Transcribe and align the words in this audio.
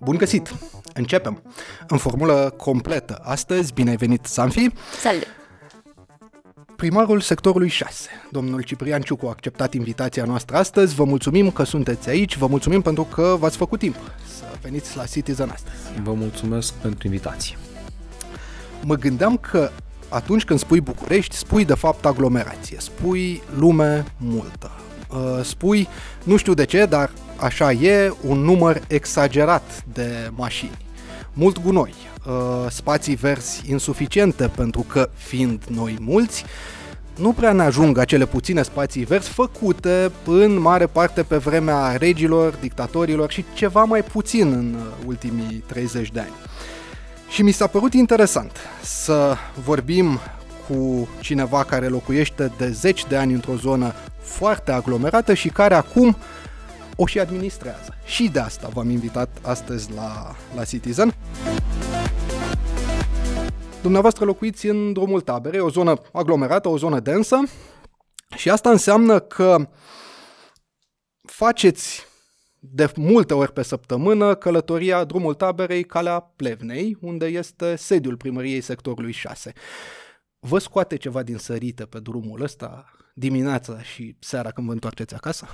Bun 0.00 0.16
găsit! 0.16 0.54
Începem! 0.94 1.42
În 1.88 1.98
formulă 1.98 2.54
completă. 2.56 3.20
Astăzi, 3.22 3.72
bine 3.72 3.90
ai 3.90 3.96
venit, 3.96 4.24
Sanfi! 4.24 4.68
Salut! 5.00 5.26
Primarul 6.76 7.20
sectorului 7.20 7.68
6, 7.68 8.08
domnul 8.30 8.62
Ciprian 8.62 9.00
Ciucu, 9.00 9.26
a 9.26 9.30
acceptat 9.30 9.74
invitația 9.74 10.24
noastră 10.24 10.56
astăzi. 10.56 10.94
Vă 10.94 11.04
mulțumim 11.04 11.50
că 11.50 11.64
sunteți 11.64 12.08
aici, 12.08 12.36
vă 12.36 12.46
mulțumim 12.46 12.80
pentru 12.80 13.02
că 13.02 13.36
v-ați 13.38 13.56
făcut 13.56 13.78
timp 13.78 13.96
să 14.38 14.44
veniți 14.62 14.96
la 14.96 15.04
Citizen 15.04 15.48
astăzi. 15.48 16.00
Vă 16.02 16.12
mulțumesc 16.12 16.72
pentru 16.72 17.06
invitație. 17.06 17.56
Mă 18.84 18.94
gândeam 18.94 19.36
că 19.36 19.70
atunci 20.08 20.44
când 20.44 20.58
spui 20.58 20.80
București, 20.80 21.36
spui 21.36 21.64
de 21.64 21.74
fapt 21.74 22.04
aglomerație, 22.04 22.76
spui 22.80 23.42
lume 23.56 24.04
multă, 24.16 24.70
uh, 25.12 25.44
spui, 25.44 25.88
nu 26.22 26.36
știu 26.36 26.54
de 26.54 26.64
ce, 26.64 26.84
dar 26.84 27.10
așa 27.36 27.72
e, 27.72 28.12
un 28.26 28.38
număr 28.38 28.82
exagerat 28.88 29.84
de 29.92 30.30
mașini, 30.34 30.78
mult 31.32 31.62
gunoi, 31.62 31.94
uh, 32.26 32.70
spații 32.70 33.14
verzi 33.14 33.62
insuficiente 33.70 34.50
pentru 34.56 34.84
că, 34.88 35.10
fiind 35.14 35.62
noi 35.68 35.96
mulți, 36.00 36.44
nu 37.16 37.32
prea 37.32 37.52
ne 37.52 37.62
ajung 37.62 37.98
acele 37.98 38.26
puține 38.26 38.62
spații 38.62 39.04
verzi 39.04 39.28
făcute 39.28 40.12
în 40.26 40.60
mare 40.60 40.86
parte 40.86 41.22
pe 41.22 41.36
vremea 41.36 41.96
regilor, 41.96 42.54
dictatorilor 42.60 43.30
și 43.30 43.44
ceva 43.54 43.84
mai 43.84 44.02
puțin 44.02 44.52
în 44.52 44.74
uh, 44.74 45.06
ultimii 45.06 45.64
30 45.66 46.10
de 46.10 46.20
ani. 46.20 46.32
Și 47.28 47.42
mi 47.42 47.52
s-a 47.52 47.66
părut 47.66 47.92
interesant 47.92 48.56
să 48.82 49.36
vorbim 49.64 50.20
cu 50.70 51.08
cineva 51.20 51.64
care 51.64 51.88
locuiește 51.88 52.52
de 52.58 52.70
zeci 52.70 53.06
de 53.06 53.16
ani 53.16 53.32
într-o 53.32 53.56
zonă 53.56 53.92
foarte 54.20 54.72
aglomerată 54.72 55.34
și 55.34 55.48
care 55.48 55.74
acum 55.74 56.16
o 56.96 57.06
și 57.06 57.18
administrează. 57.18 57.94
Și 58.04 58.28
de 58.28 58.40
asta 58.40 58.68
v-am 58.68 58.90
invitat 58.90 59.38
astăzi 59.42 59.92
la, 59.92 60.36
la 60.54 60.64
Citizen. 60.64 61.14
Dumneavoastră 63.82 64.24
locuiți 64.24 64.66
în 64.66 64.92
drumul 64.92 65.20
tabere, 65.20 65.60
o 65.60 65.70
zonă 65.70 65.94
aglomerată, 66.12 66.68
o 66.68 66.76
zonă 66.76 67.00
densă 67.00 67.42
și 68.36 68.50
asta 68.50 68.70
înseamnă 68.70 69.18
că 69.18 69.68
faceți 71.22 72.06
de 72.58 72.92
multe 72.96 73.34
ori 73.34 73.52
pe 73.52 73.62
săptămână 73.62 74.34
călătoria 74.34 75.04
drumul 75.04 75.34
taberei 75.34 75.84
Calea 75.84 76.20
Plevnei, 76.20 76.96
unde 77.00 77.26
este 77.26 77.76
sediul 77.76 78.16
primăriei 78.16 78.60
sectorului 78.60 79.12
6. 79.12 79.52
Vă 80.40 80.58
scoate 80.58 80.96
ceva 80.96 81.22
din 81.22 81.36
sărite 81.36 81.84
pe 81.84 81.98
drumul 81.98 82.42
ăsta 82.42 82.84
dimineața 83.14 83.82
și 83.82 84.16
seara 84.18 84.50
când 84.50 84.66
vă 84.66 84.72
întoarceți 84.72 85.14
acasă? 85.14 85.46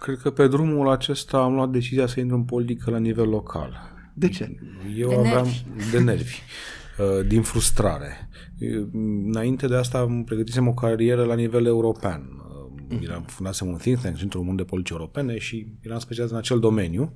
Cred 0.00 0.18
că 0.18 0.30
pe 0.30 0.48
drumul 0.48 0.88
acesta 0.88 1.38
am 1.38 1.54
luat 1.54 1.70
decizia 1.70 2.06
să 2.06 2.20
intru 2.20 2.36
în 2.36 2.44
politică 2.44 2.90
la 2.90 2.98
nivel 2.98 3.28
local. 3.28 3.78
De 4.14 4.28
ce? 4.28 4.56
Eu 4.96 5.08
De 5.08 5.14
aveam 5.14 5.44
nervi. 5.44 5.90
de 5.90 5.98
nervi, 6.00 6.38
uh, 6.98 7.26
din 7.26 7.42
frustrare. 7.42 8.28
Eu, 8.58 8.88
Înainte 9.26 9.66
de 9.66 9.76
asta 9.76 10.00
îmi 10.00 10.24
pregătisem 10.24 10.68
o 10.68 10.74
carieră 10.74 11.24
la 11.24 11.34
nivel 11.34 11.66
european. 11.66 12.42
Uh, 12.90 12.98
Eram 13.02 13.22
fundasem 13.22 13.66
un 13.68 13.76
think 13.76 14.00
tank, 14.00 14.16
Centrul 14.16 14.40
Român 14.40 14.56
de 14.56 14.64
Politici 14.64 14.90
Europene 14.92 15.38
și 15.38 15.66
eram 15.80 15.98
specializat 15.98 16.34
în 16.36 16.42
acel 16.42 16.60
domeniu. 16.60 17.12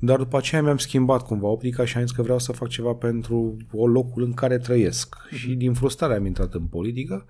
Dar 0.00 0.18
după 0.18 0.36
aceea 0.36 0.62
mi-am 0.62 0.76
schimbat 0.76 1.26
cumva 1.26 1.46
optica 1.48 1.84
și 1.84 1.96
am 1.96 2.02
zis 2.02 2.16
că 2.16 2.22
vreau 2.22 2.38
să 2.38 2.52
fac 2.52 2.68
ceva 2.68 2.92
pentru 2.92 3.56
o 3.72 3.86
locul 3.86 4.22
în 4.22 4.32
care 4.32 4.58
trăiesc. 4.58 5.16
Și 5.30 5.54
din 5.54 5.72
frustrare 5.72 6.14
am 6.14 6.26
intrat 6.26 6.54
în 6.54 6.62
politică 6.62 7.26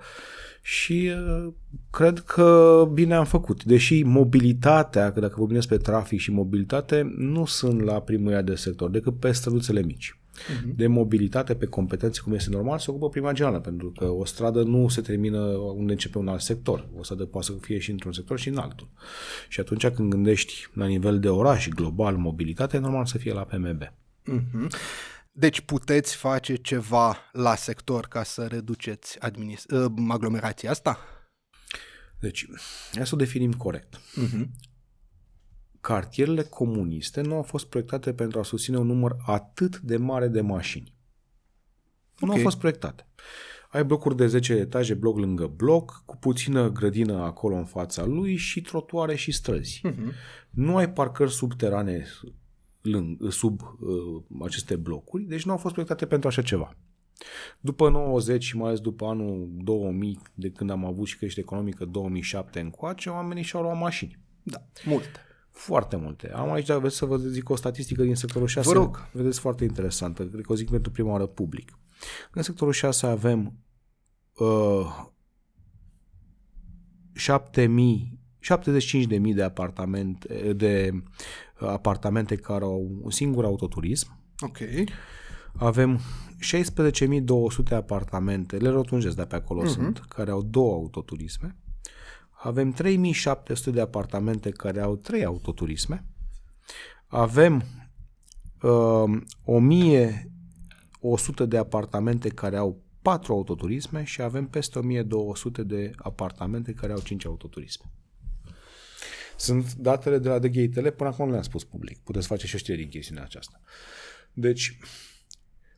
și 0.63 1.11
uh, 1.15 1.53
cred 1.91 2.19
că 2.19 2.89
bine 2.93 3.15
am 3.15 3.25
făcut. 3.25 3.65
Deși 3.65 4.03
mobilitatea, 4.03 5.13
că 5.13 5.21
dacă 5.21 5.35
vorbim 5.37 5.57
despre 5.57 5.77
trafic 5.77 6.21
și 6.21 6.31
mobilitate, 6.31 7.15
nu 7.17 7.45
sunt 7.45 7.81
la 7.81 8.01
primăria 8.01 8.43
de 8.43 8.55
sector, 8.55 8.91
decât 8.91 9.19
pe 9.19 9.33
străduțele 9.33 9.83
mici. 9.83 10.19
De 10.75 10.87
mobilitate 10.87 11.55
pe 11.55 11.67
competențe, 11.67 12.21
cum 12.21 12.33
este 12.33 12.51
normal, 12.51 12.79
se 12.79 12.91
ocupă 12.91 13.09
prima 13.09 13.33
generală, 13.33 13.61
pentru 13.61 13.91
că 13.91 14.05
o 14.05 14.25
stradă 14.25 14.63
nu 14.63 14.89
se 14.89 15.01
termină 15.01 15.41
unde 15.57 15.93
începe 15.93 16.19
un 16.19 16.29
alt 16.29 16.41
sector. 16.41 16.89
O 16.97 17.03
stradă 17.03 17.25
poate 17.25 17.47
să 17.47 17.53
fie 17.61 17.79
și 17.79 17.91
într-un 17.91 18.13
sector 18.13 18.39
și 18.39 18.49
în 18.49 18.57
altul. 18.57 18.89
Și 19.49 19.61
atunci 19.61 19.87
când 19.87 20.11
gândești 20.11 20.67
la 20.73 20.87
nivel 20.87 21.21
de 21.21 21.29
oraș, 21.29 21.69
global, 21.69 22.17
mobilitate, 22.17 22.77
e 22.77 22.81
normal 22.81 23.07
să 23.07 23.19
fie 23.19 23.33
la 23.33 23.45
PMB. 23.45 23.83
Mhm. 24.25 24.69
Deci 25.33 25.61
puteți 25.61 26.17
face 26.17 26.55
ceva 26.55 27.17
la 27.33 27.55
sector 27.55 28.07
ca 28.07 28.23
să 28.23 28.47
reduceți 28.47 29.19
administ- 29.19 29.71
uh, 29.71 29.93
aglomerația 30.09 30.71
asta? 30.71 30.99
Deci, 32.21 32.47
hai 32.93 33.07
să 33.07 33.15
o 33.15 33.19
definim 33.19 33.53
corect. 33.53 34.01
Cartierele 35.85 36.43
comuniste 36.43 37.21
nu 37.21 37.35
au 37.35 37.43
fost 37.43 37.67
proiectate 37.67 38.13
pentru 38.15 38.39
a 38.39 38.43
susține 38.43 38.79
un 38.79 38.87
număr 38.87 39.17
atât 39.27 39.79
de 39.79 39.97
mare 39.97 40.29
de 40.29 40.41
mașini. 40.41 40.95
Nu 42.19 42.29
Ok. 42.29 42.37
au 42.37 42.43
fost 42.43 42.59
proiectate. 42.59 43.07
Ai 43.71 43.85
blocuri 43.85 44.17
de 44.17 44.27
10 44.27 44.53
etaje, 44.53 44.95
bloc 44.95 45.19
lângă 45.19 45.47
bloc, 45.47 46.03
cu 46.05 46.17
puțină 46.17 46.69
grădină 46.71 47.23
acolo 47.23 47.57
în 47.57 47.65
fața 47.65 48.05
lui 48.05 48.37
și 48.37 48.61
trotuare 48.61 49.15
și 49.15 49.33
străzi. 49.33 49.81
Nu 50.51 50.77
ai 50.77 50.93
parcări 50.93 51.33
subterane 51.33 52.07
lâng, 52.81 53.33
sub 53.33 53.61
uh, 53.61 54.23
aceste 54.45 54.77
blocuri, 54.77 55.23
deci 55.25 55.45
nu 55.45 55.53
au 55.53 55.59
fost 55.59 55.73
proiectate 55.73 56.07
pentru 56.07 56.29
așa 56.29 56.43
ceva. 56.43 56.77
După 57.61 57.89
90 57.91 58.45
și 58.45 58.57
mai 58.57 58.67
ales 58.67 58.81
după 58.81 59.07
anul 59.07 59.49
2000, 59.55 60.19
de 60.35 60.51
când 60.51 60.71
am 60.71 60.85
avut 60.85 61.07
și 61.07 61.17
creștere 61.17 61.47
economică 61.47 61.85
2007 61.85 62.61
încoace, 62.61 63.09
oamenii 63.09 63.43
și-au 63.43 63.63
luat 63.63 63.79
mașini. 63.79 64.19
Da, 64.43 64.67
multe. 64.85 65.09
Foarte 65.55 65.97
multe. 65.97 66.33
Am 66.33 66.53
aici, 66.53 66.73
vreți 66.73 66.97
să 66.97 67.05
vă 67.05 67.17
zic 67.17 67.49
o 67.49 67.57
statistică 67.57 68.03
din 68.03 68.15
sectorul 68.15 68.47
6? 68.47 68.69
Vă 68.69 68.75
rog. 68.75 69.09
Vedeți 69.13 69.41
foarte 69.41 69.65
interesantă. 69.65 70.25
Cred 70.25 70.45
că 70.45 70.53
o 70.53 70.55
zic 70.55 70.71
pentru 70.71 70.91
prima 70.91 71.11
oară 71.11 71.27
public. 71.27 71.79
În 72.33 72.43
sectorul 72.43 72.73
6 72.73 73.07
avem 73.07 73.59
uh, 74.35 75.05
7000 77.13 78.19
75.000 78.45 79.35
de 79.35 79.43
apartamente, 79.43 80.53
de 80.53 80.91
uh, 81.61 81.69
apartamente 81.69 82.37
care 82.37 82.65
au 82.65 82.91
un 83.03 83.11
singur 83.11 83.45
autoturism. 83.45 84.19
Ok. 84.39 84.59
Avem 85.57 86.01
16.200 87.69 87.71
apartamente, 87.71 88.57
le 88.57 88.69
rotunjesc 88.69 89.17
de 89.17 89.25
pe 89.25 89.35
acolo 89.35 89.63
uh-huh. 89.63 89.73
sunt, 89.73 89.99
care 89.99 90.31
au 90.31 90.43
două 90.43 90.73
autoturisme. 90.73 91.57
Avem 92.45 92.75
3.700 92.75 93.73
de 93.73 93.81
apartamente 93.81 94.51
care 94.51 94.81
au 94.81 94.97
trei 94.97 95.25
autoturisme. 95.25 96.05
Avem 97.07 97.65
uh, 98.63 99.05
1.100 101.43 101.49
de 101.49 101.57
apartamente 101.57 102.29
care 102.29 102.57
au 102.57 102.83
patru 103.03 103.33
autoturisme 103.33 104.05
și 104.05 104.23
avem 104.23 104.47
peste 104.47 104.81
1.200 104.81 105.65
de 105.67 105.91
apartamente 105.97 106.73
care 106.73 106.93
au 106.93 107.01
cinci 107.01 107.25
autoturisme. 107.25 107.93
Sunt 109.37 109.75
datele 109.75 110.19
de 110.19 110.29
la 110.29 110.39
The 110.39 110.49
Gate 110.49 110.91
până 110.91 111.09
acum 111.09 111.25
nu 111.25 111.31
le-am 111.31 111.43
spus 111.43 111.65
public. 111.65 111.99
Puteți 111.99 112.27
face 112.27 112.47
și 112.47 112.55
o 112.55 112.59
știre 112.59 112.77
din 112.77 112.89
chestiunea 112.89 113.25
aceasta. 113.25 113.61
Deci, 114.33 114.79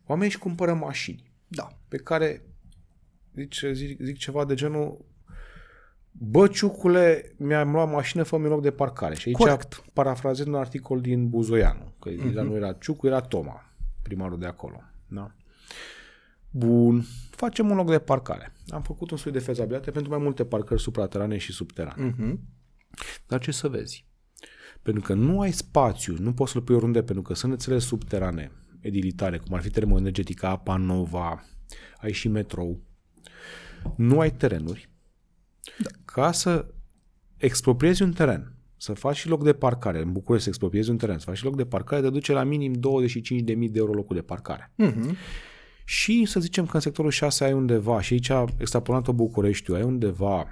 oamenii 0.07 0.33
își 0.33 0.43
cumpără 0.43 0.75
mașini 0.75 1.33
Da. 1.49 1.79
pe 1.89 1.97
care 1.97 2.43
zic, 3.35 3.55
zic, 3.73 4.01
zic 4.01 4.19
ceva 4.19 4.45
de 4.45 4.55
genul 4.55 5.15
Bă, 6.19 6.47
ciucule, 6.47 7.35
mi-am 7.37 7.73
luat 7.73 7.91
mașină, 7.91 8.23
fă 8.23 8.37
loc 8.37 8.63
de 8.63 8.71
parcare. 8.71 9.15
Și 9.15 9.29
aici 9.29 9.37
Corect. 9.37 9.85
parafrazez 9.93 10.47
un 10.47 10.55
articol 10.55 11.01
din 11.01 11.29
Buzoianu, 11.29 11.95
că 12.01 12.11
uh-huh. 12.11 12.33
nu 12.33 12.55
era 12.55 12.73
Ciucu, 12.73 13.07
era 13.07 13.21
Toma, 13.21 13.73
primarul 14.03 14.39
de 14.39 14.47
acolo. 14.47 14.83
Da? 15.09 15.35
Bun, 16.51 17.05
facem 17.31 17.71
un 17.71 17.77
loc 17.77 17.91
de 17.91 17.99
parcare. 17.99 18.53
Am 18.69 18.83
făcut 18.83 19.11
un 19.11 19.17
studiu 19.17 19.39
de 19.39 19.45
fezabilitate 19.45 19.91
pentru 19.91 20.11
mai 20.11 20.23
multe 20.23 20.45
parcări 20.45 20.81
supraterane 20.81 21.37
și 21.37 21.53
subterane. 21.53 22.05
Mhm. 22.05 22.41
Dar 23.27 23.41
ce 23.41 23.51
să 23.51 23.69
vezi? 23.69 24.07
Pentru 24.83 25.03
că 25.03 25.15
nu 25.15 25.41
ai 25.41 25.51
spațiu, 25.51 26.17
nu 26.19 26.33
poți 26.33 26.53
să-l 26.53 26.63
pui 26.63 26.75
oriunde, 26.75 27.03
pentru 27.03 27.23
că 27.23 27.35
sunt 27.35 27.53
rețele 27.53 27.79
subterane, 27.79 28.53
edilitare, 28.81 29.39
cum 29.39 29.55
ar 29.55 29.63
fi 29.63 29.71
termoenergetica, 29.71 30.49
apa 30.49 30.77
nova, 30.77 31.45
ai 31.97 32.13
și 32.13 32.29
metrou. 32.29 32.81
Nu 33.97 34.21
ai 34.21 34.33
terenuri. 34.33 34.91
Da. 35.79 35.89
Ca 36.05 36.33
să 36.33 36.67
expropriezi 37.37 38.03
un 38.03 38.13
teren, 38.13 38.53
să 38.77 38.93
faci 38.93 39.17
și 39.17 39.29
loc 39.29 39.45
de 39.45 39.53
parcare, 39.53 40.03
în 40.03 40.13
București 40.13 40.43
să 40.43 40.49
expropriezi 40.49 40.91
un 40.91 40.97
teren, 40.97 41.19
să 41.19 41.25
faci 41.25 41.37
și 41.37 41.45
loc 41.45 41.57
de 41.57 41.65
parcare, 41.65 42.03
te 42.03 42.11
duce 42.11 42.33
la 42.33 42.43
minim 42.43 42.75
25.000 42.75 42.79
de 43.45 43.73
euro 43.75 43.93
locul 43.93 44.17
de 44.17 44.23
parcare. 44.23 44.73
Mhm. 44.75 45.17
Și 45.85 46.25
să 46.25 46.41
zicem 46.41 46.67
că 46.67 46.75
în 46.75 46.81
sectorul 46.81 47.11
6 47.11 47.45
ai 47.45 47.53
undeva, 47.53 48.01
și 48.01 48.13
aici 48.13 48.31
extrapolat-o 48.57 49.13
Bucureștiu, 49.13 49.75
ai 49.75 49.83
undeva 49.83 50.47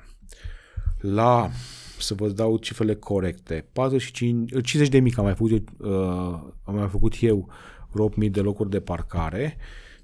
la, 1.01 1.51
să 1.99 2.15
vă 2.15 2.29
dau 2.29 2.57
cifrele 2.57 2.95
corecte, 2.95 3.67
45, 3.73 4.51
50 4.51 4.89
de 4.89 4.99
mii, 4.99 5.15
am 5.17 5.25
mai 5.25 5.35
făcut, 5.35 5.51
eu, 5.51 5.63
uh, 5.79 6.53
am 6.65 6.75
mai 6.75 6.89
făcut 6.89 7.15
eu 7.21 7.49
vreo 7.91 8.09
8.000 8.09 8.31
de 8.31 8.41
locuri 8.41 8.71
de 8.71 8.81
parcare, 8.81 9.57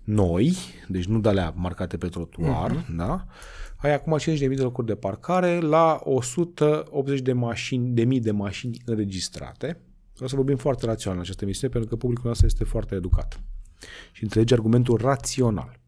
noi, 0.04 0.56
deci 0.88 1.04
nu 1.04 1.20
de 1.20 1.28
alea 1.28 1.52
marcate 1.56 1.96
pe 1.96 2.08
trotuar, 2.08 2.70
uh-huh. 2.70 2.96
da? 2.96 3.26
Ai 3.82 3.94
acum 3.94 4.18
50.000 4.18 4.38
de 4.38 4.62
locuri 4.62 4.86
de 4.86 4.94
parcare 4.94 5.60
la 5.60 6.00
180 6.04 7.20
de 7.20 7.32
mașini, 7.32 7.90
de 7.90 8.04
mii 8.04 8.20
de 8.20 8.30
mașini 8.30 8.80
înregistrate. 8.84 9.80
O 10.20 10.26
să 10.26 10.36
vorbim 10.36 10.56
foarte 10.56 10.86
rațional 10.86 11.16
în 11.16 11.22
această 11.22 11.44
emisiune, 11.44 11.72
pentru 11.72 11.90
că 11.90 11.96
publicul 11.96 12.26
nostru 12.26 12.46
este 12.46 12.64
foarte 12.64 12.94
educat 12.94 13.40
și 14.12 14.22
înțelege 14.22 14.54
argumentul 14.54 14.96
rațional. 14.96 15.78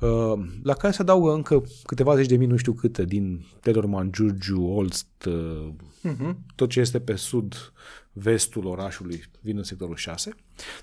Uh, 0.00 0.32
la 0.62 0.74
care 0.74 0.92
se 0.92 1.02
adaugă 1.02 1.32
încă 1.32 1.62
câteva 1.82 2.16
zeci 2.16 2.26
de 2.26 2.36
mii, 2.36 2.46
nu 2.46 2.56
știu 2.56 2.72
câte, 2.72 3.04
din 3.04 3.46
Telorman, 3.60 4.12
Giurgiu, 4.12 4.64
Olst, 4.64 5.28
uh-huh. 5.28 6.34
tot 6.54 6.68
ce 6.68 6.80
este 6.80 7.00
pe 7.00 7.14
sud, 7.14 7.72
vestul 8.12 8.66
orașului, 8.66 9.22
vin 9.40 9.56
în 9.56 9.62
sectorul 9.62 9.96
6. 9.96 10.34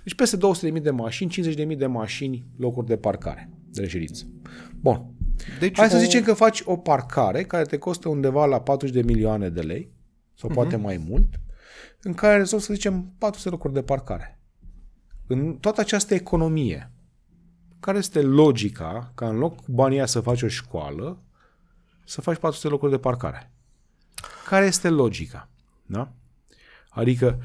Deci 0.03 0.15
peste 0.15 0.37
200.000 0.73 0.81
de 0.81 0.89
mașini, 0.89 1.55
50.000 1.71 1.77
de 1.77 1.85
mașini, 1.85 2.45
locuri 2.57 2.87
de 2.87 2.97
parcare, 2.97 3.49
de 3.71 3.81
reședință. 3.81 4.25
Bun. 4.79 5.16
Deci 5.59 5.77
Hai 5.77 5.85
o... 5.85 5.89
să 5.89 5.97
zicem 5.97 6.23
că 6.23 6.33
faci 6.33 6.61
o 6.65 6.77
parcare 6.77 7.43
care 7.43 7.63
te 7.63 7.77
costă 7.77 8.09
undeva 8.09 8.45
la 8.45 8.61
40 8.61 8.95
de 8.95 9.01
milioane 9.01 9.49
de 9.49 9.61
lei, 9.61 9.91
sau 10.35 10.49
uh-huh. 10.49 10.53
poate 10.53 10.75
mai 10.75 10.97
mult, 10.97 11.39
în 12.01 12.13
care 12.13 12.37
rezolvi, 12.37 12.65
să 12.65 12.73
zicem, 12.73 13.13
400 13.17 13.49
locuri 13.49 13.73
de 13.73 13.81
parcare. 13.81 14.39
În 15.27 15.57
toată 15.57 15.81
această 15.81 16.13
economie, 16.13 16.91
care 17.79 17.97
este 17.97 18.21
logica 18.21 19.11
ca 19.15 19.29
în 19.29 19.37
loc 19.37 19.55
cu 19.55 19.71
banii 19.71 20.07
să 20.07 20.19
faci 20.19 20.41
o 20.41 20.47
școală, 20.47 21.21
să 22.05 22.21
faci 22.21 22.37
400 22.37 22.67
locuri 22.67 22.91
de 22.91 22.97
parcare? 22.97 23.51
Care 24.45 24.65
este 24.65 24.89
logica? 24.89 25.49
Da? 25.85 26.11
Adică 26.89 27.39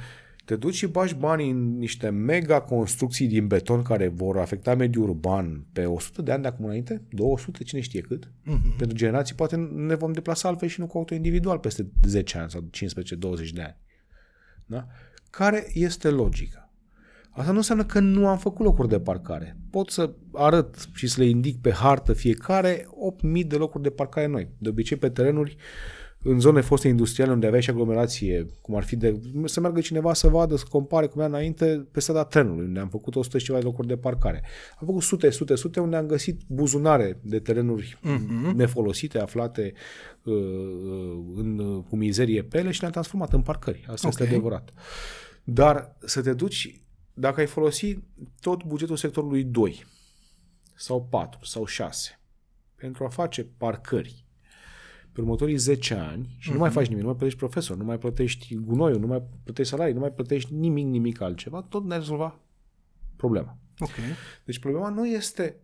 te 0.52 0.58
duci 0.58 0.74
și 0.74 0.86
bagi 0.86 1.14
banii 1.14 1.50
în 1.50 1.78
niște 1.78 2.08
mega 2.08 2.60
construcții 2.60 3.26
din 3.26 3.46
beton 3.46 3.82
care 3.82 4.08
vor 4.08 4.38
afecta 4.38 4.74
mediul 4.74 5.08
urban 5.08 5.66
pe 5.72 5.84
100 5.84 6.22
de 6.22 6.32
ani 6.32 6.42
de 6.42 6.48
acum 6.48 6.64
înainte, 6.64 7.02
200, 7.10 7.64
cine 7.64 7.80
știe 7.80 8.00
cât. 8.00 8.26
Uh-huh. 8.26 8.76
Pentru 8.78 8.96
generații 8.96 9.34
poate 9.34 9.56
ne 9.56 9.94
vom 9.94 10.12
deplasa 10.12 10.48
altfel 10.48 10.68
și 10.68 10.80
nu 10.80 10.86
cu 10.86 10.98
auto 10.98 11.14
individual 11.14 11.58
peste 11.58 11.90
10 12.06 12.38
ani 12.38 12.50
sau 12.50 12.70
15-20 13.46 13.50
de 13.52 13.62
ani. 13.62 13.76
Da? 14.66 14.86
Care 15.30 15.66
este 15.72 16.08
logica? 16.08 16.72
Asta 17.30 17.50
nu 17.50 17.56
înseamnă 17.56 17.84
că 17.84 18.00
nu 18.00 18.28
am 18.28 18.38
făcut 18.38 18.64
locuri 18.64 18.88
de 18.88 19.00
parcare. 19.00 19.56
Pot 19.70 19.90
să 19.90 20.14
arăt 20.32 20.88
și 20.94 21.06
să 21.06 21.20
le 21.20 21.26
indic 21.26 21.60
pe 21.60 21.72
hartă 21.72 22.12
fiecare 22.12 22.86
8.000 23.40 23.46
de 23.46 23.56
locuri 23.56 23.82
de 23.82 23.90
parcare 23.90 24.26
noi. 24.26 24.48
De 24.58 24.68
obicei 24.68 24.96
pe 24.96 25.08
terenuri 25.08 25.56
în 26.22 26.40
zone 26.40 26.60
foste 26.60 26.88
industriale 26.88 27.32
unde 27.32 27.46
aveai 27.46 27.62
și 27.62 27.70
aglomerație, 27.70 28.46
cum 28.60 28.76
ar 28.76 28.82
fi 28.82 28.96
de... 28.96 29.20
să 29.44 29.60
meargă 29.60 29.80
cineva 29.80 30.14
să 30.14 30.28
vadă, 30.28 30.56
să 30.56 30.64
compare 30.68 31.06
cum 31.06 31.20
era 31.20 31.30
înainte 31.30 31.88
pe 31.90 32.00
strada 32.00 32.24
trenului, 32.24 32.64
unde 32.64 32.80
am 32.80 32.88
făcut 32.88 33.16
100 33.16 33.38
și 33.38 33.44
ceva 33.44 33.58
de 33.58 33.64
locuri 33.64 33.86
de 33.86 33.96
parcare. 33.96 34.42
Am 34.80 34.86
făcut 34.86 35.02
sute, 35.02 35.30
sute, 35.30 35.54
sute, 35.54 35.80
unde 35.80 35.96
am 35.96 36.06
găsit 36.06 36.40
buzunare 36.46 37.20
de 37.22 37.38
terenuri 37.38 37.98
uh-huh. 37.98 38.54
nefolosite, 38.54 39.18
aflate 39.18 39.72
uh, 40.22 40.34
uh, 40.34 41.24
în, 41.36 41.82
cu 41.82 41.96
mizerie 41.96 42.42
pe 42.42 42.58
ele 42.58 42.70
și 42.70 42.80
le-am 42.80 42.92
transformat 42.92 43.32
în 43.32 43.42
parcări. 43.42 43.84
Asta 43.88 44.08
okay. 44.08 44.10
este 44.10 44.34
adevărat. 44.34 44.72
Dar 45.44 45.96
să 46.04 46.22
te 46.22 46.32
duci 46.32 46.82
dacă 47.14 47.40
ai 47.40 47.46
folosi 47.46 47.98
tot 48.40 48.64
bugetul 48.64 48.96
sectorului 48.96 49.44
2 49.44 49.84
sau 50.74 51.06
4 51.10 51.44
sau 51.44 51.64
6 51.64 52.20
pentru 52.76 53.04
a 53.04 53.08
face 53.08 53.44
parcări 53.44 54.21
pe 55.12 55.20
următorii 55.20 55.56
10 55.56 55.94
ani 55.94 56.36
și 56.38 56.48
uh-huh. 56.48 56.52
nu 56.52 56.58
mai 56.58 56.68
mhm. 56.68 56.78
faci 56.78 56.86
nimic, 56.86 57.02
nu 57.02 57.08
mai 57.08 57.16
plătești 57.16 57.38
profesor, 57.38 57.76
nu 57.76 57.84
mai 57.84 57.98
plătești 57.98 58.54
gunoiul, 58.54 59.00
nu 59.00 59.06
mai 59.06 59.22
plătești 59.44 59.70
salarii, 59.70 59.94
nu 59.94 60.00
mai 60.00 60.12
plătești 60.12 60.54
nimic, 60.54 60.86
nimic 60.86 61.20
altceva, 61.20 61.62
tot 61.62 61.84
ne-ai 61.84 61.98
rezolva 61.98 62.40
problema. 63.16 63.56
Okay. 63.78 64.04
Deci 64.44 64.58
problema 64.58 64.88
nu 64.88 65.06
este 65.06 65.56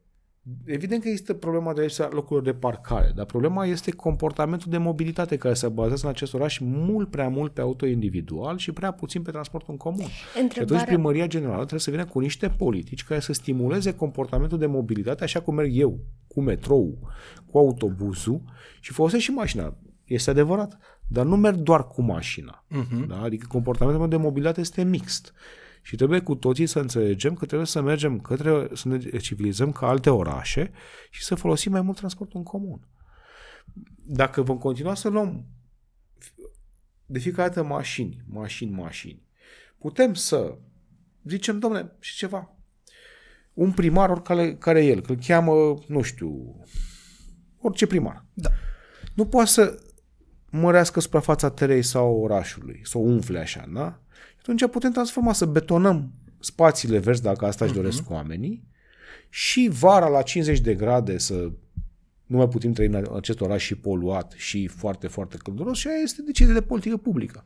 Evident 0.64 1.02
că 1.02 1.08
există 1.08 1.34
problema 1.34 1.72
de 1.72 1.80
lipsa 1.80 2.08
locurilor 2.12 2.42
de 2.42 2.58
parcare, 2.58 3.12
dar 3.14 3.24
problema 3.24 3.66
este 3.66 3.90
comportamentul 3.90 4.70
de 4.70 4.78
mobilitate 4.78 5.36
care 5.36 5.54
se 5.54 5.68
bazează 5.68 6.06
în 6.06 6.12
acest 6.12 6.34
oraș 6.34 6.58
mult 6.58 7.10
prea 7.10 7.28
mult 7.28 7.52
pe 7.52 7.60
auto 7.60 7.86
individual 7.86 8.58
și 8.58 8.72
prea 8.72 8.90
puțin 8.90 9.22
pe 9.22 9.30
transportul 9.30 9.72
în 9.72 9.76
comun. 9.76 10.06
Întrebarea... 10.42 10.50
Și 10.52 10.60
atunci 10.60 10.82
primăria 10.82 11.26
generală 11.26 11.58
trebuie 11.58 11.80
să 11.80 11.90
vină 11.90 12.04
cu 12.04 12.18
niște 12.18 12.48
politici 12.48 13.04
care 13.04 13.20
să 13.20 13.32
stimuleze 13.32 13.94
comportamentul 13.94 14.58
de 14.58 14.66
mobilitate 14.66 15.24
așa 15.24 15.40
cum 15.40 15.54
merg 15.54 15.70
eu, 15.72 15.98
cu 16.28 16.40
metrou, 16.40 16.98
cu 17.46 17.58
autobuzul 17.58 18.42
și 18.80 18.92
folosesc 18.92 19.22
și 19.22 19.30
mașina. 19.30 19.76
Este 20.04 20.30
adevărat, 20.30 20.78
dar 21.06 21.24
nu 21.24 21.36
merg 21.36 21.56
doar 21.56 21.86
cu 21.86 22.02
mașina. 22.02 22.64
Uh-huh. 22.70 23.06
Da? 23.08 23.20
Adică 23.22 23.46
comportamentul 23.48 24.08
de 24.08 24.16
mobilitate 24.16 24.60
este 24.60 24.84
mixt. 24.84 25.32
Și 25.88 25.96
trebuie 25.96 26.20
cu 26.20 26.34
toții 26.34 26.66
să 26.66 26.78
înțelegem 26.78 27.34
că 27.34 27.46
trebuie 27.46 27.66
să 27.66 27.80
mergem 27.80 28.20
către, 28.20 28.68
să 28.74 28.88
ne 28.88 28.98
civilizăm 28.98 29.72
ca 29.72 29.88
alte 29.88 30.10
orașe 30.10 30.70
și 31.10 31.24
să 31.24 31.34
folosim 31.34 31.72
mai 31.72 31.80
mult 31.80 31.96
transportul 31.96 32.38
în 32.38 32.44
comun. 32.44 32.88
Dacă 34.06 34.42
vom 34.42 34.58
continua 34.58 34.94
să 34.94 35.08
luăm 35.08 35.46
de 37.06 37.18
fiecare 37.18 37.48
dată 37.48 37.62
mașini, 37.62 38.22
mașini, 38.26 38.70
mașini, 38.70 39.22
putem 39.78 40.14
să 40.14 40.58
zicem, 41.24 41.58
domnule, 41.58 41.96
și 42.00 42.16
ceva, 42.16 42.56
un 43.52 43.72
primar, 43.72 44.10
oricare 44.10 44.56
care 44.56 44.84
el, 44.84 45.00
că 45.00 45.12
îl 45.12 45.18
cheamă, 45.26 45.78
nu 45.86 46.02
știu, 46.02 46.60
orice 47.58 47.86
primar. 47.86 48.24
Da. 48.34 48.50
Nu 49.14 49.26
poate 49.26 49.50
să 49.50 49.82
mărească 50.50 51.00
suprafața 51.00 51.50
terei 51.50 51.82
sau 51.82 52.20
orașului, 52.20 52.80
să 52.84 52.98
o 52.98 53.00
umfle 53.00 53.38
așa, 53.38 53.68
da? 53.72 54.02
Atunci 54.50 54.70
putem 54.70 54.90
transforma, 54.90 55.32
să 55.32 55.44
betonăm 55.46 56.12
spațiile 56.38 56.98
verzi, 56.98 57.22
dacă 57.22 57.46
asta 57.46 57.64
își 57.64 57.74
doresc 57.74 58.02
uh-huh. 58.02 58.12
oamenii, 58.12 58.64
și 59.30 59.68
vara 59.72 60.08
la 60.08 60.22
50 60.22 60.60
de 60.60 60.74
grade 60.74 61.18
să 61.18 61.50
nu 62.26 62.36
mai 62.36 62.48
putem 62.48 62.72
trăi 62.72 62.86
în 62.86 63.06
acest 63.16 63.40
oraș 63.40 63.64
și 63.64 63.74
poluat 63.74 64.32
și 64.36 64.66
foarte, 64.66 65.06
foarte 65.06 65.36
călduros 65.36 65.78
și 65.78 65.88
aia 65.88 65.96
este 66.02 66.22
decizie 66.22 66.52
de 66.52 66.62
politică 66.62 66.96
publică. 66.96 67.44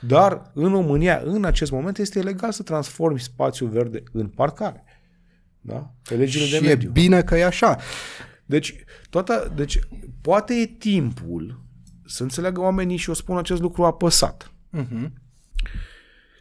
Dar 0.00 0.50
în 0.54 0.70
România, 0.70 1.22
în 1.24 1.44
acest 1.44 1.70
moment, 1.70 1.98
este 1.98 2.22
legal 2.22 2.52
să 2.52 2.62
transformi 2.62 3.20
spațiul 3.20 3.68
verde 3.68 4.02
în 4.12 4.28
parcare. 4.28 4.84
Da? 5.60 5.94
Pe 6.08 6.14
legile 6.14 6.44
și 6.44 6.50
de 6.60 6.66
mediu. 6.66 6.88
e 6.88 6.92
bine 6.92 7.22
că 7.22 7.36
e 7.36 7.44
așa. 7.44 7.76
Deci, 8.44 8.84
toată, 9.10 9.52
deci, 9.56 9.78
poate 10.20 10.54
e 10.54 10.66
timpul 10.66 11.62
să 12.06 12.22
înțeleagă 12.22 12.60
oamenii 12.60 12.96
și 12.96 13.10
o 13.10 13.14
spun 13.14 13.36
acest 13.36 13.60
lucru 13.60 13.84
apăsat. 13.84 14.52
Uh-huh 14.76 15.10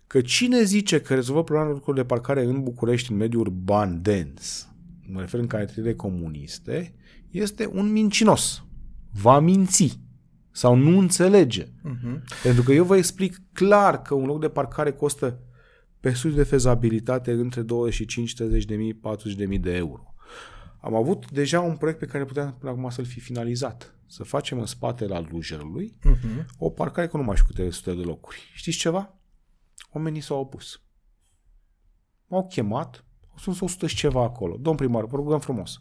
că 0.08 0.22
cine 0.22 0.64
zice 0.64 1.02
că 1.02 1.14
rezolvă 1.14 1.44
problema 1.44 1.70
lucrurilor 1.70 2.06
de 2.06 2.14
parcare 2.14 2.44
în 2.44 2.64
București, 2.64 3.12
în 3.12 3.18
mediul 3.18 3.42
urban 3.42 4.02
dens, 4.02 4.70
mă 5.08 5.20
refer 5.20 5.40
în 5.40 5.48
cartierele 5.48 5.96
comuniste, 5.96 6.96
este 7.30 7.70
un 7.74 7.92
mincinos. 7.92 8.64
Va 9.12 9.40
minți 9.40 10.00
sau 10.52 10.76
nu 10.76 10.98
înțelege. 10.98 11.64
Uh-huh. 11.64 12.22
Pentru 12.44 12.64
că 12.64 12.74
eu 12.74 12.84
vă 12.84 12.98
explic 12.98 13.42
clar 13.54 14.02
că 14.02 14.14
un 14.14 14.26
loc 14.26 14.40
de 14.40 14.50
parcare 14.50 14.92
costă 14.92 15.40
pe 16.00 16.12
studii 16.12 16.38
de 16.38 16.44
fezabilitate 16.44 17.32
între 17.32 17.62
25, 17.62 18.34
30 18.34 18.66
de 18.66 18.76
mii, 18.76 18.94
40 18.94 19.38
de 19.38 19.46
mii 19.46 19.60
de 19.60 19.76
euro. 19.76 20.14
Am 20.82 20.96
avut 20.96 21.32
deja 21.32 21.62
un 21.62 21.76
proiect 21.76 22.00
pe 22.00 22.06
care 22.06 22.26
puteam 22.26 22.56
până 22.60 22.72
acum 22.72 22.90
să-l 22.90 23.06
fi 23.06 23.20
finalizat. 23.20 23.96
Să 24.08 24.24
facem 24.24 24.60
în 24.60 24.66
spate 24.66 25.06
la 25.06 25.26
Lujerului 25.32 25.98
uh-huh. 26.00 26.46
o 26.58 26.70
parcare 26.70 27.08
cu 27.08 27.18
nu 27.18 27.24
mai 27.24 27.36
știu 27.36 27.54
câte 27.54 27.70
sute 27.70 27.94
de 27.94 28.04
locuri. 28.04 28.52
Știți 28.54 28.78
ceva? 28.78 29.16
Oamenii 29.96 30.22
s-au 30.22 30.40
opus. 30.40 30.82
M-au 32.28 32.48
chemat, 32.48 33.06
au 33.30 33.36
sunt 33.38 33.62
100 33.62 33.88
și 33.88 33.96
ceva 33.96 34.24
acolo. 34.24 34.58
Domn 34.60 34.78
primar, 34.78 35.06
vă 35.06 35.16
rugăm 35.16 35.40
frumos. 35.40 35.80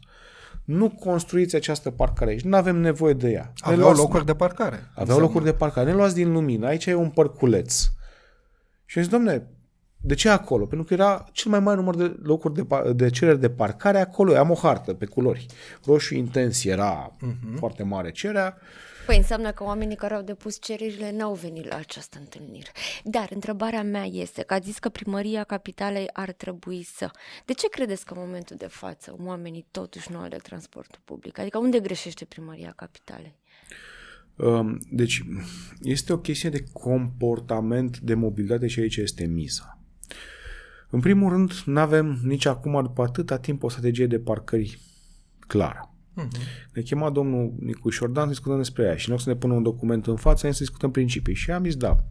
Nu 0.63 0.89
construiți 0.89 1.55
această 1.55 1.91
parcare 1.91 2.31
aici, 2.31 2.41
nu 2.41 2.55
avem 2.55 2.75
nevoie 2.75 3.13
de 3.13 3.29
ea. 3.29 3.53
Aveau 3.57 3.93
locuri 3.93 4.25
de 4.25 4.35
parcare. 4.35 4.91
Aveau 4.95 5.19
locuri 5.19 5.43
de 5.43 5.53
parcare. 5.53 5.89
Ne 5.89 5.95
luați 5.95 6.15
din 6.15 6.31
lumină, 6.31 6.67
aici 6.67 6.85
e 6.85 6.93
un 6.93 7.09
parculeț. 7.09 7.83
Și 8.85 8.99
zis, 8.99 9.09
domne, 9.09 9.47
de 9.97 10.13
ce 10.13 10.29
acolo? 10.29 10.65
Pentru 10.65 10.87
că 10.87 10.93
era 10.93 11.25
cel 11.31 11.51
mai 11.51 11.59
mare 11.59 11.77
număr 11.77 11.95
de 11.95 12.19
locuri 12.23 12.53
de, 12.53 12.93
de 12.93 13.09
cereri 13.09 13.39
de 13.39 13.49
parcare 13.49 13.99
acolo. 13.99 14.37
Am 14.37 14.49
o 14.49 14.55
hartă 14.55 14.93
pe 14.93 15.05
culori. 15.05 15.45
Roșu 15.85 16.15
intens 16.15 16.63
era 16.63 17.11
uh-huh. 17.11 17.55
foarte 17.55 17.83
mare 17.83 18.11
cererea. 18.11 18.57
Păi 19.05 19.17
înseamnă 19.17 19.51
că 19.51 19.63
oamenii 19.63 19.95
care 19.95 20.13
au 20.13 20.21
depus 20.21 20.61
cererile 20.61 21.11
n-au 21.11 21.33
venit 21.33 21.67
la 21.67 21.75
această 21.75 22.17
întâlnire. 22.19 22.71
Dar 23.03 23.29
întrebarea 23.33 23.83
mea 23.83 24.05
este 24.05 24.41
că 24.41 24.53
ați 24.53 24.65
zis 24.65 24.79
că 24.79 24.89
primăria 24.89 25.43
capitalei 25.43 26.07
ar 26.13 26.31
trebui 26.31 26.83
să... 26.83 27.11
De 27.45 27.53
ce 27.53 27.69
credeți 27.69 28.05
că 28.05 28.13
în 28.13 28.21
momentul 28.25 28.55
de 28.55 28.67
față 28.67 29.15
oamenii 29.19 29.67
totuși 29.71 30.11
nu 30.11 30.17
aleg 30.17 30.41
transportul 30.41 31.01
public? 31.05 31.39
Adică 31.39 31.57
unde 31.57 31.79
greșește 31.79 32.25
primăria 32.25 32.73
capitalei? 32.75 33.35
Um, 34.35 34.79
deci, 34.89 35.23
este 35.81 36.13
o 36.13 36.17
chestie 36.17 36.49
de 36.49 36.63
comportament 36.73 37.99
de 37.99 38.13
mobilitate 38.13 38.67
și 38.67 38.79
aici 38.79 38.95
este 38.95 39.25
misa. 39.25 39.79
În 40.89 40.99
primul 40.99 41.29
rând, 41.29 41.51
nu 41.65 41.79
avem 41.79 42.19
nici 42.23 42.45
acum, 42.45 42.81
după 42.81 43.01
atâta 43.01 43.37
timp, 43.37 43.63
o 43.63 43.69
strategie 43.69 44.07
de 44.07 44.19
parcări 44.19 44.79
clară. 45.47 45.94
Uh-huh. 46.17 46.71
Ne 46.73 46.81
chema 46.81 47.09
domnul 47.09 47.53
Nicuș 47.59 47.95
Șordan 47.95 48.23
să 48.23 48.29
discutăm 48.29 48.57
despre 48.57 48.83
ea 48.83 48.95
și 48.95 49.09
nu 49.09 49.17
să 49.17 49.29
ne 49.29 49.35
pună 49.35 49.53
un 49.53 49.63
document 49.63 50.07
în 50.07 50.15
față, 50.15 50.51
să 50.51 50.59
discutăm 50.59 50.91
principii. 50.91 51.33
Și 51.33 51.51
am 51.51 51.63
zis, 51.63 51.75
da, 51.75 52.03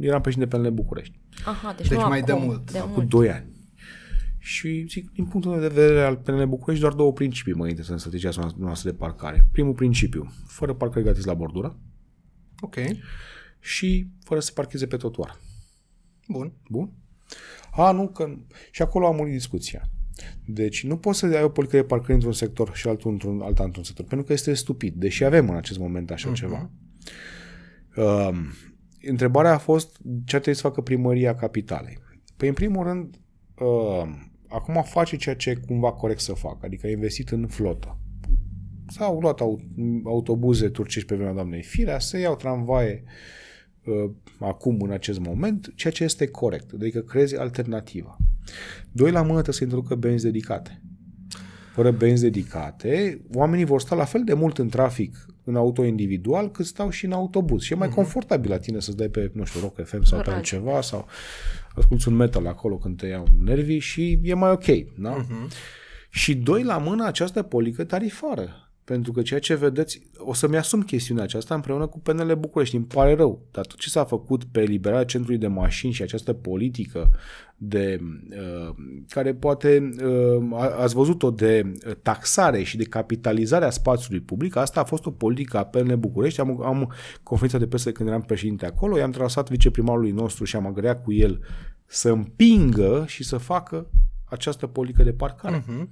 eram 0.00 0.20
președinte 0.20 0.56
pe 0.56 0.70
București. 0.70 1.20
Aha, 1.44 1.74
deci, 1.76 1.88
deci 1.88 1.98
mai 1.98 2.22
de 2.22 2.32
mult. 2.32 2.72
De 2.72 2.78
acum 2.78 3.06
doi 3.06 3.30
ani. 3.30 3.54
Și 4.38 4.86
zic, 4.88 5.10
din 5.12 5.24
punctul 5.24 5.60
de 5.60 5.68
vedere 5.68 6.02
al 6.02 6.16
PNL 6.16 6.46
București, 6.46 6.82
doar 6.82 6.94
două 6.94 7.12
principii 7.12 7.52
mă 7.52 7.68
interesează 7.68 7.92
în 7.92 7.98
strategia 7.98 8.54
noastră 8.58 8.90
de 8.90 8.96
parcare. 8.96 9.48
Primul 9.52 9.74
principiu, 9.74 10.32
fără 10.46 10.74
parcări 10.74 11.04
gratis 11.04 11.24
la 11.24 11.34
bordură. 11.34 11.78
Ok. 12.60 12.74
Și 13.60 14.08
fără 14.24 14.40
să 14.40 14.52
parcheze 14.52 14.86
pe 14.86 14.96
trotuar. 14.96 15.38
Bun. 16.28 16.52
Bun? 16.68 16.92
A, 17.72 17.90
nu, 17.90 18.08
că... 18.08 18.36
Și 18.70 18.82
acolo 18.82 19.06
a 19.06 19.10
murit 19.10 19.32
discuția. 19.32 19.90
Deci 20.44 20.84
nu 20.84 20.96
poți 20.96 21.18
să 21.18 21.26
ai 21.26 21.42
o 21.42 21.48
politică 21.48 21.76
de 21.80 21.86
parcări 21.86 22.12
într-un 22.12 22.32
sector 22.32 22.74
și 22.74 22.88
altul 22.88 23.10
într-un, 23.10 23.40
alta 23.40 23.64
într-un 23.64 23.84
sector, 23.84 24.04
pentru 24.04 24.26
că 24.26 24.32
este 24.32 24.54
stupid, 24.54 24.94
deși 24.94 25.24
avem 25.24 25.50
în 25.50 25.56
acest 25.56 25.78
moment 25.78 26.10
așa 26.10 26.30
uh-huh. 26.30 26.34
ceva. 26.34 26.70
Uh, 27.96 28.30
întrebarea 29.02 29.52
a 29.52 29.58
fost 29.58 29.96
ce 30.02 30.24
trebuie 30.24 30.54
să 30.54 30.60
facă 30.60 30.80
primăria 30.80 31.34
capitalei. 31.34 31.98
Păi, 32.36 32.48
în 32.48 32.54
primul 32.54 32.84
rând, 32.84 33.20
uh, 33.58 34.08
acum 34.48 34.82
face 34.82 35.16
ceea 35.16 35.34
ce 35.34 35.50
e 35.50 35.54
cumva 35.54 35.92
corect 35.92 36.20
să 36.20 36.32
facă, 36.32 36.58
adică 36.66 36.86
a 36.86 36.90
investit 36.90 37.30
în 37.30 37.46
flotă. 37.46 37.98
S-au 38.88 39.20
luat 39.20 39.40
autobuze 40.04 40.68
turcești 40.68 41.08
pe 41.08 41.14
vremea 41.14 41.34
doamnei 41.34 41.62
Firea, 41.62 41.98
să 41.98 42.18
iau 42.18 42.36
tramvaie 42.36 43.02
uh, 43.04 43.10
acum, 44.38 44.80
în 44.80 44.90
acest 44.90 45.18
moment, 45.18 45.72
ceea 45.74 45.92
ce 45.92 46.04
este 46.04 46.26
corect, 46.26 46.72
adică 46.74 47.00
crezi 47.00 47.36
alternativa. 47.36 48.16
Doi 48.92 49.10
la 49.10 49.20
mână 49.20 49.32
trebuie 49.32 49.54
să 49.54 49.64
introducă 49.64 49.94
benzi 49.94 50.24
dedicate. 50.24 50.82
Fără 51.72 51.90
benzi 51.90 52.22
dedicate, 52.22 53.20
oamenii 53.34 53.64
vor 53.64 53.80
sta 53.80 53.94
la 53.94 54.04
fel 54.04 54.24
de 54.24 54.34
mult 54.34 54.58
în 54.58 54.68
trafic 54.68 55.26
în 55.44 55.56
auto 55.56 55.84
individual 55.84 56.50
cât 56.50 56.66
stau 56.66 56.90
și 56.90 57.04
în 57.04 57.12
autobuz. 57.12 57.62
Și 57.62 57.72
e 57.72 57.76
mai 57.76 57.88
uh-huh. 57.88 57.94
confortabil 57.94 58.50
la 58.50 58.58
tine 58.58 58.80
să-ți 58.80 58.96
dai 58.96 59.08
pe, 59.08 59.30
nu 59.34 59.44
știu, 59.44 59.60
Rock 59.60 59.84
FM 59.84 60.02
sau 60.02 60.20
pe 60.20 60.30
altceva 60.30 60.80
sau 60.80 61.06
asculti 61.74 62.08
un 62.08 62.14
metal 62.14 62.46
acolo 62.46 62.76
când 62.76 62.96
te 62.96 63.06
iau 63.06 63.26
nervii 63.44 63.78
și 63.78 64.20
e 64.22 64.34
mai 64.34 64.50
ok. 64.50 64.64
Da? 64.98 65.24
Uh-huh. 65.24 65.52
Și 66.10 66.34
doi 66.34 66.62
la 66.62 66.78
mână 66.78 67.06
această 67.06 67.42
politică 67.42 67.84
tarifară. 67.84 68.65
Pentru 68.86 69.12
că 69.12 69.22
ceea 69.22 69.40
ce 69.40 69.54
vedeți, 69.54 70.00
o 70.18 70.34
să-mi 70.34 70.56
asum 70.56 70.82
chestiunea 70.82 71.22
aceasta 71.22 71.54
împreună 71.54 71.86
cu 71.86 72.00
PNL 72.00 72.36
București. 72.38 72.76
Îmi 72.76 72.84
pare 72.84 73.14
rău. 73.14 73.46
Dar 73.50 73.66
tot 73.66 73.78
ce 73.78 73.88
s-a 73.88 74.04
făcut 74.04 74.44
pe 74.44 74.60
eliberarea 74.60 75.04
centrului 75.04 75.38
de 75.38 75.46
mașini 75.46 75.92
și 75.92 76.02
această 76.02 76.32
politică 76.32 77.10
de 77.56 78.00
uh, 78.30 78.74
care 79.08 79.34
poate 79.34 79.90
uh, 80.04 80.70
ați 80.78 80.94
văzut-o 80.94 81.30
de 81.30 81.72
taxare 82.02 82.62
și 82.62 82.76
de 82.76 82.84
capitalizare 82.84 83.64
a 83.64 83.70
spațiului 83.70 84.20
public, 84.20 84.56
asta 84.56 84.80
a 84.80 84.84
fost 84.84 85.06
o 85.06 85.10
politică 85.10 85.58
a 85.58 85.64
PNL 85.64 85.96
București. 85.96 86.40
Am, 86.40 86.62
am 86.62 86.92
conferința 87.22 87.58
de 87.58 87.66
presă 87.66 87.92
când 87.92 88.08
eram 88.08 88.22
președinte 88.22 88.66
acolo, 88.66 88.98
i-am 88.98 89.10
trasat 89.10 89.50
viceprimarului 89.50 90.10
nostru 90.10 90.44
și 90.44 90.56
am 90.56 90.66
agreat 90.66 91.02
cu 91.02 91.12
el 91.12 91.40
să 91.86 92.08
împingă 92.08 93.04
și 93.06 93.24
să 93.24 93.36
facă 93.36 93.90
această 94.24 94.66
politică 94.66 95.02
de 95.02 95.12
parcare. 95.12 95.64
Uh-huh. 95.64 95.86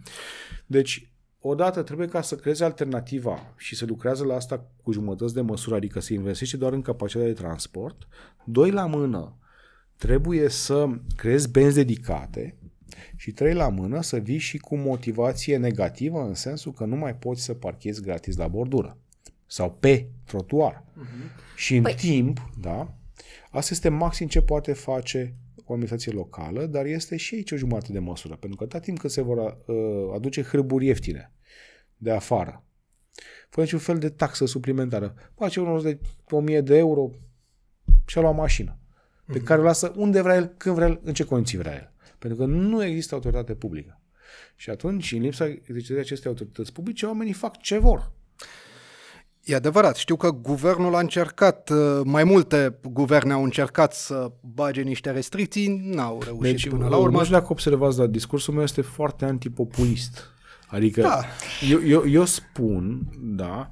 Deci, 0.66 1.13
odată 1.46 1.82
trebuie 1.82 2.06
ca 2.06 2.20
să 2.20 2.36
creeze 2.36 2.64
alternativa 2.64 3.54
și 3.56 3.76
să 3.76 3.84
lucrează 3.84 4.24
la 4.24 4.34
asta 4.34 4.66
cu 4.82 4.92
jumătăți 4.92 5.34
de 5.34 5.40
măsură, 5.40 5.74
adică 5.74 6.00
să 6.00 6.12
investește 6.12 6.56
doar 6.56 6.72
în 6.72 6.82
capacitatea 6.82 7.28
de 7.28 7.34
transport. 7.40 8.08
Doi 8.44 8.70
la 8.70 8.86
mână, 8.86 9.36
trebuie 9.96 10.48
să 10.48 10.88
creezi 11.16 11.50
benzi 11.50 11.74
dedicate 11.74 12.56
și 13.16 13.30
trei 13.30 13.54
la 13.54 13.68
mână 13.68 14.02
să 14.02 14.16
vii 14.16 14.38
și 14.38 14.58
cu 14.58 14.76
motivație 14.76 15.56
negativă 15.56 16.20
în 16.20 16.34
sensul 16.34 16.72
că 16.72 16.84
nu 16.84 16.96
mai 16.96 17.14
poți 17.14 17.42
să 17.42 17.54
parchezi 17.54 18.02
gratis 18.02 18.36
la 18.36 18.48
bordură 18.48 18.98
sau 19.46 19.76
pe 19.80 20.08
trotuar. 20.24 20.82
Uh-huh. 20.82 21.56
Și 21.56 21.76
în 21.76 21.82
păi... 21.82 21.94
timp, 21.94 22.50
da, 22.60 22.94
asta 23.50 23.70
este 23.72 23.88
maxim 23.88 24.26
ce 24.26 24.42
poate 24.42 24.72
face 24.72 25.34
o 25.64 25.73
administrație 25.73 26.12
locală, 26.12 26.66
dar 26.66 26.85
este 26.85 27.16
și 27.16 27.35
aici 27.35 27.52
o 27.52 27.56
jumătate 27.56 27.92
de 27.92 27.99
măsură, 27.99 28.37
pentru 28.37 28.59
că 28.59 28.64
atât 28.64 28.83
timp 28.83 28.99
cât 28.99 29.11
se 29.11 29.21
vor 29.23 29.38
uh, 29.38 29.76
aduce 30.14 30.42
hârburi 30.42 30.87
ieftine 30.87 31.33
de 31.97 32.11
afară, 32.11 32.64
fără 33.49 33.62
niciun 33.62 33.78
fel 33.78 33.99
de 33.99 34.09
taxă 34.09 34.47
suplimentară, 34.47 35.14
face 35.35 35.61
unul 35.61 35.83
de 35.83 35.99
1000 36.30 36.61
de 36.61 36.76
euro 36.76 37.11
și 38.06 38.18
a 38.18 38.21
luat 38.21 38.35
mașină, 38.35 38.78
pe 39.26 39.38
mm-hmm. 39.38 39.44
care 39.44 39.61
o 39.61 39.64
lasă 39.64 39.92
unde 39.97 40.21
vrea 40.21 40.35
el, 40.35 40.47
când 40.47 40.75
vrea 40.75 40.88
el, 40.88 41.00
în 41.02 41.14
ce 41.14 41.25
condiții 41.25 41.59
vrea 41.59 41.75
el. 41.75 41.92
Pentru 42.18 42.38
că 42.38 42.44
nu 42.44 42.85
există 42.85 43.14
autoritate 43.14 43.54
publică. 43.54 44.00
Și 44.56 44.71
atunci, 44.71 45.12
în 45.12 45.21
lipsa 45.21 45.47
exercitării 45.47 46.02
acestei 46.02 46.30
autorități 46.30 46.73
publice, 46.73 47.06
oamenii 47.06 47.33
fac 47.33 47.56
ce 47.56 47.78
vor. 47.78 48.12
E 49.44 49.54
adevărat, 49.54 49.96
știu 49.96 50.16
că 50.16 50.30
guvernul 50.30 50.94
a 50.94 50.98
încercat, 50.98 51.70
uh, 51.70 52.00
mai 52.04 52.24
multe 52.24 52.78
guverne 52.92 53.32
au 53.32 53.44
încercat 53.44 53.94
să 53.94 54.32
bage 54.40 54.82
niște 54.82 55.10
restricții, 55.10 55.80
n-au 55.82 56.22
reușit 56.24 56.42
deci, 56.42 56.68
până 56.68 56.88
la 56.88 56.96
urmă. 56.96 57.18
Nu 57.18 57.24
știu 57.24 57.36
dacă 57.36 57.52
observați, 57.52 57.96
dar 57.96 58.06
discursul 58.06 58.54
meu 58.54 58.62
este 58.62 58.80
foarte 58.80 59.24
antipopulist. 59.24 60.30
Adică 60.66 61.00
da. 61.00 61.24
eu, 61.70 61.86
eu, 61.86 62.08
eu 62.08 62.24
spun, 62.24 63.02
da, 63.20 63.68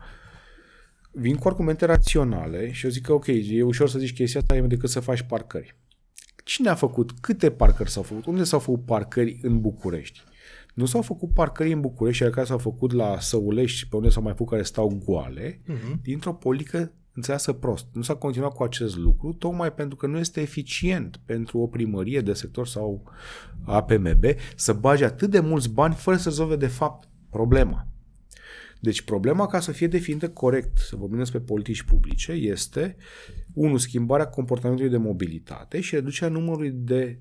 vin 1.10 1.36
cu 1.36 1.48
argumente 1.48 1.84
raționale 1.84 2.72
și 2.72 2.84
eu 2.84 2.90
zic 2.90 3.02
că 3.02 3.12
ok, 3.12 3.26
e 3.26 3.62
ușor 3.62 3.88
să 3.88 3.98
zici 3.98 4.14
chestia 4.14 4.40
asta 4.40 4.66
decât 4.66 4.90
să 4.90 5.00
faci 5.00 5.22
parcări. 5.22 5.76
Cine 6.44 6.68
a 6.68 6.74
făcut? 6.74 7.10
Câte 7.20 7.50
parcări 7.50 7.90
s-au 7.90 8.02
făcut? 8.02 8.26
Unde 8.26 8.44
s-au 8.44 8.58
făcut 8.58 8.84
parcări 8.84 9.38
în 9.42 9.60
București? 9.60 10.22
Nu 10.72 10.84
s-au 10.84 11.02
făcut 11.02 11.32
parcări 11.32 11.72
în 11.72 11.80
București, 11.80 12.24
care 12.24 12.46
s-au 12.46 12.58
făcut 12.58 12.92
la 12.92 13.20
Săulești, 13.20 13.88
pe 13.88 13.96
unde 13.96 14.08
s-au 14.08 14.22
mai 14.22 14.32
făcut 14.32 14.48
care 14.48 14.62
stau 14.62 15.00
goale, 15.04 15.60
uh-huh. 15.62 16.00
dintr-o 16.02 16.34
politică 16.34 16.92
înțeleasă 17.12 17.52
prost. 17.52 17.86
Nu 17.92 18.02
s-a 18.02 18.14
continuat 18.14 18.54
cu 18.54 18.62
acest 18.62 18.96
lucru, 18.96 19.32
tocmai 19.32 19.72
pentru 19.72 19.96
că 19.96 20.06
nu 20.06 20.18
este 20.18 20.40
eficient 20.40 21.20
pentru 21.24 21.58
o 21.58 21.66
primărie 21.66 22.20
de 22.20 22.32
sector 22.32 22.66
sau 22.66 23.02
APMB 23.64 24.24
să 24.56 24.72
bage 24.72 25.04
atât 25.04 25.30
de 25.30 25.40
mulți 25.40 25.70
bani 25.70 25.94
fără 25.94 26.16
să 26.16 26.28
rezolve 26.28 26.56
de 26.56 26.66
fapt 26.66 27.08
problema. 27.30 27.86
Deci 28.80 29.02
problema 29.02 29.46
ca 29.46 29.60
să 29.60 29.72
fie 29.72 29.86
definită 29.86 30.30
corect, 30.30 30.78
să 30.78 30.96
vorbim 30.96 31.18
despre 31.18 31.40
politici 31.40 31.82
publice, 31.82 32.32
este, 32.32 32.96
unu, 33.52 33.76
schimbarea 33.76 34.28
comportamentului 34.28 34.90
de 34.90 34.96
mobilitate 34.96 35.80
și 35.80 35.94
reducerea 35.94 36.32
numărului 36.32 36.70
de 36.70 37.20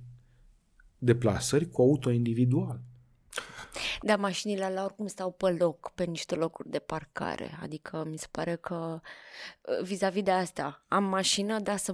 deplasări 0.98 1.70
cu 1.70 1.82
auto 1.82 2.12
individual. 2.12 2.82
Dar 4.02 4.18
mașinile 4.18 4.72
la 4.74 4.84
oricum 4.84 5.08
stau 5.08 5.32
pe 5.32 5.50
loc, 5.60 5.92
pe 5.96 6.04
niște 6.04 6.36
locuri 6.36 6.70
de 6.70 6.80
parcare. 6.80 7.60
Adică 7.62 8.06
mi 8.10 8.18
se 8.18 8.28
pare 8.32 8.56
că 8.56 9.00
uh, 9.62 9.84
vis-a-vis 9.84 10.24
de 10.24 10.32
asta, 10.32 10.84
am 10.88 11.04
mașină, 11.04 11.60
dar 11.60 11.78
să 11.78 11.94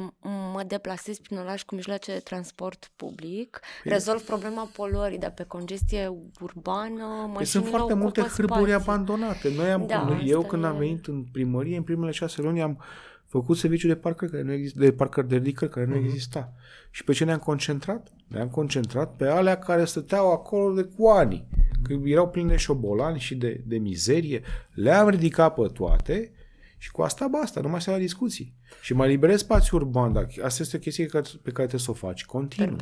mă 0.54 0.64
deplasez 0.68 1.20
prin 1.20 1.38
oraș 1.38 1.64
cu 1.64 1.76
mijloace 1.76 2.14
de 2.14 2.20
transport 2.20 2.92
public, 2.96 3.60
păi... 3.84 3.92
rezolv 3.92 4.22
problema 4.22 4.70
poluării, 4.76 5.18
dar 5.18 5.32
pe 5.32 5.44
congestie 5.44 6.14
urbană, 6.42 7.04
mașinile 7.06 7.34
păi 7.34 7.46
Sunt 7.46 7.68
foarte 7.68 7.94
multe 7.94 8.22
hârburi 8.22 8.74
abandonate. 8.74 9.54
Noi 9.56 9.72
am, 9.72 9.86
da, 9.86 10.20
eu 10.26 10.42
când 10.42 10.64
e... 10.64 10.68
am 10.68 10.78
venit 10.78 11.08
în 11.08 11.24
primărie, 11.32 11.78
în 11.78 11.84
primele 11.84 12.12
șase 12.12 12.42
luni 12.42 12.62
am 12.62 12.82
făcut 13.28 13.58
serviciu 13.58 13.88
de 13.88 13.96
parcări 13.96 14.32
care 14.32 14.44
nu 14.44 14.52
exista, 14.52 14.80
de 14.80 14.92
parcări 14.92 15.28
de 15.28 15.36
ridicări 15.36 15.72
care 15.72 15.86
nu 15.86 15.96
uh-huh. 15.96 16.04
exista. 16.04 16.54
Și 16.92 17.04
pe 17.04 17.14
ce 17.14 17.26
ne-am 17.26 17.40
concentrat? 17.40 18.12
Ne-am 18.28 18.50
concentrat 18.50 19.16
pe 19.16 19.28
alea 19.28 19.58
care 19.58 19.86
stăteau 19.86 20.32
acolo 20.32 20.74
de 20.74 20.84
cu 20.84 21.08
ani 21.08 21.48
că 21.84 21.94
erau 22.04 22.30
pline 22.30 22.50
de 22.50 22.56
șobolani 22.56 23.20
și 23.20 23.36
de, 23.36 23.62
de 23.66 23.78
mizerie, 23.78 24.42
le-am 24.74 25.10
ridicat 25.10 25.54
pe 25.54 25.68
toate 25.74 26.32
și 26.78 26.92
cu 26.92 27.02
asta 27.02 27.28
basta, 27.28 27.62
nu 27.62 27.70
mai 27.70 27.82
se 27.82 27.92
la 27.92 27.98
discuții. 27.98 28.54
Și 28.82 28.94
mai 28.94 29.08
liberez 29.08 29.40
spațiu 29.40 29.78
urban, 29.78 30.14
dar 30.14 30.28
asta 30.44 30.64
este 30.64 30.76
o 30.76 30.80
chestie 30.80 31.06
pe 31.06 31.52
care 31.52 31.68
trebuie 31.68 31.80
să 31.80 31.92
o 31.92 31.94
faci 31.94 32.26
continuu. 32.26 32.78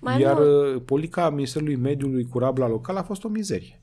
Mai 0.00 0.20
Iar 0.20 0.38
nu... 0.38 0.74
Uh, 0.74 0.82
politica 0.84 1.30
Ministerului 1.30 1.76
Mediului 1.76 2.24
cu 2.24 2.38
rabla 2.38 2.68
local 2.68 2.96
a 2.96 3.02
fost 3.02 3.24
o 3.24 3.28
mizerie. 3.28 3.82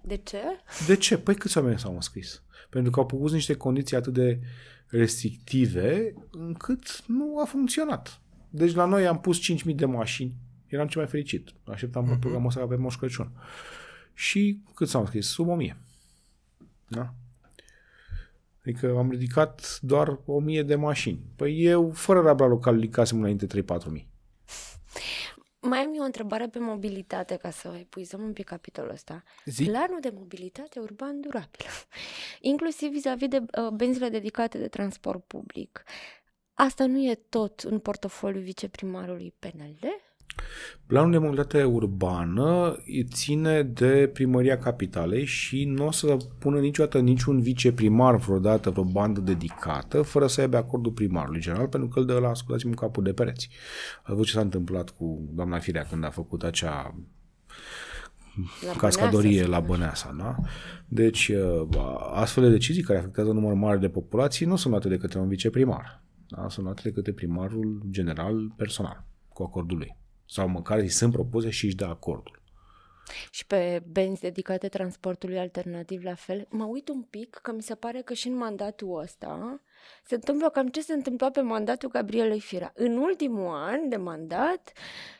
De 0.00 0.16
ce? 0.16 0.40
De 0.86 0.96
ce? 0.96 1.18
Păi 1.18 1.34
câți 1.34 1.58
oameni 1.58 1.78
s-au 1.78 1.94
înscris? 1.94 2.42
Pentru 2.70 2.90
că 2.90 3.00
au 3.00 3.06
pus 3.06 3.32
niște 3.32 3.54
condiții 3.54 3.96
atât 3.96 4.12
de 4.12 4.40
restrictive 4.86 6.14
încât 6.30 7.04
nu 7.06 7.40
a 7.40 7.44
funcționat. 7.44 8.20
Deci 8.50 8.74
la 8.74 8.84
noi 8.84 9.06
am 9.06 9.20
pus 9.20 9.52
5.000 9.52 9.74
de 9.74 9.84
mașini 9.84 10.34
eram 10.66 10.86
cel 10.86 11.00
mai 11.00 11.10
fericit. 11.10 11.52
Așteptam 11.64 12.16
uh-huh. 12.16 12.20
programul 12.20 12.50
să 12.50 12.60
avem 12.60 12.80
Moș 12.80 12.96
Crăciun. 12.96 13.30
Și 14.14 14.62
cât 14.74 14.88
s-au 14.88 15.06
scris? 15.06 15.26
Sub 15.26 15.48
1000. 15.48 15.76
Da? 16.88 17.14
Adică 18.60 18.94
am 18.98 19.10
ridicat 19.10 19.78
doar 19.82 20.18
1000 20.24 20.62
de 20.62 20.74
mașini. 20.74 21.20
Păi 21.36 21.64
eu, 21.64 21.90
fără 21.90 22.20
rabla 22.20 22.46
local, 22.46 22.74
ridicasem 22.74 23.18
înainte 23.18 23.46
3-4 23.46 23.90
mii. 23.90 24.08
Mai 25.60 25.78
am 25.78 25.94
eu 25.94 26.02
o 26.02 26.04
întrebare 26.04 26.48
pe 26.48 26.58
mobilitate, 26.58 27.36
ca 27.36 27.50
să 27.50 27.76
epuizăm 27.78 28.22
un 28.22 28.32
pic 28.32 28.44
capitolul 28.44 28.90
ăsta. 28.90 29.22
Zi? 29.44 29.64
Planul 29.64 30.00
de 30.00 30.12
mobilitate 30.14 30.80
urban 30.80 31.20
durabil, 31.20 31.66
inclusiv 32.40 32.90
vis-a-vis 32.90 33.28
de 33.28 33.36
uh, 33.36 33.68
benzile 33.68 34.08
dedicate 34.08 34.58
de 34.58 34.68
transport 34.68 35.24
public. 35.24 35.82
Asta 36.54 36.86
nu 36.86 36.98
e 36.98 37.14
tot 37.14 37.60
în 37.60 37.78
portofoliul 37.78 38.42
viceprimarului 38.42 39.34
PNL? 39.38 40.05
Planul 40.86 41.10
de 41.10 41.18
mobilitate 41.18 41.64
urbană 41.64 42.76
ține 43.12 43.62
de 43.62 44.10
primăria 44.12 44.58
capitalei 44.58 45.24
și 45.24 45.64
nu 45.64 45.86
o 45.86 45.90
să 45.90 46.16
pună 46.38 46.58
niciodată 46.58 46.98
niciun 46.98 47.40
viceprimar 47.40 48.16
vreodată 48.16 48.70
vreo 48.70 48.84
bandă 48.84 49.20
dedicată 49.20 50.02
fără 50.02 50.26
să 50.26 50.40
aibă 50.40 50.56
acordul 50.56 50.92
primarului 50.92 51.40
general, 51.40 51.68
pentru 51.68 51.88
că 51.88 51.98
îl 51.98 52.06
dă 52.06 52.18
la 52.18 52.28
ascultați-mă 52.28 52.74
capul 52.74 53.02
de 53.02 53.12
pereți. 53.12 53.48
A 54.02 54.12
văzut 54.12 54.26
ce 54.26 54.32
s-a 54.32 54.40
întâmplat 54.40 54.90
cu 54.90 55.28
doamna 55.32 55.58
Firea 55.58 55.82
când 55.82 56.04
a 56.04 56.10
făcut 56.10 56.42
acea 56.42 56.94
La 58.66 58.72
cascadorie 58.78 59.30
Băneasa, 59.30 59.50
la 59.50 59.60
Băneasa. 59.60 60.14
Da? 60.18 60.36
Deci, 60.88 61.28
uh, 61.28 61.68
astfel 62.12 62.42
de 62.42 62.50
decizii 62.50 62.82
care 62.82 62.98
afectează 62.98 63.28
un 63.28 63.34
număr 63.34 63.54
mare 63.54 63.78
de 63.78 63.88
populații 63.88 64.46
nu 64.46 64.56
sunt 64.56 64.72
luate 64.72 64.88
de 64.88 64.96
către 64.96 65.18
un 65.18 65.28
viceprimar. 65.28 66.02
Da? 66.28 66.48
Sunt 66.48 66.64
luate 66.64 66.80
de 66.84 66.92
către 66.92 67.12
primarul 67.12 67.82
general 67.90 68.52
personal, 68.56 69.04
cu 69.28 69.42
acordul 69.42 69.76
lui. 69.78 69.96
Sau 70.28 70.48
măcar 70.48 70.78
îi 70.78 70.88
sunt 70.88 71.12
propuse 71.12 71.50
și 71.50 71.64
își 71.64 71.74
dă 71.74 71.84
acordul. 71.84 72.44
Și 73.30 73.46
pe 73.46 73.82
benzi 73.86 74.20
dedicate 74.20 74.68
transportului 74.68 75.38
alternativ 75.38 76.02
la 76.02 76.14
fel. 76.14 76.46
Mă 76.50 76.64
uit 76.64 76.88
un 76.88 77.02
pic 77.02 77.38
că 77.42 77.52
mi 77.52 77.62
se 77.62 77.74
pare 77.74 78.00
că 78.00 78.14
și 78.14 78.28
în 78.28 78.36
mandatul 78.36 79.00
ăsta 79.00 79.60
se 80.04 80.14
întâmplă 80.14 80.50
cam 80.50 80.68
ce 80.68 80.80
se 80.80 80.92
întâmpla 80.92 81.30
pe 81.30 81.40
mandatul 81.40 81.88
Gabrielei 81.88 82.40
Fira. 82.40 82.72
În 82.74 82.96
ultimul 82.96 83.54
an 83.54 83.88
de 83.88 83.96
mandat, 83.96 84.72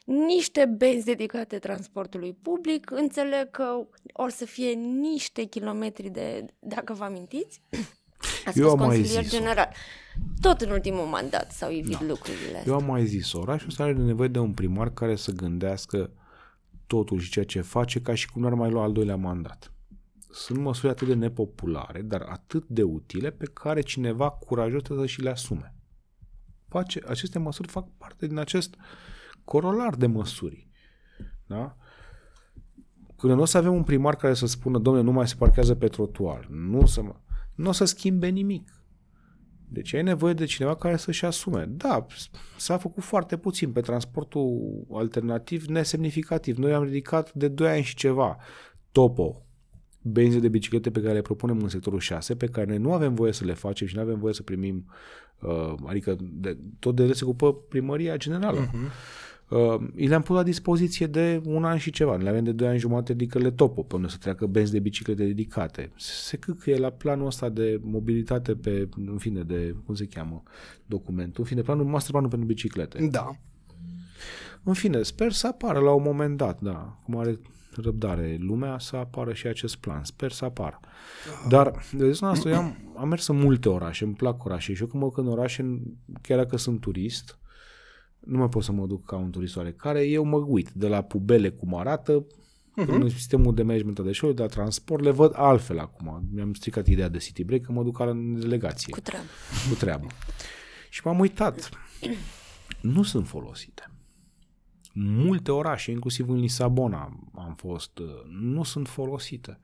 niște 0.04 0.64
benzi 0.64 1.04
dedicate 1.04 1.58
transportului 1.58 2.32
public, 2.42 2.90
înțeleg 2.90 3.50
că 3.50 3.86
or 4.12 4.30
să 4.30 4.44
fie 4.44 4.72
niște 4.72 5.42
kilometri 5.42 6.08
de, 6.08 6.46
dacă 6.58 6.92
vă 6.92 7.04
amintiți, 7.04 7.60
Ați 8.46 8.58
Eu 8.58 8.68
fost 8.68 8.80
am 8.80 8.86
mai 8.86 8.96
consilier 8.96 9.22
zis-o. 9.22 9.36
general. 9.36 9.68
Tot 10.40 10.60
în 10.60 10.70
ultimul 10.70 11.04
mandat 11.04 11.52
s-au 11.52 11.70
ivit 11.70 11.98
Da. 11.98 12.06
lucrurile 12.06 12.56
astea. 12.56 12.72
Eu 12.72 12.74
am 12.74 12.84
mai 12.84 13.06
zis, 13.06 13.32
orașul 13.32 13.68
ăsta 13.68 13.82
are 13.82 13.92
nevoie 13.92 14.28
de 14.28 14.38
un 14.38 14.52
primar 14.52 14.90
care 14.92 15.16
să 15.16 15.32
gândească 15.32 16.10
totul 16.86 17.18
și 17.20 17.30
ceea 17.30 17.44
ce 17.44 17.60
face 17.60 18.00
ca 18.00 18.14
și 18.14 18.30
cum 18.30 18.42
n-ar 18.42 18.54
mai 18.54 18.70
lua 18.70 18.82
al 18.82 18.92
doilea 18.92 19.16
mandat. 19.16 19.72
Sunt 20.30 20.58
măsuri 20.58 20.92
atât 20.92 21.06
de 21.06 21.14
nepopulare, 21.14 22.02
dar 22.02 22.20
atât 22.28 22.64
de 22.66 22.82
utile 22.82 23.30
pe 23.30 23.46
care 23.52 23.80
cineva 23.80 24.30
curajos 24.30 24.82
trebuie 24.82 25.06
să 25.06 25.12
și 25.12 25.20
le 25.22 25.30
asume. 25.30 25.74
Face, 26.68 27.00
aceste 27.08 27.38
măsuri 27.38 27.68
fac 27.68 27.86
parte 27.98 28.26
din 28.26 28.38
acest 28.38 28.74
corolar 29.44 29.94
de 29.94 30.06
măsuri. 30.06 30.68
Da? 31.46 31.76
Când 33.16 33.32
nu 33.32 33.40
o 33.40 33.44
să 33.44 33.58
avem 33.58 33.74
un 33.74 33.82
primar 33.82 34.16
care 34.16 34.34
să 34.34 34.46
spună, 34.46 34.78
domnule, 34.78 35.04
nu 35.04 35.12
mai 35.12 35.28
se 35.28 35.34
parchează 35.38 35.74
pe 35.74 35.88
trotuar, 35.88 36.46
nu, 36.50 36.86
să 36.86 37.02
mă... 37.02 37.14
nu 37.56 37.68
o 37.68 37.72
să 37.72 37.84
schimbe 37.84 38.28
nimic. 38.28 38.76
Deci 39.68 39.94
ai 39.94 40.02
nevoie 40.02 40.32
de 40.32 40.44
cineva 40.44 40.76
care 40.76 40.96
să-și 40.96 41.24
asume. 41.24 41.64
Da, 41.68 42.06
s-a 42.56 42.76
făcut 42.76 43.02
foarte 43.02 43.36
puțin 43.36 43.72
pe 43.72 43.80
transportul 43.80 44.84
alternativ 44.92 45.64
nesemnificativ. 45.64 46.56
Noi 46.56 46.72
am 46.72 46.82
ridicat 46.82 47.32
de 47.32 47.48
2 47.48 47.68
ani 47.68 47.82
și 47.82 47.94
ceva 47.94 48.36
topo, 48.92 49.46
benzi 50.02 50.40
de 50.40 50.48
biciclete 50.48 50.90
pe 50.90 51.00
care 51.00 51.14
le 51.14 51.20
propunem 51.20 51.58
în 51.62 51.68
sectorul 51.68 52.00
6, 52.00 52.36
pe 52.36 52.46
care 52.46 52.66
noi 52.66 52.78
nu 52.78 52.92
avem 52.92 53.14
voie 53.14 53.32
să 53.32 53.44
le 53.44 53.54
facem 53.54 53.86
și 53.86 53.94
nu 53.94 54.00
avem 54.00 54.18
voie 54.18 54.34
să 54.34 54.42
primim, 54.42 54.90
uh, 55.40 55.74
adică 55.84 56.16
de, 56.20 56.58
tot 56.78 56.96
de 56.96 57.02
ele 57.02 57.12
se 57.12 57.24
ocupă 57.24 57.54
primăria 57.54 58.16
generală. 58.16 58.66
Uh-huh. 58.66 58.90
Uh, 59.48 59.74
îi 59.96 60.06
le-am 60.06 60.22
pus 60.22 60.36
la 60.36 60.42
dispoziție 60.42 61.06
de 61.06 61.40
un 61.44 61.64
an 61.64 61.78
și 61.78 61.90
ceva. 61.90 62.16
Le 62.16 62.28
avem 62.28 62.44
de 62.44 62.52
2 62.52 62.68
ani 62.68 62.78
jumate 62.78 63.12
ridicările 63.12 63.50
topo, 63.50 63.82
pe 63.82 63.94
unde 63.94 64.08
să 64.08 64.16
treacă 64.16 64.46
benzi 64.46 64.72
de 64.72 64.78
biciclete 64.78 65.24
dedicate. 65.24 65.92
Se 65.96 66.36
căcăie 66.36 66.76
la 66.76 66.90
planul 66.90 67.26
ăsta 67.26 67.48
de 67.48 67.80
mobilitate 67.82 68.54
pe, 68.54 68.88
în 69.06 69.18
fine, 69.18 69.42
de, 69.42 69.74
cum 69.84 69.94
se 69.94 70.06
cheamă, 70.06 70.42
documentul, 70.86 71.40
în 71.42 71.46
fine, 71.46 71.60
planul, 71.60 71.84
masterplanul 71.84 72.28
pentru 72.28 72.46
biciclete. 72.46 73.08
Da. 73.10 73.30
În 74.62 74.72
fine, 74.72 75.02
sper 75.02 75.32
să 75.32 75.46
apară 75.46 75.78
la 75.78 75.92
un 75.92 76.02
moment 76.02 76.36
dat, 76.36 76.60
da, 76.60 76.98
cum 77.04 77.16
are 77.16 77.38
răbdare 77.76 78.36
lumea, 78.40 78.78
să 78.78 78.96
apară 78.96 79.32
și 79.32 79.46
acest 79.46 79.76
plan. 79.76 80.04
Sper 80.04 80.32
să 80.32 80.44
apară. 80.44 80.80
Dar, 81.48 81.84
de 81.92 82.10
zona 82.10 82.30
asta, 82.30 82.48
eu 82.48 82.56
am, 82.56 82.94
am 82.96 83.08
mers 83.08 83.26
în 83.26 83.36
multe 83.36 83.68
orașe, 83.68 84.04
îmi 84.04 84.14
plac 84.14 84.44
orașe 84.44 84.74
și 84.74 84.80
eu 84.80 84.86
când 84.86 85.02
mă 85.02 85.08
duc 85.08 85.18
în 85.18 85.28
orașe, 85.28 85.82
chiar 86.22 86.38
dacă 86.38 86.56
sunt 86.56 86.80
turist, 86.80 87.38
nu 88.26 88.38
mai 88.38 88.48
pot 88.48 88.62
să 88.62 88.72
mă 88.72 88.86
duc 88.86 89.04
ca 89.04 89.16
un 89.16 89.30
turist 89.30 89.56
oarecare, 89.56 90.04
eu 90.04 90.24
mă 90.24 90.36
uit 90.36 90.70
de 90.70 90.88
la 90.88 91.02
pubele 91.02 91.50
cum 91.50 91.74
arată, 91.74 92.26
uh-huh. 92.26 92.86
în 92.86 93.08
sistemul 93.08 93.54
de 93.54 93.62
management 93.62 94.00
de 94.00 94.12
show, 94.12 94.32
de 94.32 94.42
la 94.42 94.48
transport, 94.48 95.02
le 95.02 95.10
văd 95.10 95.32
altfel 95.34 95.78
acum. 95.78 96.28
Mi-am 96.32 96.54
stricat 96.54 96.86
ideea 96.86 97.08
de 97.08 97.18
city 97.18 97.44
break 97.44 97.60
că 97.60 97.72
mă 97.72 97.82
duc 97.82 97.98
la 97.98 98.10
în 98.10 98.40
delegație 98.40 98.92
Cu 98.92 99.00
treabă. 99.00 99.26
cu 99.68 99.74
treabă. 99.74 100.06
Și 100.90 101.00
m-am 101.04 101.18
uitat. 101.18 101.70
Nu 102.80 103.02
sunt 103.02 103.28
folosite. 103.28 103.90
Multe 104.98 105.52
orașe, 105.52 105.90
inclusiv 105.90 106.28
în 106.28 106.38
Lisabona 106.38 107.18
am 107.34 107.54
fost, 107.56 107.98
uh, 107.98 108.06
nu 108.28 108.62
sunt 108.62 108.88
folosite. 108.88 109.60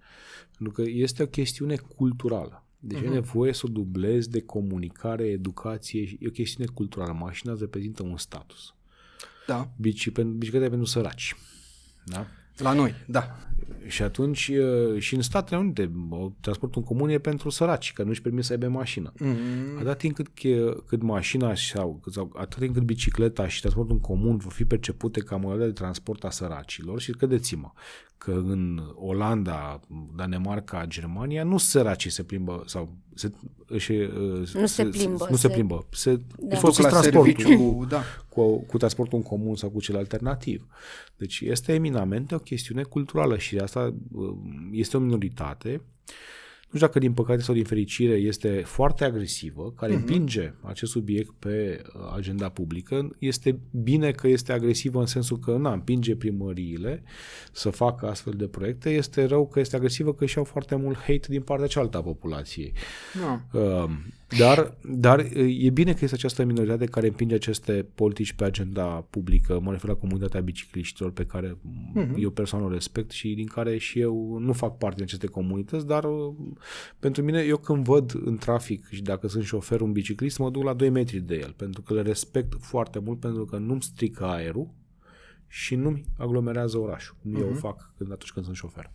Pentru 0.56 0.82
că 0.82 0.90
este 0.90 1.22
o 1.22 1.26
chestiune 1.26 1.76
culturală. 1.76 2.66
Deci 2.84 2.98
uh-huh. 2.98 3.04
e 3.04 3.08
nevoie 3.08 3.52
să 3.52 3.62
o 3.66 3.68
dublezi 3.68 4.30
de 4.30 4.40
comunicare, 4.40 5.24
educație. 5.24 6.16
E 6.20 6.26
o 6.26 6.30
chestiune 6.30 6.70
culturală. 6.74 7.12
Mașina 7.12 7.52
îți 7.52 7.60
reprezintă 7.60 8.02
un 8.02 8.16
status. 8.16 8.74
Da. 9.46 9.70
Bici, 9.80 10.10
pentru, 10.10 10.34
bicicleta 10.34 10.64
e 10.64 10.68
pentru 10.68 10.86
săraci. 10.86 11.36
Da? 12.04 12.26
La 12.56 12.72
noi, 12.72 12.94
da. 13.06 13.36
Și 13.86 14.02
atunci 14.02 14.48
uh, 14.48 14.98
și 15.00 15.14
în 15.14 15.22
Statele 15.22 15.60
Unite 15.60 15.92
o- 16.10 16.30
transportul 16.40 16.80
în 16.80 16.86
comun 16.86 17.08
e 17.08 17.18
pentru 17.18 17.50
săraci, 17.50 17.92
că 17.92 18.02
nu-și 18.02 18.22
permit 18.22 18.44
să 18.44 18.52
aibă 18.52 18.68
mașină. 18.68 19.12
Mm-hmm. 19.12 19.78
Atât 19.80 19.98
timp 19.98 20.14
cât, 20.14 20.28
che- 20.28 20.86
cât 20.86 21.02
mașina 21.02 21.54
sau, 21.54 22.00
sau 22.10 22.32
atât 22.36 22.58
timp 22.58 22.74
cât 22.74 22.82
bicicleta 22.82 23.48
și 23.48 23.60
transportul 23.60 23.94
în 23.94 24.00
comun 24.00 24.36
vor 24.36 24.52
fi 24.52 24.64
percepute 24.64 25.20
ca 25.20 25.36
modele 25.36 25.64
de 25.64 25.72
transport 25.72 26.24
a 26.24 26.30
săracilor 26.30 27.00
și 27.00 27.12
credeți-mă 27.12 27.72
că 28.18 28.30
în 28.30 28.82
Olanda, 28.94 29.80
Danemarca, 30.16 30.84
Germania 30.86 31.44
nu 31.44 31.58
săracii 31.58 32.10
se 32.10 32.22
plimbă 32.22 32.62
sau 32.66 32.96
se, 33.14 33.33
își, 33.66 33.92
uh, 33.92 34.48
Nu 34.55 34.66
se 34.66 34.85
plimbă, 34.85 35.27
nu 35.31 35.37
se 35.37 35.46
se- 35.46 35.53
plimbă, 35.53 35.87
se 35.90 36.11
Da. 36.14 36.20
da. 36.38 36.46
Duc 36.48 36.59
folosesc 36.59 36.90
la 36.90 37.01
transportul 37.01 37.35
serviciu, 37.44 37.85
da. 37.88 38.03
cu, 38.29 38.59
cu 38.64 38.77
transportul 38.77 39.18
în 39.18 39.25
comun 39.25 39.57
sau 39.57 39.70
cu 39.70 39.81
cel 39.81 39.96
alternativ. 39.96 40.66
Deci 41.16 41.40
este 41.40 41.72
eminamente 41.72 42.35
o 42.35 42.38
chestiune 42.38 42.83
culturală 42.83 43.38
și 43.38 43.59
asta 43.59 43.94
uh, 44.12 44.35
este 44.72 44.96
o 44.96 45.01
minoritate. 45.01 45.83
Nu 46.72 46.78
știu 46.78 46.87
dacă 46.87 46.98
din 46.98 47.12
păcate 47.12 47.40
sau 47.40 47.54
din 47.54 47.64
fericire 47.64 48.12
este 48.14 48.62
foarte 48.64 49.04
agresivă, 49.04 49.72
care 49.76 49.92
uh-huh. 49.92 49.96
împinge 49.96 50.52
acest 50.61 50.90
subiect 50.90 51.30
pe 51.38 51.82
uh, 51.94 52.12
agenda 52.16 52.48
publică. 52.48 53.11
Este 53.18 53.58
bine 53.70 54.11
că 54.11 54.28
este 54.28 54.52
agresivă 54.52 55.00
în 55.00 55.06
sensul 55.06 55.38
că 55.38 55.56
na, 55.56 55.72
împinge 55.72 56.16
primăriile 56.16 57.02
să 57.52 57.70
facă 57.70 58.08
astfel 58.08 58.32
de 58.37 58.46
proiecte. 58.46 58.90
Este 58.90 59.24
rău 59.24 59.48
că 59.48 59.61
este 59.61 59.76
agresivă 59.76 60.14
că 60.14 60.26
și-au 60.26 60.44
foarte 60.44 60.74
mult 60.76 60.96
hate 60.96 61.26
din 61.28 61.42
partea 61.42 61.66
cealaltă 61.66 61.96
a 61.96 62.02
populației. 62.02 62.72
da. 63.20 63.58
Uh, 63.58 63.90
Dar, 64.38 64.74
dar 64.84 65.18
uh, 65.18 65.56
e 65.58 65.70
bine 65.70 65.92
că 65.92 65.98
este 66.02 66.14
această 66.14 66.44
minoritate 66.44 66.84
care 66.84 67.06
împinge 67.06 67.34
aceste 67.34 67.86
politici 67.94 68.32
pe 68.32 68.44
agenda 68.44 68.84
publică. 69.10 69.60
Mă 69.62 69.72
refer 69.72 69.88
la 69.88 69.96
comunitatea 69.96 70.40
bicicliștilor 70.40 71.10
pe 71.12 71.24
care 71.24 71.56
uh-huh. 71.56 72.14
eu 72.16 72.30
personal 72.30 72.66
o 72.66 72.72
respect 72.72 73.10
și 73.10 73.34
din 73.34 73.46
care 73.46 73.78
și 73.78 74.00
eu 74.00 74.38
nu 74.40 74.52
fac 74.52 74.78
parte 74.78 74.94
din 74.94 75.04
aceste 75.04 75.26
comunități, 75.26 75.86
dar 75.86 76.04
uh, 76.04 76.34
pentru 76.98 77.22
mine, 77.22 77.40
eu 77.40 77.56
când 77.56 77.84
văd 77.84 78.20
în 78.24 78.36
trafic 78.36 78.88
și 78.90 79.02
dacă 79.02 79.28
sunt 79.28 79.44
șofer 79.44 79.80
un 79.80 79.92
biciclist, 79.92 80.38
mă 80.38 80.50
duc 80.50 80.62
la 80.62 80.74
2 80.74 80.90
metri 80.90 81.18
de 81.18 81.34
el, 81.34 81.54
pentru 81.56 81.82
că 81.82 81.94
le 81.94 82.02
respect 82.02 82.54
foarte 82.60 82.98
mult, 82.98 83.20
pentru 83.20 83.44
că 83.44 83.56
nu-mi 83.56 83.82
strică 83.82 84.24
aerul 84.24 84.68
și 85.54 85.74
nu-mi 85.74 86.04
aglomerează 86.18 86.78
orașul, 86.78 87.16
cum 87.22 87.34
uh-huh. 87.34 87.40
eu 87.40 87.52
fac 87.52 87.90
când, 87.96 88.12
atunci 88.12 88.30
când 88.30 88.44
sunt 88.44 88.56
șofer. 88.56 88.90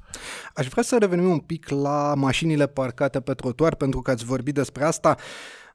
Aș 0.56 0.68
vrea 0.68 0.84
să 0.84 0.98
revenim 1.00 1.30
un 1.30 1.40
pic 1.40 1.70
la 1.70 2.14
mașinile 2.16 2.68
parcate 2.68 3.20
pe 3.20 3.34
trotuar, 3.34 3.76
pentru 3.76 4.02
că 4.02 4.12
ați 4.12 4.26
vorbit 4.26 4.54
despre 4.54 4.84
asta. 4.84 5.16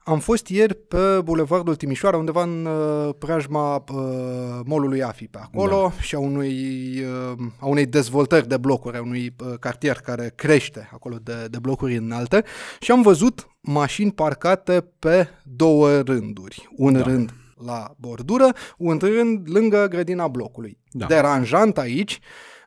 Am 0.05 0.19
fost 0.19 0.47
ieri 0.47 0.75
pe 0.75 1.21
Bulevardul 1.25 1.77
Timișoara, 1.77 2.17
undeva 2.17 2.43
în 2.43 2.65
uh, 2.65 3.15
preajma 3.19 3.77
uh, 3.77 4.61
molului 4.65 5.03
AFI 5.03 5.29
pe 5.29 5.39
acolo 5.43 5.93
da. 5.97 6.03
și 6.03 6.15
a, 6.15 6.19
unui, 6.19 6.55
uh, 7.01 7.39
a 7.59 7.67
unei 7.67 7.87
dezvoltări 7.87 8.49
de 8.49 8.57
blocuri, 8.57 8.97
a 8.97 9.03
unui 9.03 9.35
uh, 9.39 9.55
cartier 9.61 9.97
care 9.97 10.33
crește 10.35 10.89
acolo 10.93 11.17
de, 11.23 11.47
de 11.51 11.59
blocuri 11.59 11.97
înalte 11.97 12.45
și 12.81 12.91
am 12.91 13.03
văzut 13.03 13.49
mașini 13.61 14.13
parcate 14.13 14.85
pe 14.99 15.29
două 15.43 16.01
rânduri. 16.01 16.69
Un 16.77 16.93
da. 16.93 17.03
rând 17.03 17.33
la 17.65 17.95
bordură, 17.99 18.53
un 18.77 18.99
rând 18.99 19.49
lângă 19.51 19.87
grădina 19.89 20.29
blocului. 20.29 20.79
Da. 20.91 21.07
Deranjant 21.07 21.79
aici 21.79 22.19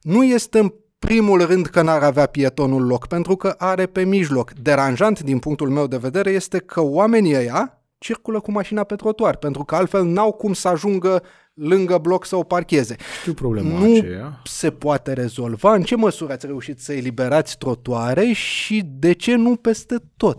nu 0.02 0.24
este 0.24 0.60
în 0.60 0.74
primul 1.00 1.46
rând 1.46 1.66
că 1.66 1.82
n-ar 1.82 2.04
avea 2.04 2.26
pietonul 2.26 2.86
loc, 2.86 3.08
pentru 3.08 3.36
că 3.36 3.56
are 3.58 3.86
pe 3.86 4.04
mijloc. 4.04 4.52
Deranjant 4.54 5.20
din 5.20 5.40
punctul 5.40 5.70
meu 5.70 5.88
de 5.88 5.98
vedere 5.98 6.30
este 6.32 6.58
că 6.58 6.82
oamenii 6.82 7.36
ăia 7.36 7.80
circulă 7.98 8.40
cu 8.40 8.52
mașina 8.52 8.84
pe 8.84 8.96
trotuar, 8.96 9.36
pentru 9.36 9.64
că 9.64 9.76
altfel 9.76 10.04
n-au 10.04 10.32
cum 10.32 10.54
să 10.54 10.68
ajungă 10.68 11.24
lângă 11.54 11.98
bloc 11.98 12.26
să 12.26 12.36
o 12.36 12.44
parcheze. 12.44 12.96
Știu 13.20 13.34
problema 13.34 13.80
nu 13.80 13.98
aceea. 13.98 14.42
se 14.44 14.70
poate 14.70 15.14
rezolva. 15.14 15.74
În 15.74 15.84
ce 15.84 15.96
măsură 15.96 16.34
ați 16.34 16.46
reușit 16.46 16.80
să 16.80 16.94
eliberați 16.94 17.58
trotuare 17.58 18.32
și 18.32 18.84
de 18.86 19.14
ce 19.14 19.36
nu 19.36 19.56
peste 19.56 19.96
tot? 20.18 20.38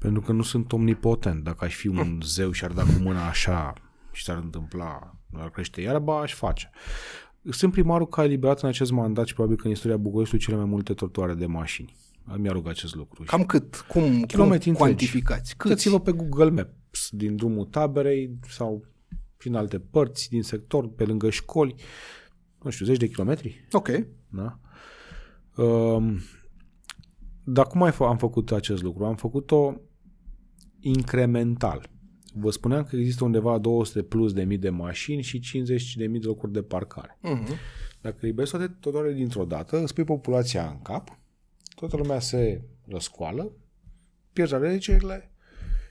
Pentru 0.00 0.20
că 0.20 0.32
nu 0.32 0.42
sunt 0.42 0.72
omnipotent. 0.72 1.44
Dacă 1.44 1.64
aș 1.64 1.74
fi 1.74 1.88
un 1.88 2.20
zeu 2.36 2.50
și 2.50 2.64
ar 2.64 2.72
da 2.72 2.82
cu 2.82 2.92
mâna 3.00 3.26
așa 3.28 3.72
și 4.12 4.24
s-ar 4.24 4.36
întâmpla, 4.36 5.16
ar 5.32 5.50
crește 5.50 5.80
iarba, 5.80 6.20
aș 6.20 6.34
face. 6.34 6.70
Sunt 7.50 7.72
primarul 7.72 8.06
care 8.08 8.26
a 8.26 8.30
eliberat 8.30 8.62
în 8.62 8.68
acest 8.68 8.90
mandat 8.90 9.26
și 9.26 9.34
probabil 9.34 9.56
că 9.58 9.66
în 9.66 9.72
istoria 9.72 9.96
Bucureștiului 9.96 10.44
cele 10.46 10.56
mai 10.56 10.66
multe 10.66 10.94
trotuare 10.94 11.34
de 11.34 11.46
mașini. 11.46 11.96
Mi-a 12.36 12.52
rugat 12.52 12.72
acest 12.72 12.94
lucru. 12.94 13.22
Cam 13.26 13.44
cât? 13.44 13.76
Cum, 13.88 14.02
cum 14.02 14.22
Kilometri 14.22 14.68
întregi. 14.68 14.76
cuantificați? 14.76 15.56
Câți? 15.56 15.68
Uitați-vă 15.68 16.00
pe 16.00 16.12
Google 16.12 16.50
Maps 16.50 17.08
din 17.10 17.36
drumul 17.36 17.64
taberei 17.64 18.38
sau 18.48 18.84
prin 19.36 19.54
alte 19.54 19.78
părți 19.78 20.28
din 20.28 20.42
sector, 20.42 20.88
pe 20.88 21.04
lângă 21.04 21.30
școli. 21.30 21.74
nu 22.62 22.70
știu, 22.70 22.84
zeci 22.86 22.96
de 22.98 23.08
kilometri. 23.08 23.66
Ok. 23.72 23.88
Da? 24.28 24.58
Um, 25.62 26.18
dar 27.44 27.66
cum 27.66 27.82
ai 27.82 27.92
fă- 27.92 28.06
am 28.08 28.16
făcut 28.18 28.52
acest 28.52 28.82
lucru? 28.82 29.04
Am 29.04 29.16
făcut-o 29.16 29.80
incremental. 30.80 31.90
Vă 32.34 32.50
spuneam 32.50 32.84
că 32.84 32.96
există 32.96 33.24
undeva 33.24 33.58
200 33.58 34.02
plus 34.02 34.32
de 34.32 34.44
mii 34.44 34.58
de 34.58 34.70
mașini 34.70 35.22
și 35.22 35.40
50 35.40 35.96
de 35.96 36.06
mii 36.06 36.20
de 36.20 36.26
locuri 36.26 36.52
de 36.52 36.62
parcare. 36.62 37.18
Mhm. 37.20 37.54
Dacă 38.00 38.16
liberezi 38.20 38.50
toate 38.50 38.76
toate 38.80 39.12
dintr-o 39.12 39.44
dată, 39.44 39.82
îți 39.82 39.94
pui 39.94 40.04
populația 40.04 40.68
în 40.68 40.82
cap, 40.82 41.18
toată 41.74 41.96
lumea 41.96 42.20
se 42.20 42.62
răscoală, 42.86 43.52
pierzi 44.32 44.54
alegerile 44.54 45.30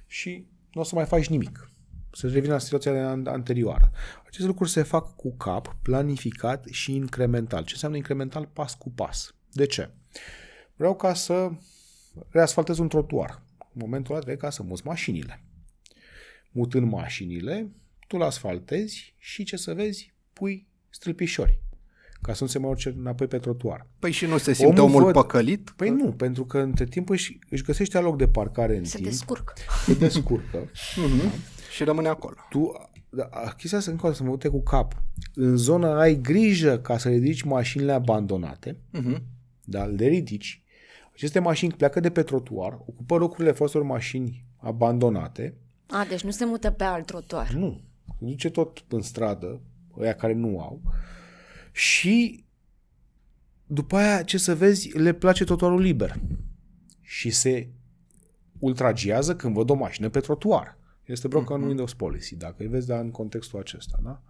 și 0.06 0.47
nu 0.73 0.82
o 0.82 0.84
să 0.84 0.95
mai 0.95 1.06
faci 1.06 1.28
nimic. 1.28 1.71
Să 2.12 2.28
revin 2.28 2.49
la 2.49 2.58
situația 2.58 2.91
de 2.91 2.99
an- 2.99 3.25
anterioară. 3.28 3.91
Aceste 4.25 4.47
lucruri 4.47 4.69
se 4.69 4.82
fac 4.82 5.15
cu 5.15 5.36
cap, 5.36 5.78
planificat 5.82 6.65
și 6.65 6.95
incremental. 6.95 7.63
Ce 7.63 7.71
înseamnă 7.73 7.97
incremental? 7.97 8.49
Pas 8.54 8.75
cu 8.75 8.89
pas. 8.89 9.36
De 9.52 9.65
ce? 9.65 9.89
Vreau 10.75 10.95
ca 10.95 11.13
să 11.13 11.49
reasfaltez 12.30 12.78
un 12.78 12.88
trotuar. 12.88 13.41
În 13.80 13.86
momentul 13.86 14.13
ăla 14.13 14.24
trebuie 14.24 14.42
ca 14.44 14.50
să 14.50 14.63
muți 14.63 14.86
mașinile. 14.86 15.44
Mutând 16.52 16.92
mașinile, 16.92 17.70
tu 18.08 18.18
le 18.18 18.24
asfaltezi 18.24 19.15
și 19.18 19.44
ce 19.44 19.56
să 19.58 19.74
vezi? 19.74 20.13
Pui 20.34 20.68
stâlpișori 20.89 21.60
ca 22.22 22.34
să 22.34 22.44
nu 22.44 22.50
se 22.50 22.60
mai 22.60 22.70
urce 22.70 22.94
înapoi 22.98 23.28
pe 23.28 23.38
trotuar. 23.38 23.88
Păi 24.00 24.12
și 24.12 24.26
nu 24.26 24.38
se 24.38 24.54
simte 24.54 24.82
Omul 24.82 24.96
omul 24.96 25.10
văd- 25.12 25.13
păcălit? 25.13 25.70
Păi 25.76 25.89
nu, 25.89 26.12
pentru 26.13 26.46
că 26.46 26.60
între 26.60 26.86
timp 26.86 27.10
își, 27.10 27.39
își 27.50 27.63
găsește 27.63 28.00
loc 28.00 28.18
de 28.18 28.28
parcare 28.28 28.78
în 28.78 28.84
Se 28.86 28.96
timp, 28.96 29.08
descurcă. 29.10 29.54
se 29.86 29.94
descurcă. 29.94 30.70
Și 31.72 31.84
rămâne 31.84 32.08
acolo. 32.08 32.36
Tu, 32.50 32.72
da, 33.10 33.30
chestia 33.58 33.78
asta 33.78 33.92
încă 33.92 34.04
o 34.06 34.08
dată 34.10 34.20
să 34.22 34.26
mă 34.26 34.32
uite 34.34 34.48
cu 34.48 34.62
cap. 34.63 35.04
În 35.34 35.58
zonă 35.58 35.88
ai 35.88 36.15
grijă 36.22 36.80
ca 36.80 36.98
să 36.98 37.10
ridici 37.10 37.42
mașinile 37.42 37.92
abandonate, 37.92 38.80
Mhm. 38.92 39.24
da, 39.63 39.86
le 39.86 40.08
ridici. 40.08 40.63
Aceste 41.19 41.39
mașini 41.39 41.73
pleacă 41.73 41.99
de 41.99 42.10
pe 42.10 42.23
trotuar, 42.23 42.73
ocupă 42.86 43.17
locurile 43.17 43.51
fostelor 43.51 43.86
mașini 43.86 44.45
abandonate. 44.58 45.58
A, 45.88 46.05
deci 46.10 46.23
nu 46.23 46.29
se 46.29 46.45
mută 46.45 46.71
pe 46.71 46.84
alt 46.84 47.05
trotuar. 47.05 47.51
Nu. 47.51 47.82
Se 48.19 48.25
duce 48.25 48.49
tot 48.49 48.84
în 48.89 49.01
stradă, 49.01 49.62
ăia 49.97 50.15
care 50.15 50.34
nu 50.34 50.60
au. 50.60 50.82
Și 51.71 52.45
după 53.65 53.97
aia, 53.97 54.23
ce 54.23 54.38
să 54.38 54.55
vezi, 54.55 54.97
le 54.97 55.13
place 55.13 55.43
trotuarul 55.43 55.82
liber. 55.82 56.19
Și 57.01 57.29
se 57.29 57.69
ultragiază 58.60 59.36
când 59.36 59.53
văd 59.53 59.69
o 59.69 59.73
mașină 59.73 60.10
pe 60.10 60.19
trotuar. 60.19 60.77
Este 61.10 61.28
broken 61.28 61.62
windows 61.62 61.93
policy, 61.93 62.36
dacă 62.36 62.56
îi 62.58 62.67
vezi, 62.67 62.88
dar 62.88 63.00
în 63.00 63.12
contextul 63.12 63.60
acesta, 63.60 64.00
da? 64.04 64.22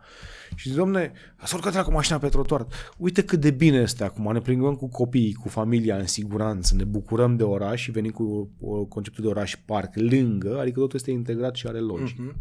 Și 0.56 0.68
zic, 0.68 0.78
domne, 0.78 1.12
să 1.44 1.56
urcă 1.56 1.82
cu 1.82 1.92
mașina 1.92 2.18
pe 2.18 2.28
trotuar. 2.28 2.68
Uite 2.98 3.24
cât 3.24 3.40
de 3.40 3.52
bine 3.52 3.78
este 3.78 4.04
acum, 4.04 4.32
ne 4.32 4.40
plimbăm 4.40 4.76
cu 4.76 4.88
copiii, 4.88 5.34
cu 5.34 5.50
familia 5.50 5.98
în 5.98 6.08
siguranță, 6.08 6.76
ne 6.76 6.84
bucurăm 6.84 7.36
de 7.36 7.44
oraș 7.44 7.82
și 7.82 7.92
venim 7.92 8.12
cu 8.12 8.50
o, 8.60 8.86
conceptul 8.86 9.24
de 9.24 9.30
oraș 9.30 9.58
parc 9.66 9.96
lângă, 9.96 10.60
adică 10.60 10.80
totul 10.80 11.00
este 11.00 11.12
integrat 11.12 11.56
și 11.56 11.68
are 11.68 11.80
logică. 11.80 12.36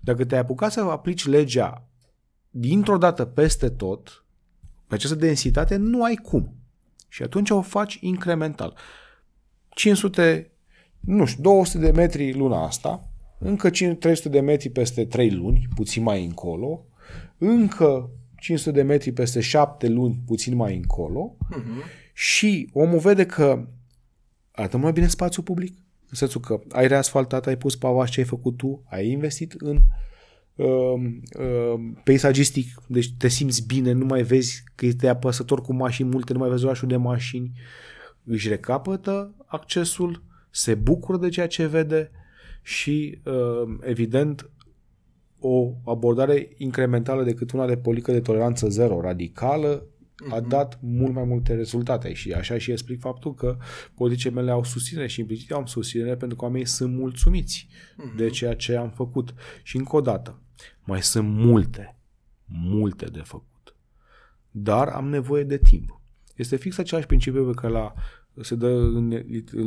Dacă 0.00 0.24
te-ai 0.24 0.40
apucat 0.40 0.72
să 0.72 0.80
aplici 0.80 1.26
legea 1.26 1.88
dintr-o 2.50 2.98
dată 2.98 3.24
peste 3.24 3.68
tot, 3.68 4.24
pe 4.86 4.94
această 4.94 5.16
densitate, 5.16 5.76
nu 5.76 6.02
ai 6.02 6.14
cum. 6.14 6.54
Și 7.08 7.22
atunci 7.22 7.50
o 7.50 7.60
faci 7.62 7.98
incremental. 8.00 8.76
500, 9.68 10.50
nu 11.00 11.24
știu, 11.24 11.42
200 11.42 11.78
de 11.78 11.90
metri 11.90 12.32
luna 12.32 12.66
asta, 12.66 13.10
încă 13.38 13.70
500 13.70 14.00
300 14.00 14.28
de 14.28 14.40
metri 14.40 14.70
peste 14.70 15.04
3 15.04 15.30
luni, 15.30 15.68
puțin 15.74 16.02
mai 16.02 16.24
încolo, 16.24 16.84
încă 17.38 18.10
500 18.38 18.70
de 18.70 18.82
metri 18.82 19.12
peste 19.12 19.40
7 19.40 19.88
luni, 19.88 20.22
puțin 20.26 20.56
mai 20.56 20.76
încolo, 20.76 21.36
și 22.12 22.70
omul 22.72 22.98
vede 22.98 23.26
că 23.26 23.68
arată 24.52 24.76
mai 24.76 24.92
bine 24.92 25.06
spațiul 25.06 25.44
public, 25.44 25.76
în 26.08 26.16
sensul 26.16 26.40
că 26.40 26.60
ai 26.70 26.86
reasfaltat, 26.86 27.46
ai 27.46 27.56
pus 27.56 27.76
pavaș 27.76 28.10
ce 28.10 28.20
ai 28.20 28.26
făcut 28.26 28.56
tu, 28.56 28.84
ai 28.90 29.08
investit 29.08 29.52
în 29.52 29.78
uh, 30.54 30.94
uh, 31.38 31.80
peisagistic, 32.04 32.82
deci 32.86 33.12
te 33.18 33.28
simți 33.28 33.66
bine, 33.66 33.92
nu 33.92 34.04
mai 34.04 34.22
vezi 34.22 34.64
că 34.74 34.86
este 34.86 35.08
apăsător 35.08 35.60
cu 35.60 35.74
mașini 35.74 36.08
multe, 36.08 36.32
nu 36.32 36.38
mai 36.38 36.48
vezi 36.48 36.64
orașul 36.64 36.88
de 36.88 36.96
mașini, 36.96 37.52
își 38.24 38.48
recapătă 38.48 39.34
accesul, 39.46 40.22
se 40.50 40.74
bucură 40.74 41.18
de 41.18 41.28
ceea 41.28 41.46
ce 41.46 41.66
vede 41.66 42.10
și, 42.66 43.20
uh, 43.24 43.78
evident, 43.80 44.50
o 45.38 45.72
abordare 45.84 46.48
incrementală 46.56 47.24
decât 47.24 47.52
una 47.52 47.66
de 47.66 47.76
politică 47.76 48.12
de 48.12 48.20
toleranță 48.20 48.68
zero, 48.68 49.00
radicală, 49.00 49.86
a 50.30 50.40
dat 50.40 50.78
mult 50.82 51.14
mai 51.14 51.24
multe 51.24 51.54
rezultate 51.54 52.12
și 52.12 52.32
așa 52.32 52.58
și 52.58 52.70
explic 52.70 53.00
faptul 53.00 53.34
că 53.34 53.56
politicile 53.94 54.32
mele 54.32 54.50
au 54.50 54.64
susținere 54.64 55.06
și 55.06 55.20
implicit 55.20 55.52
am 55.52 55.66
susținere 55.66 56.16
pentru 56.16 56.36
că 56.36 56.44
oamenii 56.44 56.66
sunt 56.66 56.94
mulțumiți 56.94 57.68
de 58.16 58.28
ceea 58.28 58.54
ce 58.54 58.76
am 58.76 58.90
făcut. 58.90 59.34
Și 59.62 59.76
încă 59.76 59.96
o 59.96 60.00
dată, 60.00 60.42
mai 60.84 61.02
sunt 61.02 61.28
multe, 61.28 61.96
multe 62.44 63.04
de 63.04 63.20
făcut. 63.24 63.76
Dar 64.50 64.88
am 64.88 65.08
nevoie 65.08 65.44
de 65.44 65.58
timp. 65.58 66.00
Este 66.36 66.56
fix 66.56 66.78
același 66.78 67.06
principiu 67.06 67.44
pe 67.46 67.60
care 67.60 67.72
la, 67.72 67.94
se 68.42 68.54
dă 68.54 68.68
în, 68.68 69.24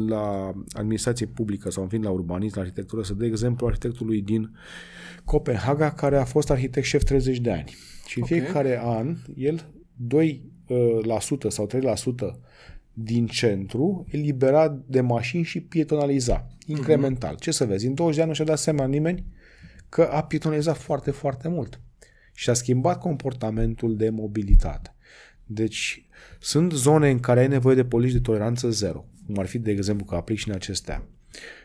la 0.07 0.53
administrație 0.71 1.25
publică 1.25 1.71
sau 1.71 1.83
în 1.83 1.89
fin 1.89 2.01
la 2.01 2.09
urbanism, 2.09 2.55
la 2.55 2.61
arhitectură, 2.61 3.03
se 3.03 3.13
dă 3.13 3.25
exemplu 3.25 3.67
arhitectului 3.67 4.21
din 4.21 4.55
Copenhaga 5.25 5.91
care 5.91 6.17
a 6.17 6.23
fost 6.23 6.49
arhitect 6.49 6.85
șef 6.85 7.03
30 7.03 7.39
de 7.39 7.51
ani. 7.51 7.75
Și 8.07 8.17
în 8.17 8.23
Ok. 8.23 8.29
fiecare 8.29 8.79
an 8.83 9.15
el 9.35 9.65
2% 10.07 11.47
sau 11.47 11.67
3% 11.67 12.39
din 12.93 13.27
centru 13.27 14.05
elibera 14.09 14.81
de 14.85 15.01
mașini 15.01 15.43
și 15.43 15.59
pietonaliza, 15.59 16.47
incremental. 16.65 17.35
Ce 17.39 17.51
să 17.51 17.65
vezi, 17.65 17.85
în 17.87 17.93
20 17.93 18.15
de 18.15 18.21
ani 18.21 18.29
nu 18.29 18.35
și-a 18.35 18.45
dat 18.45 18.59
seama 18.59 18.85
nimeni 18.85 19.25
că 19.89 20.01
a 20.01 20.23
pietonalizat 20.23 20.77
foarte, 20.77 21.11
foarte 21.11 21.47
mult. 21.47 21.81
Și 22.33 22.49
a 22.49 22.53
schimbat 22.53 22.99
comportamentul 22.99 23.95
de 23.95 24.09
mobilitate. 24.09 24.93
Deci, 25.51 26.05
sunt 26.39 26.71
zone 26.71 27.09
în 27.09 27.19
care 27.19 27.39
ai 27.39 27.47
nevoie 27.47 27.75
de 27.75 27.85
politici 27.85 28.15
de 28.15 28.21
toleranță 28.21 28.69
zero, 28.69 29.05
cum 29.25 29.39
ar 29.39 29.45
fi, 29.45 29.59
de 29.59 29.71
exemplu, 29.71 30.05
că 30.05 30.15
aplici 30.15 30.39
și 30.39 30.49
în 30.49 30.55
acestea. 30.55 31.03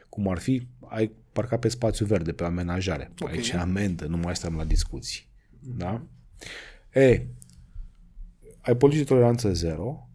Cum 0.08 0.28
ar 0.28 0.38
fi, 0.38 0.66
ai 0.88 1.12
parcat 1.32 1.58
pe 1.60 1.68
spațiu 1.68 2.06
verde, 2.06 2.32
pe 2.32 2.44
amenajare. 2.44 3.12
Okay. 3.18 3.34
Aici 3.34 3.52
amendă, 3.52 4.06
nu 4.06 4.16
mai 4.16 4.36
stăm 4.36 4.56
la 4.56 4.64
discuții. 4.64 5.28
Da? 5.60 6.06
E, 6.92 7.26
ai 8.60 8.76
politici 8.76 9.02
de 9.02 9.08
toleranță 9.08 9.52
zero 9.52 10.08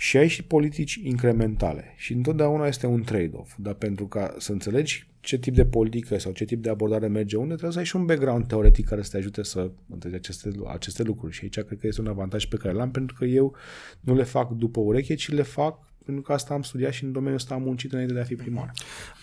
și 0.00 0.16
ai 0.16 0.28
și 0.28 0.44
politici 0.44 0.94
incrementale. 0.94 1.94
Și 1.96 2.12
întotdeauna 2.12 2.66
este 2.66 2.86
un 2.86 3.02
trade-off. 3.02 3.54
Dar 3.58 3.74
pentru 3.74 4.06
ca 4.06 4.34
să 4.38 4.52
înțelegi 4.52 5.06
ce 5.20 5.38
tip 5.38 5.54
de 5.54 5.64
politică 5.64 6.18
sau 6.18 6.32
ce 6.32 6.44
tip 6.44 6.62
de 6.62 6.70
abordare 6.70 7.08
merge 7.08 7.36
unde, 7.36 7.48
trebuie 7.48 7.72
să 7.72 7.78
ai 7.78 7.84
și 7.84 7.96
un 7.96 8.06
background 8.06 8.46
teoretic 8.46 8.86
care 8.86 9.02
să 9.02 9.10
te 9.10 9.16
ajute 9.16 9.42
să 9.42 9.70
înțelegi 9.88 10.18
aceste, 10.18 10.50
aceste 10.66 11.02
lucruri. 11.02 11.32
Și 11.32 11.40
aici 11.42 11.60
cred 11.60 11.78
că 11.78 11.86
este 11.86 12.00
un 12.00 12.06
avantaj 12.06 12.44
pe 12.44 12.56
care 12.56 12.74
l-am, 12.74 12.90
pentru 12.90 13.16
că 13.18 13.24
eu 13.24 13.54
nu 14.00 14.14
le 14.14 14.22
fac 14.22 14.50
după 14.50 14.80
ureche, 14.80 15.14
ci 15.14 15.30
le 15.30 15.42
fac 15.42 15.89
pentru 16.10 16.28
că 16.28 16.32
asta 16.38 16.54
am 16.54 16.62
studiat 16.62 16.92
și 16.92 17.04
în 17.04 17.12
domeniul 17.12 17.36
ăsta 17.36 17.54
am 17.54 17.62
muncit 17.62 17.92
înainte 17.92 18.14
de 18.14 18.20
a 18.20 18.24
fi 18.24 18.34
primar. 18.34 18.70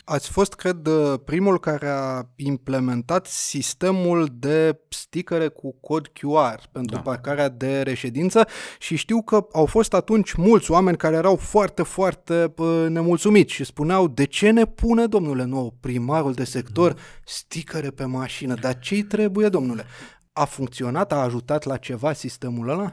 Ați 0.03 0.29
fost, 0.29 0.53
cred, 0.53 0.89
primul 1.25 1.59
care 1.59 1.87
a 1.87 2.23
implementat 2.35 3.25
sistemul 3.25 4.27
de 4.31 4.79
sticăre 4.89 5.47
cu 5.47 5.75
cod 5.81 6.07
QR 6.07 6.69
pentru 6.71 6.95
da. 6.95 7.01
parcarea 7.01 7.49
de 7.49 7.81
reședință 7.81 8.47
și 8.79 8.95
știu 8.95 9.21
că 9.21 9.47
au 9.51 9.65
fost 9.65 9.93
atunci 9.93 10.33
mulți 10.33 10.71
oameni 10.71 10.97
care 10.97 11.15
erau 11.15 11.35
foarte, 11.35 11.83
foarte 11.83 12.53
uh, 12.57 12.85
nemulțumiți 12.89 13.53
și 13.53 13.63
spuneau 13.63 14.07
de 14.07 14.23
ce 14.23 14.49
ne 14.49 14.65
pune, 14.65 15.05
domnule, 15.05 15.43
nou 15.43 15.77
primarul 15.79 16.33
de 16.33 16.43
sector 16.43 16.95
sticăre 17.25 17.89
pe 17.89 18.05
mașină, 18.05 18.53
dar 18.53 18.79
ce-i 18.79 19.03
trebuie, 19.03 19.49
domnule? 19.49 19.85
A 20.33 20.45
funcționat, 20.45 21.11
a 21.11 21.15
ajutat 21.15 21.63
la 21.63 21.77
ceva 21.77 22.13
sistemul 22.13 22.69
ăla? 22.69 22.91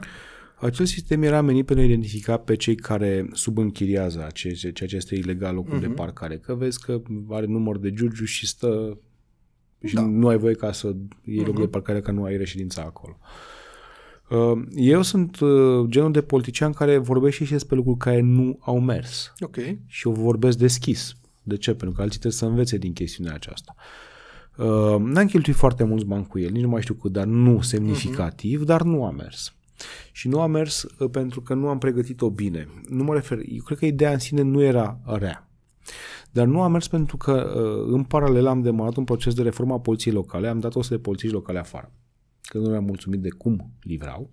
Acel 0.59 0.85
sistem 0.85 1.21
era 1.21 1.41
menit 1.41 1.65
pentru 1.65 1.85
a 1.85 1.87
identifica 1.87 2.37
pe 2.37 2.55
cei 2.55 2.75
care 2.75 3.29
subînchiriază 3.31 4.27
ceea 4.33 4.71
ce 4.71 4.95
este 4.95 5.15
ilegal 5.15 5.55
locul 5.55 5.77
uh-huh. 5.77 5.81
de 5.81 5.87
parcare. 5.87 6.37
Că 6.37 6.55
vezi 6.55 6.79
că 6.79 7.01
are 7.29 7.45
număr 7.45 7.77
de 7.77 7.91
giurgiu 7.91 8.25
și 8.25 8.47
stă 8.47 8.97
și 9.83 9.93
da. 9.93 10.01
nu 10.01 10.27
ai 10.27 10.37
voie 10.37 10.53
ca 10.53 10.71
să 10.71 10.95
iei 11.23 11.41
uh-huh. 11.41 11.45
locul 11.45 11.61
de 11.61 11.69
parcare 11.69 12.01
că 12.01 12.11
nu 12.11 12.23
ai 12.23 12.37
reședința 12.37 12.81
acolo. 12.81 13.17
Eu 14.75 15.01
sunt 15.01 15.37
genul 15.85 16.11
de 16.11 16.21
politician 16.21 16.71
care 16.71 16.97
vorbește 16.97 17.43
și 17.43 17.51
despre 17.51 17.75
lucruri 17.75 17.97
care 17.97 18.19
nu 18.19 18.57
au 18.61 18.79
mers. 18.79 19.33
Ok. 19.39 19.55
Și 19.85 20.07
eu 20.07 20.13
vorbesc 20.13 20.57
deschis. 20.57 21.13
De 21.43 21.57
ce? 21.57 21.73
Pentru 21.73 21.95
că 21.95 22.01
alții 22.01 22.19
trebuie 22.19 22.39
să 22.39 22.45
învețe 22.45 22.77
din 22.77 22.93
chestiunea 22.93 23.33
aceasta. 23.33 23.75
Uh, 24.57 24.95
n-am 24.99 25.25
cheltuit 25.25 25.55
foarte 25.55 25.83
mulți 25.83 26.05
bani 26.05 26.27
cu 26.27 26.39
el, 26.39 26.51
nici 26.51 26.61
nu 26.61 26.69
mai 26.69 26.81
știu 26.81 26.93
cât, 26.93 27.11
dar 27.11 27.25
nu 27.25 27.61
semnificativ, 27.61 28.61
uh-huh. 28.61 28.65
dar 28.65 28.81
nu 28.81 29.05
a 29.05 29.11
mers. 29.11 29.55
Și 30.11 30.27
nu 30.27 30.41
a 30.41 30.47
mers 30.47 30.83
uh, 30.83 31.09
pentru 31.11 31.41
că 31.41 31.53
nu 31.53 31.67
am 31.67 31.77
pregătit-o 31.77 32.29
bine. 32.29 32.67
Nu 32.89 33.03
mă 33.03 33.13
refer, 33.13 33.37
eu 33.47 33.63
cred 33.63 33.77
că 33.77 33.85
ideea 33.85 34.11
în 34.11 34.19
sine 34.19 34.41
nu 34.41 34.61
era 34.61 34.99
rea. 35.05 35.49
Dar 36.31 36.45
nu 36.45 36.61
a 36.61 36.67
mers 36.67 36.87
pentru 36.87 37.17
că 37.17 37.53
uh, 37.55 37.93
în 37.93 38.03
paralel 38.03 38.47
am 38.47 38.61
demarat 38.61 38.95
un 38.95 39.03
proces 39.03 39.33
de 39.33 39.41
reformă 39.41 39.73
a 39.73 39.79
poliției 39.79 40.13
locale, 40.13 40.47
am 40.47 40.59
dat 40.59 40.75
100 40.75 40.95
de 40.95 41.01
polițiști 41.01 41.35
locale 41.35 41.59
afară. 41.59 41.91
Că 42.41 42.57
nu 42.57 42.69
le-am 42.69 42.83
mulțumit 42.83 43.21
de 43.21 43.29
cum 43.29 43.71
livrau. 43.81 44.31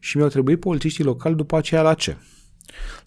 Și 0.00 0.16
mi-au 0.16 0.28
trebuit 0.28 0.60
polițiștii 0.60 1.04
locali 1.04 1.34
după 1.34 1.56
aceea 1.56 1.82
la 1.82 1.94
ce? 1.94 2.16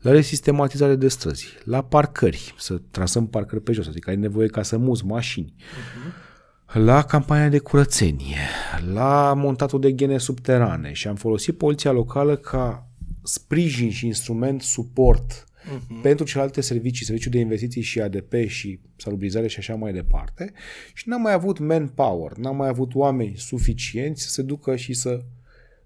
La 0.02 0.12
resistematizare 0.12 0.96
de 0.96 1.08
străzi, 1.08 1.48
la 1.64 1.84
parcări, 1.84 2.54
să 2.58 2.82
trasăm 2.92 3.28
parcări 3.28 3.62
pe 3.62 3.72
jos, 3.72 3.88
adică 3.88 4.10
ai 4.10 4.16
nevoie 4.16 4.48
ca 4.48 4.62
să 4.62 4.78
muzi 4.78 5.06
mașini, 5.06 5.54
uh-huh 5.58 6.25
la 6.74 7.04
campania 7.04 7.50
de 7.50 7.60
curățenie, 7.60 8.48
la 8.94 9.34
montatul 9.34 9.80
de 9.80 9.92
ghene 9.92 10.18
subterane 10.18 10.94
și 10.94 11.08
am 11.08 11.16
folosit 11.16 11.58
poliția 11.58 11.92
locală 11.92 12.36
ca 12.36 12.90
sprijin 13.24 13.90
și 13.92 14.06
instrument 14.06 14.62
suport 14.62 15.44
uh-huh. 15.44 16.02
pentru 16.02 16.26
celelalte 16.26 16.62
servicii, 16.62 17.06
serviciul 17.06 17.32
de 17.32 17.40
investiții 17.40 17.82
și 17.82 18.02
ADP 18.02 18.34
și 18.48 18.80
salubrizare 18.96 19.48
și 19.48 19.60
așa 19.60 19.76
mai 19.76 19.94
departe 19.94 20.52
și 20.94 21.10
n-am 21.10 21.22
mai 21.22 21.34
avut 21.34 21.60
manpower, 21.60 22.38
n-am 22.38 22.56
mai 22.56 22.68
avut 22.68 22.96
oameni 22.96 23.36
suficienți 23.36 24.24
să 24.24 24.30
se 24.30 24.42
ducă 24.42 24.76
și 24.76 24.94
să 24.94 25.24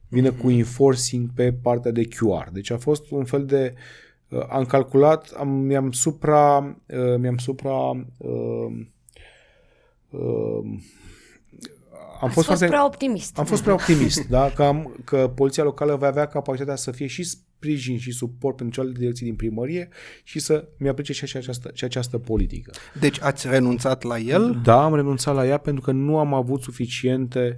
vină 0.08 0.34
uh-huh. 0.34 0.42
cu 0.42 0.52
enforcing 0.52 1.30
pe 1.34 1.54
partea 1.54 1.92
de 1.92 2.08
QR. 2.08 2.50
Deci 2.52 2.70
a 2.70 2.78
fost 2.78 3.12
un 3.12 3.26
fel 3.26 3.46
de 3.46 3.74
uh, 4.30 4.46
am 4.50 4.66
calculat, 4.66 5.34
am, 5.38 5.50
mi-am 5.50 5.92
supra 5.92 6.58
uh, 6.88 7.18
mi-am 7.18 7.38
supra 7.38 8.06
uh, 8.18 8.88
uh, 10.10 10.80
am 12.22 12.30
fost, 12.30 12.34
fost 12.34 12.48
foarte, 12.48 12.66
prea 12.66 12.86
optimist. 12.86 13.40
Am 13.40 13.46
fost 13.46 13.62
prea 13.62 13.74
optimist, 13.74 14.28
da? 14.28 14.50
Că, 14.56 14.64
am, 14.64 14.96
că 15.04 15.32
poliția 15.36 15.64
locală 15.64 15.96
va 15.96 16.08
avea 16.08 16.26
capacitatea 16.26 16.76
să 16.76 16.92
fie 16.92 17.08
și 17.08 17.24
sprijin 17.24 17.98
și 17.98 18.12
suport 18.12 18.56
pentru 18.56 18.76
celelalte 18.76 19.00
direcții 19.00 19.26
din 19.26 19.36
primărie 19.36 19.90
și 20.24 20.40
să 20.40 20.68
mi-aplice 20.78 21.14
și 21.14 21.38
această, 21.38 21.70
și 21.74 21.84
această 21.84 22.18
politică. 22.18 22.72
Deci 23.00 23.22
ați 23.22 23.48
renunțat 23.48 24.04
la 24.04 24.18
el? 24.18 24.60
Da, 24.64 24.84
am 24.84 24.96
renunțat 24.96 25.36
la 25.36 25.46
ea 25.46 25.58
pentru 25.58 25.82
că 25.82 25.92
nu 25.92 26.18
am 26.18 26.34
avut 26.34 26.62
suficiente 26.62 27.56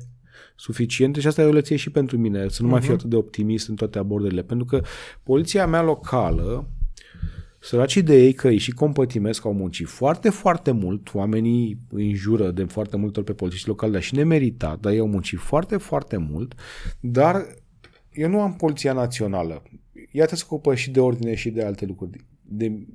suficiente 0.56 1.20
și 1.20 1.28
asta 1.28 1.42
e 1.42 1.46
o 1.46 1.52
lecție 1.52 1.76
și 1.76 1.90
pentru 1.90 2.18
mine, 2.18 2.48
să 2.48 2.62
nu 2.62 2.68
uh-huh. 2.68 2.72
mai 2.72 2.82
fiu 2.82 2.90
mhm. 2.90 3.00
atât 3.00 3.10
de 3.10 3.16
optimist 3.16 3.70
în 3.70 3.76
toate 3.76 3.98
abordurile, 3.98 4.42
pentru 4.42 4.66
că 4.66 4.82
poliția 5.24 5.68
mea 5.68 5.82
locală 5.82 6.68
Săracii 7.64 8.02
de 8.02 8.16
ei 8.16 8.34
că 8.34 8.48
ei 8.48 8.58
și 8.58 8.72
compătimesc 8.72 9.46
au 9.46 9.54
muncit 9.54 9.88
foarte, 9.88 10.30
foarte 10.30 10.72
mult, 10.72 11.14
oamenii 11.14 11.78
îi 11.90 12.10
înjură 12.10 12.52
de 12.52 12.64
foarte 12.64 12.98
multe 12.98 13.20
ori 13.20 13.28
pe 13.28 13.34
polițiști 13.34 13.68
locali, 13.68 13.92
dar 13.92 14.02
și 14.02 14.16
nemeritat, 14.16 14.80
dar 14.80 14.92
ei 14.92 15.00
au 15.00 15.08
muncit 15.08 15.40
foarte, 15.40 15.78
foarte 15.78 16.18
mult, 16.18 16.54
dar 17.00 17.48
eu 18.12 18.30
nu 18.30 18.42
am 18.42 18.56
poliția 18.56 18.94
națională. 18.94 19.64
Iată 20.12 20.36
să 20.36 20.44
ocupă 20.46 20.76
și 20.76 20.92
de 20.92 21.00
ordine 21.00 21.36
și 21.36 21.50
de 21.50 21.64
alte 21.64 21.86
lucruri. 21.86 22.26
De, 22.42 22.88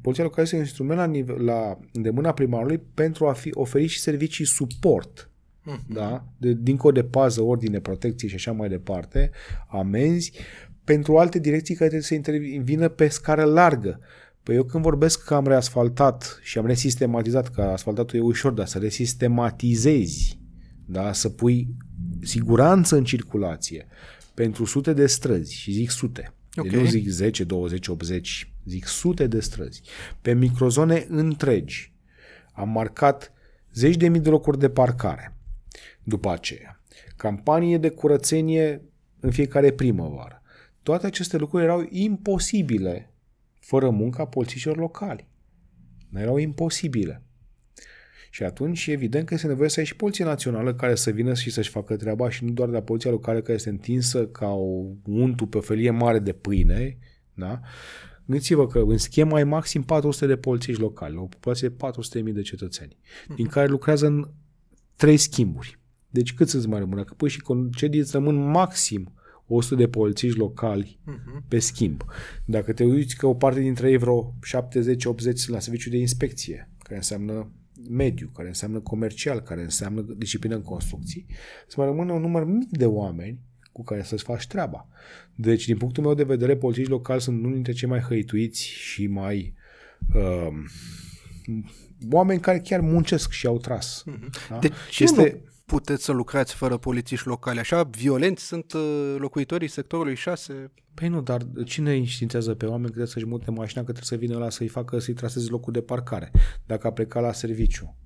poliția 0.00 0.24
locală 0.24 0.42
este 0.42 0.54
un 0.54 0.62
instrument 0.62 0.98
la, 0.98 1.06
nivel, 1.06 1.44
la 1.44 1.78
îndemâna 1.92 2.32
primarului 2.32 2.80
pentru 2.94 3.26
a 3.26 3.32
fi 3.32 3.50
oferit 3.52 3.88
și 3.88 4.00
servicii 4.00 4.44
suport. 4.44 5.30
Mm-hmm. 5.60 5.86
Da? 5.86 6.24
De, 6.36 6.52
dincolo 6.52 6.92
de 6.92 7.04
pază, 7.04 7.42
ordine, 7.42 7.80
protecție 7.80 8.28
și 8.28 8.34
așa 8.34 8.52
mai 8.52 8.68
departe, 8.68 9.30
amenzi, 9.68 10.32
pentru 10.90 11.18
alte 11.18 11.38
direcții 11.38 11.74
care 11.74 11.88
trebuie 11.88 12.08
să 12.08 12.14
intervină 12.14 12.88
pe 12.88 13.08
scară 13.08 13.44
largă. 13.44 14.00
Păi 14.42 14.54
eu 14.54 14.64
când 14.64 14.82
vorbesc 14.82 15.24
că 15.24 15.34
am 15.34 15.46
reasfaltat 15.46 16.38
și 16.42 16.58
am 16.58 16.66
resistematizat, 16.66 17.48
că 17.48 17.62
asfaltatul 17.62 18.18
e 18.18 18.22
ușor, 18.22 18.52
dar 18.52 18.66
să 18.66 18.78
resistematizezi, 18.78 20.38
da? 20.86 21.12
să 21.12 21.28
pui 21.28 21.68
siguranță 22.22 22.96
în 22.96 23.04
circulație 23.04 23.86
pentru 24.34 24.64
sute 24.64 24.92
de 24.92 25.06
străzi, 25.06 25.54
și 25.54 25.72
zic 25.72 25.90
sute, 25.90 26.34
okay. 26.56 26.70
deci 26.70 26.80
nu 26.80 26.86
zic 26.86 27.08
10, 27.08 27.44
20, 27.44 27.86
80, 27.86 28.52
zic 28.64 28.86
sute 28.86 29.26
de 29.26 29.40
străzi, 29.40 29.82
pe 30.20 30.34
microzone 30.34 31.06
întregi. 31.08 31.92
Am 32.52 32.68
marcat 32.68 33.32
zeci 33.74 33.96
de 33.96 34.08
mii 34.08 34.20
de 34.20 34.30
locuri 34.30 34.58
de 34.58 34.68
parcare 34.68 35.36
după 36.02 36.30
aceea. 36.30 36.82
Campanie 37.16 37.78
de 37.78 37.88
curățenie 37.88 38.82
în 39.20 39.30
fiecare 39.30 39.70
primăvară 39.70 40.39
toate 40.82 41.06
aceste 41.06 41.36
lucruri 41.36 41.64
erau 41.64 41.86
imposibile 41.88 43.14
fără 43.58 43.90
munca 43.90 44.24
polițiștilor 44.24 44.76
locali. 44.76 45.28
Erau 46.14 46.36
imposibile. 46.36 47.22
Și 48.30 48.42
atunci, 48.42 48.86
evident 48.86 49.26
că 49.26 49.34
este 49.34 49.46
nevoie 49.46 49.68
să 49.68 49.80
ai 49.80 49.86
și 49.86 49.96
Poliția 49.96 50.24
Națională 50.24 50.74
care 50.74 50.94
să 50.94 51.10
vină 51.10 51.34
și 51.34 51.50
să-și 51.50 51.70
facă 51.70 51.96
treaba 51.96 52.30
și 52.30 52.44
nu 52.44 52.50
doar 52.50 52.68
de 52.68 52.74
la 52.74 52.82
Poliția 52.82 53.10
Locală 53.10 53.40
care 53.40 53.52
este 53.52 53.68
întinsă 53.68 54.26
ca 54.26 54.46
o 54.46 54.84
untu 55.04 55.46
pe 55.46 55.56
o 55.56 55.60
felie 55.60 55.90
mare 55.90 56.18
de 56.18 56.32
pâine, 56.32 56.98
da? 57.34 57.60
Gândiți-vă 58.26 58.66
că 58.66 58.78
în 58.78 58.98
schema 58.98 59.36
ai 59.36 59.44
maxim 59.44 59.82
400 59.82 60.26
de 60.26 60.36
polițiști 60.36 60.80
locali, 60.80 61.16
o 61.16 61.24
populație 61.24 61.68
de 61.68 61.74
400.000 62.22 62.32
de 62.32 62.42
cetățeni, 62.42 62.96
uh-huh. 62.96 63.34
din 63.36 63.46
care 63.46 63.66
lucrează 63.66 64.06
în 64.06 64.30
trei 64.96 65.16
schimburi. 65.16 65.78
Deci 66.10 66.34
cât 66.34 66.48
să-ți 66.48 66.68
mai 66.68 66.78
rămână? 66.78 67.04
Că 67.04 67.14
pui 67.14 67.28
și 67.28 67.40
concedii 67.40 68.00
îți 68.00 68.12
rămân 68.12 68.50
maxim 68.50 69.12
100 69.54 69.74
de 69.74 69.88
polițiști 69.88 70.38
locali 70.38 70.98
uh-huh. 71.06 71.48
pe 71.48 71.58
schimb. 71.58 72.04
Dacă 72.44 72.72
te 72.72 72.84
uiți 72.84 73.16
că 73.16 73.26
o 73.26 73.34
parte 73.34 73.60
dintre 73.60 73.90
ei, 73.90 73.96
vreo 73.96 74.34
70-80 74.34 74.36
sunt 75.16 75.48
la 75.48 75.58
serviciu 75.58 75.90
de 75.90 75.96
inspecție, 75.96 76.70
care 76.82 76.96
înseamnă 76.96 77.52
mediu, 77.88 78.30
care 78.34 78.48
înseamnă 78.48 78.80
comercial, 78.80 79.40
care 79.40 79.62
înseamnă 79.62 80.00
disciplină 80.16 80.54
în 80.54 80.62
construcții, 80.62 81.26
să 81.68 81.74
mai 81.76 81.86
rămână 81.86 82.12
un 82.12 82.20
număr 82.20 82.44
mic 82.44 82.68
de 82.70 82.86
oameni 82.86 83.38
cu 83.72 83.82
care 83.82 84.02
să-ți 84.02 84.22
faci 84.22 84.46
treaba. 84.46 84.88
Deci, 85.34 85.66
din 85.66 85.76
punctul 85.76 86.02
meu 86.02 86.14
de 86.14 86.24
vedere, 86.24 86.56
polițiști 86.56 86.90
locali 86.90 87.20
sunt 87.20 87.38
unul 87.38 87.52
dintre 87.52 87.72
cei 87.72 87.88
mai 87.88 88.00
hăituiți 88.00 88.64
și 88.64 89.06
mai 89.06 89.54
uh, 90.14 90.48
oameni 92.10 92.40
care 92.40 92.58
chiar 92.58 92.80
muncesc 92.80 93.30
și 93.30 93.46
au 93.46 93.58
tras. 93.58 94.04
Uh-huh. 94.06 94.48
Da? 94.48 94.58
De 94.58 94.70
ce 94.90 95.02
este... 95.02 95.22
nu 95.22 95.49
puteți 95.70 96.04
să 96.04 96.12
lucrați 96.12 96.54
fără 96.54 96.76
polițiști 96.76 97.26
locali? 97.26 97.58
Așa 97.58 97.82
violenți 97.82 98.46
sunt 98.46 98.72
uh, 98.72 99.14
locuitorii 99.18 99.68
sectorului 99.68 100.14
6? 100.14 100.70
Păi 100.94 101.08
nu, 101.08 101.20
dar 101.20 101.40
cine 101.64 101.94
înștiințează 101.94 102.54
pe 102.54 102.64
oameni 102.64 102.84
că 102.84 102.90
trebuie 102.90 103.12
să-și 103.12 103.26
mute 103.26 103.50
mașina, 103.50 103.84
că 103.84 103.92
trebuie 103.92 104.18
să 104.20 104.26
vină 104.26 104.38
la 104.38 104.50
să-i 104.50 104.68
facă, 104.68 104.98
să-i 104.98 105.14
traseze 105.14 105.46
locul 105.50 105.72
de 105.72 105.80
parcare, 105.80 106.30
dacă 106.66 106.86
a 106.86 106.92
plecat 106.92 107.22
la 107.22 107.32
serviciu? 107.32 107.96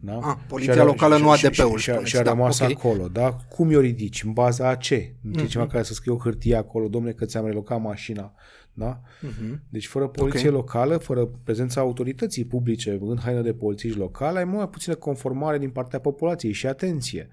Da? 0.00 0.18
Ah, 0.18 0.36
poliția 0.48 0.72
și 0.72 0.78
locală 0.78 1.16
și, 1.16 1.22
nu 1.22 1.30
ADP-ul. 1.30 1.78
Și, 1.78 1.90
și, 1.90 2.04
și 2.04 2.16
a 2.16 2.22
da, 2.22 2.30
rămas 2.30 2.60
okay. 2.60 2.74
acolo, 2.76 3.08
da? 3.08 3.36
Cum 3.48 3.70
i-o 3.70 3.80
ridici? 3.80 4.22
În 4.22 4.32
baza 4.32 4.68
a 4.68 4.74
ce? 4.74 5.12
Mm-hmm. 5.12 5.46
Cineva 5.48 5.68
care 5.68 5.82
să 5.82 5.92
scrie 5.92 6.14
o 6.14 6.18
hârtie 6.18 6.56
acolo, 6.56 6.88
domne, 6.88 7.10
că 7.12 7.24
ți-am 7.24 7.46
relocat 7.46 7.80
mașina. 7.80 8.34
Da? 8.78 9.00
Uh-huh. 9.00 9.58
Deci 9.68 9.86
fără 9.86 10.08
poliție 10.08 10.48
okay. 10.48 10.60
locală, 10.60 10.96
fără 10.96 11.26
prezența 11.26 11.80
autorității 11.80 12.44
publice 12.44 12.98
în 13.00 13.18
haină 13.18 13.40
de 13.40 13.52
polițiști 13.52 13.98
locale, 13.98 14.38
ai 14.38 14.44
mult 14.44 14.56
mai 14.56 14.68
puțină 14.68 14.94
conformare 14.94 15.58
din 15.58 15.70
partea 15.70 15.98
populației 15.98 16.52
și 16.52 16.66
atenție. 16.66 17.28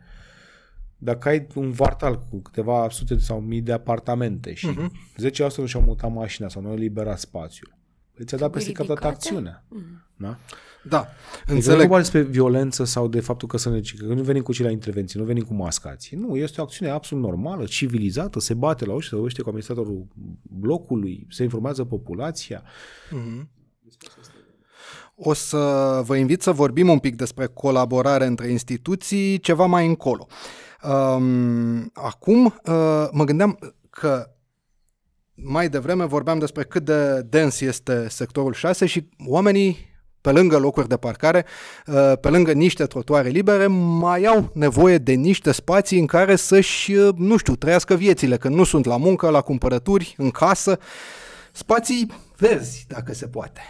Dacă 0.97 1.27
ai 1.29 1.47
un 1.55 1.71
vartal 1.71 2.19
cu 2.29 2.41
câteva 2.41 2.87
sute 2.89 3.17
sau 3.17 3.39
mii 3.39 3.61
de 3.61 3.71
apartamente 3.71 4.53
și 4.53 4.67
uh-huh. 4.69 5.51
10% 5.51 5.55
nu 5.55 5.65
și-au 5.65 5.81
mutat 5.81 6.11
mașina 6.11 6.47
sau 6.47 6.61
nu 6.61 6.67
au 6.67 6.73
eliberat 6.73 7.19
spațiul, 7.19 7.77
păi 8.13 8.25
ți-a 8.25 8.37
dat 8.37 8.51
peste 8.51 8.71
cap 8.71 8.85
toată 8.85 9.07
acțiunea. 9.07 9.63
Uh-huh. 9.65 10.15
Da? 10.15 10.37
Da, 10.83 11.07
înțeleg. 11.45 11.77
Nu 11.77 11.83
vorba 11.83 11.97
despre 11.97 12.21
violență 12.21 12.83
sau 12.83 13.07
de 13.07 13.19
faptul 13.19 13.47
că 13.47 13.57
să 13.57 13.69
ne 13.69 13.81
că 13.97 14.05
nu 14.05 14.21
venim 14.21 14.41
cu 14.41 14.53
cei 14.53 14.65
la 14.65 14.71
intervenții, 14.71 15.19
nu 15.19 15.25
venim 15.25 15.43
cu 15.43 15.53
mascații. 15.53 16.17
Nu, 16.17 16.35
este 16.35 16.61
o 16.61 16.63
acțiune 16.63 16.91
absolut 16.91 17.23
normală, 17.23 17.65
civilizată, 17.65 18.39
se 18.39 18.53
bate 18.53 18.85
la 18.85 18.93
ușă, 18.93 19.07
se 19.07 19.15
vorbește 19.15 19.41
cu 19.41 19.47
administratorul 19.47 20.07
blocului, 20.41 21.27
se 21.29 21.43
informează 21.43 21.83
populația. 21.83 22.63
Mm-hmm. 22.63 23.47
O 25.15 25.33
să 25.33 26.01
vă 26.05 26.15
invit 26.15 26.41
să 26.41 26.51
vorbim 26.51 26.89
un 26.89 26.99
pic 26.99 27.15
despre 27.15 27.45
colaborare 27.45 28.25
între 28.25 28.47
instituții 28.47 29.39
ceva 29.39 29.65
mai 29.65 29.87
încolo. 29.87 30.27
Um, 30.83 31.89
acum 31.93 32.45
uh, 32.45 33.07
mă 33.11 33.23
gândeam 33.23 33.59
că 33.89 34.27
mai 35.33 35.69
devreme 35.69 36.05
vorbeam 36.05 36.39
despre 36.39 36.63
cât 36.63 36.85
de 36.85 37.21
dens 37.21 37.61
este 37.61 38.09
sectorul 38.09 38.53
6 38.53 38.85
și 38.85 39.09
oamenii 39.27 39.92
pe 40.23 40.31
lângă 40.31 40.57
locuri 40.57 40.87
de 40.87 40.97
parcare, 40.97 41.45
uh, 41.87 42.13
pe 42.21 42.29
lângă 42.29 42.51
niște 42.51 42.85
trotuare 42.85 43.29
libere, 43.29 43.67
mai 43.67 44.23
au 44.23 44.51
nevoie 44.53 44.97
de 44.97 45.13
niște 45.13 45.51
spații 45.51 45.99
în 45.99 46.05
care 46.05 46.35
să-și, 46.35 46.93
uh, 46.93 47.15
nu 47.17 47.37
știu, 47.37 47.55
trăiască 47.55 47.95
viețile, 47.95 48.37
când 48.37 48.55
nu 48.55 48.63
sunt 48.63 48.85
la 48.85 48.97
muncă, 48.97 49.29
la 49.29 49.41
cumpărături, 49.41 50.13
în 50.17 50.29
casă, 50.29 50.79
spații 51.51 52.11
verzi, 52.37 52.85
dacă 52.87 53.13
se 53.13 53.27
poate. 53.27 53.61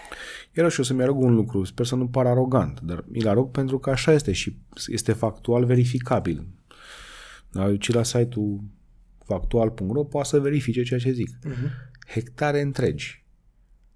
Iar 0.58 0.72
și 0.72 0.80
o 0.80 0.84
să-mi 0.84 1.02
arăg 1.02 1.20
un 1.20 1.36
lucru, 1.36 1.64
sper 1.64 1.86
să 1.86 1.96
nu 1.96 2.08
par 2.08 2.26
arogant, 2.26 2.80
dar 2.82 3.04
mi-l 3.08 3.28
arăg 3.28 3.52
pentru 3.52 3.80
că 3.80 3.90
așa 3.90 4.12
este 4.14 4.32
și 4.32 4.58
este 4.88 5.14
factual 5.14 5.66
verificabil. 5.66 6.48
Da, 7.52 7.78
ci 7.78 7.92
la 7.92 8.04
site-ul 8.04 8.64
factual.ro 9.26 10.04
poate 10.04 10.28
să 10.28 10.40
verifice 10.40 10.84
ceea 10.84 11.00
ce 11.00 11.12
zic. 11.12 11.30
Uh-huh. 11.30 11.92
Hectare 12.08 12.62
întregi. 12.62 13.26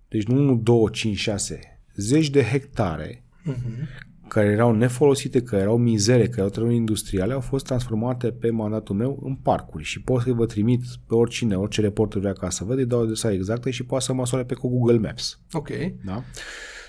Deci 0.08 0.24
nu 0.24 0.38
1, 0.38 0.56
2, 0.56 0.89
5, 0.91 1.17
6 1.17 1.76
zeci 1.97 2.29
de 2.29 2.43
hectare 2.43 3.23
uh-huh. 3.51 4.27
care 4.27 4.47
erau 4.47 4.71
nefolosite, 4.71 5.41
care 5.41 5.62
erau 5.62 5.77
mizere, 5.77 6.23
care 6.23 6.38
erau 6.38 6.49
terenuri 6.49 6.75
industriale, 6.75 7.33
au 7.33 7.39
fost 7.39 7.65
transformate 7.65 8.31
pe 8.31 8.49
mandatul 8.49 8.95
meu 8.95 9.19
în 9.23 9.36
parcuri 9.36 9.83
și 9.83 10.01
pot 10.01 10.21
să 10.21 10.33
vă 10.33 10.45
trimit 10.45 10.81
pe 11.07 11.13
oricine, 11.13 11.55
orice 11.55 11.81
reporter 11.81 12.19
vrea 12.19 12.33
ca 12.33 12.49
să 12.49 12.63
văd, 12.63 12.77
îi 12.77 12.86
dau 12.86 13.01
adresa 13.01 13.31
exactă 13.31 13.69
și 13.69 13.83
poate 13.86 14.03
să 14.03 14.13
măsoare 14.13 14.45
pe 14.45 14.53
cu 14.53 14.67
Google 14.69 14.97
Maps. 14.97 15.39
Ok. 15.51 15.69
Da? 16.05 16.23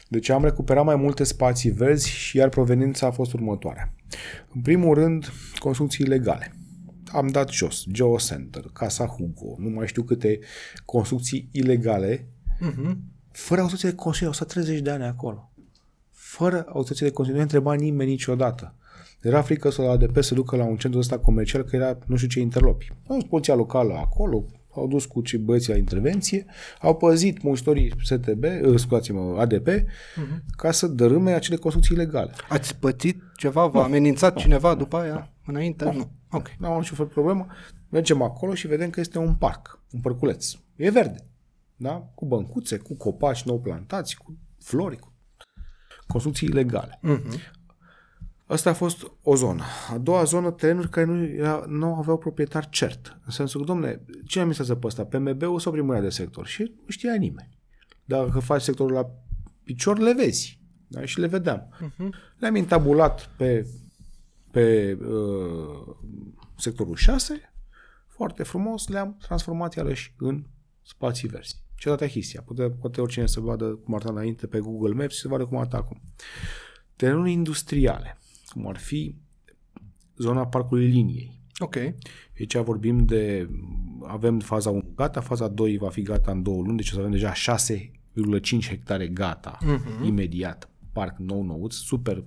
Deci 0.08 0.28
am 0.28 0.44
recuperat 0.44 0.84
mai 0.84 0.96
multe 0.96 1.24
spații 1.24 1.70
verzi 1.70 2.08
și 2.10 2.36
iar 2.36 2.48
proveniența 2.48 3.06
a 3.06 3.10
fost 3.10 3.32
următoarea. 3.32 3.94
În 4.54 4.60
primul 4.60 4.94
rând, 4.94 5.32
construcții 5.58 6.04
ilegale. 6.06 6.54
am 7.12 7.26
dat 7.28 7.50
jos. 7.50 7.84
Geocenter, 7.92 8.64
Casa 8.72 9.06
Hugo, 9.06 9.54
nu 9.58 9.68
mai 9.68 9.86
știu 9.86 10.02
câte 10.02 10.38
construcții 10.84 11.48
ilegale, 11.52 12.28
Uh-huh. 12.60 12.96
Fără 13.38 13.60
autorizație 13.60 13.90
de 13.90 14.02
Consiliu. 14.02 14.28
Au 14.28 14.34
stat 14.34 14.48
30 14.48 14.80
de 14.80 14.90
ani 14.90 15.04
acolo. 15.04 15.50
Fără 16.10 16.64
autorizație 16.66 17.06
de 17.06 17.12
Consiliu. 17.12 17.38
Nu 17.38 17.44
întreba 17.44 17.74
nimeni 17.74 18.10
niciodată. 18.10 18.74
Era 19.22 19.42
frică 19.42 19.70
să 19.70 19.82
la 19.82 19.90
ADP 19.90 20.22
să 20.22 20.34
ducă 20.34 20.56
la 20.56 20.64
un 20.64 20.76
centru 20.76 21.00
ăsta 21.00 21.18
comercial, 21.18 21.62
că 21.62 21.76
era 21.76 21.98
nu 22.06 22.16
știu 22.16 22.28
ce 22.28 22.40
interlopi. 22.40 22.92
Au 23.06 23.16
dus 23.16 23.28
poliția 23.28 23.54
locală 23.54 23.94
acolo, 23.94 24.44
au 24.74 24.86
dus 24.86 25.04
cu 25.04 25.20
cei 25.20 25.38
băieții 25.38 25.72
la 25.72 25.78
intervenție, 25.78 26.46
au 26.80 26.96
păzit 26.96 27.42
muncitorii 27.42 27.92
STB, 28.02 28.44
uh, 28.44 28.78
scuzați-mă, 28.78 29.36
ADP, 29.38 29.68
uh-huh. 29.68 30.44
ca 30.56 30.70
să 30.70 30.86
dărâme 30.86 31.32
acele 31.32 31.56
construcții 31.56 31.96
ilegale. 31.96 32.32
Ați 32.48 32.76
pățit 32.76 33.22
ceva? 33.36 33.66
V-a 33.66 33.82
amenințat 33.82 34.36
cineva 34.36 34.74
după 34.74 34.96
aia? 34.96 35.32
Înainte? 35.46 35.84
Nu. 35.84 36.10
Ok. 36.30 36.48
Nu 36.58 36.66
am 36.66 36.78
niciun 36.78 36.96
fel 36.96 37.06
de 37.06 37.12
problemă. 37.12 37.46
Mergem 37.88 38.22
acolo 38.22 38.54
și 38.54 38.66
vedem 38.66 38.90
că 38.90 39.00
este 39.00 39.18
un 39.18 39.34
parc, 39.34 39.80
un 39.92 40.00
parculeț. 40.00 40.52
E 40.76 40.90
verde. 40.90 41.28
Da? 41.80 42.10
Cu 42.14 42.26
băncuțe, 42.26 42.76
cu 42.76 42.96
copaci 42.96 43.42
nou 43.42 43.60
plantați, 43.60 44.16
cu 44.16 44.38
flori, 44.58 44.96
cu 44.96 45.12
construcții 46.06 46.48
ilegale. 46.48 47.00
Uh-huh. 47.04 47.56
Asta 48.46 48.70
a 48.70 48.74
fost 48.74 49.12
o 49.22 49.36
zonă. 49.36 49.62
A 49.92 49.98
doua 49.98 50.24
zonă, 50.24 50.50
terenuri 50.50 50.88
care 50.88 51.06
nu, 51.06 51.24
era, 51.24 51.64
nu 51.68 51.94
aveau 51.94 52.18
proprietar 52.18 52.68
cert. 52.68 53.20
În 53.24 53.30
sensul 53.30 53.60
că, 53.60 53.66
domne, 53.66 54.00
cine 54.06 54.42
administrează 54.42 54.74
pe 54.74 54.86
ăsta? 54.86 55.04
PMB-ul 55.04 55.58
sau 55.58 55.72
primăria 55.72 56.02
de 56.02 56.08
sector? 56.08 56.46
Și 56.46 56.62
nu 56.62 56.88
știa 56.88 57.14
nimeni. 57.14 57.58
Dacă 58.04 58.38
faci 58.38 58.62
sectorul 58.62 58.92
la 58.92 59.10
picior, 59.64 59.98
le 59.98 60.12
vezi. 60.12 60.60
Da? 60.86 61.04
Și 61.04 61.20
le 61.20 61.26
vedeam. 61.26 61.74
Uh-huh. 61.76 62.08
Le-am 62.38 62.54
intabulat 62.56 63.30
pe, 63.36 63.66
pe 64.50 64.98
uh, 65.00 65.96
sectorul 66.56 66.94
6, 66.94 67.52
foarte 68.06 68.42
frumos, 68.42 68.88
le-am 68.88 69.16
transformat 69.20 69.74
iarăși 69.74 70.14
în 70.18 70.44
spații 70.82 71.28
verzi. 71.28 71.62
Cetatea 71.78 72.08
Hisia. 72.08 72.42
Poate, 72.42 72.70
poate 72.70 73.00
oricine 73.00 73.26
să 73.26 73.40
vadă 73.40 73.64
cum 73.64 73.94
arăta 73.94 74.10
înainte 74.10 74.46
pe 74.46 74.58
Google 74.58 74.94
Maps 74.94 75.14
și 75.14 75.20
să 75.20 75.28
vadă 75.28 75.46
cum 75.46 75.56
arată 75.56 75.76
acum. 75.76 76.00
Terenuri 76.96 77.30
industriale, 77.30 78.18
cum 78.48 78.68
ar 78.68 78.76
fi 78.76 79.16
zona 80.16 80.46
Parcului 80.46 80.86
Liniei. 80.86 81.40
Ok. 81.58 81.76
Aici 82.38 82.56
vorbim 82.56 83.04
de, 83.04 83.48
avem 84.06 84.38
faza 84.38 84.70
1 84.70 84.92
gata, 84.94 85.20
faza 85.20 85.48
2 85.48 85.78
va 85.78 85.88
fi 85.88 86.02
gata 86.02 86.30
în 86.30 86.42
două 86.42 86.62
luni, 86.62 86.76
deci 86.76 86.90
o 86.90 86.92
să 86.92 86.98
avem 86.98 87.10
deja 87.10 87.32
6,5 87.32 88.68
hectare 88.68 89.08
gata, 89.08 89.58
uh-huh. 89.62 90.06
imediat, 90.06 90.70
parc 90.92 91.18
nou 91.18 91.42
nouț, 91.42 91.74
super 91.74 92.16
uh, 92.16 92.24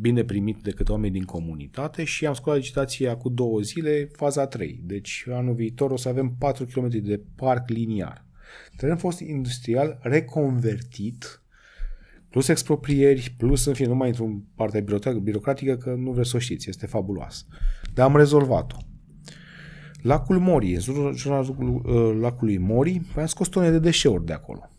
bine 0.00 0.24
primit 0.24 0.62
de 0.62 0.70
către 0.70 0.92
oameni 0.92 1.12
din 1.12 1.24
comunitate 1.24 2.04
și 2.04 2.26
am 2.26 2.34
scos 2.34 2.56
licitația 2.56 3.16
cu 3.16 3.28
două 3.28 3.60
zile, 3.60 4.08
faza 4.12 4.46
3. 4.46 4.80
Deci 4.84 5.24
anul 5.30 5.54
viitor 5.54 5.90
o 5.90 5.96
să 5.96 6.08
avem 6.08 6.34
4 6.38 6.64
km 6.64 6.88
de 6.88 7.20
parc 7.36 7.68
liniar. 7.68 8.24
Teren 8.76 8.96
fost 8.96 9.20
industrial 9.20 9.98
reconvertit 10.02 11.42
plus 12.34 12.48
exproprieri, 12.48 13.34
plus, 13.36 13.64
în 13.64 13.74
fine, 13.74 13.88
nu 13.88 13.94
mai 13.94 14.08
intru 14.08 14.24
în 14.24 14.40
partea 14.54 14.80
birocratică, 14.80 15.22
birocratică 15.22 15.76
că 15.76 15.94
nu 15.94 16.10
vreți 16.10 16.30
să 16.30 16.36
o 16.36 16.38
știți, 16.38 16.68
este 16.68 16.86
fabuloasă. 16.86 17.44
Dar 17.94 18.08
am 18.08 18.16
rezolvat-o. 18.16 18.76
Lacul 20.02 20.38
Mori, 20.38 20.74
în 20.74 20.80
zona 21.12 21.38
uh, 21.38 22.16
lacului 22.20 22.58
Mori, 22.58 23.00
am 23.16 23.26
scos 23.26 23.48
tone 23.48 23.70
de 23.70 23.78
deșeuri 23.78 24.24
de 24.24 24.32
acolo. 24.32 24.70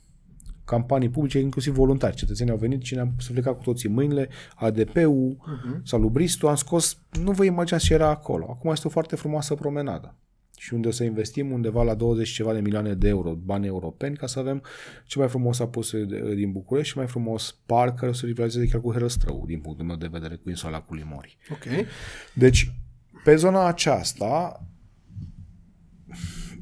Campanii 0.66 1.10
publice, 1.10 1.40
inclusiv 1.40 1.74
voluntari. 1.74 2.16
Cetățenii 2.16 2.52
au 2.52 2.58
venit 2.58 2.84
și 2.84 2.94
ne-am 2.94 3.16
plecat 3.32 3.58
cu 3.58 3.64
toții 3.64 3.90
mâinile, 3.90 4.30
ADP-ul, 4.56 5.38
uh-huh. 5.38 5.82
Salubristul, 5.84 6.50
am 6.50 6.56
scos, 6.56 6.98
nu 7.22 7.32
vă 7.32 7.46
imaginați 7.46 7.86
ce 7.86 7.94
era 7.94 8.10
acolo. 8.10 8.46
Acum 8.50 8.72
este 8.72 8.88
o 8.88 8.90
foarte 8.90 9.16
frumoasă 9.16 9.56
promenadă 9.56 10.16
și 10.58 10.74
unde 10.74 10.88
o 10.88 10.92
să 10.92 11.04
investim 11.04 11.52
undeva 11.52 11.84
la 11.84 11.94
20 11.94 12.30
ceva 12.30 12.54
de 12.54 12.60
milioane 12.60 12.94
de 12.94 13.08
euro, 13.08 13.34
bani 13.34 13.66
europeni, 13.66 14.18
ca 14.18 14.28
să 14.28 14.40
avem 14.40 14.64
cel 15.06 15.22
mai 15.22 15.30
frumos 15.30 15.60
apus 15.60 15.92
din 16.36 16.52
București 16.52 16.92
și 16.92 16.98
mai 16.98 17.08
frumos 17.08 17.56
parc 17.66 17.96
care 17.96 18.12
o 18.12 18.14
să 18.14 18.26
rivalizeze 18.26 18.68
chiar 18.68 18.82
cu 18.82 18.92
Herăstrău, 18.92 19.44
din 19.48 19.60
punctul 19.60 19.86
meu 19.86 19.96
de 19.96 20.08
vedere, 20.12 20.36
cu 20.36 20.50
insula 20.50 20.82
Culimori. 20.82 21.38
Ok. 21.52 21.88
Deci, 22.34 22.72
pe 23.24 23.36
zona 23.36 23.68
aceasta, 23.68 24.64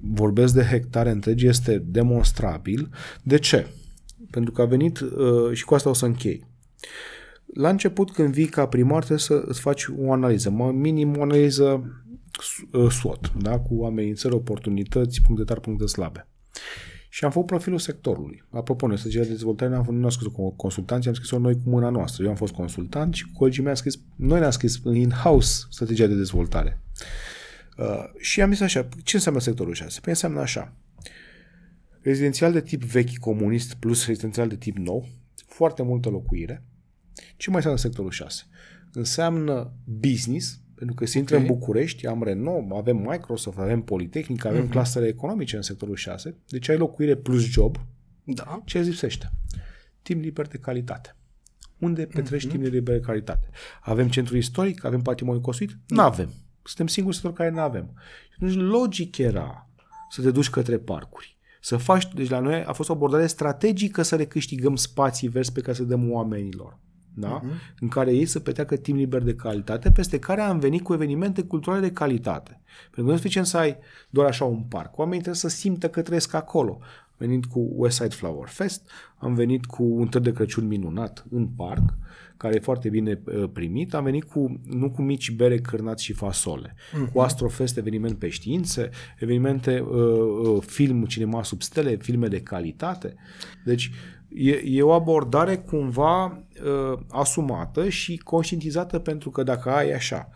vorbesc 0.02 0.54
de 0.54 0.64
hectare 0.64 1.10
întregi, 1.10 1.48
este 1.48 1.78
demonstrabil. 1.78 2.90
De 3.24 3.38
ce? 3.38 3.68
Pentru 4.34 4.52
că 4.52 4.62
a 4.62 4.66
venit, 4.66 5.00
uh, 5.00 5.52
și 5.52 5.66
cu 5.66 5.74
asta 5.74 5.90
o 5.90 5.94
să 5.94 6.06
închei, 6.06 6.46
la 7.54 7.70
început, 7.70 8.12
când 8.12 8.34
vii 8.34 8.46
ca 8.46 8.68
primar, 8.68 8.98
trebuie 8.98 9.20
să 9.20 9.44
îți 9.46 9.60
faci 9.60 9.86
o 9.98 10.12
analiză, 10.12 10.50
minim 10.74 11.18
o 11.18 11.22
analiză 11.22 11.84
SWOT, 12.90 13.32
da? 13.42 13.60
cu 13.60 13.84
amenințări, 13.84 14.34
oportunități, 14.34 15.22
puncte 15.22 15.44
tari, 15.44 15.62
puncte 15.62 15.86
slabe. 15.86 16.28
Și 17.10 17.26
am 17.26 17.32
făcut 17.32 17.48
profilul 17.48 17.80
sectorului. 17.80 18.44
Apropo, 18.50 18.88
noi, 18.88 18.98
strategia 18.98 19.24
de 19.24 19.30
dezvoltare, 19.30 19.82
nu 19.90 20.04
am 20.04 20.10
scris 20.10 20.32
cu 20.32 20.52
consultanți, 20.56 21.08
am 21.08 21.14
scris-o 21.14 21.40
noi 21.40 21.54
cu 21.54 21.70
mâna 21.70 21.90
noastră. 21.90 22.24
Eu 22.24 22.30
am 22.30 22.36
fost 22.36 22.54
consultant 22.54 23.14
și 23.14 23.32
colegii 23.32 23.62
mei 23.62 23.72
am 23.72 23.78
scris, 23.78 24.00
noi 24.16 24.40
ne-am 24.40 24.52
scris 24.52 24.82
in-house 24.94 25.66
strategia 25.70 26.06
de 26.06 26.16
dezvoltare. 26.16 26.82
Uh, 27.78 28.04
și 28.18 28.42
am 28.42 28.52
zis 28.52 28.62
așa, 28.62 28.88
ce 29.04 29.16
înseamnă 29.16 29.42
sectorul 29.42 29.74
6? 29.74 30.00
Păi 30.00 30.12
înseamnă 30.12 30.40
așa, 30.40 30.74
rezidențial 32.04 32.52
de 32.52 32.62
tip 32.62 32.84
vechi 32.84 33.18
comunist 33.18 33.74
plus 33.74 34.06
rezidențial 34.06 34.48
de 34.48 34.56
tip 34.56 34.78
nou, 34.78 35.08
foarte 35.48 35.84
multă 35.84 36.10
locuire. 36.10 36.64
Ce 37.38 37.48
mai 37.48 37.56
înseamnă 37.56 37.80
sectorul 37.80 38.12
6? 38.12 38.44
Înseamnă 38.94 39.74
business, 39.84 40.62
pentru 40.76 40.96
că 40.96 41.06
se 41.06 41.18
intră 41.18 41.36
okay. 41.36 41.48
în 41.48 41.54
București, 41.54 42.08
am 42.08 42.24
Renault, 42.24 42.72
avem 42.72 42.98
Microsoft, 42.98 43.58
avem 43.58 43.82
Politehnică, 43.82 44.48
avem 44.48 44.68
uh-huh. 44.68 44.72
clastere 44.72 45.08
economice 45.08 45.56
în 45.56 45.62
sectorul 45.62 45.96
6, 45.96 46.36
deci 46.48 46.70
ai 46.70 46.78
locuire 46.78 47.16
plus 47.16 47.44
job. 47.44 47.78
Da. 48.24 48.62
Ce 48.66 48.80
lipsește? 48.80 49.32
Timp 50.02 50.22
liber 50.22 50.48
de 50.48 50.58
calitate. 50.58 51.16
Unde 51.78 52.06
petrești 52.06 52.48
uh-huh. 52.48 52.52
timp 52.52 52.64
liber 52.64 52.96
de 52.96 53.06
calitate? 53.06 53.50
Avem 53.82 54.10
centru 54.10 54.38
istoric? 54.38 54.86
Avem 54.86 55.02
patrimoniu 55.02 55.42
construit? 55.42 55.78
Nu 55.88 56.02
avem. 56.02 56.30
Suntem 56.64 56.88
singuri 56.88 57.16
sector 57.16 57.34
care 57.34 57.50
nu 57.50 57.60
avem. 57.60 57.94
Deci 58.40 58.54
logic 58.54 59.18
era 59.18 59.70
să 60.10 60.22
te 60.22 60.32
duci 60.32 60.50
către 60.50 60.78
parcuri. 60.78 61.33
Să 61.66 61.78
faci, 61.78 62.08
deci 62.14 62.30
la 62.30 62.40
noi 62.40 62.64
a 62.64 62.74
fost 62.74 62.90
o 62.90 62.94
abordare 62.94 63.28
strategică 63.28 64.02
să 64.02 64.16
recâștigăm 64.16 64.76
spații 64.76 65.28
verzi 65.28 65.52
pe 65.52 65.62
care 65.62 65.74
să 65.74 65.84
dăm 65.84 66.12
oamenilor 66.12 66.78
da? 67.14 67.42
uh-huh. 67.42 67.80
în 67.80 67.88
care 67.88 68.14
ei 68.14 68.26
să 68.26 68.40
petreacă 68.40 68.76
timp 68.76 68.98
liber 68.98 69.22
de 69.22 69.36
calitate, 69.36 69.92
peste 69.92 70.20
care 70.20 70.42
am 70.42 70.60
venit 70.60 70.82
cu 70.82 70.94
evenimente 70.94 71.44
culturale 71.44 71.82
de 71.82 71.92
calitate. 71.92 72.62
Pentru 72.82 73.02
că 73.02 73.02
nu 73.02 73.12
e 73.12 73.16
suficient 73.16 73.48
să 73.48 73.58
ai 73.58 73.78
doar 74.10 74.28
așa 74.28 74.46
un 74.46 74.62
parc. 74.62 74.98
Oamenii 74.98 75.22
trebuie 75.22 75.42
să 75.42 75.48
simtă 75.48 75.90
că 75.90 76.02
trăiesc 76.02 76.34
acolo. 76.34 76.78
Am 76.82 77.16
venit 77.18 77.46
cu 77.46 77.70
West 77.76 77.96
Side 77.96 78.16
Flower 78.16 78.48
Fest, 78.48 78.90
am 79.18 79.34
venit 79.34 79.66
cu 79.66 79.84
un 79.84 80.08
târg 80.08 80.24
de 80.24 80.32
Crăciun 80.32 80.68
minunat 80.68 81.26
în 81.30 81.48
parc, 81.48 81.94
care 82.44 82.56
e 82.56 82.60
foarte 82.60 82.90
bine 82.90 83.22
uh, 83.26 83.50
primit. 83.54 83.94
Am 83.94 84.04
venit 84.04 84.24
cu, 84.24 84.60
nu 84.66 84.92
cu 84.92 85.02
mici 85.02 85.32
bere, 85.32 85.58
cârnați 85.58 86.04
și 86.04 86.14
fasole, 86.14 86.76
uh-huh. 86.76 87.12
cu 87.14 87.20
Astrofest, 87.20 87.78
eveniment 87.78 88.18
pe 88.20 88.30
științe, 88.30 88.90
evenimente, 89.20 89.80
uh, 89.80 89.90
uh, 89.90 90.64
film, 90.66 91.06
cinema 91.06 91.44
sub 91.44 91.62
stele, 91.62 91.96
filme 91.96 92.28
de 92.28 92.42
calitate. 92.42 93.14
Deci, 93.66 93.92
e, 94.28 94.62
e 94.66 94.82
o 94.82 94.92
abordare 94.92 95.56
cumva 95.56 96.26
uh, 96.26 97.00
asumată 97.10 97.90
și 97.90 98.18
conștientizată 98.18 99.00
pentru 99.00 99.30
că 99.30 99.44
dacă 99.44 99.70
ai 99.70 99.92
așa 99.92 100.30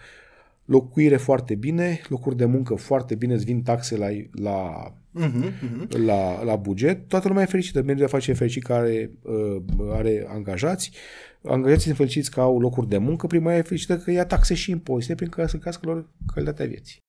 locuire 0.66 1.18
foarte 1.18 1.56
bine, 1.56 2.02
locuri 2.10 2.38
de 2.38 2.46
muncă 2.46 2.76
foarte 2.76 3.16
bine, 3.16 3.34
îți 3.34 3.46
vin 3.46 3.62
taxe 3.62 3.98
la, 3.98 4.08
la, 4.32 4.88
uh-huh, 5.20 5.52
uh-huh. 5.52 6.06
la, 6.06 6.44
la 6.44 6.56
buget, 6.56 7.08
toată 7.08 7.28
lumea 7.28 7.44
e 7.44 7.46
fericită. 7.46 7.80
Mediul 7.80 7.98
de 7.98 8.04
afaceri 8.04 8.38
fericit 8.38 8.64
care 8.64 9.12
uh, 9.22 9.62
are 9.92 10.28
angajați, 10.30 10.92
angajații 11.44 11.84
sunt 11.84 11.96
fericiți 11.98 12.32
că 12.32 12.42
au 12.42 12.60
locuri 12.60 12.88
de 12.88 12.98
muncă, 12.98 13.28
prima 13.28 13.54
e 13.54 13.62
fericită 13.62 13.98
că 13.98 14.12
ia 14.12 14.26
taxe 14.26 14.54
și 14.54 14.72
impozite 14.72 15.16
prin 15.16 15.30
care 15.30 15.48
să 15.48 15.58
crească 15.58 15.86
lor 15.86 16.10
calitatea 16.34 16.66
vieții. 16.66 17.00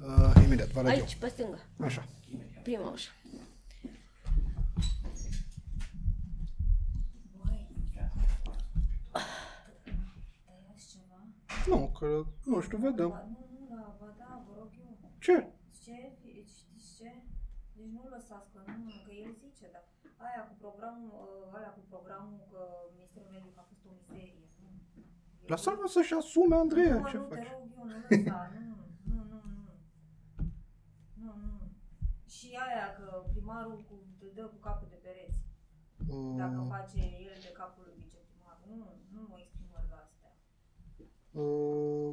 Uh, 0.00 0.42
imediat, 0.44 0.68
vă 0.68 0.78
arăt 0.78 0.90
Aici, 0.90 1.12
eu. 1.12 1.18
pe 1.20 1.28
stângă. 1.28 1.58
Așa. 1.78 2.08
Prima 2.62 2.90
ușă. 2.90 3.10
Nu, 11.66 11.92
că, 11.98 12.06
nu 12.44 12.60
știu, 12.60 12.78
vedem. 12.78 13.08
Nu, 13.08 13.48
nu, 13.58 13.66
da, 13.70 13.96
ba 14.00 14.14
da, 14.18 14.44
vă 14.46 14.52
rog 14.58 14.70
eu. 14.80 15.10
Ce? 15.18 15.46
Ce? 15.84 16.12
Știți 17.82 17.94
ce? 17.94 17.98
Deci 17.98 17.98
nu 17.98 18.02
lăsați 18.16 18.48
că 18.52 18.58
nu, 18.66 18.90
că 19.06 19.12
el 19.24 19.32
zice, 19.44 19.64
dar 19.74 19.84
aia 20.26 20.42
cu 20.48 20.54
programul, 20.64 21.10
ă, 21.52 21.56
aia 21.58 21.70
cu 21.78 21.82
programul 21.92 22.40
că 22.52 22.60
Ministerul 22.94 23.30
Mediu 23.34 23.50
a 23.62 23.64
fost 23.70 23.84
o 23.88 23.90
mizerie. 23.98 24.46
Nu. 24.62 24.70
Lasă-mă 25.52 25.86
să-și 25.94 26.14
asume, 26.20 26.56
Andreea, 26.64 26.98
nu, 26.98 27.08
ce 27.12 27.16
nu, 27.16 27.24
te 27.24 27.34
faci? 27.34 27.48
rog 27.52 27.52
eu, 27.52 27.60
nu 27.76 27.82
lăsa, 27.92 28.40
nu, 28.54 28.74
nu, 29.14 29.22
nu, 29.30 29.38
nu. 29.56 29.72
Nu, 31.22 31.32
nu. 31.44 31.52
Și 32.34 32.48
aia 32.66 32.88
că 32.98 33.06
primarul 33.32 33.78
cu, 33.88 33.94
te 34.18 34.26
dă 34.36 34.44
cu 34.52 34.58
capul 34.66 34.88
de 34.94 34.98
pereți. 35.04 35.40
Dacă 36.42 36.58
Uh, 36.60 36.66
face 36.76 37.00
el 37.28 37.36
de 37.46 37.52
capul 37.60 37.82
lui 37.86 37.96
viceprimar. 38.02 38.56
Nu, 38.70 38.78
nu 39.14 39.22
exprimări 39.42 39.88
la 39.94 39.98
astea. 40.06 40.32
Uh, 41.42 42.10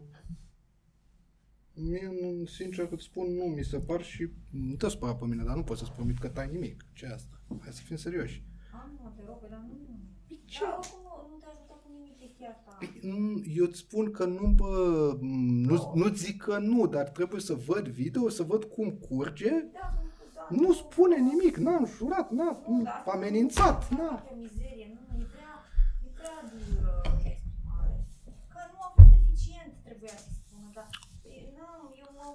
mie, 1.82 2.12
nu- 2.22 2.46
sincer 2.46 2.88
că 2.88 2.94
îți 2.94 3.04
spun, 3.04 3.34
nu 3.36 3.44
mi 3.44 3.64
se 3.64 3.80
par 3.80 4.02
și 4.04 4.30
nu 4.50 4.76
te 4.76 4.90
spăra 4.90 5.16
pe 5.16 5.26
mine, 5.26 5.44
dar 5.44 5.56
nu 5.56 5.64
pot 5.64 5.78
să-ți 5.78 5.92
promit 5.92 6.18
că 6.20 6.28
tai 6.28 6.50
nimic. 6.52 6.86
ce 6.94 7.06
e 7.06 7.14
asta? 7.14 7.42
Hai 7.62 7.72
să 7.74 7.82
fim 7.86 7.96
serioși. 7.96 8.44
Am, 8.74 9.00
mă, 9.04 9.12
te 9.16 9.22
rog, 9.28 9.48
dar 9.50 9.66
nu... 9.68 9.78
ce? 10.46 10.60
Dar 10.64 10.78
oricum 10.78 11.00
nu, 11.04 11.28
nu 11.32 11.38
te 11.40 11.46
ajută 11.52 11.74
cu 11.84 11.90
nimic 11.96 12.18
chestia 12.20 12.50
asta. 12.50 12.78
Păi, 12.80 13.00
nu, 13.02 13.42
Eu 13.60 13.66
îți 13.66 13.80
spun 13.80 14.12
că 14.12 14.26
nu, 14.26 14.48
bă, 14.48 15.18
nu, 15.70 15.92
nu 15.96 16.08
zic 16.14 16.42
că 16.42 16.58
nu, 16.58 16.88
dar 16.88 17.08
trebuie 17.10 17.42
să 17.42 17.54
văd 17.54 17.88
video, 17.88 18.30
să 18.30 18.44
văd 18.44 18.64
cum 18.64 18.90
curge. 18.92 19.50
Da, 19.50 20.04
da, 20.36 20.48
Nu 20.50 20.74
spune 20.74 21.18
nimic, 21.18 21.58
n-am 21.58 21.86
jurat, 21.86 22.32
n-am 22.32 22.64
Nu, 22.68 22.82
dar 22.84 22.94
asta- 22.98 23.12
amenințat, 23.12 23.78
asta 23.78 23.96
n-am. 23.96 24.24
e 24.28 24.32
o 24.34 24.36
mizerie, 24.36 24.88
nu, 24.96 25.22
e 25.22 25.26
prea, 25.36 25.54
e 26.06 26.10
prea 26.20 26.36
dură 26.52 27.02
exprimare. 27.32 27.96
Că 28.54 28.60
nu 28.72 28.78
a 28.88 28.90
fost 28.96 29.12
eficient, 29.20 29.72
trebuia 29.88 30.16
să 30.26 30.30
spună, 30.40 30.68
dar 30.78 30.88
e, 31.34 31.36
nu, 31.60 31.68
eu 32.04 32.10
mă, 32.18 32.28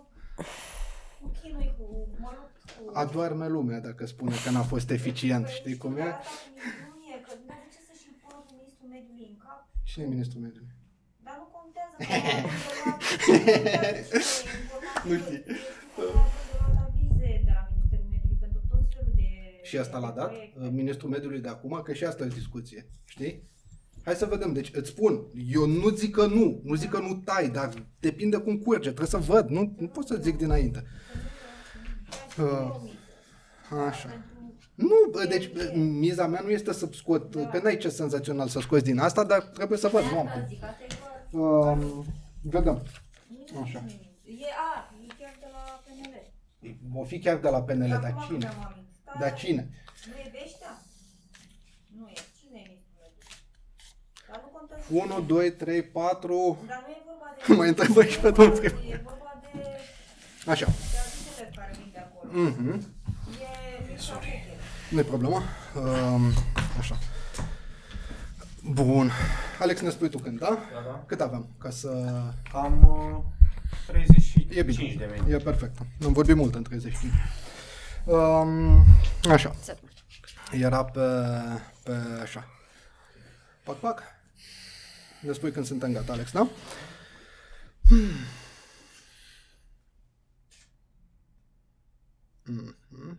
mă 1.22 1.28
chinui 1.40 1.70
cu, 1.78 1.84
mă 2.22 2.30
lupt 2.38 2.56
cu... 2.63 2.63
Adoarme 2.92 3.48
lumea 3.48 3.80
dacă 3.80 4.06
spune 4.06 4.34
că 4.44 4.50
n-a 4.50 4.62
fost 4.62 4.90
eficient, 4.90 5.44
Păi, 5.44 5.54
știi 5.54 5.76
cum 5.76 5.96
e? 5.96 6.02
Asta 6.02 6.18
cu 6.18 6.26
minciunie, 6.60 7.16
că 7.26 7.32
nu 7.46 7.52
are 7.54 7.66
ce 7.74 7.78
să-și 7.88 8.06
impună 8.12 8.38
cu 8.46 8.52
ministrul 8.58 8.88
mediului 8.96 9.26
în 9.32 9.36
cap, 9.44 9.60
Cine 9.82 10.04
e 10.04 10.08
ministrul 10.08 10.40
mediului? 10.46 10.72
dar 11.26 11.36
nu 11.42 11.46
contează 11.56 11.94
că 11.98 12.12
a 12.16 13.54
Nu 15.08 15.14
știi. 15.22 15.42
avize 16.86 17.30
de 17.48 17.52
la 17.58 17.62
Ministerul 17.72 18.06
Mediului 18.10 18.38
pentru 18.44 18.60
tot 18.70 18.82
felul 18.94 19.12
de... 19.20 19.28
Și 19.68 19.78
asta 19.78 19.98
l-a 19.98 20.12
de 20.14 20.18
dat? 20.20 20.28
proiecte. 20.32 20.68
Ministrul 20.80 21.10
mediului 21.10 21.40
de 21.40 21.48
acum, 21.48 21.80
că 21.84 21.92
și 21.92 22.04
asta 22.04 22.22
e 22.24 22.26
o 22.26 22.38
discuție, 22.42 22.80
știi? 23.04 23.52
Hai 24.04 24.14
să 24.14 24.26
vedem, 24.26 24.52
deci 24.52 24.70
îți 24.74 24.88
spun, 24.88 25.26
eu 25.52 25.66
nu 25.66 25.88
zic 25.88 26.10
că 26.14 26.26
nu, 26.26 26.60
nu 26.64 26.74
zic 26.74 26.90
că 26.90 26.98
nu 26.98 27.14
tai, 27.24 27.48
dar 27.50 27.68
depinde 28.00 28.36
cum 28.36 28.58
curge, 28.58 28.88
trebuie 28.88 29.06
să 29.06 29.18
văd, 29.18 29.48
nu, 29.48 29.74
nu 29.78 29.86
pot 29.86 30.06
să 30.06 30.18
zic 30.22 30.36
dinainte. 30.36 30.84
Uh, 32.38 32.74
așa. 33.86 34.08
Nu, 34.74 34.94
bă, 35.10 35.24
deci 35.24 35.52
bă, 35.52 35.72
miza 35.74 36.26
mea 36.26 36.40
nu 36.44 36.50
este 36.50 36.72
să 36.72 36.88
scot, 36.92 37.34
că 37.50 37.60
n-ai 37.62 37.76
ce 37.76 37.88
senzațional 37.88 38.48
să 38.48 38.60
scoți 38.60 38.84
din 38.84 38.98
asta, 38.98 39.24
dar 39.24 39.42
trebuie 39.42 39.78
să 39.78 39.88
văd, 39.88 40.02
nu 40.02 40.18
am 40.18 40.26
cum. 40.26 40.44
Zic, 40.48 40.62
asta 40.62 40.82
e 40.82 40.86
doar... 41.30 41.76
Um, 41.76 42.04
vedem. 42.42 42.82
Nu 43.52 43.60
Așa. 43.60 43.66
știu 43.66 43.80
nimic. 43.80 44.42
E, 44.42 44.46
a, 44.74 44.90
e 45.08 45.14
chiar 45.18 45.34
de 45.40 45.46
la 45.52 45.82
PNL. 45.84 47.00
O 47.00 47.04
fi 47.04 47.18
chiar 47.18 47.36
de 47.36 47.48
la 47.48 47.62
PNL, 47.62 47.88
dar 47.88 48.04
Acum 48.04 48.20
nu 48.20 48.26
cine? 48.26 48.38
mi-am 48.38 48.64
aminte. 48.64 48.90
Stai, 49.02 49.14
Dar 49.20 49.34
cine? 49.34 49.68
Nu 50.06 50.12
e 50.24 50.30
Beștea? 50.32 50.82
Nu 51.98 52.08
e. 52.08 52.12
Cine 52.40 52.58
e 52.64 52.68
ministrul 52.68 53.00
mediului? 53.02 53.32
Dar 54.28 54.40
nu 54.42 54.48
contează. 54.56 55.14
1, 55.14 55.20
2, 55.26 55.52
3, 55.52 55.82
4... 55.82 56.58
Dar 56.66 56.84
nu 56.86 56.92
e 56.92 57.02
vorba 57.06 57.26
de... 57.46 57.54
Mai 57.58 57.68
întrebă 57.68 58.04
și 58.04 58.18
pe 58.18 58.30
domnul 58.30 58.58
primar. 58.58 58.82
E 58.90 59.00
vorba 59.04 59.40
de... 59.42 60.50
Așa. 60.50 60.66
De 62.34 62.40
avizele 62.40 62.64
care 62.64 62.66
vin 62.66 62.70
de 62.70 62.74
acolo. 62.74 62.78
Mhm. 62.78 63.88
E... 63.90 63.92
e 63.94 63.98
Sorry. 63.98 64.56
Nu 64.90 64.98
e 64.98 65.02
problemă. 65.02 65.42
Um, 65.74 66.32
așa. 66.78 66.98
Bun. 68.72 69.10
Alex, 69.60 69.80
ne 69.80 69.90
spui 69.90 70.08
tu 70.08 70.18
când, 70.18 70.38
da? 70.38 70.46
Da, 70.48 70.80
da. 70.86 71.04
Cât 71.06 71.20
avem? 71.20 71.48
Ca 71.58 71.70
să... 71.70 71.88
Cam 72.52 72.82
uh, 72.88 73.22
35 73.86 74.56
E 74.56 74.62
bine. 74.62 74.94
de 74.98 75.08
minute. 75.12 75.32
E 75.32 75.36
perfect. 75.36 75.78
Am 76.04 76.12
vorbit 76.12 76.36
mult 76.36 76.54
în 76.54 76.62
35. 76.62 77.12
Um, 78.04 78.84
așa. 79.30 79.54
Era 80.52 80.84
pe, 80.84 81.00
pe 81.82 81.92
așa. 82.22 82.48
Pac, 83.62 83.76
pac. 83.76 84.02
Ne 85.20 85.32
spui 85.32 85.50
când 85.52 85.66
suntem 85.66 85.92
gata, 85.92 86.12
Alex, 86.12 86.32
da? 86.32 86.48
Mhm. 92.44 93.18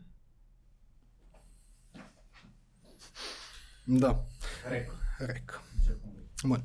Da. 3.83 4.25
Rec. 4.69 4.91
Rec. 5.17 5.61
Bun. 6.43 6.63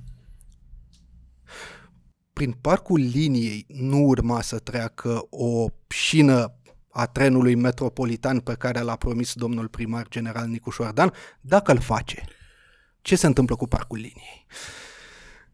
Prin 2.33 2.53
parcul 2.53 3.01
liniei 3.01 3.65
nu 3.69 3.99
urma 3.99 4.41
să 4.41 4.59
treacă 4.59 5.27
o 5.31 5.67
șină 5.89 6.55
a 6.91 7.07
trenului 7.07 7.55
metropolitan 7.55 8.41
pe 8.41 8.55
care 8.55 8.81
l-a 8.81 8.97
promis 8.97 9.35
domnul 9.35 9.69
primar 9.69 10.09
general 10.09 10.49
Nicu 10.49 10.71
Șoardan, 10.71 11.13
dacă 11.41 11.73
îl 11.73 11.81
face. 11.81 12.25
Ce 13.03 13.17
se 13.17 13.27
întâmplă 13.27 13.57
cu 13.57 13.67
parcul 13.67 13.99
liniei? 13.99 14.47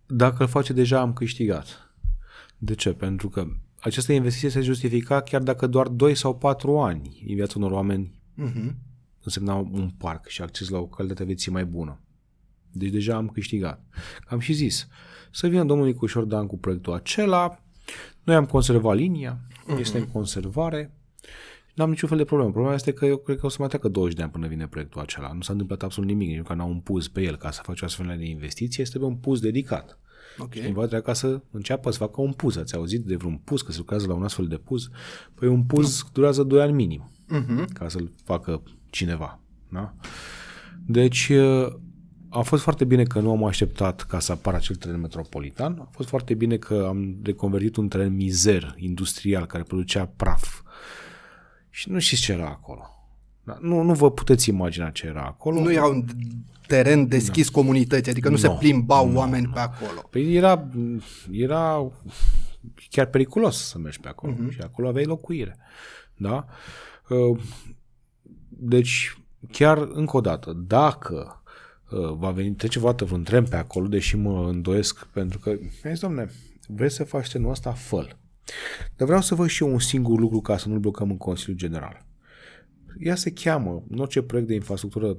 Dacă 0.06 0.42
îl 0.42 0.48
face 0.48 0.72
deja 0.72 1.00
am 1.00 1.12
câștigat. 1.12 1.94
De 2.58 2.74
ce? 2.74 2.92
Pentru 2.92 3.28
că 3.28 3.46
această 3.86 4.12
investiție 4.12 4.48
se 4.48 4.60
justifica 4.60 5.20
chiar 5.20 5.42
dacă 5.42 5.66
doar 5.66 5.88
2 5.88 6.14
sau 6.14 6.36
4 6.36 6.78
ani 6.78 7.24
în 7.28 7.34
viața 7.34 7.54
unor 7.56 7.70
oameni 7.70 8.14
Mhm. 8.34 8.76
însemna 9.24 9.54
un 9.54 9.90
parc 9.98 10.26
și 10.26 10.42
acces 10.42 10.68
la 10.68 10.78
o 10.78 10.86
calitate 10.86 11.18
de 11.20 11.26
vieții 11.26 11.52
mai 11.52 11.64
bună. 11.64 12.00
Deci 12.72 12.90
deja 12.90 13.16
am 13.16 13.28
câștigat. 13.28 13.84
Am 14.26 14.38
și 14.38 14.52
zis, 14.52 14.88
să 15.30 15.46
vină 15.48 15.64
domnul 15.64 15.86
Nicu 15.86 16.06
Șordan 16.06 16.46
cu 16.46 16.58
proiectul 16.58 16.92
acela, 16.92 17.62
noi 18.24 18.36
am 18.36 18.44
conservat 18.46 18.96
linia, 18.96 19.40
este 19.78 19.98
în 19.98 20.06
conservare, 20.06 20.94
n-am 21.74 21.88
niciun 21.88 22.08
fel 22.08 22.18
de 22.18 22.24
problemă. 22.24 22.50
Problema 22.50 22.74
este 22.74 22.92
că 22.92 23.06
eu 23.06 23.16
cred 23.16 23.38
că 23.38 23.46
o 23.46 23.48
să 23.48 23.56
mai 23.58 23.68
treacă 23.68 23.88
20 23.88 24.16
de 24.16 24.22
ani 24.22 24.30
până 24.30 24.46
vine 24.46 24.66
proiectul 24.66 25.00
acela. 25.00 25.32
Nu 25.32 25.40
s-a 25.40 25.52
întâmplat 25.52 25.82
absolut 25.82 26.08
nimic, 26.08 26.28
nici 26.28 26.42
că 26.42 26.54
n-au 26.54 26.68
un 26.68 26.80
puz 26.80 27.08
pe 27.08 27.22
el 27.22 27.36
ca 27.36 27.50
să 27.50 27.60
faci 27.62 27.80
o 27.80 27.84
astfel 27.84 28.14
de 28.18 28.24
investiție, 28.24 28.82
este 28.82 28.98
pe 28.98 29.04
un 29.04 29.16
puz 29.16 29.40
dedicat. 29.40 29.98
Ok. 30.38 30.52
Cineva 30.52 30.78
trebuie 30.80 31.00
ca 31.00 31.12
să 31.12 31.40
înceapă 31.50 31.90
să 31.90 31.98
facă 31.98 32.20
un 32.20 32.32
puz. 32.32 32.56
Ați 32.56 32.74
auzit 32.74 33.04
de 33.04 33.16
vreun 33.16 33.36
puz, 33.44 33.62
că 33.62 33.72
se 33.72 33.78
lucrează 33.78 34.06
la 34.06 34.14
un 34.14 34.22
astfel 34.24 34.46
de 34.46 34.56
puz? 34.56 34.88
Păi 35.34 35.48
un 35.48 35.62
puz 35.64 36.04
durează 36.12 36.42
2 36.42 36.60
ani 36.60 36.72
minim 36.72 37.10
Mhm. 37.28 37.72
ca 37.72 37.88
să-l 37.88 38.12
facă 38.24 38.62
cineva. 38.90 39.40
Da? 39.68 39.94
Deci 40.86 41.30
a 42.28 42.40
fost 42.40 42.62
foarte 42.62 42.84
bine 42.84 43.02
că 43.02 43.20
nu 43.20 43.30
am 43.30 43.44
așteptat 43.44 44.02
ca 44.02 44.18
să 44.18 44.32
apară 44.32 44.56
acel 44.56 44.76
teren 44.76 45.00
metropolitan. 45.00 45.78
A 45.80 45.88
fost 45.90 46.08
foarte 46.08 46.34
bine 46.34 46.56
că 46.56 46.84
am 46.88 47.16
reconvertit 47.22 47.76
un 47.76 47.88
teren 47.88 48.14
mizer 48.14 48.74
industrial 48.76 49.46
care 49.46 49.62
producea 49.62 50.06
praf. 50.06 50.60
Și 51.70 51.90
nu 51.90 51.98
știți 51.98 52.20
ce 52.22 52.32
era 52.32 52.46
acolo. 52.48 52.82
Da? 53.46 53.58
Nu, 53.60 53.82
nu 53.82 53.94
vă 53.94 54.10
puteți 54.10 54.48
imagina 54.48 54.90
ce 54.90 55.06
era 55.06 55.22
acolo. 55.22 55.60
Nu 55.60 55.72
era 55.72 55.86
un 55.86 56.04
teren 56.66 57.08
deschis 57.08 57.48
comunității, 57.48 58.10
adică 58.10 58.28
nu 58.28 58.36
se 58.36 58.46
Nu. 58.46 58.54
plimbau 58.54 59.12
oameni 59.14 59.50
pe 59.54 59.58
acolo. 59.58 60.00
Păi 60.10 60.34
era, 60.34 60.68
era 61.30 61.92
chiar 62.90 63.06
periculos 63.06 63.68
să 63.68 63.78
mergi 63.78 64.00
pe 64.00 64.08
acolo 64.08 64.32
uh-huh. 64.32 64.50
și 64.50 64.60
acolo 64.60 64.88
aveai 64.88 65.04
locuire. 65.04 65.58
Da? 66.16 66.46
Uh, 67.08 67.38
Deci, 68.48 69.18
chiar 69.50 69.78
încă 69.78 70.16
o 70.16 70.20
dată, 70.20 70.52
dacă 70.66 71.42
uh, 71.90 72.12
va 72.18 72.30
veni, 72.30 72.54
trece 72.54 72.78
vreodată 72.78 73.04
vreun 73.04 73.22
tren 73.22 73.44
pe 73.44 73.56
acolo, 73.56 73.86
deși 73.86 74.16
mă 74.16 74.48
îndoiesc, 74.48 75.06
pentru 75.06 75.38
că, 75.38 75.50
mi 75.60 75.90
zis, 75.90 76.00
domne, 76.00 76.30
vreți 76.68 76.94
să 76.94 77.04
faci 77.04 77.28
trenul 77.28 77.50
ăsta, 77.50 77.72
fă 77.72 78.06
Dar 78.96 79.06
vreau 79.06 79.20
să 79.20 79.34
văd 79.34 79.48
și 79.48 79.62
eu 79.62 79.72
un 79.72 79.78
singur 79.78 80.18
lucru 80.18 80.40
ca 80.40 80.56
să 80.56 80.68
nu-l 80.68 80.78
blocăm 80.78 81.10
în 81.10 81.16
Consiliul 81.16 81.56
General. 81.56 82.05
Ea 82.98 83.14
se 83.14 83.32
cheamă, 83.32 83.84
în 83.88 83.98
orice 83.98 84.22
proiect 84.22 84.48
de 84.48 84.54
infrastructură 84.54 85.16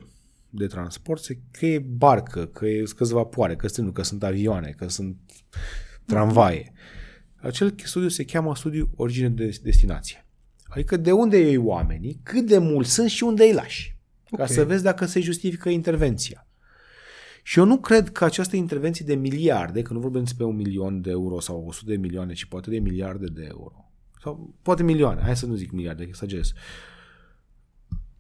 de 0.50 0.68
transport, 0.68 1.22
se, 1.22 1.40
că 1.52 1.66
e 1.66 1.80
barcă, 1.80 2.46
că 2.46 2.66
e 2.66 2.84
că 2.96 3.04
sunt 3.04 3.10
vapoare, 3.10 3.56
că 3.56 3.68
sunt, 3.68 3.94
că 3.94 4.04
sunt 4.04 4.24
avioane, 4.24 4.70
că 4.78 4.90
sunt 4.90 5.18
tramvaie. 6.06 6.74
Acel 7.36 7.76
studiu 7.84 8.08
se 8.08 8.26
cheamă 8.26 8.56
studiu 8.56 8.90
origine 8.96 9.30
de 9.30 9.60
destinație. 9.64 10.26
Adică 10.64 10.98
de 10.98 11.12
unde 11.12 11.38
iei 11.38 11.58
oamenii, 11.58 12.20
cât 12.24 12.48
de 12.48 12.58
mulți 12.58 12.92
sunt 12.94 13.10
și 13.10 13.24
unde 13.24 13.44
îi 13.44 13.54
lași. 13.54 13.98
Ca 14.36 14.42
Ok. 14.42 14.50
să 14.50 14.66
vezi 14.66 14.84
dacă 14.84 15.06
se 15.06 15.20
justifică 15.20 15.70
intervenția. 15.70 16.48
Și 17.44 17.60
eu 17.60 17.66
nu 17.66 17.78
cred 17.78 18.10
că 18.10 18.24
această 18.24 18.56
intervenție 18.56 19.06
de 19.06 19.16
miliarde, 19.16 19.82
că 19.82 19.94
nu 19.94 20.00
vorbim 20.00 20.24
despre 20.24 20.46
un 20.46 20.56
milion 20.56 21.02
de 21.02 21.10
euro 21.10 21.40
sau 21.40 21.66
100 21.68 21.92
de 21.92 21.98
milioane, 21.98 22.34
ci 22.34 22.46
poate 22.46 22.70
de 22.70 22.80
miliarde 22.80 23.26
de 23.26 23.46
euro, 23.50 23.92
sau 24.22 24.54
poate 24.62 24.84
milioane, 24.84 25.22
hai 25.22 25.36
să 25.36 25.46
nu 25.46 25.56
zic 25.56 25.72
miliarde, 25.72 26.04
exagerez. 26.04 26.54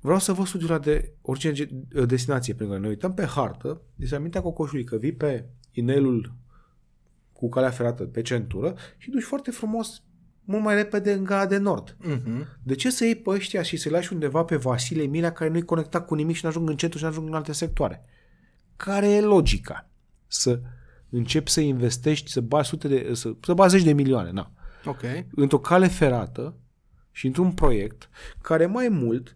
Vreau 0.08 0.20
să 0.22 0.34
văd 0.34 0.45
studiul 0.47 0.70
ăla 0.70 0.80
de 0.80 1.12
origine 1.22 1.53
ge- 1.53 1.70
destinație, 2.05 2.53
pentru 2.53 2.76
că 2.76 2.82
ne 2.82 2.88
uităm 2.88 3.14
pe 3.14 3.26
hartă, 3.26 3.82
deci 3.95 4.12
amintea 4.12 4.41
cocoșului 4.41 4.84
că 4.84 4.95
vii 4.97 5.12
pe 5.12 5.45
inelul 5.72 6.34
cu 7.34 7.49
calea 7.49 7.70
ferată 7.70 8.03
pe 8.03 8.22
centură 8.22 8.76
și 8.97 9.10
duci 9.10 9.24
foarte 9.24 9.51
frumos 9.51 10.03
mult 10.43 10.64
mai 10.64 10.76
repede 10.76 11.12
în 11.14 11.24
gara 11.24 11.45
de 11.45 11.58
nord. 11.58 11.97
Mhm. 11.99 12.47
De 12.64 12.76
ce 12.76 12.89
să 12.89 13.03
iei 13.03 13.16
pe 13.16 13.30
ăștia 13.30 13.62
și 13.62 13.78
să-i 13.78 13.91
lași 13.91 14.14
undeva 14.14 14.43
pe 14.43 14.55
Vasile 14.55 15.03
Milea 15.03 15.32
care 15.32 15.49
nu-i 15.49 15.62
conectat 15.66 16.05
cu 16.05 16.16
nimic 16.16 16.36
și 16.36 16.43
nu 16.43 16.49
ajung 16.49 16.70
în 16.70 16.76
centru 16.78 16.97
și 16.97 17.03
nu 17.03 17.10
ajung 17.10 17.28
în 17.28 17.34
alte 17.34 17.51
sectoare? 17.51 18.05
Care 18.76 19.08
e 19.10 19.22
logica? 19.22 19.89
Să 20.28 20.62
începi 21.10 21.49
să 21.51 21.60
investești, 21.62 22.32
să 22.32 22.41
bagi 22.41 22.68
sute 22.70 22.88
de, 22.88 23.14
să, 23.14 23.34
să 23.41 23.53
bagi 23.53 23.76
zeci 23.76 23.84
de 23.86 23.93
milioane, 23.93 24.32
na, 24.32 24.51
Ok. 24.86 25.01
într-o 25.36 25.60
cale 25.60 25.88
ferată 25.88 26.55
și 27.12 27.28
într-un 27.28 27.51
proiect 27.51 28.10
care 28.41 28.66
mai 28.66 28.88
mult 28.89 29.36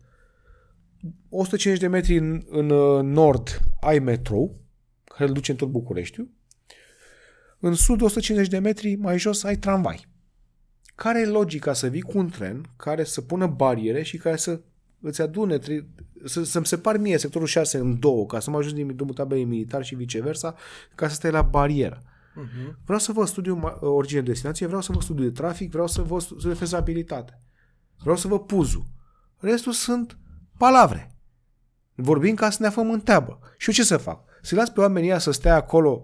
150 1.29 1.81
de 1.81 1.87
metri 1.87 2.17
în, 2.17 2.43
în 2.49 2.69
uh, 2.69 3.03
nord 3.03 3.59
ai 3.81 3.99
metrou 3.99 4.59
care 5.03 5.23
îl 5.23 5.33
duce 5.33 5.51
în 5.51 5.57
tot 5.57 5.69
Bucureștiul. 5.69 6.29
În 7.59 7.73
sud, 7.73 8.01
150 8.01 8.51
de 8.51 8.59
metri 8.59 8.95
mai 8.95 9.19
jos, 9.19 9.43
ai 9.43 9.55
tramvai. 9.55 10.07
Care 10.95 11.19
e 11.19 11.25
logica 11.25 11.73
să 11.73 11.87
vii 11.87 12.01
cu 12.01 12.17
un 12.17 12.29
tren 12.29 12.69
care 12.75 13.03
să 13.03 13.21
pună 13.21 13.47
bariere 13.47 14.03
și 14.03 14.17
care 14.17 14.35
să 14.35 14.59
îți 15.01 15.21
adune, 15.21 15.57
tri- 15.57 15.85
să, 16.23 16.43
să-mi 16.43 16.65
separ 16.65 16.97
mie 16.97 17.17
sectorul 17.17 17.47
6 17.47 17.77
în 17.77 17.99
două, 17.99 18.25
ca 18.25 18.39
să 18.39 18.49
mă 18.49 18.57
ajung 18.57 18.75
din 18.75 18.95
drumul 18.95 19.13
tabelei 19.13 19.43
militar 19.43 19.83
și 19.83 19.95
viceversa, 19.95 20.55
ca 20.95 21.07
să 21.07 21.13
stai 21.13 21.31
la 21.31 21.41
barieră. 21.41 22.01
Uh-huh. 22.03 22.75
Vreau 22.85 22.99
să 22.99 23.11
văd 23.11 23.27
studiul 23.27 23.57
ma- 23.57 23.79
origine 23.79 24.21
destinație, 24.21 24.65
vreau 24.65 24.81
să 24.81 24.91
văd 24.91 25.01
studiul 25.01 25.27
de 25.27 25.33
trafic, 25.33 25.71
vreau 25.71 25.87
să 25.87 26.01
văd 26.01 26.21
studiul 26.21 26.53
de 26.53 26.59
fezabilitate. 26.59 27.39
Vreau 27.99 28.15
să 28.15 28.27
văd 28.27 28.39
puzul. 28.39 28.83
Restul 29.37 29.71
sunt 29.71 30.17
palavre. 30.65 31.15
Vorbim 31.95 32.35
ca 32.35 32.49
să 32.49 32.57
ne 32.61 32.67
aflăm 32.67 32.91
în 32.91 32.99
teabă. 32.99 33.39
Și 33.57 33.69
eu 33.69 33.75
ce 33.75 33.83
să 33.83 33.97
fac? 33.97 34.23
Să 34.41 34.55
las 34.55 34.69
pe 34.69 34.79
oamenii 34.79 35.09
ăia 35.09 35.17
să 35.19 35.31
stea 35.31 35.55
acolo 35.55 36.03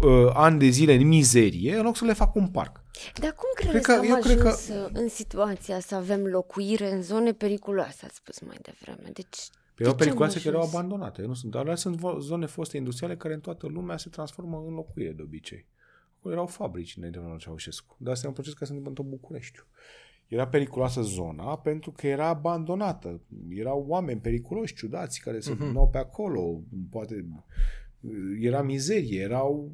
uh, 0.00 0.30
ani 0.32 0.58
de 0.58 0.66
zile 0.68 0.94
în 0.94 1.06
mizerie, 1.06 1.76
în 1.76 1.82
loc 1.82 1.96
să 1.96 2.04
le 2.04 2.12
fac 2.12 2.34
un 2.34 2.48
parc. 2.48 2.80
Dar 3.20 3.32
cum 3.32 3.48
credeți 3.54 3.84
că- 3.86 3.92
că, 3.92 3.98
am 3.98 4.04
eu 4.04 4.16
cred 4.16 4.38
ajuns 4.40 4.66
că- 4.66 4.88
în 4.92 5.08
situația 5.08 5.80
să 5.80 5.94
avem 5.94 6.26
locuire 6.26 6.92
în 6.92 7.02
zone 7.02 7.32
periculoase, 7.32 8.04
ați 8.06 8.14
spus 8.16 8.40
mai 8.40 8.56
devreme? 8.62 9.10
Deci, 9.12 9.38
Pe 9.74 9.82
erau 9.82 9.84
de 9.84 9.84
ce 9.84 9.88
am 9.90 9.96
periculoase 9.96 10.40
că 10.40 10.48
erau 10.48 10.60
ajuns? 10.60 10.74
abandonate. 10.74 11.22
Nu 11.22 11.34
sunt, 11.34 11.54
alea 11.54 11.74
sunt 11.74 11.96
vo- 11.96 12.18
zone 12.20 12.46
foste 12.46 12.76
industriale 12.76 13.16
care 13.16 13.34
în 13.34 13.40
toată 13.40 13.66
lumea 13.66 13.96
se 13.96 14.08
transformă 14.08 14.64
în 14.68 14.74
locuire 14.74 15.10
de 15.12 15.22
obicei. 15.22 15.66
Acolo 16.18 16.34
erau 16.34 16.46
fabrici 16.46 16.94
înainte 16.96 17.16
de 17.18 17.22
domnul 17.22 17.40
Ceaușescu. 17.42 17.96
Dar 17.98 18.12
asta 18.12 18.24
e 18.26 18.28
un 18.28 18.34
proces 18.34 18.52
care 18.52 18.64
se 18.64 18.72
întâmplă 18.72 19.02
în 19.02 19.08
tot 19.10 19.18
Bucureștiul. 19.18 19.66
Era 20.28 20.48
periculoasă 20.48 21.02
zona 21.02 21.58
pentru 21.58 21.90
că 21.90 22.06
era 22.06 22.26
abandonată. 22.26 23.20
Erau 23.48 23.84
oameni 23.88 24.20
periculoși, 24.20 24.74
ciudați, 24.74 25.20
care 25.20 25.40
se 25.40 25.52
uh 25.52 25.88
pe 25.90 25.98
acolo. 25.98 26.62
Poate 26.90 27.26
era 28.40 28.62
mizerie, 28.62 29.20
erau... 29.20 29.72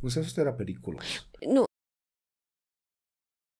În 0.00 0.08
sensul 0.08 0.28
ăsta 0.28 0.40
era 0.40 0.52
periculos. 0.52 1.28
Nu. 1.46 1.64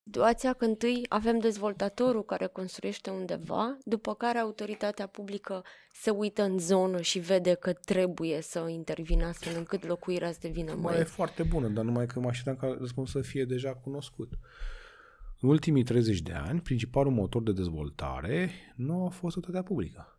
Situația 0.07 0.53
că 0.53 0.65
întâi 0.65 1.07
avem 1.09 1.39
dezvoltatorul 1.39 2.25
care 2.25 2.47
construiește 2.47 3.11
undeva, 3.11 3.79
după 3.85 4.15
care 4.15 4.39
autoritatea 4.39 5.07
publică 5.07 5.65
se 5.93 6.11
uită 6.11 6.43
în 6.43 6.59
zonă 6.59 7.01
și 7.01 7.19
vede 7.19 7.55
că 7.55 7.73
trebuie 7.73 8.41
să 8.41 8.67
intervină 8.69 9.25
astfel 9.25 9.57
încât 9.57 9.87
locuirea 9.87 10.33
să 10.33 10.39
devină 10.41 10.75
Mai 10.75 10.95
e 10.95 10.97
mai... 10.97 11.05
foarte 11.05 11.43
bună, 11.43 11.69
dar 11.69 11.85
numai 11.85 12.07
că 12.07 12.21
mă 12.21 12.29
așteptam 12.29 12.57
ca 12.57 12.77
răspunsul 12.79 13.23
să 13.23 13.29
fie 13.29 13.45
deja 13.45 13.75
cunoscut. 13.75 14.33
În 15.45 15.51
ultimii 15.51 15.83
30 15.83 16.21
de 16.21 16.33
ani, 16.33 16.61
principalul 16.61 17.13
motor 17.13 17.43
de 17.43 17.53
dezvoltare 17.53 18.51
nu 18.77 19.05
a 19.05 19.09
fost 19.09 19.37
autoritatea 19.37 19.69
publică. 19.75 20.19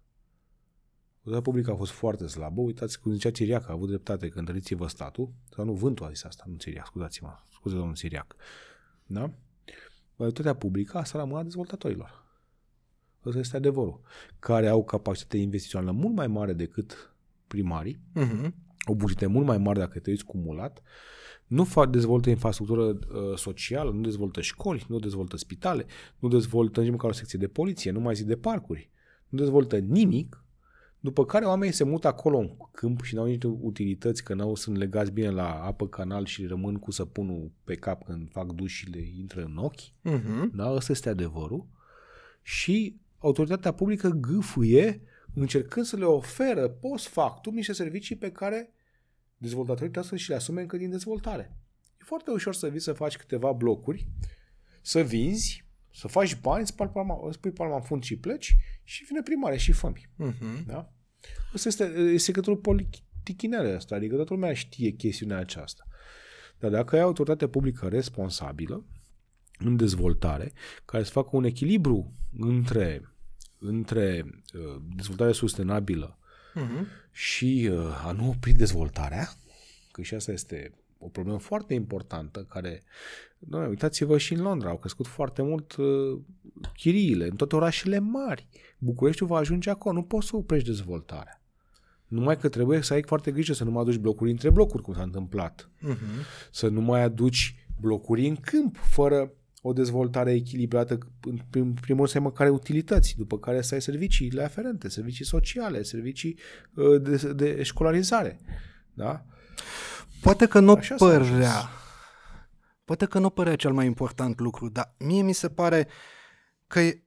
Autoritatea 1.15 1.41
publică 1.51 1.71
a 1.71 1.75
fost 1.75 1.91
foarte 1.91 2.27
slabă. 2.27 2.61
Uitați 2.61 3.01
cum 3.01 3.11
zicea 3.11 3.31
Țiriac, 3.31 3.69
a 3.69 3.71
avut 3.71 3.87
dreptate 3.87 4.29
că 4.29 4.39
întăriți-vă 4.39 4.87
statul. 4.87 5.33
Sau 5.55 5.65
nu, 5.65 5.73
vântul 5.73 6.05
a 6.05 6.09
zis 6.09 6.23
asta, 6.23 6.43
nu 6.47 6.55
Țiriac, 6.55 6.85
scuzați-mă. 6.85 7.37
Scuze, 7.51 7.75
domnul 7.75 7.95
Țiriac. 7.95 8.35
Da? 9.05 9.31
Autoritatea 10.17 10.53
publică 10.53 10.97
asta 10.97 11.17
la 11.17 11.23
mâna 11.23 11.43
dezvoltatorilor. 11.43 12.23
Ăsta 13.25 13.39
este 13.39 13.55
adevărul. 13.55 14.01
Care 14.39 14.67
au 14.67 14.83
capacitate 14.83 15.37
investițională 15.37 15.91
mult 15.91 16.15
mai 16.15 16.27
mare 16.27 16.53
decât 16.53 17.15
primarii, 17.47 17.99
Uh-huh. 18.15 18.49
o 18.85 18.95
bugete 18.95 19.25
mult 19.25 19.45
mai 19.45 19.57
mare 19.57 19.79
dacă 19.79 19.99
te 19.99 20.09
uiți 20.09 20.25
cumulat, 20.25 20.81
nu 21.47 21.63
fac, 21.63 21.89
dezvoltă 21.89 22.29
infrastructură 22.29 22.83
uh, 22.83 22.97
socială, 23.35 23.91
nu 23.91 24.01
dezvoltă 24.01 24.41
școli, 24.41 24.85
nu 24.87 24.99
dezvoltă 24.99 25.37
spitale, 25.37 25.85
nu 26.19 26.27
dezvoltă 26.27 26.81
nici 26.81 26.91
măcar 26.91 27.09
o 27.09 27.13
secție 27.13 27.39
de 27.39 27.47
poliție, 27.47 27.91
nu 27.91 27.99
mai 27.99 28.15
zi 28.15 28.25
de 28.25 28.35
parcuri, 28.35 28.89
nu 29.29 29.39
dezvoltă 29.39 29.77
nimic, 29.77 30.45
după 30.99 31.25
care 31.25 31.45
oamenii 31.45 31.73
se 31.73 31.83
mută 31.83 32.07
acolo 32.07 32.37
în 32.37 32.51
câmp 32.71 33.03
și 33.03 33.15
n-au 33.15 33.25
nici 33.25 33.43
utilități, 33.43 34.23
că 34.23 34.33
n-au, 34.33 34.55
sunt 34.55 34.77
legați 34.77 35.11
bine 35.11 35.29
la 35.29 35.63
apă 35.63 35.87
canal 35.87 36.25
și 36.25 36.45
rămân 36.45 36.75
cu 36.75 36.91
săpunul 36.91 37.51
pe 37.63 37.75
cap 37.75 38.05
când 38.05 38.29
fac 38.31 38.51
duș 38.51 38.73
și 38.73 38.89
le 38.89 39.01
intră 39.17 39.43
în 39.43 39.57
ochi. 39.57 39.81
Uh-huh. 39.81 40.49
Da, 40.53 40.73
ăsta 40.73 40.91
este 40.91 41.09
adevărul. 41.09 41.65
Și 42.41 42.95
autoritatea 43.17 43.71
publică 43.71 44.09
gâfâie 44.09 45.01
încercând 45.33 45.85
să 45.85 45.95
le 45.95 46.05
oferă 46.05 46.67
post 46.67 47.07
factum 47.07 47.53
niște 47.53 47.73
servicii 47.73 48.15
pe 48.15 48.31
care 48.31 48.69
dezvoltatorii 49.37 49.91
trebuie 49.91 50.11
să 50.11 50.23
și 50.23 50.29
le 50.29 50.35
asume 50.35 50.61
încă 50.61 50.77
din 50.77 50.89
dezvoltare. 50.89 51.57
E 52.01 52.03
foarte 52.03 52.31
ușor 52.31 52.53
să 52.53 52.67
vii 52.67 52.79
să 52.79 52.93
faci 52.93 53.17
câteva 53.17 53.51
blocuri, 53.51 54.07
să 54.81 55.01
vinzi, 55.01 55.65
să 55.93 56.07
faci 56.07 56.39
bani, 56.39 56.67
spui 56.67 56.87
palma, 56.87 57.31
spui 57.31 57.51
palma 57.51 57.75
în 57.75 57.81
fund 57.81 58.03
și 58.03 58.17
pleci 58.17 58.55
și 58.83 59.03
vine 59.03 59.21
primare 59.21 59.57
și 59.57 59.71
fămi. 59.71 60.09
Uh-huh. 60.23 60.65
Da? 60.65 60.93
Asta 61.53 61.67
este, 61.67 61.83
e 61.83 62.17
secretul 62.17 62.57
politichinele 62.57 63.75
ăsta, 63.75 63.95
adică 63.95 64.15
toată 64.15 64.33
lumea 64.33 64.53
știe 64.53 64.89
chestiunea 64.89 65.37
aceasta. 65.37 65.87
Dar 66.59 66.71
dacă 66.71 66.95
ai 66.95 67.01
autoritate 67.01 67.47
publică 67.47 67.87
responsabilă 67.87 68.85
în 69.59 69.75
dezvoltare, 69.75 70.53
care 70.85 71.03
să 71.03 71.11
facă 71.11 71.29
un 71.31 71.43
echilibru 71.43 72.13
între, 72.37 73.01
între 73.59 74.25
uh, 74.25 74.81
dezvoltare 74.95 75.31
sustenabilă 75.31 76.19
Uh-huh. 76.55 77.11
și 77.11 77.69
uh, 77.71 78.05
a 78.05 78.11
nu 78.11 78.29
opri 78.29 78.51
dezvoltarea, 78.51 79.29
că 79.91 80.01
și 80.01 80.13
asta 80.13 80.31
este 80.31 80.73
o 80.97 81.07
problemă 81.07 81.37
foarte 81.37 81.73
importantă 81.73 82.45
care, 82.49 82.83
doamne, 83.39 83.69
uitați-vă 83.69 84.17
și 84.17 84.33
în 84.33 84.41
Londra, 84.41 84.69
au 84.69 84.77
crescut 84.77 85.07
foarte 85.07 85.41
mult 85.41 85.75
uh, 85.75 86.19
chiriile, 86.75 87.25
în 87.25 87.35
toate 87.35 87.55
orașele 87.55 87.99
mari. 87.99 88.47
Bucureștiul 88.77 89.27
va 89.27 89.37
ajunge 89.37 89.69
acolo, 89.69 89.95
nu 89.95 90.03
poți 90.03 90.27
să 90.27 90.35
oprești 90.35 90.67
dezvoltarea. 90.67 91.41
Numai 92.07 92.37
că 92.37 92.49
trebuie 92.49 92.81
să 92.81 92.93
ai 92.93 93.03
foarte 93.03 93.31
grijă 93.31 93.53
să 93.53 93.63
nu 93.63 93.71
mai 93.71 93.81
aduci 93.81 93.97
blocuri 93.97 94.31
între 94.31 94.49
blocuri, 94.49 94.83
cum 94.83 94.93
s-a 94.93 95.01
întâmplat. 95.01 95.69
Uh-huh. 95.81 96.25
Să 96.51 96.67
nu 96.67 96.81
mai 96.81 97.01
aduci 97.01 97.67
blocuri 97.79 98.27
în 98.27 98.35
câmp, 98.35 98.77
fără 98.77 99.31
o 99.67 99.73
dezvoltare 99.73 100.33
echilibrată, 100.33 100.97
în 101.21 101.37
prim- 101.37 101.73
primul 101.81 101.97
rând 101.97 102.07
să 102.07 102.17
ai 102.17 102.23
măcar 102.23 102.49
utilități, 102.49 103.15
după 103.17 103.39
care 103.39 103.61
să 103.61 103.73
ai 103.73 103.81
serviciile 103.81 104.43
aferente, 104.43 104.89
servicii 104.89 105.25
sociale, 105.25 105.83
servicii 105.83 106.39
uh, 106.75 107.01
de, 107.01 107.33
de 107.33 107.63
școlarizare. 107.63 108.39
Da? 108.93 109.25
Poate 110.21 110.45
că 110.45 110.59
nu 110.59 110.71
Așa 110.71 110.95
s-a 110.97 111.05
ajuns. 111.05 111.29
părea, 111.29 111.69
poate 112.83 113.05
că 113.05 113.19
nu 113.19 113.29
părea 113.29 113.55
cel 113.55 113.71
mai 113.73 113.85
important 113.85 114.39
lucru, 114.39 114.69
dar 114.69 114.95
mie 114.97 115.21
mi 115.21 115.33
se 115.33 115.49
pare 115.49 115.87
că 116.67 116.79
e- 116.79 117.03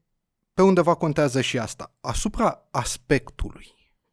pe 0.54 0.62
undeva 0.62 0.94
contează 0.94 1.40
și 1.40 1.58
asta. 1.58 1.94
Asupra 2.00 2.68
aspectului 2.70 3.66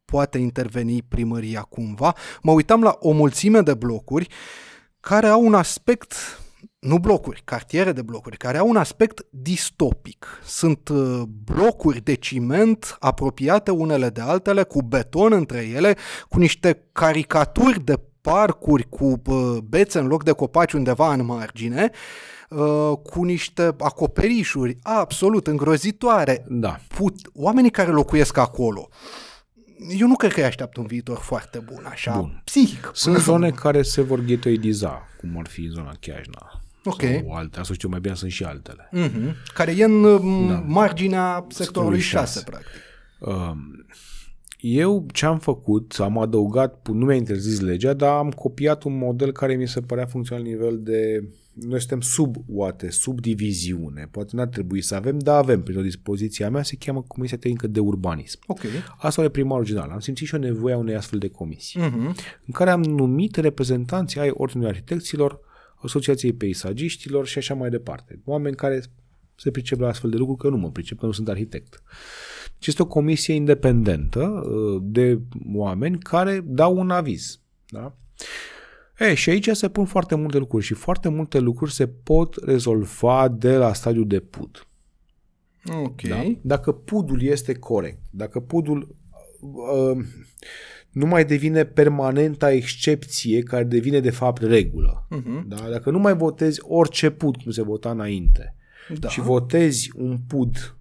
poate 0.05 0.37
interveni 0.37 1.01
primăria 1.01 1.61
cumva. 1.61 2.15
Mă 2.41 2.51
uitam 2.51 2.81
la 2.83 2.97
o 2.99 3.11
mulțime 3.11 3.61
de 3.61 3.73
blocuri 3.73 4.27
care 4.99 5.27
au 5.27 5.45
un 5.45 5.53
aspect 5.53 6.13
nu 6.85 6.97
blocuri, 6.97 7.41
cartiere 7.45 7.91
de 7.91 8.01
blocuri, 8.01 8.37
care 8.37 8.57
au 8.57 8.67
un 8.67 8.75
aspect 8.75 9.25
distopic. 9.29 10.41
Sunt 10.43 10.89
uh, 10.89 11.21
blocuri 11.43 12.01
de 12.03 12.13
ciment 12.13 12.97
apropiate 12.99 13.71
unele 13.71 14.09
de 14.09 14.21
altele, 14.21 14.63
cu 14.63 14.81
beton 14.81 15.33
între 15.33 15.67
ele, 15.73 15.95
cu 16.29 16.39
niște 16.39 16.83
caricaturi 16.91 17.83
de 17.83 17.99
parcuri 18.21 18.89
cu 18.89 19.21
uh, 19.25 19.57
bețe 19.63 19.99
în 19.99 20.07
loc 20.07 20.23
de 20.23 20.31
copaci 20.31 20.73
undeva 20.73 21.13
în 21.13 21.25
margine, 21.25 21.89
uh, 22.49 22.91
cu 23.03 23.23
niște 23.23 23.75
acoperișuri 23.79 24.77
absolut 24.81 25.47
îngrozitoare. 25.47 26.45
Da. 26.47 26.79
Put, 26.87 27.15
oamenii 27.33 27.71
care 27.71 27.91
locuiesc 27.91 28.37
acolo, 28.37 28.87
eu 29.97 30.07
nu 30.07 30.15
cred 30.15 30.33
că 30.33 30.39
îi 30.39 30.45
așteaptă 30.45 30.79
un 30.79 30.85
viitor 30.85 31.17
foarte 31.17 31.59
bun, 31.59 31.85
așa, 31.89 32.17
Bun. 32.17 32.41
psihic. 32.43 32.91
Sunt 32.93 33.17
zone 33.17 33.51
care 33.51 33.81
se 33.81 34.01
vor 34.01 34.19
ghetoidiza, 34.19 35.07
cum 35.19 35.37
ar 35.37 35.47
fi 35.47 35.67
zona 35.67 35.93
Chiajna. 35.99 36.64
Ok. 36.85 37.01
Sau 37.01 37.31
alte, 37.33 37.59
asta 37.59 37.73
știu 37.73 37.89
mai 37.89 37.99
bine, 37.99 38.15
sunt 38.15 38.31
și 38.31 38.43
altele. 38.43 38.89
Mhm. 38.91 39.35
Care 39.53 39.71
e 39.77 39.83
în 39.83 40.01
da. 40.01 40.53
Da. 40.53 40.59
marginea 40.67 41.45
sectorului 41.49 41.55
Sectorului 41.65 41.99
6, 41.99 42.25
șase. 42.25 42.43
practic. 42.49 42.71
Um, 43.19 43.85
Eu 44.59 45.05
ce 45.13 45.25
am 45.25 45.39
făcut, 45.39 45.95
am 45.99 46.17
adăugat, 46.17 46.87
nu 46.87 47.05
mi-a 47.05 47.15
interzis 47.15 47.59
legea, 47.59 47.93
dar 47.93 48.17
am 48.17 48.29
copiat 48.31 48.83
un 48.83 48.97
model 48.97 49.31
care 49.31 49.55
mi 49.55 49.67
se 49.67 49.81
părea 49.81 50.05
funcțional 50.05 50.43
la 50.43 50.49
nivel 50.49 50.79
de... 50.83 51.27
Noi 51.53 51.79
suntem 51.79 52.01
sub 52.01 52.35
OATE, 52.53 52.89
sub 52.89 53.21
diviziune. 53.21 54.07
Poate 54.11 54.29
n-ar 54.35 54.47
trebui 54.47 54.81
să 54.81 54.95
avem, 54.95 55.17
dar 55.19 55.37
avem. 55.37 55.63
Prin 55.63 55.77
o 55.77 55.81
dispoziție 55.81 56.45
a 56.45 56.49
mea 56.49 56.63
se 56.63 56.75
cheamă 56.79 57.01
Comisia 57.07 57.37
Tehnică 57.37 57.67
de 57.67 57.79
Urbanism. 57.79 58.39
Ok. 58.47 58.59
Asta 58.97 59.23
e 59.23 59.29
primarul 59.29 59.65
general. 59.65 59.89
Am 59.89 59.99
simțit 59.99 60.27
și 60.27 60.35
o 60.35 60.37
nevoie 60.37 60.73
a 60.73 60.77
unei 60.77 60.95
astfel 60.95 61.19
de 61.19 61.27
comisii, 61.29 61.79
Mhm. 61.81 61.97
în 62.45 62.53
care 62.53 62.69
am 62.69 62.81
numit 62.83 63.35
reprezentanții 63.35 64.19
ai 64.19 64.29
Ordinului 64.33 64.69
Arhitecților, 64.71 65.39
Asociației 65.85 66.33
Peisagiștilor 66.33 67.27
și 67.27 67.37
așa 67.37 67.53
mai 67.53 67.69
departe. 67.69 68.21
Oameni 68.25 68.55
care 68.55 68.81
se 69.35 69.51
pricep 69.51 69.79
la 69.79 69.87
astfel 69.87 70.09
de 70.09 70.17
lucruri, 70.17 70.39
că 70.39 70.49
nu 70.49 70.57
mă 70.57 70.71
pricep, 70.71 70.99
că 70.99 71.05
nu 71.05 71.11
sunt 71.11 71.29
arhitect. 71.29 71.83
Deci 72.57 72.67
este 72.67 72.81
o 72.81 72.87
comisie 72.87 73.33
independentă 73.33 74.25
uh, 74.25 74.81
de 74.85 75.19
oameni 75.53 75.99
care 75.99 76.43
dau 76.45 76.77
un 76.77 76.89
aviz. 76.89 77.39
Da? 77.67 77.95
E, 78.99 79.13
și 79.13 79.29
aici 79.29 79.49
se 79.49 79.69
pun 79.69 79.85
foarte 79.85 80.15
multe 80.15 80.37
lucruri 80.37 80.65
și 80.65 80.73
foarte 80.73 81.09
multe 81.09 81.39
lucruri 81.39 81.71
se 81.71 81.87
pot 81.87 82.35
rezolva 82.43 83.27
de 83.27 83.57
la 83.57 83.73
stadiul 83.73 84.07
de 84.07 84.19
PUD. 84.19 84.67
Ok. 85.83 86.01
Da? 86.01 86.23
Dacă 86.41 86.71
pudul 86.71 87.21
este 87.21 87.53
corect, 87.53 87.99
dacă 88.09 88.39
pudul... 88.39 88.95
Uh, 89.39 90.05
nu 90.95 91.05
mai 91.05 91.25
devine 91.25 91.63
permanenta 91.65 92.51
excepție 92.51 93.41
care 93.43 93.63
devine 93.63 93.99
de 93.99 94.09
fapt 94.09 94.41
regulă. 94.41 95.05
Mhm. 95.09 95.47
Da? 95.47 95.55
Dacă 95.69 95.91
nu 95.91 95.99
mai 95.99 96.15
votezi 96.15 96.59
orice 96.63 97.09
pud 97.09 97.35
cum 97.35 97.51
se 97.51 97.61
vota 97.63 97.91
înainte 97.91 98.55
Da. 98.99 99.09
și 99.09 99.21
votezi 99.21 99.91
un 99.95 100.17
pud 100.27 100.75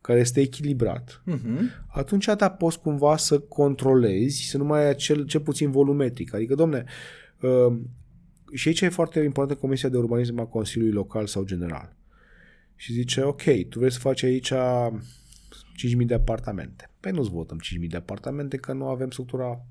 care 0.00 0.18
este 0.18 0.40
echilibrat, 0.40 1.22
Mhm. 1.24 1.70
atunci 1.88 2.28
da, 2.38 2.48
poți 2.50 2.80
cumva 2.80 3.16
să 3.16 3.38
controlezi, 3.38 4.42
să 4.48 4.56
nu 4.58 4.64
mai 4.64 4.80
ai 4.82 4.88
acel, 4.88 5.26
cel 5.26 5.40
puțin 5.40 5.70
volumetric. 5.70 6.34
Adică, 6.34 6.54
domne, 6.54 6.84
uh, 7.40 7.76
și 8.52 8.68
aici 8.68 8.80
e 8.80 8.88
foarte 8.88 9.20
importantă 9.20 9.54
Comisia 9.60 9.88
de 9.88 9.96
Urbanism 9.96 10.38
a 10.40 10.44
Consiliului 10.44 10.94
Local 10.94 11.26
sau 11.26 11.44
General. 11.44 11.94
Și 12.74 12.92
zice, 12.92 13.20
ok, 13.22 13.42
tu 13.68 13.78
vrei 13.78 13.92
să 13.92 13.98
faci 13.98 14.22
aici 14.22 14.52
5.000 15.76 16.06
de 16.06 16.14
apartamente. 16.14 16.90
Păi 17.06 17.14
nu-ți 17.14 17.30
votăm 17.30 17.58
5.000 17.82 17.88
de 17.88 17.96
apartamente 17.96 18.56
că 18.56 18.72
nu 18.72 18.88
avem 18.88 19.10
structura 19.10 19.64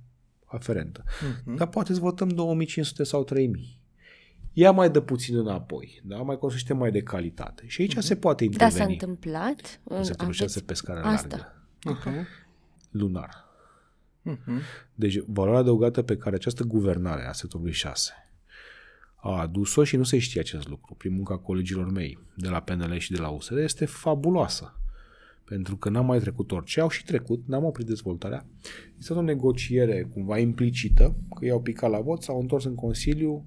aferentă. 0.46 1.04
Mhm. 1.44 1.56
Dar 1.56 1.68
poate 1.68 1.92
îți 1.92 2.00
votăm 2.00 2.30
2.500 2.30 3.04
sau 3.04 3.24
3.000. 3.24 3.80
Ia 4.54 4.72
mai 4.72 4.90
de 4.92 5.02
puțin 5.02 5.38
înapoi, 5.38 6.02
da? 6.04 6.16
mai 6.16 6.38
construiește 6.38 6.74
mai 6.74 6.92
de 6.92 7.02
calitate. 7.02 7.64
Și 7.68 7.82
aici 7.82 7.98
se 7.98 8.16
poate 8.16 8.46
Da, 8.46 8.58
s-a 8.58 8.66
interveni. 8.66 8.92
întâmplat? 8.92 9.80
în 9.84 10.04
sectorul 10.04 10.34
6 10.34 10.62
pe 10.62 10.74
scară 10.74 11.00
largă. 11.00 11.14
Asta. 11.16 11.66
Mhm. 11.84 12.28
Lunar. 12.90 13.46
Mhm. 14.22 14.62
Deci 14.94 15.20
valoarea 15.28 15.60
adăugată 15.60 16.02
pe 16.02 16.18
care 16.18 16.36
această 16.36 16.64
guvernare 16.64 17.28
a 17.28 17.32
sectorului 17.32 17.72
6 17.72 18.12
a 19.16 19.40
adus-o 19.40 19.84
și 19.84 19.98
nu 19.98 20.04
se 20.04 20.18
știe 20.20 20.40
acest 20.40 20.68
lucru 20.68 20.94
prin 20.94 21.14
munca 21.14 21.38
colegilor 21.38 21.92
mei 21.92 22.20
de 22.36 22.50
la 22.50 22.60
PNL 22.60 22.98
și 22.98 23.12
de 23.12 23.20
la 23.20 23.30
USR 23.30 23.58
este 23.58 23.86
fabuloasă. 23.86 24.80
Pentru 25.46 25.78
că 25.78 25.90
n-am 25.90 26.06
mai 26.06 26.20
trecut 26.20 26.52
orice, 26.52 26.80
au 26.80 26.90
și 26.90 27.04
trecut, 27.04 27.44
n-am 27.48 27.64
oprit 27.64 27.86
dezvoltarea. 27.86 28.46
Este 28.98 29.14
o 29.14 29.22
negociere 29.22 30.10
cumva 30.14 30.38
implicită, 30.38 31.16
că 31.40 31.46
i-au 31.46 31.62
picat 31.62 31.90
la 31.90 32.00
vot, 32.00 32.22
s-au 32.22 32.40
întors 32.40 32.66
în 32.66 32.76
Consiliu, 32.76 33.46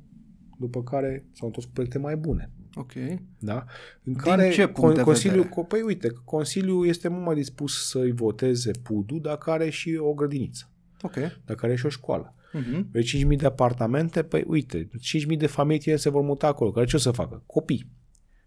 după 0.59 0.83
care 0.83 1.27
s-au 1.33 1.47
întors 1.47 1.67
cu 1.67 1.73
proiecte 1.73 1.99
mai 1.99 2.17
bune. 2.17 2.51
Ok. 2.75 2.93
Da? 3.39 3.65
În 4.03 4.15
care 4.15 4.51
ce 4.51 4.67
punct 4.67 4.95
de 4.95 5.03
Consiliul, 5.03 5.43
vedere? 5.43 5.65
Păi 5.69 5.83
uite, 5.83 6.09
că 6.09 6.21
Consiliul 6.25 6.87
este 6.87 7.09
mult 7.09 7.25
mai 7.25 7.35
dispus 7.35 7.89
să-i 7.89 8.13
voteze 8.13 8.71
PUD-ul 8.83 9.21
dacă 9.21 9.51
are 9.51 9.71
și 9.71 9.97
o 10.01 10.13
grădiniță, 10.13 10.71
Ok. 11.03 11.15
dacă 11.45 11.67
are 11.67 11.75
și 11.77 11.87
o 11.87 11.89
școală. 11.89 12.35
Mhm. 12.53 12.89
Vrei 12.91 13.05
5.000 13.05 13.39
de 13.39 13.47
apartamente? 13.47 14.23
Păi 14.23 14.45
uite, 14.47 14.89
5.000 15.01 15.39
de 15.39 15.47
familii 15.47 15.81
tineri 15.81 16.01
se 16.01 16.11
vor 16.11 16.23
muta 16.23 16.47
acolo. 16.47 16.71
Care 16.71 16.87
ce 16.87 16.97
o 16.97 16.99
să 16.99 17.11
facă? 17.11 17.43
Copii. 17.47 17.91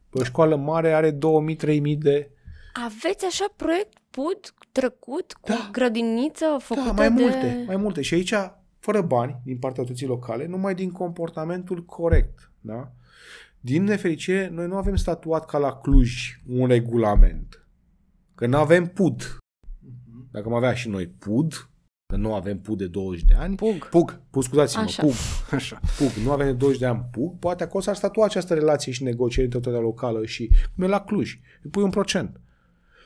Păi 0.09 0.21
o 0.21 0.23
școală 0.23 0.55
mare 0.55 0.91
are 0.93 1.11
2.000-3.000 1.11 1.97
de... 1.97 2.31
Aveți 2.73 3.25
așa 3.25 3.53
proiect 3.55 3.97
pud 4.09 4.39
trecut 4.71 5.33
cu 5.33 5.49
Da. 5.49 5.69
grădiniță 5.71 6.45
făcută 6.59 6.85
Da, 6.87 6.91
mai 6.91 7.11
de... 7.13 7.21
multe, 7.21 7.63
mai 7.67 7.75
multe. 7.75 8.01
Și 8.01 8.13
aici, 8.13 8.33
fără 8.79 9.01
bani 9.01 9.41
din 9.43 9.57
partea 9.57 9.79
autorității 9.79 10.07
locale, 10.07 10.45
numai 10.47 10.75
din 10.75 10.91
comportamentul 10.91 11.85
corect. 11.85 12.51
Da? 12.61 12.91
Din 13.59 13.83
nefericire, 13.83 14.49
noi 14.49 14.67
nu 14.67 14.75
avem 14.75 14.95
statuat 14.95 15.45
ca 15.45 15.57
la 15.57 15.75
Cluj 15.75 16.41
un 16.47 16.67
regulament. 16.67 17.65
Că 18.35 18.47
nu 18.47 18.57
avem 18.57 18.85
PUD. 18.85 19.37
Dacă 20.31 20.47
am 20.47 20.53
avea 20.53 20.73
și 20.73 20.89
noi 20.89 21.07
PUD, 21.07 21.69
că 22.05 22.15
nu 22.15 22.33
avem 22.33 22.59
PUD 22.59 22.77
de 22.77 22.87
20 22.87 23.23
de 23.23 23.33
ani, 23.33 23.55
Pug. 23.55 23.89
Pug. 23.89 24.21
PUD, 24.29 24.43
scuzați-mă, 24.43 24.81
Așa. 24.81 25.01
PUG, 25.01 25.13
Așa. 25.57 25.79
PUG, 25.97 26.23
nu 26.23 26.31
avem 26.31 26.45
de 26.45 26.53
20 26.53 26.79
de 26.79 26.85
ani 26.85 27.07
PUG, 27.11 27.39
poate 27.39 27.63
acolo 27.63 27.83
s-ar 27.83 27.95
statua 27.95 28.25
această 28.25 28.53
relație 28.53 28.91
și 28.91 29.03
negocieri 29.03 29.43
între 29.43 29.57
autoritatea 29.57 29.89
locală 29.89 30.25
și 30.25 30.49
cum 30.75 30.83
e 30.83 30.87
la 30.87 31.01
Cluj. 31.01 31.39
Îi 31.63 31.69
pui 31.69 31.83
un 31.83 31.89
procent. 31.89 32.41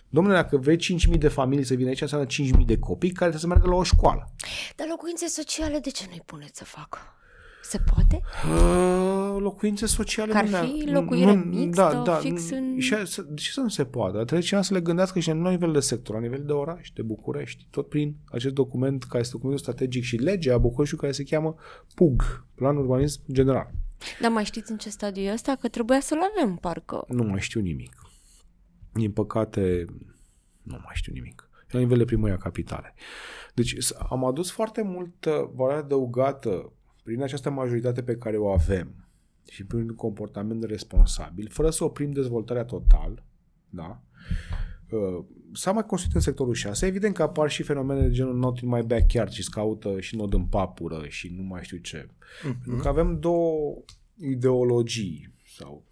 Domnule, 0.10 0.36
dacă 0.36 0.58
vrei 0.58 0.78
5.000 0.78 1.18
de 1.18 1.28
familii 1.28 1.64
să 1.64 1.74
vină 1.74 1.88
aici, 1.90 2.02
înseamnă 2.02 2.28
5.000 2.60 2.66
de 2.66 2.78
copii 2.80 3.10
care 3.12 3.30
trebuie 3.32 3.40
să 3.40 3.48
meargă 3.48 3.68
la 3.68 3.76
o 3.76 3.84
școală. 3.84 4.32
Dar 4.76 4.88
locuințe 4.90 5.28
sociale 5.28 5.80
de 5.80 5.90
ce 5.90 6.06
nu-i 6.10 6.22
puneți 6.26 6.58
să 6.58 6.64
facă? 6.64 6.98
Se 7.64 7.78
poate? 7.94 8.22
Uh, 8.54 9.36
locuințe 9.40 9.86
sociale. 9.86 10.32
Că 10.32 10.38
ar 10.38 10.44
nu 10.44 10.50
ne- 10.50 10.68
fi 10.68 10.90
locuire 10.92 11.34
mixtă, 11.34 12.18
fix 12.22 12.50
în- 12.50 12.80
Și, 12.80 13.06
să- 13.06 13.22
de 13.22 13.34
ce 13.42 13.52
să 13.52 13.60
nu 13.62 13.68
se 13.70 13.86
poate? 13.86 14.12
Trebuie 14.18 14.40
cineva 14.42 14.64
să 14.66 14.74
le 14.74 14.82
gândească 14.82 15.20
și 15.20 15.28
la 15.30 15.50
nivel 15.50 15.72
de 15.72 15.80
sector, 15.80 16.16
la 16.16 16.22
nivel 16.22 16.44
de 16.46 16.52
oraș, 16.52 16.90
de 16.94 17.02
București, 17.02 17.68
tot 17.70 17.90
prin 17.90 18.16
acest 18.32 18.54
document 18.54 19.04
care 19.04 19.20
este 19.20 19.32
documentul 19.32 19.64
strategic 19.64 20.04
și 20.04 20.16
legea 20.16 20.54
a 20.54 20.58
Bucureștiului 20.58 21.08
care 21.08 21.24
se 21.24 21.36
cheamă 21.36 21.56
PUG, 21.96 22.46
Plan 22.56 22.78
Urbanism 22.78 23.22
General. 23.32 23.70
Dar 24.22 24.32
mai 24.32 24.46
știți 24.46 24.72
în 24.72 24.78
ce 24.78 24.90
stadiu 24.90 25.24
e 25.24 25.32
ăsta? 25.34 25.56
Că 25.62 25.68
trebuia 25.68 26.00
să-l 26.00 26.20
avem, 26.36 26.56
parcă. 26.56 27.06
Nu 27.08 27.24
mai 27.24 27.40
știu 27.42 27.62
nimic. 27.62 27.92
Din 29.00 29.12
păcate, 29.12 29.86
nu 30.64 30.74
mai 30.84 30.94
știu 30.94 31.14
nimic. 31.14 31.50
E 31.64 31.70
la 31.72 31.80
nivel 31.80 31.98
de 31.98 32.06
primăria 32.06 32.38
capitale. 32.38 32.94
Deci 33.54 33.76
s- 33.78 33.96
am 34.10 34.26
adus 34.26 34.52
foarte 34.52 34.82
multă 34.82 35.52
valoare 35.56 35.80
adăugată 35.80 36.72
prin 37.04 37.22
această 37.22 37.50
majoritate 37.50 38.04
pe 38.04 38.16
care 38.16 38.38
o 38.38 38.48
avem 38.52 39.08
și 39.50 39.64
prin 39.66 39.80
un 39.80 39.96
comportament 39.96 40.64
responsabil, 40.64 41.50
fără 41.50 41.70
să 41.70 41.84
oprim 41.84 42.12
dezvoltarea 42.12 42.64
total, 42.66 43.24
da? 43.70 44.02
Uh, 44.90 45.26
S-a 45.54 45.72
mai 45.72 45.86
construit 45.86 46.16
în 46.16 46.22
sectorul 46.22 46.54
6. 46.54 46.86
Evident 46.86 47.14
că 47.16 47.22
apar 47.24 47.50
și 47.50 47.64
fenomene 47.64 48.02
de 48.02 48.12
genul 48.14 48.36
not 48.38 48.60
in 48.60 48.68
my 48.70 48.82
backyard 48.82 49.32
și 49.32 49.44
scaută 49.44 50.00
și 50.00 50.16
nod 50.16 50.34
în 50.34 50.46
papură 50.46 51.06
și 51.08 51.34
nu 51.38 51.44
mai 51.44 51.64
știu 51.64 51.78
ce. 51.78 52.08
Pentru 52.42 52.76
că 52.82 52.88
avem 52.88 53.20
două 53.20 53.76
ideologii 54.18 55.34
sau 55.58 55.84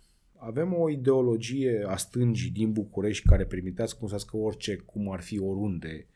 avem 0.46 0.74
o 0.74 0.90
ideologie 0.90 1.86
a 1.88 1.96
stângii 1.96 2.52
din 2.52 2.72
București 2.72 3.28
care 3.28 3.46
permitea 3.46 3.86
să 3.86 3.96
construiască 4.00 4.38
orice, 4.38 4.76
cum 4.76 5.12
ar 5.12 5.22
fi 5.22 5.40
oriunde, 5.40 6.08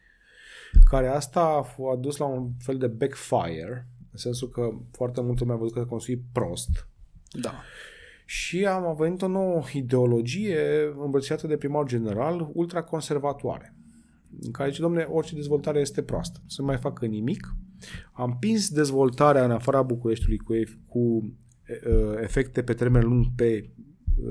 care 0.89 1.07
asta 1.07 1.41
a 1.41 1.65
f- 1.71 1.93
a 1.93 1.95
dus 1.95 2.17
la 2.17 2.25
un 2.25 2.49
fel 2.59 2.77
de 2.77 2.87
backfire, 2.87 3.87
în 4.11 4.17
sensul 4.17 4.49
că 4.49 4.69
foarte 4.91 5.21
multă 5.21 5.43
lume 5.43 5.53
a 5.53 5.57
văzut 5.57 5.73
că 5.73 5.79
a 5.79 5.85
construit 5.85 6.21
prost 6.31 6.87
Da. 7.41 7.53
și 8.25 8.65
am 8.65 8.95
venit 8.95 9.21
o 9.21 9.27
nouă 9.27 9.61
ideologie 9.73 10.59
îmbrățișată 11.03 11.47
de 11.47 11.57
primarul 11.57 11.87
general 11.87 12.49
ultraconservatoare, 12.53 13.75
în 14.41 14.51
care 14.51 14.69
zice, 14.69 14.81
domne, 14.81 15.03
orice 15.03 15.35
dezvoltare 15.35 15.79
este 15.79 16.01
proastă, 16.03 16.39
să 16.45 16.61
nu 16.61 16.67
mai 16.67 16.77
facă 16.77 17.05
nimic. 17.05 17.55
Am 18.13 18.31
împins 18.31 18.69
dezvoltarea 18.69 19.43
în 19.43 19.51
afara 19.51 19.81
Bucureștiului 19.81 20.37
cu, 20.37 20.53
ef- 20.55 20.85
cu 20.87 21.33
e, 21.67 21.73
e, 21.89 22.21
efecte 22.21 22.63
pe 22.63 22.73
termen 22.73 23.03
lung 23.03 23.25
pe 23.35 23.45
e, 23.45 23.69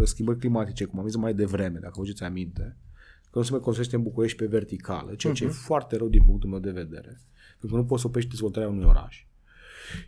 schimbări 0.05 0.39
climatice, 0.39 0.85
cum 0.85 0.99
am 0.99 1.07
zis 1.07 1.17
mai 1.17 1.35
devreme, 1.35 1.79
dacă 1.79 1.93
vă 1.95 2.01
aduceți 2.01 2.23
aminte, 2.23 2.77
că 3.31 3.39
nu 3.39 3.43
se 3.43 3.51
mai 3.51 3.61
construiește 3.61 3.97
în 3.97 4.03
București 4.03 4.37
pe 4.37 4.47
verticală, 4.47 5.15
ceea 5.15 5.33
ce 5.33 5.45
e 5.45 5.49
foarte 5.49 5.97
rău 5.97 6.09
din 6.09 6.23
punctul 6.25 6.51
meu 6.51 6.59
de 6.59 6.71
vedere, 6.71 7.21
pentru 7.59 7.69
că 7.69 7.77
nu 7.77 7.85
poți 7.85 8.01
să 8.01 8.07
oprești 8.07 8.31
dezvoltarea 8.31 8.69
unui 8.69 8.85
oraș. 8.85 9.27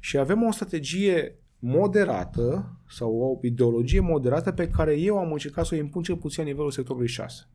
Și 0.00 0.18
avem 0.18 0.42
o 0.42 0.52
strategie 0.52 1.38
moderată 1.58 2.76
sau 2.88 3.14
o 3.16 3.38
ideologie 3.46 4.00
moderată 4.00 4.52
pe 4.52 4.68
care 4.68 5.00
eu 5.00 5.18
am 5.18 5.32
încercat 5.32 5.66
să 5.66 5.74
o 5.74 5.78
impun 5.78 6.02
cel 6.02 6.16
puțin 6.16 6.42
la 6.42 6.48
nivelul 6.48 6.70
sectorului 6.70 7.08
6. 7.08 7.48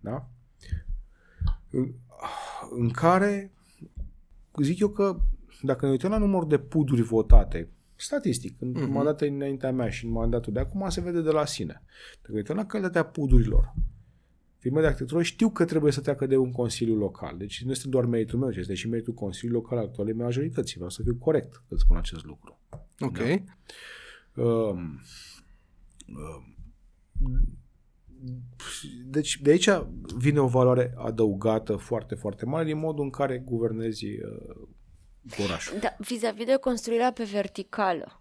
Da? 0.00 0.28
În, 1.70 1.92
în 2.78 2.90
care 2.90 3.52
zic 4.62 4.78
eu 4.78 4.88
că 4.88 5.20
dacă 5.62 5.84
ne 5.84 5.90
uităm 5.90 6.10
la 6.10 6.18
numărul 6.18 6.48
de 6.48 6.58
puduri 6.58 7.02
votate, 7.02 7.70
statistic, 7.96 8.60
în 8.60 8.74
uh-huh. 8.74 8.88
mandatul 8.88 9.26
înaintea 9.26 9.72
mea 9.72 9.88
și 9.88 10.04
în 10.04 10.10
mandatul 10.10 10.52
de 10.52 10.60
acum 10.60 10.88
se 10.88 11.00
vede 11.00 11.20
de 11.20 11.30
la 11.30 11.44
sine. 11.44 11.82
Dacă 12.14 12.32
ne 12.32 12.36
uităm 12.36 12.56
la 12.56 12.66
calitatea 12.66 13.04
pudurilor, 13.04 13.74
firme 14.58 14.80
de 14.80 14.86
arhitectură 14.86 15.22
știu 15.22 15.50
că 15.50 15.64
trebuie 15.64 15.92
să 15.92 16.00
treacă 16.00 16.26
de 16.26 16.36
un 16.36 16.52
consiliu 16.52 16.94
local. 16.94 17.36
Deci 17.38 17.62
nu 17.64 17.70
este 17.70 17.88
doar 17.88 18.04
meritul 18.04 18.38
meu, 18.38 18.50
ci 18.50 18.56
este 18.56 18.74
și 18.74 18.88
meritul 18.88 19.14
Consiliului 19.14 19.62
Local 19.62 19.78
al 19.78 19.84
actualei 19.84 20.14
majorității. 20.14 20.74
Vreau 20.74 20.90
să 20.90 21.02
fiu 21.02 21.14
corect 21.14 21.62
când 21.68 21.80
spun 21.80 21.96
acest 21.96 22.24
lucru. 22.24 22.58
Ok. 23.00 23.18
Um, 24.34 25.00
um, 26.06 26.56
deci 29.06 29.40
de 29.40 29.50
aici 29.50 29.68
vine 30.16 30.40
o 30.40 30.46
valoare 30.46 30.92
adăugată 30.96 31.76
foarte, 31.76 32.14
foarte 32.14 32.44
mare 32.44 32.64
din 32.64 32.78
modul 32.78 33.04
în 33.04 33.10
care 33.10 33.38
guvernezi 33.38 34.06
uh, 34.06 34.68
orașul. 35.42 35.78
Da, 35.78 35.96
vis-a-vis 35.98 36.44
de 36.44 36.56
construirea 36.56 37.12
pe 37.12 37.24
verticală. 37.24 38.20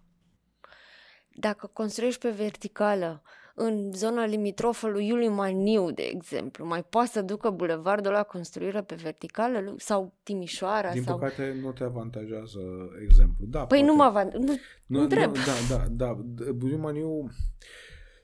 Dacă 1.38 1.70
construiești 1.74 2.20
pe 2.20 2.30
verticală 2.30 3.22
în 3.56 3.92
zona 3.92 4.26
limitrofă 4.26 4.88
lui 4.88 5.08
Iuliu 5.08 5.32
Maniu, 5.32 5.92
de 5.92 6.04
exemplu, 6.04 6.66
mai 6.66 6.84
poate 6.84 7.10
să 7.10 7.22
ducă 7.22 7.50
bulevardul 7.50 8.12
la 8.12 8.24
construire 8.24 8.82
pe 8.82 8.96
verticală 8.96 9.60
Lu- 9.60 9.76
sau 9.78 10.18
Timișoara 10.24 10.92
Din 10.92 11.04
sau... 11.04 11.18
păcate 11.18 11.58
nu 11.62 11.72
te 11.72 11.84
avantajează 11.84 12.60
exemplu. 13.04 13.46
Da, 13.46 13.66
Păi 13.66 13.78
poate. 13.78 13.84
nu 13.92 13.96
mă 13.96 14.04
avan... 14.04 14.28
Nu, 14.34 14.40
Nu, 14.40 14.56
nu 14.86 15.02
întreb. 15.02 15.36
Nu, 15.36 15.42
da, 15.70 15.76
da, 15.76 15.86
da. 15.90 16.18
Bulimaniu... 16.52 17.30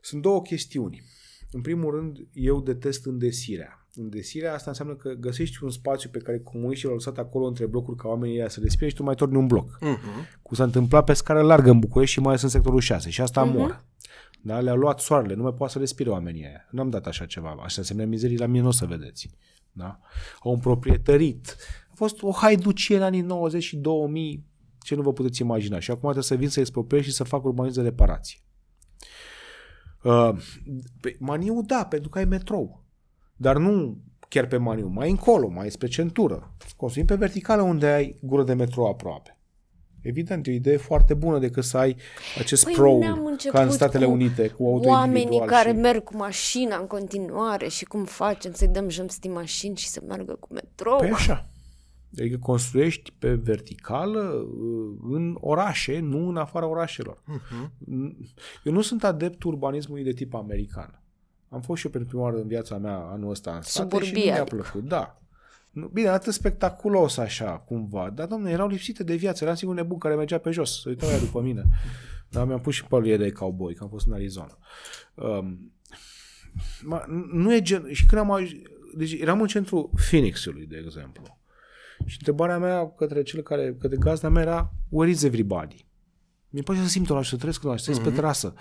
Sunt 0.01 0.21
două 0.21 0.41
chestiuni. 0.41 1.01
În 1.51 1.61
primul 1.61 1.91
rând, 1.95 2.17
eu 2.34 2.61
detest 2.61 3.05
îndesirea. 3.05 3.80
Îndesirea 3.95 4.53
asta 4.53 4.69
înseamnă 4.69 4.95
că 4.95 5.09
găsești 5.09 5.63
un 5.63 5.69
spațiu 5.69 6.09
pe 6.09 6.19
care 6.19 6.39
comuniștii 6.39 6.87
l-au 6.87 6.95
lăsat 6.97 7.17
acolo 7.17 7.45
între 7.45 7.65
blocuri 7.65 7.97
ca 7.97 8.07
oamenii 8.07 8.35
ăia 8.37 8.49
să 8.49 8.59
respire 8.63 8.89
și 8.89 8.95
tu 8.95 9.03
mai 9.03 9.15
torni 9.15 9.35
un 9.37 9.47
bloc. 9.47 9.77
Uh-huh. 9.77 10.39
Cum 10.41 10.55
s-a 10.57 10.63
întâmplat 10.63 11.03
pe 11.03 11.13
scară 11.13 11.41
largă 11.41 11.69
în 11.69 11.79
București 11.79 12.13
și 12.13 12.19
mai 12.19 12.29
ales 12.29 12.41
în 12.41 12.49
sectorul 12.49 12.79
6. 12.79 13.09
Și 13.09 13.21
asta 13.21 13.43
Mhm. 13.43 13.57
mor. 13.57 13.85
Da? 14.41 14.59
Le-a 14.59 14.73
luat 14.73 14.99
soarele, 14.99 15.33
nu 15.33 15.43
mai 15.43 15.53
poate 15.53 15.73
să 15.73 15.79
respire 15.79 16.09
oamenii 16.09 16.45
aia. 16.45 16.67
Nu 16.71 16.81
am 16.81 16.89
dat 16.89 17.05
așa 17.07 17.25
ceva. 17.25 17.49
Așa 17.63 17.75
înseamnă 17.77 18.05
mizerii 18.05 18.37
la 18.37 18.45
mine 18.45 18.61
nu 18.61 18.67
o 18.67 18.71
să 18.71 18.85
vedeți. 18.85 19.29
Da? 19.71 19.99
Au 20.39 20.53
împroprietărit 20.53 21.55
A 21.89 21.93
fost 21.95 22.21
o 22.21 22.31
haiducie 22.31 22.95
în 22.95 23.01
anii 23.03 23.21
90 23.21 23.63
și 23.63 23.75
2000, 23.77 24.45
ce 24.83 24.95
nu 24.95 25.01
vă 25.01 25.13
puteți 25.13 25.41
imagina. 25.41 25.79
Și 25.79 25.89
acum 25.91 26.01
trebuie 26.01 26.23
să 26.23 26.35
vin 26.35 26.49
să 26.49 26.59
expropriez 26.59 27.03
și 27.03 27.11
să 27.11 27.23
fac 27.23 27.43
urbanism 27.43 27.75
de 27.81 27.81
reparație. 27.87 28.39
Uh, 30.03 30.31
pe 31.01 31.15
Maniu, 31.19 31.61
da, 31.65 31.85
pentru 31.85 32.09
că 32.09 32.17
ai 32.17 32.25
metrou. 32.25 32.80
Dar 33.41 33.57
nu 33.57 33.97
chiar 34.27 34.45
pe 34.47 34.57
Maniu, 34.57 34.87
mai 34.87 35.09
încolo, 35.09 35.47
mai 35.47 35.71
spre 35.71 35.87
centură. 35.87 36.53
Construim 36.75 37.05
pe 37.05 37.15
verticală 37.15 37.61
unde 37.61 37.87
ai 37.87 38.15
gură 38.21 38.43
de 38.43 38.53
metrou 38.53 38.85
aproape. 38.85 39.37
Evident, 40.01 40.47
e 40.47 40.51
o 40.51 40.53
idee 40.53 40.77
foarte 40.77 41.13
bună 41.13 41.39
decât 41.39 41.63
să 41.63 41.77
ai 41.77 41.95
acest 42.39 42.63
Păi 42.63 42.73
pro 42.73 42.97
n-am 42.97 43.25
început 43.25 43.57
ca 43.57 43.63
în 43.63 43.71
Statele 43.71 44.05
cu 44.05 44.11
Unite, 44.11 44.47
cu 44.47 44.65
auto 44.65 44.89
Oamenii 44.89 45.21
individual 45.21 45.49
care 45.49 45.69
și... 45.69 45.75
merg 45.75 46.03
cu 46.03 46.17
mașina 46.17 46.77
în 46.77 46.87
continuare 46.87 47.67
și 47.67 47.85
cum 47.85 48.05
facem 48.05 48.51
să-i 48.53 48.67
dăm 48.67 48.89
jos 48.89 49.19
din 49.19 49.31
mașini 49.31 49.75
și 49.75 49.87
să 49.87 50.01
meargă 50.07 50.37
cu 50.39 50.53
metrou. 50.53 50.97
Păi 50.97 51.11
așa. 51.11 51.49
Adică 52.19 52.37
construiești 52.37 53.11
pe 53.19 53.33
verticală 53.33 54.19
uh, 54.19 54.97
în 55.11 55.37
orașe, 55.39 55.99
nu 55.99 56.27
în 56.27 56.37
afara 56.37 56.67
orașelor. 56.67 57.23
Mhm. 57.25 57.73
Eu 58.63 58.73
nu 58.73 58.81
sunt 58.81 59.03
adeptul 59.03 59.51
urbanismului 59.51 60.03
de 60.03 60.11
tip 60.11 60.33
american. 60.33 61.01
Am 61.54 61.62
fost 61.62 61.80
și 61.80 61.86
eu 61.86 61.91
pentru 61.91 62.10
prima 62.10 62.24
oară 62.24 62.38
în 62.38 62.47
viața 62.47 62.78
mea 62.78 62.95
anul 62.97 63.30
ăsta 63.30 63.56
în 63.56 63.62
state 63.62 63.88
și 63.89 63.93
nu 63.95 63.99
Suburbia, 64.06 64.32
mi-a 64.34 64.41
adică. 64.41 64.56
plăcut. 64.56 64.88
Da. 64.88 65.22
Nu- 65.72 65.88
Bine, 65.88 66.08
atât 66.08 66.34
spectaculos 66.34 67.18
așa, 67.18 67.52
cumva. 67.58 68.10
Dar, 68.10 68.28
domne, 68.28 68.52
erau 68.52 68.68
lipsite 68.68 69.04
de 69.04 69.16
viață. 69.16 69.43
Eram 69.43 69.56
singur 69.56 69.76
nebun 69.76 69.97
care 69.97 70.16
mergea 70.16 70.38
pe 70.38 70.52
jos. 70.52 70.82
Se 70.82 70.89
uitau 70.89 71.10
ea 71.10 71.20
după 71.20 71.41
mine. 71.41 71.64
Dar 72.30 72.45
mi-am 72.45 72.62
pus 72.62 72.74
și 72.74 72.86
păluie 72.86 73.18
de 73.18 73.32
cowboy, 73.32 73.74
că 73.74 73.84
am 73.84 73.89
fost 73.89 74.08
în 74.08 74.14
Arizona. 74.14 74.58
Um, 75.16 75.72
ma, 76.84 77.04
nu 77.32 77.54
e 77.54 77.62
gen... 77.62 77.88
Și 77.91 78.06
când 78.06 78.22
am 78.22 78.39
aj- 78.41 78.62
Deci 78.95 79.14
eram 79.14 79.41
în 79.41 79.47
centrul 79.47 79.89
Phoenixului, 80.10 80.66
de 80.66 80.82
exemplu. 80.86 81.39
Și 82.06 82.16
întrebarea 82.20 82.58
mea 82.58 82.89
către 82.89 83.22
cel 83.24 83.41
care, 83.41 83.76
către 83.80 83.97
gazda 83.97 84.30
mea 84.30 84.41
era, 84.41 84.74
where 84.89 85.12
is 85.12 85.24
everybody? 85.24 85.86
Mi-e 86.54 86.62
place 86.64 86.82
să 86.82 86.88
simt 86.88 87.10
oraș, 87.10 87.30
să 87.30 87.36
trăiesc 87.36 87.64
în 87.64 87.70
oraș, 87.70 87.82
să 87.82 87.89
ies 87.91 87.99
pe 87.99 88.10
terasă, 88.10 88.54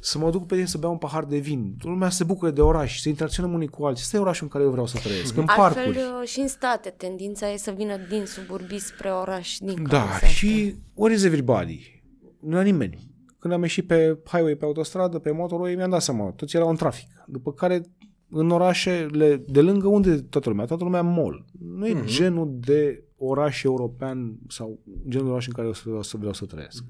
să 0.00 0.18
mă 0.18 0.30
duc 0.30 0.46
pe 0.46 0.54
tine 0.54 0.66
să 0.66 0.78
beau 0.78 0.92
un 0.92 0.98
pahar 0.98 1.24
de 1.24 1.38
vin, 1.38 1.74
lumea 1.82 2.08
să 2.08 2.16
se 2.16 2.24
bucure 2.24 2.50
de 2.50 2.60
oraș, 2.60 3.00
să 3.00 3.08
interacționăm 3.08 3.52
unii 3.52 3.68
cu 3.68 3.84
alții. 3.84 4.02
Ăsta 4.04 4.16
e 4.16 4.20
orașul 4.20 4.42
în 4.44 4.50
care 4.50 4.64
eu 4.64 4.70
vreau 4.70 4.86
să 4.86 4.98
trăiesc, 4.98 5.36
în 5.36 5.44
Altfel 5.46 5.82
parcuri. 5.84 5.96
uh, 5.98 6.28
și 6.28 6.40
în 6.40 6.48
state 6.48 6.90
tendința 6.96 7.50
e 7.52 7.56
să 7.56 7.70
vină 7.70 7.96
din 8.08 8.26
suburbiți 8.26 8.86
spre 8.86 9.10
oraș 9.10 9.56
din 9.58 9.82
Da, 9.82 9.88
cauza 9.98 10.14
asta. 10.14 10.26
și 10.26 10.74
where 10.94 11.14
is 11.14 11.24
everybody? 11.24 12.02
Nu 12.40 12.50
era 12.54 12.62
nimeni. 12.62 13.08
Când 13.38 13.52
am 13.54 13.62
ieșit 13.62 13.86
pe 13.86 14.18
highway, 14.30 14.54
pe 14.54 14.64
autostradă, 14.64 15.18
pe 15.18 15.30
motorway, 15.30 15.74
mi-am 15.74 15.90
dat 15.90 16.02
seama, 16.02 16.30
toți 16.30 16.56
erau 16.56 16.68
în 16.68 16.76
trafic. 16.76 17.08
După 17.26 17.52
care, 17.52 17.82
în 18.30 18.50
orașele 18.50 19.42
de 19.46 19.60
lângă, 19.60 19.88
unde 19.88 20.10
e 20.10 20.16
toată 20.16 20.48
lumea? 20.48 20.64
Toată 20.64 20.84
lumea 20.84 21.00
în 21.00 21.12
mall. 21.12 21.44
Nu 21.76 21.86
e 21.86 22.02
genul 22.04 22.56
de 22.60 23.02
oraș 23.16 23.62
european 23.62 24.38
sau 24.48 24.78
genul 25.08 25.26
de 25.26 25.30
oraș 25.30 25.46
în 25.46 25.52
care 25.52 25.66
eu 25.66 25.72
să 25.72 25.82
vreau 25.84 26.02
să, 26.02 26.16
vreau 26.16 26.32
să 26.32 26.44
trăiesc. 26.44 26.84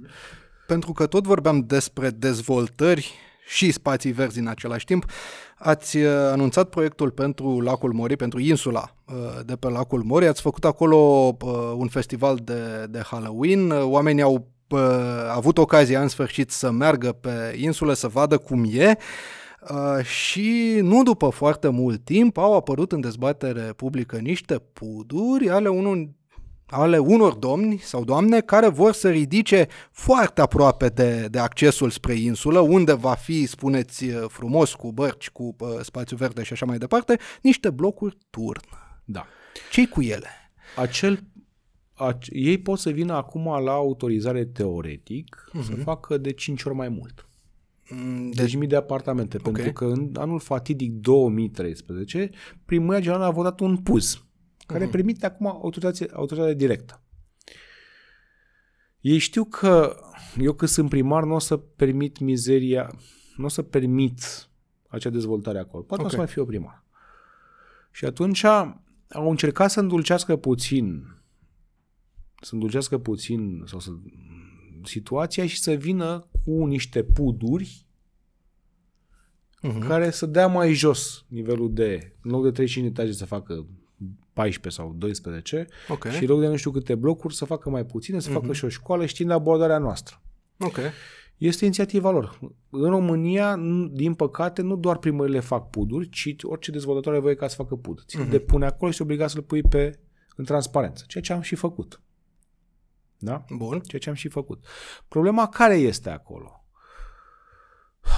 Pentru 0.66 0.93
că 0.93 1.07
tot 1.07 1.24
vorbeam 1.24 1.61
despre 1.61 2.11
dezvoltări 2.11 3.12
și 3.47 3.70
spații 3.70 4.12
verzi 4.12 4.38
în 4.38 4.47
același 4.47 4.84
timp, 4.84 5.05
ați 5.59 5.97
uh, 5.97 6.09
anunțat 6.09 6.68
proiectul 6.68 7.11
pentru 7.11 7.61
Lacul 7.61 7.93
Mori, 7.93 8.16
pentru 8.16 8.41
insula 8.41 8.95
uh, 9.07 9.14
de 9.45 9.57
pe 9.57 9.68
Lacul 9.68 10.03
Mori, 10.03 10.26
ați 10.26 10.41
făcut 10.41 10.64
acolo 10.64 10.97
uh, 11.41 11.72
un 11.76 11.88
festival 11.88 12.38
de, 12.45 12.86
de 12.91 12.99
Halloween, 12.99 13.70
Uh, 13.70 13.82
oamenii 13.82 14.22
au 14.22 14.47
uh, 14.68 14.80
avut 15.34 15.59
ocazia 15.59 16.03
în 16.03 16.09
sfârșit 16.09 16.51
să 16.51 16.70
meargă 16.70 17.12
pe 17.12 17.57
insulă, 17.57 17.93
să 17.93 18.09
vadă 18.09 18.38
cum 18.38 18.64
e 18.72 18.88
uh, 18.88 18.95
și 20.02 20.78
nu 20.82 21.02
după 21.02 21.28
foarte 21.28 21.68
mult 21.68 22.04
timp 22.04 22.36
au 22.36 22.56
apărut 22.56 22.92
în 22.92 23.00
dezbatere 23.00 23.72
publică 23.76 24.16
niște 24.16 24.58
puduri 24.58 25.50
ale 25.50 25.68
unui 25.68 26.18
ale 26.70 26.98
unor 26.98 27.34
domni 27.34 27.78
sau 27.78 28.04
doamne 28.04 28.40
care 28.40 28.68
vor 28.68 28.92
să 28.92 29.11
ridice 29.11 29.66
foarte 29.90 30.40
aproape 30.40 30.88
de, 30.88 31.26
de 31.30 31.38
accesul 31.38 31.90
spre 31.90 32.14
insulă, 32.14 32.58
unde 32.58 32.92
va 32.92 33.14
fi, 33.14 33.46
spuneți 33.46 34.04
frumos, 34.06 34.74
cu 34.74 34.92
bărci, 34.92 35.30
cu 35.30 35.56
uh, 35.58 35.68
spațiu 35.82 36.16
verde 36.16 36.42
și 36.42 36.52
așa 36.52 36.66
mai 36.66 36.78
departe, 36.78 37.18
niște 37.42 37.70
blocuri 37.70 38.16
turn. 38.30 38.61
Da. 39.04 39.26
ce 39.70 39.88
cu 39.88 40.02
ele? 40.02 40.28
Acel, 40.76 41.24
ace, 41.94 42.30
ei 42.34 42.58
pot 42.58 42.78
să 42.78 42.90
vină 42.90 43.12
acum 43.14 43.62
la 43.64 43.72
autorizare 43.72 44.44
teoretic 44.44 45.50
uh-huh. 45.54 45.64
să 45.64 45.74
facă 45.74 46.16
de 46.18 46.32
5 46.32 46.64
ori 46.64 46.74
mai 46.74 46.88
mult. 46.88 47.28
Mm, 47.91 48.30
Deci 48.30 48.57
mii 48.57 48.68
de 48.68 48.76
apartamente. 48.76 49.36
Okay. 49.36 49.53
Pentru 49.53 49.72
că 49.72 49.84
în 49.84 50.11
anul 50.14 50.41
fatidic 50.41 50.93
2013, 50.93 52.30
primăria 52.64 53.01
generală 53.01 53.24
a 53.24 53.30
votat 53.30 53.61
un 53.61 53.76
PUZ, 53.76 54.24
care 54.66 54.86
uh-huh. 54.86 54.91
permite 54.91 55.26
acum 55.26 55.47
autorizație, 55.47 56.09
autorizație 56.12 56.55
directă. 56.55 57.03
Ei 59.01 59.18
știu 59.18 59.45
că 59.45 59.97
eu 60.38 60.53
când 60.53 60.70
sunt 60.70 60.88
primar 60.88 61.24
nu 61.24 61.34
o 61.34 61.38
să 61.38 61.57
permit 61.57 62.18
mizeria, 62.18 62.95
nu 63.36 63.45
o 63.45 63.49
să 63.49 63.62
permit 63.62 64.49
acea 64.88 65.11
dezvoltare 65.11 65.59
acolo. 65.59 65.82
Poate 65.82 66.03
okay. 66.03 66.07
o 66.07 66.09
să 66.09 66.16
Ok. 66.16 66.24
mai 66.24 66.32
fiu 66.32 66.45
primar. 66.45 66.84
Și 67.91 68.05
atunci 68.05 68.45
au 68.45 69.30
încercat 69.30 69.70
să 69.70 69.80
îndulcească 69.80 70.36
puțin 70.36 71.05
să 72.41 72.55
îndulcească 72.55 72.99
puțin 72.99 73.62
sau 73.66 73.78
să 73.78 73.91
situația 74.82 75.47
și 75.47 75.59
să 75.59 75.72
vină 75.72 76.28
cu 76.45 76.64
niște 76.66 77.03
puduri 77.03 77.84
Mhm. 79.62 79.86
care 79.86 80.11
să 80.11 80.26
dea 80.26 80.47
mai 80.47 80.72
jos 80.72 81.24
nivelul 81.28 81.72
de, 81.72 82.12
în 82.22 82.30
loc 82.30 82.43
de 82.43 82.51
35 82.51 82.93
de 82.95 83.01
etaje 83.03 83.18
să 83.18 83.24
facă 83.26 83.66
14 84.32 84.82
sau 84.82 84.95
12 84.99 85.66
Ok. 85.88 86.07
și 86.09 86.22
în 86.22 86.28
loc 86.28 86.41
de 86.41 86.47
nu 86.47 86.57
știu 86.57 86.70
câte 86.70 86.95
blocuri 86.95 87.34
să 87.34 87.45
facă 87.45 87.70
mai 87.70 87.84
puține, 87.86 88.20
să 88.20 88.30
facă 88.30 88.53
și 88.53 88.64
o 88.64 88.68
școală 88.68 89.07
știind 89.07 89.30
abordarea 89.30 89.78
noastră. 89.78 90.22
Ok. 90.59 90.78
Este 91.36 91.64
inițiativa 91.64 92.11
lor. 92.11 92.38
În 92.70 92.88
România, 92.91 93.55
nu- 93.55 93.88
din 93.88 94.14
păcate, 94.14 94.62
nu 94.62 94.76
doar 94.76 94.99
primările 94.99 95.41
fac 95.41 95.70
puduri, 95.70 96.09
ci 96.09 96.34
orice 96.43 96.70
dezvoltator 96.70 97.12
are 97.12 97.22
voie 97.22 97.34
ca 97.34 97.49
să 97.49 97.55
facă 97.55 97.74
pud. 97.76 98.03
Ți 98.07 98.16
uh-huh. 98.18 98.30
depune 98.30 98.66
acolo 98.66 98.91
și 98.91 99.03
obligat 99.03 99.30
să-l 99.30 99.43
pui 99.43 99.62
pe, 99.62 99.99
în 100.36 100.45
transparență. 100.45 101.05
Ceea 101.07 101.22
ce 101.22 101.32
am 101.32 101.41
și 101.41 101.55
făcut. 101.55 102.01
Da? 103.22 103.44
Bun. 103.56 103.80
Ceea 103.80 104.00
ce 104.00 104.08
am 104.08 104.14
și 104.14 104.28
făcut. 104.28 104.64
Problema 105.08 105.48
care 105.48 105.74
este 105.74 106.10
acolo? 106.10 106.64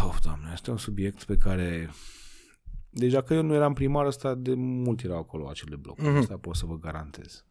Of, 0.07 0.21
doamne, 0.21 0.51
este 0.53 0.71
un 0.71 0.77
subiect 0.77 1.25
pe 1.25 1.37
care... 1.37 1.91
Deci 2.91 3.13
dacă 3.13 3.35
eu 3.35 3.43
nu 3.43 3.55
eram 3.55 3.73
primar, 3.73 4.07
ăsta 4.07 4.35
de 4.35 4.55
mult 4.55 5.03
erau 5.03 5.19
acolo 5.19 5.49
acele 5.49 5.77
blocuri. 5.77 6.07
Mhm. 6.07 6.17
Mm-hmm. 6.17 6.21
Asta 6.21 6.37
pot 6.37 6.55
să 6.57 6.67
vă 6.67 6.79
garantez. 6.79 7.45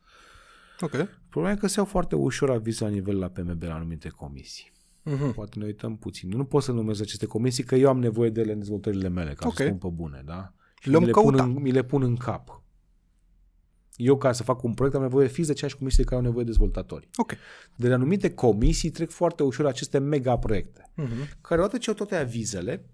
Ok. 0.79 0.91
Problema 1.29 1.55
e 1.55 1.59
că 1.59 1.67
se 1.67 1.73
iau 1.77 1.85
foarte 1.85 2.15
ușor 2.15 2.49
avize 2.49 2.83
la 2.83 2.89
nivel 2.89 3.17
la 3.19 3.27
PMB 3.29 3.61
la 3.63 3.73
anumite 3.75 4.09
comisii. 4.09 4.71
Mhm. 5.03 5.33
Poate 5.33 5.59
ne 5.59 5.65
uităm 5.65 5.95
puțin. 5.97 6.31
Eu 6.31 6.37
nu 6.37 6.45
pot 6.45 6.63
să 6.63 6.71
numesc 6.71 7.01
aceste 7.01 7.25
comisii 7.25 7.63
că 7.63 7.75
eu 7.75 7.89
am 7.89 7.99
nevoie 7.99 8.29
de 8.29 8.41
ele 8.41 8.51
în 8.51 8.57
dezvoltările 8.59 9.07
mele, 9.09 9.33
ca 9.33 9.47
Ok. 9.47 9.55
să 9.55 9.63
spun 9.63 9.77
pe 9.77 9.87
bune, 9.87 10.21
da? 10.25 10.53
Și 10.79 10.89
Le-am 10.89 11.01
mi 11.01 11.07
le, 11.07 11.13
pun 11.13 11.23
căutat. 11.23 11.45
în, 11.45 11.53
mi 11.61 11.71
le 11.71 11.83
pun 11.83 12.01
în 12.03 12.15
cap. 12.15 12.60
Eu, 14.03 14.17
ca 14.17 14.31
să 14.31 14.43
fac 14.43 14.63
un 14.63 14.73
proiect, 14.73 14.95
am 14.95 15.01
nevoie 15.01 15.27
fix 15.27 15.45
de 15.45 15.51
aceeași 15.51 15.77
comisie 15.77 16.03
de 16.03 16.09
care 16.09 16.21
au 16.21 16.25
nevoie 16.27 16.45
dezvoltatori. 16.45 17.09
Ok. 17.15 17.33
De 17.75 17.87
la 17.87 17.93
anumite 17.93 18.33
comisii 18.33 18.89
trec 18.89 19.09
foarte 19.09 19.43
ușor 19.43 19.65
aceste 19.65 19.97
mega 19.97 20.37
proiecte, 20.37 20.91
Mhm. 20.95 21.41
care 21.41 21.59
odată 21.61 21.77
ce 21.77 21.89
au 21.89 21.95
toate 21.95 22.15
avizele, 22.15 22.85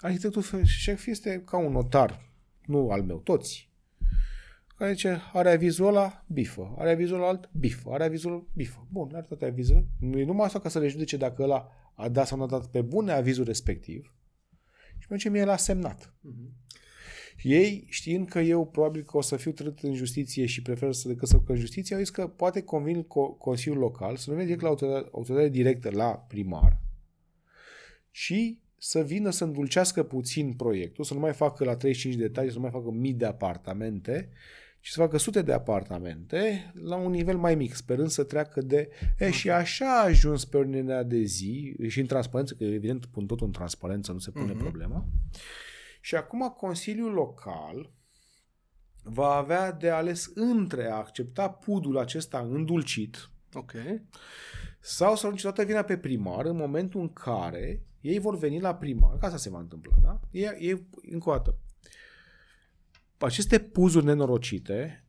arhitectul 0.00 0.42
șef 0.64 1.06
este 1.06 1.42
ca 1.46 1.56
un 1.56 1.72
notar, 1.72 2.30
nu 2.66 2.90
al 2.90 3.02
meu, 3.02 3.16
toți. 3.18 3.70
Care 4.76 4.92
zice, 4.92 5.20
are 5.32 5.52
avizul 5.52 5.86
ăla, 5.86 6.24
bifă, 6.26 6.74
are 6.78 6.90
avizul 6.90 7.24
alt, 7.24 7.50
bifă, 7.52 7.90
are 7.92 8.04
avizul, 8.04 8.48
bifă. 8.54 8.86
Bun, 8.90 9.10
are 9.14 9.24
toate 9.28 9.44
avizele. 9.44 9.86
Nu 10.00 10.18
e 10.18 10.24
numai 10.24 10.46
asta 10.46 10.58
ca 10.60 10.68
să 10.68 10.78
le 10.78 10.88
judece 10.88 11.16
dacă 11.16 11.42
ăla 11.42 11.68
a 11.94 12.08
dat 12.08 12.26
sau 12.26 12.36
nu 12.38 12.42
a 12.44 12.46
dat 12.46 12.66
pe 12.66 12.82
bune 12.82 13.12
avizul 13.12 13.44
respectiv. 13.44 14.14
Și 14.98 15.06
merge 15.10 15.28
mie 15.28 15.44
l-a 15.44 15.56
semnat. 15.56 16.14
Și 16.22 16.85
ei, 17.42 17.86
știind 17.88 18.28
că 18.28 18.38
eu 18.38 18.66
probabil 18.66 19.02
că 19.02 19.16
o 19.16 19.20
să 19.20 19.36
fiu 19.36 19.50
trăit 19.50 19.80
în 19.80 19.94
justiție 19.94 20.46
și 20.46 20.62
prefer 20.62 20.92
să 20.92 21.08
decât 21.08 21.28
să 21.28 21.36
duc 21.36 21.48
în 21.48 21.56
justiție, 21.56 21.94
au 21.94 22.00
zis 22.00 22.10
că 22.10 22.26
poate 22.26 22.62
convin 22.62 23.02
co- 23.02 23.38
Consiliul 23.38 23.80
Local 23.80 24.16
să 24.16 24.30
nu 24.30 24.36
merge 24.36 24.54
direct 24.54 24.62
la 24.62 24.68
autoritate, 24.68 25.08
autoritate 25.12 25.48
directă 25.48 25.90
la 25.90 26.24
primar 26.28 26.80
și 28.10 28.60
să 28.78 29.02
vină 29.02 29.30
să 29.30 29.44
îndulcească 29.44 30.02
puțin 30.02 30.52
proiectul, 30.52 31.04
să 31.04 31.14
nu 31.14 31.20
mai 31.20 31.32
facă 31.32 31.64
la 31.64 31.76
35 31.76 32.14
de 32.14 32.24
etaje, 32.24 32.48
să 32.48 32.54
nu 32.54 32.60
mai 32.60 32.70
facă 32.70 32.90
mii 32.90 33.12
de 33.12 33.26
apartamente, 33.26 34.28
și 34.86 34.92
să 34.92 35.00
facă 35.00 35.18
sute 35.18 35.42
de 35.42 35.52
apartamente 35.52 36.72
la 36.74 36.96
un 36.96 37.10
nivel 37.10 37.36
mai 37.36 37.54
mic, 37.54 37.74
sperând 37.74 38.08
să 38.08 38.22
treacă 38.22 38.60
de... 38.60 38.88
E, 39.18 39.30
și 39.30 39.50
așa 39.50 40.00
a 40.00 40.04
ajuns 40.04 40.44
pe 40.44 40.56
ordinea 40.56 41.02
de 41.02 41.22
zi 41.22 41.76
și 41.88 42.00
în 42.00 42.06
transparență, 42.06 42.54
că 42.54 42.64
evident 42.64 43.06
pun 43.06 43.26
totul 43.26 43.46
în 43.46 43.52
transparență, 43.52 44.12
nu 44.12 44.18
se 44.18 44.30
pune 44.30 44.52
uh-huh. 44.52 44.58
problema. 44.58 45.06
Și 46.06 46.14
acum 46.14 46.48
Consiliul 46.48 47.12
Local 47.12 47.92
va 49.02 49.28
avea 49.34 49.72
de 49.72 49.90
ales 49.90 50.30
între 50.34 50.90
a 50.90 50.96
accepta 50.96 51.50
pudul 51.50 51.98
acesta 51.98 52.38
îndulcit 52.38 53.30
Ok. 53.52 53.72
sau 54.80 55.16
să 55.16 55.24
arunce 55.24 55.42
toată 55.42 55.64
vina 55.64 55.82
pe 55.82 55.98
primar 55.98 56.44
în 56.44 56.56
momentul 56.56 57.00
în 57.00 57.12
care 57.12 57.82
ei 58.00 58.18
vor 58.18 58.38
veni 58.38 58.60
la 58.60 58.74
primar. 58.74 59.18
Ca 59.18 59.26
asta 59.26 59.38
se 59.38 59.50
va 59.50 59.58
întâmpla, 59.58 59.96
da? 60.02 60.20
Ei, 60.30 60.56
ei 60.58 60.86
încă 61.10 61.30
o 61.30 61.32
dată. 61.32 61.58
Aceste 63.18 63.58
puzuri 63.58 64.04
nenorocite 64.04 65.04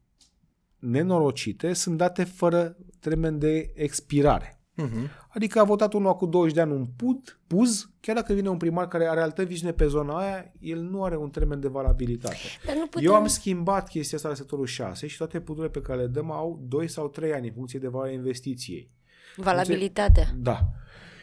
nenorocite 0.79 1.73
sunt 1.73 1.97
date 1.97 2.23
fără 2.23 2.77
termen 2.99 3.39
de 3.39 3.71
expirare. 3.75 4.56
Uh-huh. 4.77 5.09
Adică 5.29 5.59
a 5.59 5.63
votat 5.63 5.93
unul 5.93 6.15
cu 6.15 6.25
20 6.25 6.53
de 6.53 6.61
ani 6.61 6.71
un 6.71 6.85
pud, 6.85 7.39
puz, 7.47 7.89
chiar 7.99 8.15
dacă 8.15 8.33
vine 8.33 8.49
un 8.49 8.57
primar 8.57 8.87
care 8.87 9.07
are 9.07 9.21
altă 9.21 9.43
viziune 9.43 9.73
pe 9.73 9.87
zona 9.87 10.17
aia, 10.17 10.53
el 10.59 10.81
nu 10.81 11.03
are 11.03 11.17
un 11.17 11.29
termen 11.29 11.59
de 11.59 11.67
valabilitate. 11.67 12.35
Dar 12.65 12.75
nu 12.75 12.87
putem... 12.87 13.07
Eu 13.07 13.15
am 13.15 13.27
schimbat 13.27 13.87
chestia 13.87 14.17
asta 14.17 14.29
la 14.29 14.35
sectorul 14.35 14.65
6 14.65 15.07
și 15.07 15.17
toate 15.17 15.39
pudurile 15.39 15.71
pe 15.71 15.81
care 15.81 16.01
le 16.01 16.07
dăm 16.07 16.31
au 16.31 16.59
2 16.67 16.87
sau 16.87 17.07
3 17.07 17.33
ani 17.33 17.47
în 17.47 17.53
funcție 17.53 17.79
de 17.79 17.87
valoarea 17.87 18.15
investiției. 18.15 18.91
Valabilitatea. 19.35 20.27
Da. 20.35 20.59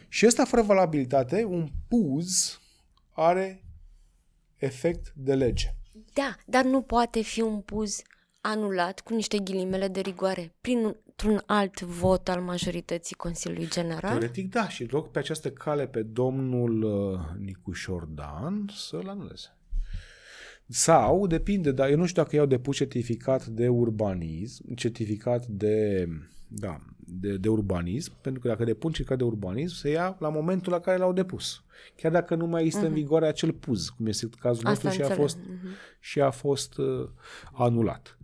Și 0.07 0.25
ăsta 0.25 0.45
fără 0.45 0.61
valabilitate, 0.61 1.43
un 1.43 1.67
puz 1.87 2.59
are 3.11 3.63
efect 4.55 5.13
de 5.15 5.35
lege. 5.35 5.75
Da, 6.13 6.35
dar 6.45 6.63
nu 6.63 6.81
poate 6.81 7.21
fi 7.21 7.41
un 7.41 7.59
puz 7.61 8.01
anulat 8.41 8.99
cu 8.99 9.13
niște 9.13 9.37
ghilimele 9.37 9.87
de 9.87 9.99
rigoare 9.99 10.55
printr-un 11.15 11.43
alt 11.45 11.81
vot 11.81 12.29
al 12.29 12.41
majorității 12.41 13.15
Consiliului 13.15 13.69
General? 13.69 14.11
Teoretic 14.11 14.49
da, 14.49 14.69
și 14.69 14.83
loc 14.83 15.11
pe 15.11 15.19
această 15.19 15.51
cale 15.51 15.87
pe 15.87 16.01
domnul 16.01 16.83
uh, 16.83 17.19
Nicu 17.39 17.71
Șordan 17.71 18.69
să-l 18.75 19.07
anuleze. 19.07 19.57
Sau, 20.67 21.27
depinde, 21.27 21.71
dar 21.71 21.89
eu 21.89 21.97
nu 21.97 22.05
știu 22.05 22.21
dacă 22.21 22.35
iau 22.35 22.45
depus 22.45 22.75
certificat 22.75 23.45
de 23.45 23.67
urbanism, 23.67 24.73
certificat 24.73 25.45
de, 25.45 26.07
da, 26.47 26.81
de, 26.97 27.37
de 27.37 27.49
urbanism, 27.49 28.13
pentru 28.21 28.41
că 28.41 28.47
dacă 28.47 28.63
depun 28.63 28.91
certificat 28.91 29.17
de 29.17 29.23
urbanism, 29.23 29.75
se 29.75 29.89
ia 29.89 30.15
la 30.19 30.29
momentul 30.29 30.71
la 30.71 30.79
care 30.79 30.97
l-au 30.97 31.13
depus. 31.13 31.63
Chiar 31.95 32.11
dacă 32.11 32.35
nu 32.35 32.45
mai 32.45 32.63
există 32.63 32.85
uh-huh. 32.85 32.87
în 32.87 32.93
vigoare 32.93 33.27
acel 33.27 33.51
puz, 33.53 33.89
cum 33.89 34.05
este 34.05 34.29
cazul 34.39 34.63
nostru 34.65 34.89
și 34.89 35.01
a 35.01 35.03
înțeleg. 35.03 35.21
fost, 35.21 35.37
uh-huh. 35.37 35.99
și 35.99 36.21
a 36.21 36.29
fost 36.29 36.77
uh, 36.77 37.09
anulat. 37.53 38.17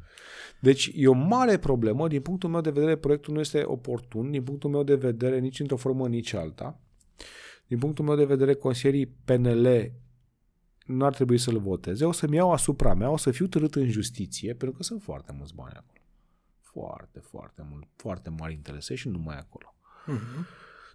Deci 0.62 0.92
e 0.96 1.08
o 1.08 1.14
mare 1.14 1.58
problemă, 1.58 2.08
din 2.08 2.22
punctul 2.22 2.50
meu 2.50 2.62
de 2.62 2.70
vedere 2.70 2.96
proiectul 2.96 3.34
nu 3.34 3.40
este 3.40 3.64
oportun, 3.66 4.32
din 4.32 4.44
punctul 4.44 4.70
meu 4.70 4.84
de 4.84 4.96
vedere 4.96 5.40
nici 5.40 5.60
într-o 5.60 5.76
formă, 5.76 6.08
nici 6.08 6.34
alta. 6.34 6.80
Din 7.68 7.78
punctul 7.78 8.06
meu 8.06 8.16
de 8.16 8.26
vedere, 8.26 8.54
consilierii 8.54 9.16
PNL 9.26 9.92
nu 10.86 11.06
ar 11.06 11.14
trebui 11.14 11.38
să-l 11.38 11.60
voteze, 11.60 12.06
o 12.06 12.12
să-mi 12.12 12.36
iau 12.36 12.52
asupra 12.52 12.94
mea, 12.94 13.10
o 13.10 13.18
să 13.18 13.32
fiu 13.32 13.48
târât 13.48 13.76
în 13.76 13.90
justiție, 13.90 14.54
pentru 14.54 14.78
că 14.78 14.84
sunt 14.84 15.02
foarte 15.02 15.34
mulți 15.38 15.56
bani 15.56 15.74
acolo. 15.76 16.00
Foarte, 16.62 17.20
foarte 17.20 17.68
mult, 17.70 17.88
foarte 17.96 18.30
mari 18.30 18.54
interese 18.54 18.96
și 18.96 19.08
nu 19.08 19.18
numai 19.18 19.38
acolo. 19.38 19.76
Uh-huh. 20.08 20.46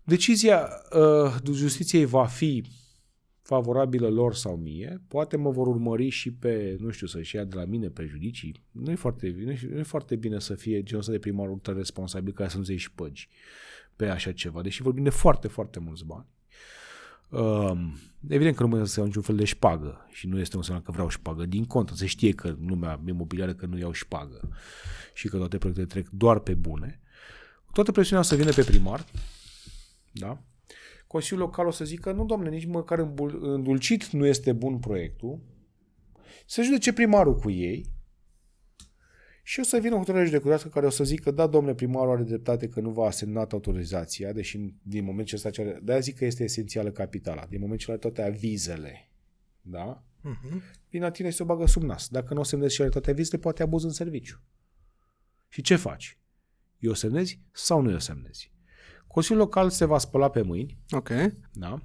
Decizia 0.05 0.69
uh, 0.93 1.53
justiției 1.53 2.05
va 2.05 2.27
fi 2.27 2.65
favorabilă 3.47 4.09
lor 4.09 4.35
sau 4.35 4.57
mie, 4.57 5.03
poate 5.09 5.37
mă 5.37 5.51
vor 5.51 5.67
urmări 5.67 6.09
și 6.09 6.33
pe, 6.33 6.77
nu 6.81 6.91
știu, 6.91 7.07
să-și 7.07 7.37
ia 7.37 7.45
de 7.45 7.57
la 7.57 7.65
mine 7.65 7.89
prejudicii. 7.89 8.63
Nu 8.71 8.91
e 8.91 8.95
foarte, 8.95 9.35
nu 9.45 9.51
e, 9.51 9.59
nu 9.71 9.79
e 9.79 9.83
foarte 9.83 10.17
bine 10.17 10.39
să 10.39 10.55
fie 10.55 10.83
genul 10.83 11.01
ăsta 11.01 11.13
de 11.13 11.19
primar 11.19 11.49
ultra 11.49 11.73
responsabil 11.73 12.33
ca 12.33 12.49
să 12.49 12.59
nu 12.59 12.65
și 12.65 12.93
păgi 12.93 13.29
pe 13.97 14.09
așa 14.09 14.33
ceva, 14.33 14.63
deși 14.63 14.83
vorbim 14.83 15.03
de 15.03 15.11
foarte, 15.11 15.49
foarte 15.49 15.79
mulți 15.79 16.05
bani. 16.05 16.27
Um, 17.29 17.99
evident 18.29 18.57
că 18.57 18.63
nu 18.63 18.69
mai 18.69 18.87
să 18.87 18.95
iau 18.99 19.07
niciun 19.07 19.23
fel 19.23 19.37
de 19.37 19.45
șpagă 19.45 20.07
și 20.11 20.27
nu 20.27 20.39
este 20.39 20.57
un 20.57 20.63
semnal 20.63 20.83
că 20.83 20.91
vreau 20.91 21.09
șpagă. 21.09 21.47
Din 21.47 21.65
contră, 21.65 21.95
se 21.95 22.07
știe 22.07 22.33
că 22.33 22.49
în 22.49 22.67
lumea 22.67 23.01
imobiliară 23.07 23.55
că 23.55 23.67
nu 23.67 23.79
iau 23.79 23.93
șpagă 23.93 24.49
și 25.15 25.29
că 25.29 25.37
toate 25.37 25.59
proiectele 25.59 25.89
trec 25.89 26.09
doar 26.09 26.39
pe 26.39 26.55
bune. 26.55 27.01
Toată 27.73 27.93
presiunea 27.93 28.23
să 28.25 28.35
vină 28.35 28.53
pe 28.53 28.63
primar, 28.63 29.05
da? 30.13 30.43
Consiliul 31.17 31.47
Local 31.47 31.67
o 31.67 31.71
să 31.71 31.85
zică, 31.85 32.13
nu 32.13 32.25
domne, 32.25 32.49
nici 32.49 32.65
măcar 32.65 32.99
îmbul- 32.99 33.53
îndulcit 33.55 34.07
nu 34.07 34.27
este 34.27 34.53
bun 34.53 34.79
proiectul, 34.79 35.39
să 36.47 36.63
judece 36.63 36.93
primarul 36.93 37.37
cu 37.37 37.51
ei 37.51 37.87
și 39.43 39.61
o 39.61 39.63
să 39.63 39.79
vină 39.79 39.95
o 39.95 39.99
hotărâre 39.99 40.25
judecătorească 40.25 40.69
care 40.69 40.87
o 40.87 40.91
să 40.91 41.05
zică, 41.05 41.31
da, 41.31 41.47
domnule, 41.47 41.75
primarul 41.75 42.15
are 42.15 42.23
dreptate 42.23 42.69
că 42.69 42.81
nu 42.81 42.91
v-a 42.91 43.11
semnat 43.11 43.53
autorizația, 43.53 44.33
deși 44.33 44.75
din 44.83 45.05
moment 45.05 45.27
ce 45.27 45.35
ăsta 45.35 45.51
cere, 45.51 45.79
de 45.83 46.01
zic 46.01 46.17
că 46.17 46.25
este 46.25 46.45
esențială 46.45 46.91
capitala, 46.91 47.47
din 47.49 47.61
moment 47.61 47.81
ce 47.81 47.91
are 47.91 48.01
toate 48.01 48.23
avizele, 48.23 49.11
da? 49.61 50.03
Uh-huh. 50.03 50.61
Vine 50.91 51.05
la 51.05 51.11
tine 51.11 51.31
și 51.31 51.37
se 51.37 51.43
o 51.43 51.47
bagă 51.47 51.67
sub 51.67 51.83
nas. 51.83 52.09
Dacă 52.09 52.35
nu 52.35 52.41
o 52.41 52.43
semnezi 52.43 52.75
și 52.75 52.81
are 52.81 52.91
toate 52.91 53.11
avizele, 53.11 53.43
poate 53.43 53.63
abuz 53.63 53.85
în 53.85 53.91
serviciu. 53.91 54.41
Și 55.49 55.63
ce 55.63 55.77
faci? 55.77 56.19
Eu 56.79 56.93
semnezi 56.93 57.41
sau 57.53 57.81
nu 57.81 57.91
eu 57.91 57.99
semnezi? 57.99 58.55
Consiliul 59.17 59.45
local 59.45 59.71
se 59.71 59.85
va 59.85 59.99
spăla 59.99 60.29
pe 60.29 60.43
mâini, 60.43 60.79
Ok. 60.91 61.09
da? 61.53 61.79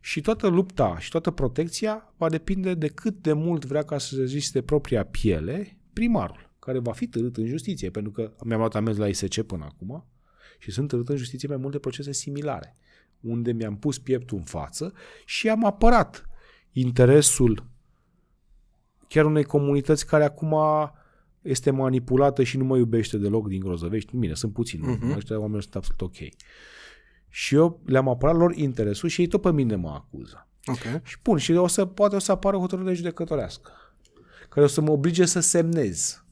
Și 0.00 0.20
toată 0.20 0.46
lupta 0.46 0.98
și 0.98 1.10
toată 1.10 1.30
protecția 1.30 2.14
va 2.16 2.28
depinde 2.28 2.74
de 2.74 2.88
cât 2.88 3.14
de 3.22 3.32
mult 3.32 3.64
vrea 3.64 3.82
ca 3.82 3.98
să 3.98 4.16
reziste 4.16 4.62
propria 4.62 5.04
piele 5.04 5.78
primarul, 5.92 6.50
care 6.58 6.78
va 6.78 6.92
fi 6.92 7.06
târât 7.06 7.36
în 7.36 7.46
justiție, 7.46 7.90
pentru 7.90 8.12
că 8.12 8.32
mi-am 8.44 8.58
luat 8.58 8.74
amenzi 8.74 8.98
la 8.98 9.08
ISC 9.08 9.40
până 9.40 9.64
acum 9.64 10.06
și 10.58 10.70
sunt 10.70 10.88
târât 10.88 11.08
în 11.08 11.16
justiție 11.16 11.48
mai 11.48 11.56
multe 11.56 11.78
procese 11.78 12.12
similare, 12.12 12.76
unde 13.20 13.52
mi-am 13.52 13.76
pus 13.76 13.98
pieptul 13.98 14.38
în 14.38 14.44
față 14.44 14.92
și 15.24 15.48
am 15.48 15.64
apărat 15.64 16.28
interesul 16.72 17.66
chiar 19.08 19.24
unei 19.24 19.44
comunități 19.44 20.06
care 20.06 20.24
acum 20.24 20.54
este 21.46 21.70
manipulată 21.70 22.42
și 22.42 22.56
nu 22.56 22.64
mă 22.64 22.76
iubește 22.76 23.18
deloc 23.18 23.48
din 23.48 23.60
Grozăvești. 23.60 24.16
Bine, 24.16 24.34
sunt 24.34 24.52
puțini, 24.52 24.82
Mhm. 24.86 25.12
uh-huh. 25.12 25.16
ăștia 25.16 25.40
oameni 25.40 25.62
sunt 25.62 25.74
absolut 25.74 26.00
ok. 26.00 26.16
Și 27.28 27.54
eu 27.54 27.80
le-am 27.86 28.08
apărat 28.08 28.36
lor 28.36 28.52
interesul 28.56 29.08
și 29.08 29.20
ei 29.20 29.26
tot 29.26 29.40
pe 29.40 29.52
mine 29.52 29.74
mă 29.76 29.88
acuză. 29.90 30.48
Ok. 30.66 31.00
Și 31.04 31.18
pun, 31.20 31.36
și 31.38 31.52
o 31.52 31.66
să, 31.66 31.84
poate 31.84 32.16
o 32.16 32.18
să 32.18 32.32
apară 32.32 32.56
o 32.56 32.60
hotărâre 32.60 32.92
judecătorească, 32.94 33.70
care 34.48 34.64
o 34.64 34.68
să 34.68 34.80
mă 34.80 34.90
oblige 34.90 35.24
să 35.24 35.40
semnez. 35.40 36.24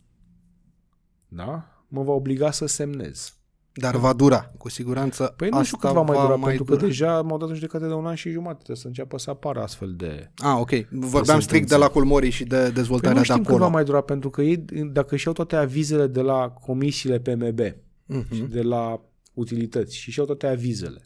Da? 1.28 1.68
Mă 1.88 2.02
va 2.02 2.12
obliga 2.12 2.50
să 2.50 2.66
semnez. 2.66 3.36
Dar 3.76 3.96
va 3.96 4.12
dura, 4.12 4.52
cu 4.58 4.68
siguranță. 4.68 5.34
Păi 5.36 5.48
nu 5.48 5.62
știu 5.64 5.76
asta 5.76 5.88
cât 5.88 5.96
va 5.96 6.02
mai 6.12 6.20
dura, 6.22 6.34
mai 6.36 6.46
pentru 6.48 6.64
dura. 6.64 6.78
că 6.80 6.86
deja 6.86 7.22
m-au 7.22 7.38
dat 7.38 7.48
în 7.48 7.54
judecată 7.54 7.86
de 7.86 7.92
un 7.92 8.06
an 8.06 8.14
și 8.14 8.30
jumătate. 8.30 8.54
Trebuie 8.56 8.76
să 8.76 8.86
înceapă 8.86 9.18
să 9.18 9.30
apară 9.30 9.62
astfel 9.62 9.94
de... 9.96 10.30
Ah, 10.36 10.56
ok. 10.58 10.70
Vorbeam 10.90 11.24
sentințe. 11.24 11.40
strict 11.40 11.68
de 11.68 11.76
la 11.76 11.88
Culmorii 11.88 12.30
și 12.30 12.44
de 12.44 12.56
Păi 12.56 12.70
dezvoltarea 12.72 13.12
nu 13.14 13.18
de 13.18 13.24
știm 13.24 13.36
cât 13.36 13.46
acolo. 13.46 13.64
va 13.64 13.70
mai 13.70 13.84
dura, 13.84 14.00
pentru 14.00 14.30
că 14.30 14.42
ei, 14.42 14.56
dacă 14.92 15.14
își 15.14 15.24
iau 15.26 15.34
toate 15.34 15.56
avizele 15.56 16.06
de 16.06 16.20
la 16.20 16.48
comisiile 16.48 17.18
PMB 17.20 17.58
și 17.60 18.40
Mhm. 18.42 18.50
de 18.50 18.62
la 18.62 19.00
utilități 19.34 19.96
și 19.96 20.08
își 20.08 20.18
iau 20.18 20.26
toate 20.26 20.46
avizele 20.46 21.02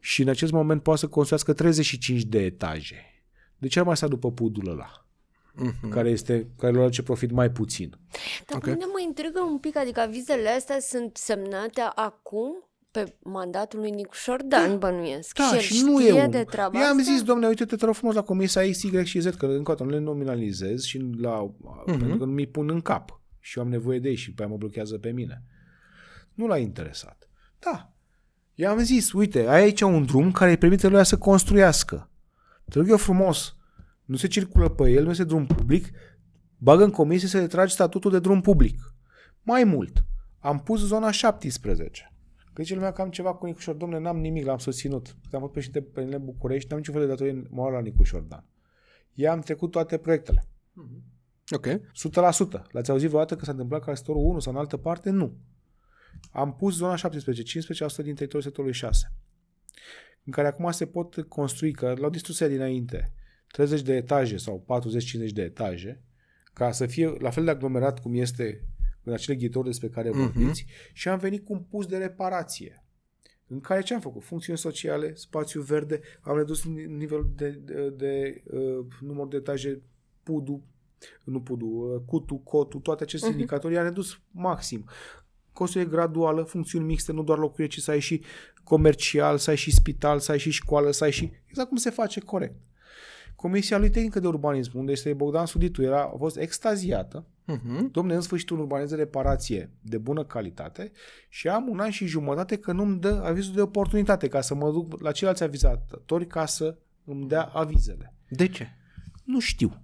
și 0.00 0.22
în 0.22 0.28
acest 0.28 0.52
moment 0.52 0.82
poate 0.82 1.00
să 1.00 1.06
construiască 1.06 1.52
35 1.52 2.22
de 2.22 2.38
etaje, 2.44 2.96
de 3.58 3.66
ce 3.68 3.78
ar 3.78 3.84
mai 3.84 3.96
sta 3.96 4.08
după 4.08 4.32
pudul 4.32 4.68
ăla? 4.70 5.06
Mhm. 5.54 5.88
care, 5.88 6.08
este, 6.08 6.50
care 6.58 6.72
le 6.72 6.80
aduce 6.80 7.02
profit 7.02 7.30
mai 7.30 7.50
puțin. 7.50 7.90
Dar 7.90 8.56
Ok. 8.56 8.56
okay. 8.56 8.72
mine 8.72 8.84
mă 8.84 9.00
intrigă 9.06 9.40
un 9.40 9.58
pic, 9.58 9.76
adică 9.76 10.00
avizele 10.00 10.48
astea 10.48 10.78
sunt 10.80 11.16
semnate 11.16 11.80
acum 11.94 12.64
pe 12.90 13.16
mandatul 13.22 13.78
lui 13.78 13.90
Nicu 13.90 14.14
Șordan, 14.14 14.78
bănuiesc. 14.78 15.36
Da, 15.36 15.44
și 15.44 15.54
el 15.54 15.60
și 15.60 15.82
nu 15.84 15.98
știe 15.98 16.18
e 16.18 16.24
un... 16.24 16.30
de 16.30 16.44
treaba 16.44 16.78
Eu 16.78 16.84
am 16.84 16.98
asta? 16.98 17.12
zis, 17.12 17.22
domnule, 17.22 17.48
uite-te, 17.48 17.76
te 17.76 17.84
rog 17.84 17.94
frumos 17.94 18.14
la 18.14 18.22
comisia 18.22 18.70
X, 18.70 18.82
Y 18.82 19.04
și 19.04 19.20
Z, 19.20 19.24
că 19.24 19.46
încă 19.46 19.70
o 19.70 19.74
dată 19.74 19.84
nu 19.84 19.90
le 19.90 19.98
nominalizez 19.98 20.82
și 20.82 21.10
la, 21.18 21.46
uh-huh. 21.46 21.84
pentru 21.84 22.16
că 22.16 22.24
nu 22.24 22.32
mi 22.32 22.46
pun 22.46 22.70
în 22.70 22.80
cap 22.80 23.20
și 23.40 23.58
eu 23.58 23.64
am 23.64 23.70
nevoie 23.70 23.98
de 23.98 24.08
ei 24.08 24.14
și 24.14 24.32
pe 24.32 24.42
aia 24.42 24.50
mă 24.50 24.56
blochează 24.56 24.98
pe 24.98 25.10
mine. 25.10 25.42
Nu 26.34 26.46
l-a 26.46 26.58
interesat. 26.58 27.28
Da. 27.58 27.92
I-am 28.54 28.78
zis, 28.78 29.12
uite, 29.12 29.46
ai 29.46 29.62
aici 29.62 29.80
un 29.80 30.04
drum 30.04 30.32
care 30.32 30.50
îi 30.50 30.56
permite 30.56 30.88
lui 30.88 31.06
să 31.06 31.18
construiască. 31.18 32.10
Te 32.68 32.78
rog 32.78 32.88
eu 32.88 32.96
frumos, 32.96 33.56
nu 34.10 34.16
se 34.16 34.26
circulă 34.26 34.68
pe 34.68 34.90
el, 34.90 35.04
nu 35.04 35.10
este 35.10 35.24
drum 35.24 35.46
public, 35.46 35.90
bagă 36.58 36.84
în 36.84 36.90
comisie 36.90 37.28
să 37.28 37.38
le 37.38 37.46
tragi 37.46 37.72
statutul 37.72 38.10
de 38.10 38.18
drum 38.18 38.40
public. 38.40 38.94
Mai 39.42 39.64
mult, 39.64 40.04
am 40.38 40.60
pus 40.62 40.86
zona 40.86 41.10
17. 41.10 42.12
Că 42.52 42.62
zice 42.62 42.74
lumea 42.74 42.92
că 42.92 43.02
am 43.02 43.10
ceva 43.10 43.34
cu 43.34 43.46
Nicușor. 43.46 43.74
Domnule, 43.74 44.02
n-am 44.02 44.18
nimic, 44.18 44.44
l-am 44.44 44.58
susținut. 44.58 45.16
Că 45.28 45.36
am 45.36 45.40
fost 45.40 45.52
președinte 45.52 45.88
pe 45.92 46.18
București, 46.18 46.68
n-am 46.68 46.78
niciun 46.78 46.94
fel 46.94 47.02
de 47.02 47.08
datorie 47.08 47.42
morală 47.50 47.76
la 47.76 47.82
Nicușor 47.82 48.20
Dan. 48.20 48.44
I-am 49.14 49.40
trecut 49.40 49.70
toate 49.70 49.96
proiectele. 49.96 50.48
Ok. 51.50 51.66
100%. 51.66 51.70
L-ați 52.70 52.90
auzit 52.90 53.08
vreodată 53.08 53.36
că 53.36 53.44
s-a 53.44 53.50
întâmplat 53.50 53.84
ca 53.84 53.94
sectorul 53.94 54.22
1 54.22 54.38
sau 54.38 54.52
în 54.52 54.58
altă 54.58 54.76
parte? 54.76 55.10
Nu. 55.10 55.36
Am 56.30 56.54
pus 56.54 56.76
zona 56.76 56.96
17, 56.96 57.42
15% 57.42 57.96
din 57.96 58.14
teritoriul 58.14 58.42
sectorului 58.42 58.76
6, 58.76 59.12
în 60.24 60.32
care 60.32 60.48
acum 60.48 60.70
se 60.70 60.86
pot 60.86 61.24
construi, 61.28 61.72
că 61.72 61.94
l-au 61.98 62.10
distrus 62.10 62.40
ea 62.40 62.48
dinainte, 62.48 63.12
30 63.52 63.82
de 63.82 63.94
etaje 63.94 64.36
sau 64.36 64.64
40-50 65.28 65.32
de 65.32 65.42
etaje, 65.42 66.02
ca 66.52 66.72
să 66.72 66.86
fie 66.86 67.16
la 67.18 67.30
fel 67.30 67.44
de 67.44 67.50
aglomerat 67.50 68.00
cum 68.00 68.14
este 68.14 68.64
în 69.02 69.12
acele 69.12 69.36
ghitori 69.36 69.66
despre 69.66 69.88
care 69.88 70.10
vorbiți, 70.10 70.66
și 70.92 71.08
am 71.08 71.18
venit 71.18 71.44
cu 71.44 71.52
un 71.52 71.60
pus 71.60 71.86
de 71.86 71.96
reparație 71.96 72.84
în 73.52 73.60
care 73.60 73.82
ce 73.82 73.94
am 73.94 74.00
făcut? 74.00 74.22
Funcțiuni 74.22 74.58
sociale, 74.58 75.14
spațiu 75.14 75.62
verde, 75.62 76.00
am 76.20 76.36
redus 76.36 76.64
ni- 76.64 76.86
nivelul 76.86 77.32
de, 77.36 77.50
de, 77.50 77.90
de 77.90 78.42
uh, 78.44 78.86
număr 79.00 79.28
de 79.28 79.36
etaje 79.36 79.82
PUDU, 80.22 80.64
nu 81.24 81.40
PUDU, 81.40 81.66
uh, 81.66 82.02
CUTU, 82.06 82.36
COTU, 82.36 82.78
toate 82.78 83.02
aceste 83.02 83.28
uh-huh. 83.28 83.32
indicatori 83.32 83.74
i-am 83.74 83.84
redus 83.84 84.20
maxim. 84.30 84.84
Construire 85.52 85.88
graduală, 85.88 86.42
funcțiuni 86.42 86.84
mixte, 86.84 87.12
nu 87.12 87.22
doar 87.22 87.38
locuire, 87.38 87.70
ci 87.70 87.78
să 87.78 87.90
ai 87.90 88.00
și 88.00 88.22
comercial, 88.64 89.38
să 89.38 89.50
ai 89.50 89.56
și 89.56 89.74
spital, 89.74 90.18
să 90.18 90.32
ai 90.32 90.38
și 90.38 90.50
școală, 90.50 90.90
să 90.90 91.04
ai 91.04 91.10
și... 91.10 91.30
Exact 91.46 91.68
cum 91.68 91.76
se 91.76 91.90
face 91.90 92.20
corect. 92.20 92.54
Comisia 93.40 93.78
lui 93.78 93.90
Tehnică 93.90 94.20
de 94.20 94.26
Urbanism, 94.26 94.78
unde 94.78 94.92
este 94.92 95.12
Bogdan 95.12 95.46
Suditu, 95.46 95.82
era, 95.82 96.02
a 96.02 96.16
fost 96.18 96.36
extaziată. 96.36 97.26
Mhm. 97.44 97.90
Domne, 97.90 98.14
în 98.14 98.20
sfârșit 98.20 98.50
un 98.50 98.58
urbanez 98.58 98.90
de 98.90 98.96
reparație 98.96 99.70
de 99.80 99.98
bună 99.98 100.24
calitate 100.24 100.92
și 101.28 101.48
am 101.48 101.68
un 101.68 101.80
an 101.80 101.90
și 101.90 102.06
jumătate 102.06 102.56
că 102.56 102.72
nu-mi 102.72 102.98
dă 102.98 103.22
avizul 103.24 103.54
de 103.54 103.60
oportunitate 103.60 104.28
ca 104.28 104.40
să 104.40 104.54
mă 104.54 104.70
duc 104.70 105.00
la 105.00 105.12
ceilalți 105.12 105.42
avizatori 105.42 106.26
ca 106.26 106.46
să 106.46 106.76
îmi 107.04 107.28
dea 107.28 107.42
avizele. 107.42 108.14
De 108.28 108.48
ce? 108.48 108.68
Nu 109.24 109.40
știu. 109.40 109.82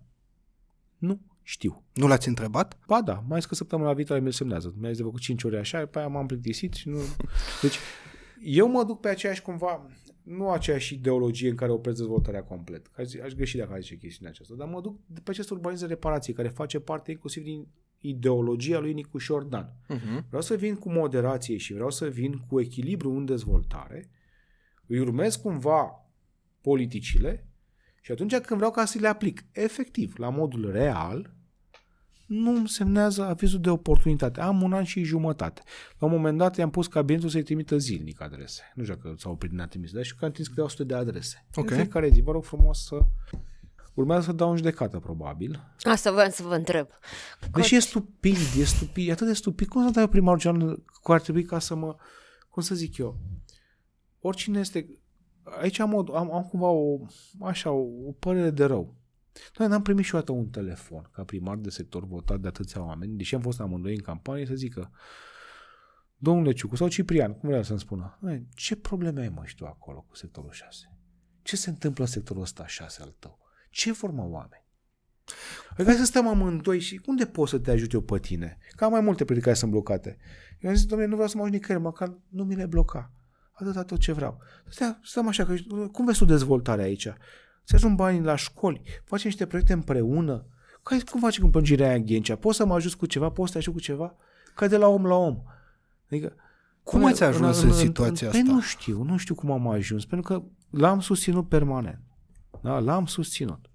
Nu 0.98 1.20
știu. 1.42 1.82
Nu 1.92 2.06
l-ați 2.06 2.28
întrebat? 2.28 2.78
Ba 2.86 3.02
da, 3.02 3.24
mai 3.28 3.38
zis 3.38 3.48
că 3.48 3.54
săptămâna 3.54 3.92
viitoare 3.92 4.22
mi-l 4.22 4.32
semnează. 4.32 4.74
Mi-a 4.78 4.88
zis 4.88 4.98
de 4.98 5.04
făcut 5.04 5.20
5 5.20 5.44
ori 5.44 5.56
așa, 5.56 5.86
pe 5.86 5.98
aia 5.98 6.08
m-am 6.08 6.26
plictisit 6.26 6.72
și 6.72 6.88
nu... 6.88 6.98
Deci, 7.62 7.78
eu 8.42 8.68
mă 8.68 8.84
duc 8.84 9.00
pe 9.00 9.08
aceeași 9.08 9.42
cumva, 9.42 9.86
nu 10.26 10.50
aceeași 10.50 10.94
ideologie 10.94 11.48
în 11.48 11.56
care 11.56 11.72
opresc 11.72 11.96
dezvoltarea 11.96 12.42
complet. 12.42 12.90
Aș, 12.96 13.14
aș 13.24 13.32
greși 13.32 13.56
dacă 13.56 13.72
aș 13.72 13.80
zice 13.80 13.96
chestiunea 13.96 14.32
aceasta, 14.32 14.54
dar 14.54 14.68
mă 14.68 14.80
duc 14.80 14.98
pe 15.22 15.30
acest 15.30 15.50
urbanism 15.50 15.82
de 15.82 15.92
reparație, 15.92 16.32
care 16.32 16.48
face 16.48 16.80
parte 16.80 17.10
inclusiv 17.10 17.42
din 17.42 17.68
ideologia 17.98 18.78
lui 18.78 18.92
Nicu 18.92 19.18
Șordan. 19.18 19.72
Mhm. 19.88 20.24
Vreau 20.26 20.42
să 20.42 20.56
vin 20.56 20.74
cu 20.74 20.90
moderație 20.90 21.56
și 21.56 21.72
vreau 21.72 21.90
să 21.90 22.08
vin 22.08 22.44
cu 22.48 22.60
echilibru 22.60 23.10
în 23.10 23.24
dezvoltare, 23.24 24.10
îi 24.86 24.98
urmez 24.98 25.36
cumva 25.36 26.10
politicile 26.60 27.48
și 28.00 28.12
atunci 28.12 28.36
când 28.36 28.56
vreau 28.56 28.70
ca 28.70 28.84
să 28.84 28.98
le 28.98 29.08
aplic 29.08 29.44
efectiv, 29.52 30.14
la 30.16 30.28
modul 30.28 30.70
real, 30.70 31.35
nu 32.26 32.50
îmi 32.50 32.68
semnează 32.68 33.24
avizul 33.24 33.60
de 33.60 33.70
oportunitate. 33.70 34.40
Am 34.40 34.62
un 34.62 34.72
an 34.72 34.84
și 34.84 35.02
jumătate. 35.02 35.62
La 35.98 36.06
un 36.06 36.12
moment 36.12 36.38
dat 36.38 36.56
i-am 36.56 36.70
pus 36.70 36.86
cabinetul 36.86 37.28
să-i 37.28 37.42
trimită 37.42 37.76
zilnic 37.76 38.20
adrese. 38.20 38.62
Nu 38.74 38.82
știu 38.82 38.94
dacă 38.94 39.14
s-au 39.18 39.32
oprit 39.32 39.50
din 39.50 39.60
a 39.60 39.66
trimis, 39.66 39.92
dar 39.92 40.02
știu 40.02 40.16
că 40.18 40.24
am 40.24 40.30
trimis 40.30 40.48
câteva 40.48 40.68
sute 40.68 40.84
de 40.84 40.94
adrese. 40.94 41.46
Ok. 41.54 41.70
În 41.70 41.76
fiecare 41.76 42.08
zi, 42.08 42.20
vă 42.20 42.32
rog 42.32 42.44
frumos 42.44 42.84
să... 42.84 42.98
Urmează 43.94 44.24
să 44.24 44.32
dau 44.32 44.50
în 44.50 44.56
judecată, 44.56 44.98
probabil. 44.98 45.74
Asta 45.82 46.12
voiam 46.12 46.30
să 46.30 46.42
vă 46.42 46.54
întreb. 46.54 46.88
Deși 47.52 47.74
e 47.74 47.78
stupid, 47.78 48.36
e 48.58 48.64
stupid, 48.64 49.08
e 49.08 49.12
atât 49.12 49.26
de 49.26 49.32
stupid. 49.32 49.68
Cum 49.68 49.84
să 49.84 49.90
dai 49.90 50.02
eu 50.02 50.08
primarul 50.08 50.38
general 50.38 50.82
cu 51.02 51.12
ar 51.12 51.20
trebui 51.20 51.42
ca 51.44 51.58
să 51.58 51.74
mă... 51.74 51.96
Cum 52.50 52.62
să 52.62 52.74
zic 52.74 52.96
eu? 52.96 53.20
Oricine 54.20 54.58
este... 54.58 54.88
Aici 55.60 55.78
am, 55.78 55.94
o, 55.94 56.14
am, 56.14 56.34
am 56.34 56.42
cumva 56.42 56.68
o, 56.68 56.98
așa, 57.40 57.70
o, 57.70 57.84
o 58.06 58.12
părere 58.18 58.50
de 58.50 58.64
rău. 58.64 58.94
Noi 59.58 59.68
n-am 59.68 59.82
primit 59.82 60.04
și 60.04 60.14
o 60.14 60.18
dată 60.18 60.32
un 60.32 60.48
telefon 60.48 61.10
ca 61.12 61.24
primar 61.24 61.56
de 61.56 61.70
sector 61.70 62.06
votat 62.06 62.40
de 62.40 62.48
atâția 62.48 62.84
oameni, 62.84 63.16
deși 63.16 63.34
am 63.34 63.40
fost 63.40 63.60
amândoi 63.60 63.94
în 63.94 64.02
campanie, 64.02 64.46
să 64.46 64.54
zică 64.54 64.90
Domnule 66.16 66.52
Ciucu 66.52 66.76
sau 66.76 66.88
Ciprian, 66.88 67.34
cum 67.34 67.48
vrea 67.48 67.62
să-mi 67.62 67.78
spună, 67.78 68.18
"Măi, 68.20 68.46
ce 68.54 68.76
probleme 68.76 69.20
ai 69.20 69.28
mă 69.28 69.42
și 69.44 69.54
tu 69.54 69.64
acolo 69.64 70.04
cu 70.08 70.16
sectorul 70.16 70.50
6? 70.50 70.98
Ce 71.42 71.56
se 71.56 71.70
întâmplă 71.70 72.04
în 72.04 72.10
sectorul 72.10 72.42
ăsta 72.42 72.66
6 72.66 73.02
al 73.02 73.14
tău? 73.18 73.38
Ce 73.70 73.92
formă 73.92 74.22
oameni? 74.22 74.64
Adică 75.70 75.88
hai 75.88 75.94
să 75.94 76.04
stăm 76.04 76.26
amândoi 76.28 76.80
și 76.80 77.00
unde 77.06 77.26
pot 77.26 77.48
să 77.48 77.58
te 77.58 77.70
ajut 77.70 77.92
eu 77.92 78.00
pe 78.00 78.18
tine? 78.18 78.58
Că 78.76 78.84
am 78.84 78.90
mai 78.90 79.00
multe 79.00 79.24
proiecte 79.24 79.48
care 79.48 79.60
sunt 79.60 79.70
blocate. 79.70 80.16
Eu 80.58 80.70
am 80.70 80.76
zis, 80.76 80.86
domnule, 80.86 81.08
nu 81.08 81.14
vreau 81.14 81.30
să 81.30 81.36
mă 81.36 81.42
ajut 81.42 81.54
nicăieri, 81.54 81.84
măcar 81.84 82.18
nu 82.28 82.44
mi 82.44 82.54
le 82.54 82.66
bloca. 82.66 83.12
Atâta 83.52 83.84
tot 83.84 83.98
ce 83.98 84.12
vreau. 84.12 84.38
Stai, 84.68 84.98
stăm 85.02 85.28
așa, 85.28 85.44
că 85.44 85.54
cum 85.92 86.04
vezi 86.04 86.18
tu 86.18 86.24
dezvoltarea 86.24 86.84
aici? 86.84 87.08
Să 87.68 87.74
ajung 87.74 87.96
banii 87.96 88.20
la 88.20 88.36
școli, 88.36 88.80
facem 89.04 89.28
niște 89.28 89.46
proiecte 89.46 89.72
împreună. 89.72 90.46
Că, 90.82 90.96
cum 91.10 91.20
facem 91.20 91.44
cu 91.44 91.50
plângerea 91.50 91.86
aia 91.86 91.96
în 91.96 92.04
Ghencea? 92.04 92.36
Poți 92.36 92.56
să 92.56 92.66
mă 92.66 92.74
ajut 92.74 92.94
cu 92.94 93.06
ceva? 93.06 93.28
Poți 93.30 93.46
să 93.46 93.52
te 93.52 93.58
ajut 93.58 93.72
cu 93.72 93.80
ceva? 93.80 94.14
Ca 94.54 94.66
de 94.66 94.76
la 94.76 94.86
om 94.86 95.06
la 95.06 95.14
om. 95.14 95.42
Adică, 96.06 96.34
Cum 96.82 97.04
ați 97.04 97.22
ajuns 97.22 97.62
în 97.62 97.72
situația 97.72 98.28
păi 98.30 98.40
asta? 98.40 98.52
nu 98.52 98.60
știu, 98.60 99.02
nu 99.02 99.16
știu 99.16 99.34
cum 99.34 99.50
am 99.50 99.68
ajuns, 99.68 100.04
pentru 100.04 100.32
că 100.32 100.42
l-am 100.78 101.00
susținut 101.00 101.48
permanent. 101.48 102.00
Da? 102.62 102.78
L-am 102.78 103.06
susținut. 103.06 103.70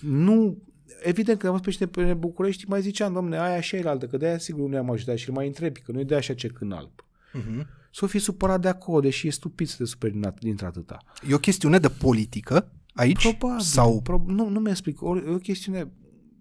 Nu, 0.00 0.62
evident 1.02 1.38
că 1.38 1.48
am 1.48 1.58
fost 1.58 1.78
pe 1.78 1.86
pe 1.86 2.14
București, 2.14 2.68
mai 2.68 2.80
ziceam, 2.80 3.12
domne, 3.12 3.38
aia 3.38 3.60
și 3.60 3.74
aia 3.74 3.90
altă, 3.90 4.06
că 4.06 4.16
de-aia 4.16 4.38
sigur 4.38 4.60
nu 4.60 4.68
ne-am 4.68 4.90
ajutat 4.90 5.16
și 5.16 5.28
îl 5.28 5.34
mai 5.34 5.46
întrebi, 5.46 5.80
că 5.80 5.92
nu 5.92 6.00
e 6.00 6.04
de 6.04 6.14
așa 6.14 6.34
ce 6.34 6.48
când 6.48 6.72
alb. 6.72 7.04
Mhm. 7.32 7.66
S-o 7.98 8.06
fi 8.06 8.18
supărat 8.18 8.60
de 8.60 8.68
acolo, 8.68 9.00
deși 9.00 9.26
e 9.26 9.30
stupid 9.30 9.66
să 9.66 9.76
te 9.76 9.84
superi 9.84 10.12
din 10.12 10.30
at- 10.30 10.38
dintre 10.38 10.66
atâta. 10.66 10.98
E 11.28 11.34
o 11.34 11.38
chestiune 11.38 11.78
de 11.78 11.88
politică 11.88 12.72
aici? 12.94 13.36
Probabil. 13.36 13.64
Sau 13.64 14.00
Pro- 14.02 14.24
nu, 14.26 14.48
nu 14.48 14.60
mi-explic. 14.60 15.02
O, 15.02 15.16
e 15.16 15.28
o 15.28 15.38
chestiune 15.38 15.92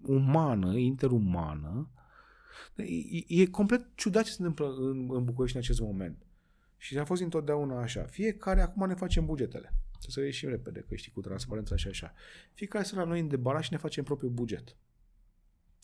umană, 0.02 0.76
interumană. 0.76 1.90
E, 2.76 3.42
e 3.42 3.46
complet 3.46 3.86
ciudat 3.96 4.24
ce 4.24 4.32
se 4.32 4.36
întâmplă 4.40 4.76
în, 4.80 5.08
în 5.12 5.24
București 5.24 5.58
în 5.58 5.64
acest 5.64 5.80
moment. 5.80 6.26
Și 6.78 6.98
a 6.98 7.06
fost 7.06 7.22
întotdeauna 7.22 7.82
așa. 7.82 8.06
Fiecare, 8.10 8.62
acum 8.62 8.88
ne 8.88 8.94
facem 8.94 9.26
bugetele. 9.26 9.74
Să 10.00 10.08
să 10.10 10.22
ieșim 10.22 10.50
repede, 10.50 10.86
că 10.90 10.96
știi, 10.96 11.12
cu 11.12 11.22
transparența 11.22 11.76
și 11.76 11.88
așa. 11.88 12.14
Fiecare 12.54 12.84
să 12.84 12.96
la 12.96 13.04
noi 13.04 13.20
în 13.20 13.28
debarat 13.28 13.64
și 13.64 13.72
ne 13.72 13.78
facem 13.78 14.04
propriul 14.04 14.32
buget. 14.32 14.76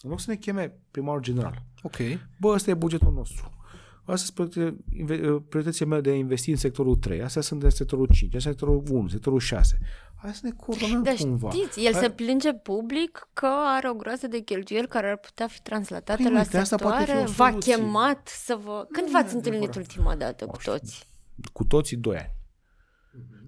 În 0.02 0.10
loc 0.10 0.20
să 0.20 0.32
ne 0.32 0.38
cheme 0.38 0.78
primarul 0.92 1.22
general. 1.22 1.64
Ok. 1.82 1.98
Bă, 2.40 2.48
ăsta 2.48 2.70
e 2.70 2.74
bugetul 2.74 3.14
nostru. 3.14 3.58
Astea 4.06 4.16
sunt 4.36 4.52
proiecte- 4.52 4.84
inve- 4.98 5.40
prioritățile 5.50 5.88
mele 5.88 6.02
de 6.02 6.10
a 6.10 6.14
investi 6.16 6.50
în 6.50 6.56
sectorul 6.56 6.96
3. 6.96 7.22
Astea 7.22 7.42
sunt 7.42 7.64
în 7.64 7.70
sectorul 7.70 8.08
5, 8.12 8.36
astea 8.36 8.52
în 8.52 8.58
sectorul 8.58 8.84
1, 9.00 9.08
sectorul 9.08 9.40
6. 9.40 9.78
Hai 10.16 10.34
să 10.34 10.40
ne 10.44 10.52
coordonăm 10.52 11.04
Dar 11.04 11.16
cumva. 11.16 11.50
știți, 11.50 11.86
el 11.86 11.94
Hai- 11.94 12.00
se 12.02 12.10
plânge 12.10 12.54
public 12.54 13.30
că 13.34 13.48
are 13.50 13.90
o 13.90 13.94
groază 13.94 14.28
de 14.28 14.40
cheltuieli 14.40 14.88
care 14.88 15.10
ar 15.10 15.18
putea 15.18 15.48
fi 15.48 15.62
translatate 15.62 16.24
Păi 16.24 16.32
la 16.32 16.40
uite, 16.40 16.58
asta 16.58 16.76
poate 16.76 16.98
fi 17.00 17.06
sectoare. 17.06 17.30
o 17.30 17.34
V-a 17.34 17.48
soluție. 17.50 17.76
chemat 17.76 18.28
să 18.28 18.60
vă... 18.64 18.86
Când 18.92 19.10
v-ați 19.10 19.36
întâlnit 19.36 19.76
ultima 19.76 20.16
dată 20.16 20.46
cu 20.46 20.60
știu. 20.60 20.72
toți? 20.72 21.08
cu 21.54 21.64
toții 21.64 21.98
doi 21.98 22.18
ani. 22.18 22.32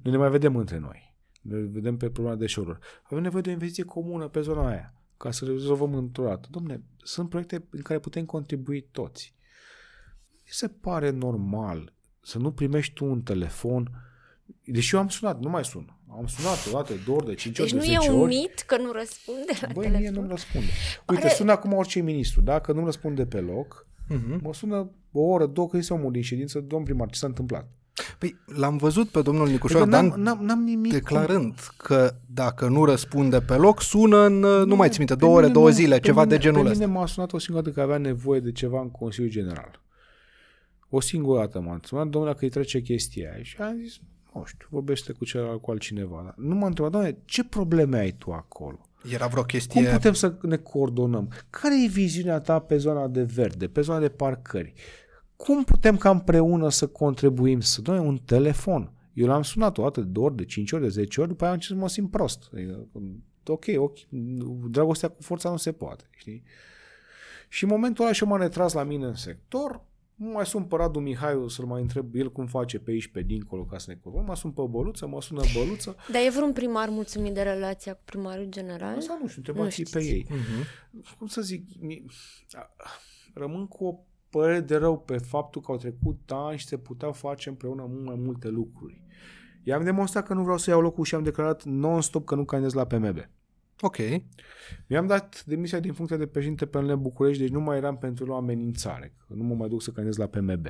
Noi 0.03 0.11
ne 0.13 0.17
mai 0.19 0.29
vedem 0.29 0.55
între 0.55 0.77
noi. 0.77 1.15
Ne 1.41 1.57
vedem 1.57 1.97
pe 1.97 2.09
problema 2.09 2.37
deșeurilor. 2.37 2.79
Avem 3.03 3.23
nevoie 3.23 3.41
de 3.41 3.49
o 3.49 3.51
investiție 3.51 3.83
comună 3.83 4.27
pe 4.27 4.41
zona 4.41 4.67
aia, 4.67 4.93
ca 5.17 5.31
să 5.31 5.45
rezolvăm 5.45 5.93
într-o 5.93 6.23
dată. 6.23 6.47
Domne, 6.51 6.83
sunt 6.97 7.29
proiecte 7.29 7.67
în 7.69 7.81
care 7.81 7.99
putem 7.99 8.25
contribui 8.25 8.81
toți. 8.91 9.34
Mi 10.45 10.51
se 10.51 10.67
pare 10.67 11.09
normal 11.09 11.93
să 12.21 12.37
nu 12.37 12.51
primești 12.51 12.93
tu 12.93 13.05
un 13.05 13.21
telefon, 13.21 13.89
deși 14.65 14.95
eu 14.95 15.01
am 15.01 15.07
sunat, 15.07 15.39
nu 15.39 15.49
mai 15.49 15.65
sun. 15.65 15.97
Am 16.17 16.25
sunat 16.27 16.67
o 16.67 16.71
dată, 16.71 16.93
de 16.93 16.99
două 17.05 17.17
ori, 17.17 17.25
de 17.27 17.33
cinci 17.33 17.57
Deci 17.57 17.65
ori, 17.65 17.73
nu 17.73 17.79
de 17.79 17.85
e 17.91 17.97
zece 17.99 18.11
un 18.11 18.19
ori. 18.21 18.35
mit 18.35 18.63
că 18.67 18.77
nu 18.77 18.91
răspunde 18.91 19.51
la 19.61 19.67
Băi, 19.73 19.83
telefon? 19.83 19.99
mie 20.01 20.09
nu-mi 20.09 20.27
răspunde. 20.29 20.67
Uite, 21.09 21.21
Pare- 21.21 21.33
sună 21.33 21.51
acum 21.51 21.73
orice 21.73 21.99
ministru. 22.01 22.41
Dacă 22.41 22.71
nu 22.71 22.85
răspunde 22.85 23.25
pe 23.25 23.39
loc, 23.39 23.87
Mhm. 24.09 24.39
mă 24.43 24.53
sună 24.53 24.89
o 25.11 25.21
oră, 25.21 25.45
două, 25.45 25.67
că 25.67 25.77
este 25.77 25.93
omul 25.93 26.11
din 26.11 26.21
ședință, 26.21 26.59
domn 26.59 26.83
primar, 26.83 27.09
ce 27.09 27.19
s-a 27.19 27.27
întâmplat? 27.27 27.67
Păi 28.17 28.35
l-am 28.45 28.77
văzut 28.77 29.09
pe 29.09 29.21
domnul 29.21 29.47
Nicușor 29.47 29.81
Adică 29.81 29.95
Dan 29.95 30.07
n-am, 30.07 30.19
n-am, 30.21 30.45
n-am 30.45 30.63
nimic 30.63 30.91
cu- 30.91 30.97
declarând 30.97 31.59
că 31.77 32.15
dacă 32.33 32.67
nu 32.67 32.85
răspunde 32.85 33.39
pe 33.41 33.55
loc, 33.55 33.81
sună 33.81 34.17
în, 34.25 34.39
nu 34.39 34.75
mai 34.75 34.87
țin 34.87 34.97
minte, 34.97 35.13
Pe 35.13 35.19
două 35.19 35.33
ore, 35.33 35.41
mine 35.41 35.53
două 35.53 35.67
nu- 35.67 35.73
zile, 35.73 35.95
pe 35.95 36.05
ceva 36.05 36.23
mine, 36.23 36.35
de 36.35 36.41
genul 36.41 36.63
pe 36.63 36.69
ăsta. 36.69 36.85
mine 36.85 36.97
m-a 36.97 37.05
sunat 37.05 37.33
o 37.33 37.37
singură 37.37 37.63
dată 37.65 37.75
că 37.75 37.81
avea 37.83 37.97
nevoie 37.97 38.39
de 38.39 38.51
ceva 38.51 38.81
în 38.81 38.89
Consiliul 38.91 39.31
General. 39.31 39.81
O 40.95 40.99
singură 40.99 41.39
dată 41.39 41.59
m-a 41.59 41.79
sunat, 41.83 42.07
domnule, 42.07 42.33
că 42.33 42.43
îi 42.43 42.49
trece 42.49 42.81
chestia 42.81 43.31
aia. 43.33 43.43
Și 43.43 43.57
am 43.57 43.77
zis, 43.83 43.99
nu 44.33 44.43
știu, 44.45 44.67
vorbește 44.69 45.11
cu 45.11 45.25
celălalt, 45.25 45.61
cu 45.61 45.71
altcineva. 45.71 46.21
Dar 46.23 46.33
nu 46.37 46.55
m-a 46.55 46.67
întrebat, 46.67 46.91
domnule, 46.91 47.17
ce 47.25 47.43
probleme 47.43 47.97
ai 47.97 48.11
tu 48.11 48.31
acolo? 48.31 48.89
Era 49.11 49.27
vreo 49.27 49.39
Cum 49.39 49.49
chestie... 49.49 49.89
putem 49.91 50.13
să 50.13 50.37
ne 50.41 50.57
coordonăm? 50.57 51.31
Care 51.49 51.83
e 51.83 51.87
viziunea 51.87 52.39
ta 52.39 52.59
pe 52.59 52.77
zona 52.77 53.07
de 53.07 53.23
verde, 53.23 53.67
pe 53.67 53.81
zona 53.81 53.99
de 53.99 54.09
parcări? 54.09 54.73
Cum 55.35 55.63
putem 55.63 55.97
ca 55.97 56.09
împreună 56.09 56.69
să 56.69 56.87
contribuim 56.87 57.59
să 57.59 57.81
dăm 57.81 58.05
un 58.05 58.17
telefon? 58.17 58.91
Eu 59.13 59.27
l-am 59.27 59.41
sunat 59.41 59.77
o 59.77 59.81
dată, 59.81 60.01
de 60.01 60.07
două 60.07 60.25
ori, 60.25 60.35
de 60.35 60.45
cinci 60.45 60.71
ori, 60.71 60.81
de 60.83 60.89
zece 60.89 61.19
ori, 61.19 61.29
după 61.29 61.43
aia 61.43 61.51
am 61.51 61.57
început 61.57 61.77
să 61.77 61.83
mă 61.83 61.89
simt 61.89 62.11
prost. 62.11 62.49
Adică, 62.53 62.87
ok, 63.45 63.65
ok, 63.77 63.97
dragostea 64.69 65.09
cu 65.09 65.21
forța 65.21 65.49
nu 65.49 65.57
se 65.57 65.71
poate, 65.71 66.03
știi? 66.15 66.43
Și 67.49 67.63
în 67.63 67.69
momentul 67.69 68.03
ăla 68.03 68.13
și 68.13 68.23
m-am 68.23 68.41
retras 68.41 68.73
la 68.73 68.83
mine 68.83 69.05
în 69.05 69.15
sector, 69.15 69.83
nu 70.15 70.31
mai 70.31 70.45
sun 70.45 70.63
pe 70.63 70.75
Radu 70.75 70.99
Mihaiu 70.99 71.47
să-l 71.47 71.65
mai 71.65 71.81
întreb 71.81 72.15
el 72.15 72.31
cum 72.31 72.45
face 72.45 72.79
pe 72.79 72.91
aici, 72.91 73.07
pe 73.07 73.21
dincolo, 73.21 73.63
ca 73.65 73.77
să 73.77 73.85
ne 73.91 73.97
coordonăm. 74.01 74.27
Mă 74.29 74.35
sun 74.35 74.51
pe 74.51 74.61
Băluță, 74.69 75.07
mă 75.07 75.21
sună 75.21 75.41
Băluță. 75.57 75.95
Dar 76.11 76.21
e 76.25 76.29
vreun 76.29 76.53
primar 76.53 76.89
mulțumit 76.89 77.33
de 77.33 77.41
relația 77.41 77.93
cu 77.93 78.01
primarul 78.05 78.45
general? 78.49 78.95
Asta 78.97 79.17
nu 79.21 79.27
știu, 79.27 79.41
Nu 79.45 79.47
întrebați 79.47 79.81
pe 79.91 79.99
știți. 79.99 80.09
ei. 80.09 80.27
Cum 81.17 81.27
să 81.27 81.41
zic, 81.41 81.63
mi- 81.81 82.05
a- 82.51 82.71
rămân 83.33 83.67
cu 83.67 83.85
o 83.85 83.95
părere 84.29 84.59
de 84.59 84.75
rău 84.75 84.99
pe 84.99 85.17
faptul 85.17 85.61
că 85.61 85.71
au 85.71 85.77
trecut 85.77 86.19
ani 86.27 86.57
și 86.57 86.65
se 86.65 86.77
puteau 86.77 87.11
face 87.11 87.49
împreună 87.49 87.85
mult 87.89 88.05
mai 88.05 88.15
multe 88.17 88.47
lucruri. 88.49 89.03
I-am 89.63 89.83
demonstrat 89.83 90.25
că 90.25 90.33
nu 90.33 90.41
vreau 90.41 90.57
să 90.57 90.69
iau 90.69 90.81
locul 90.81 91.03
și 91.03 91.15
am 91.15 91.23
declarat 91.23 91.63
non-stop 91.63 92.25
că 92.25 92.35
nu 92.35 92.45
candidez 92.45 92.73
la 92.73 92.85
PMB. 92.85 93.17
Ok. 93.81 93.97
Mi-am 94.87 95.07
dat 95.07 95.43
demisia 95.45 95.79
din 95.79 95.93
funcția 95.93 96.17
de 96.17 96.25
președinte 96.27 96.65
pe 96.65 96.77
PNL 96.79 96.95
București, 96.97 97.41
deci 97.41 97.51
nu 97.51 97.59
mai 97.59 97.77
eram 97.77 97.97
pentru 97.97 98.31
o 98.31 98.35
amenințare, 98.35 99.13
că 99.27 99.33
nu 99.33 99.43
mă 99.43 99.55
mai 99.55 99.67
duc 99.69 99.81
să 99.81 99.91
candidez 99.91 100.17
la 100.17 100.27
PMB. 100.27 100.67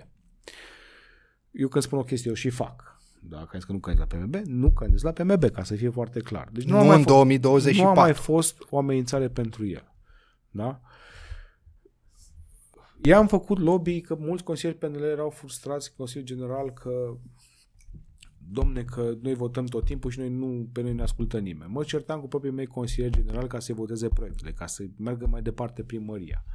Eu 1.51 1.67
când 1.67 1.83
spun 1.83 1.99
o 1.99 2.03
chestie, 2.03 2.29
eu 2.29 2.35
și 2.35 2.49
fac. 2.49 2.99
Dacă 3.29 3.49
ai 3.51 3.59
zis 3.59 3.63
că 3.63 3.71
nu 3.71 3.79
candidez 3.79 4.07
la 4.09 4.17
PMB, 4.17 4.35
nu 4.45 4.71
candidez 4.71 5.01
la 5.01 5.11
PMB, 5.11 5.43
ca 5.43 5.63
să 5.63 5.75
fie 5.75 5.89
foarte 5.89 6.19
clar. 6.19 6.49
Deci 6.51 6.63
Nu 6.63 6.75
a 6.77 6.79
în 6.81 6.85
mai 6.87 6.95
fost- 6.95 7.07
2024. 7.07 7.93
Nu 7.93 7.99
a 7.99 8.03
mai 8.03 8.13
fost 8.13 8.57
o 8.69 8.77
amenințare 8.77 9.27
pentru 9.29 9.65
el. 9.65 9.93
Da? 10.51 10.79
I-am 13.03 13.27
făcut 13.27 13.59
lobby 13.59 14.01
că 14.01 14.15
mulți 14.19 14.43
consilieri 14.43 14.77
PNL 14.77 15.03
erau 15.03 15.29
frustrați, 15.29 15.95
Consiliul 15.95 16.25
General, 16.27 16.71
că 16.71 17.17
domne 18.49 18.83
că 18.83 19.13
noi 19.21 19.33
votăm 19.33 19.65
tot 19.65 19.85
timpul 19.85 20.11
și 20.11 20.19
noi 20.19 20.29
nu, 20.29 20.69
pe 20.71 20.81
noi 20.81 20.93
ne 20.93 21.01
ascultă 21.01 21.39
nimeni. 21.39 21.71
Mă 21.71 21.83
certam 21.83 22.19
cu 22.19 22.27
proprii 22.27 22.51
mei 22.51 22.65
consilieri 22.65 23.15
general 23.15 23.47
ca 23.47 23.59
să 23.59 23.73
voteze 23.73 24.07
proiectele, 24.07 24.51
ca 24.51 24.65
să 24.65 24.83
meargă 24.97 25.27
mai 25.27 25.41
departe 25.41 25.83
primăria. 25.83 26.45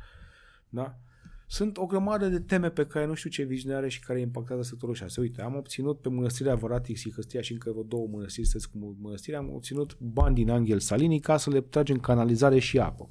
Da? 0.69 0.99
Sunt 1.47 1.77
o 1.77 1.87
grămadă 1.87 2.29
de 2.29 2.41
teme 2.41 2.71
pe 2.71 2.87
care 2.87 3.07
nu 3.07 3.15
știu 3.15 3.31
ce 3.31 3.43
viziune 3.43 3.75
are 3.75 3.89
și 3.89 4.01
care 4.01 4.21
impactează 4.21 4.63
sectorul 4.63 4.95
6. 4.95 5.21
Uite, 5.21 5.43
am 5.43 5.57
obținut 5.57 6.01
pe 6.01 6.09
mănăstirea 6.09 6.55
Văratic 6.55 6.97
și 6.97 7.13
Hăstia 7.13 7.41
și 7.41 7.53
încă 7.53 7.71
vreo 7.71 7.83
două 7.83 8.07
mănăstiri, 8.11 8.47
să 8.47 8.69
cu 8.73 8.97
mănăstiri, 9.01 9.37
am 9.37 9.51
obținut 9.55 9.99
bani 10.01 10.35
din 10.35 10.51
Angel 10.51 10.79
Salini 10.79 11.21
ca 11.21 11.37
să 11.37 11.51
le 11.51 11.61
tragem 11.61 11.99
canalizare 11.99 12.59
și 12.59 12.79
apă. 12.79 13.11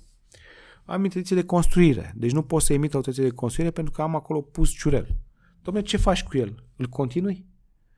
Am 0.85 1.03
intenție 1.03 1.35
de 1.35 1.45
construire, 1.45 2.13
deci 2.15 2.31
nu 2.31 2.43
pot 2.43 2.61
să 2.61 2.73
emit 2.73 2.93
autorizație 2.93 3.29
de 3.29 3.35
construire 3.35 3.71
pentru 3.71 3.93
că 3.93 4.01
am 4.01 4.15
acolo 4.15 4.41
pus 4.41 4.69
ciurel. 4.69 5.15
Dom'le, 5.61 5.83
ce 5.83 5.97
faci 5.97 6.23
cu 6.23 6.37
el? 6.37 6.63
Îl 6.75 6.85
continui? 6.85 7.48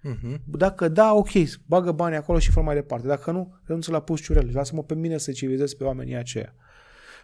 Uh-huh. 0.10 0.40
Dacă 0.46 0.88
da, 0.88 1.14
ok, 1.14 1.30
bagă 1.66 1.92
banii 1.92 2.18
acolo 2.18 2.40
și 2.40 2.52
fă 2.52 2.62
mai 2.62 2.76
departe. 2.76 3.08
Dacă 3.08 3.32
nu, 3.32 3.56
renunță 3.64 3.92
la 3.92 4.00
pus 4.00 4.22
ciurel. 4.22 4.50
Lasă-mă 4.54 4.84
pe 4.84 4.96
mine 4.96 5.18
să 5.18 5.32
civilizez 5.32 5.74
pe 5.74 5.84
oamenii 5.84 6.16
aceia. 6.16 6.54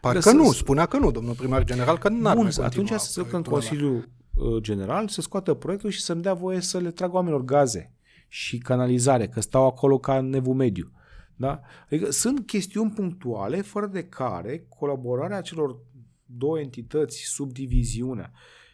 Parcă 0.02 0.20
Să- 0.20 0.32
nu, 0.32 0.52
spunea 0.52 0.86
că 0.86 0.98
nu, 0.98 1.12
domnul 1.12 1.34
primar 1.34 1.64
general, 1.64 1.98
că 1.98 2.10
n-ar 2.10 2.36
Bun, 2.36 2.44
mai 2.44 2.54
atunci 2.54 2.76
continua 2.76 2.98
să 2.98 3.12
se 3.12 3.22
ducă 3.22 3.36
în 3.36 3.42
proiectul 3.42 3.78
ăla. 3.78 3.90
Consiliul 3.90 4.10
uh, 4.54 4.62
General, 4.62 5.08
să 5.08 5.22
scoată 5.22 5.54
proiectul 5.54 5.90
și 5.90 6.02
să-mi 6.02 6.22
dea 6.22 6.34
voie 6.34 6.60
să 6.60 6.78
le 6.78 6.92
trag 6.92 7.14
oamenilor 7.14 7.44
gaze 7.44 7.92
și 8.28 8.58
canalizare, 8.58 9.28
că 9.28 9.42
stau 9.42 9.66
acolo 9.66 9.98
ca 9.98 10.18
în 10.18 10.30
nevul 10.30 10.54
mediu. 10.54 10.92
Da? 11.36 11.62
Adică 11.86 12.12
sunt 12.12 12.46
chestiuni 12.46 12.92
punctuale 12.92 13.62
fără 13.62 13.86
de 13.86 14.04
care 14.04 14.66
colaborarea 14.70 15.42
celor 15.42 15.80
două 16.26 16.60
entități 16.60 17.22
sub 17.26 17.52
diviziunea 17.52 18.32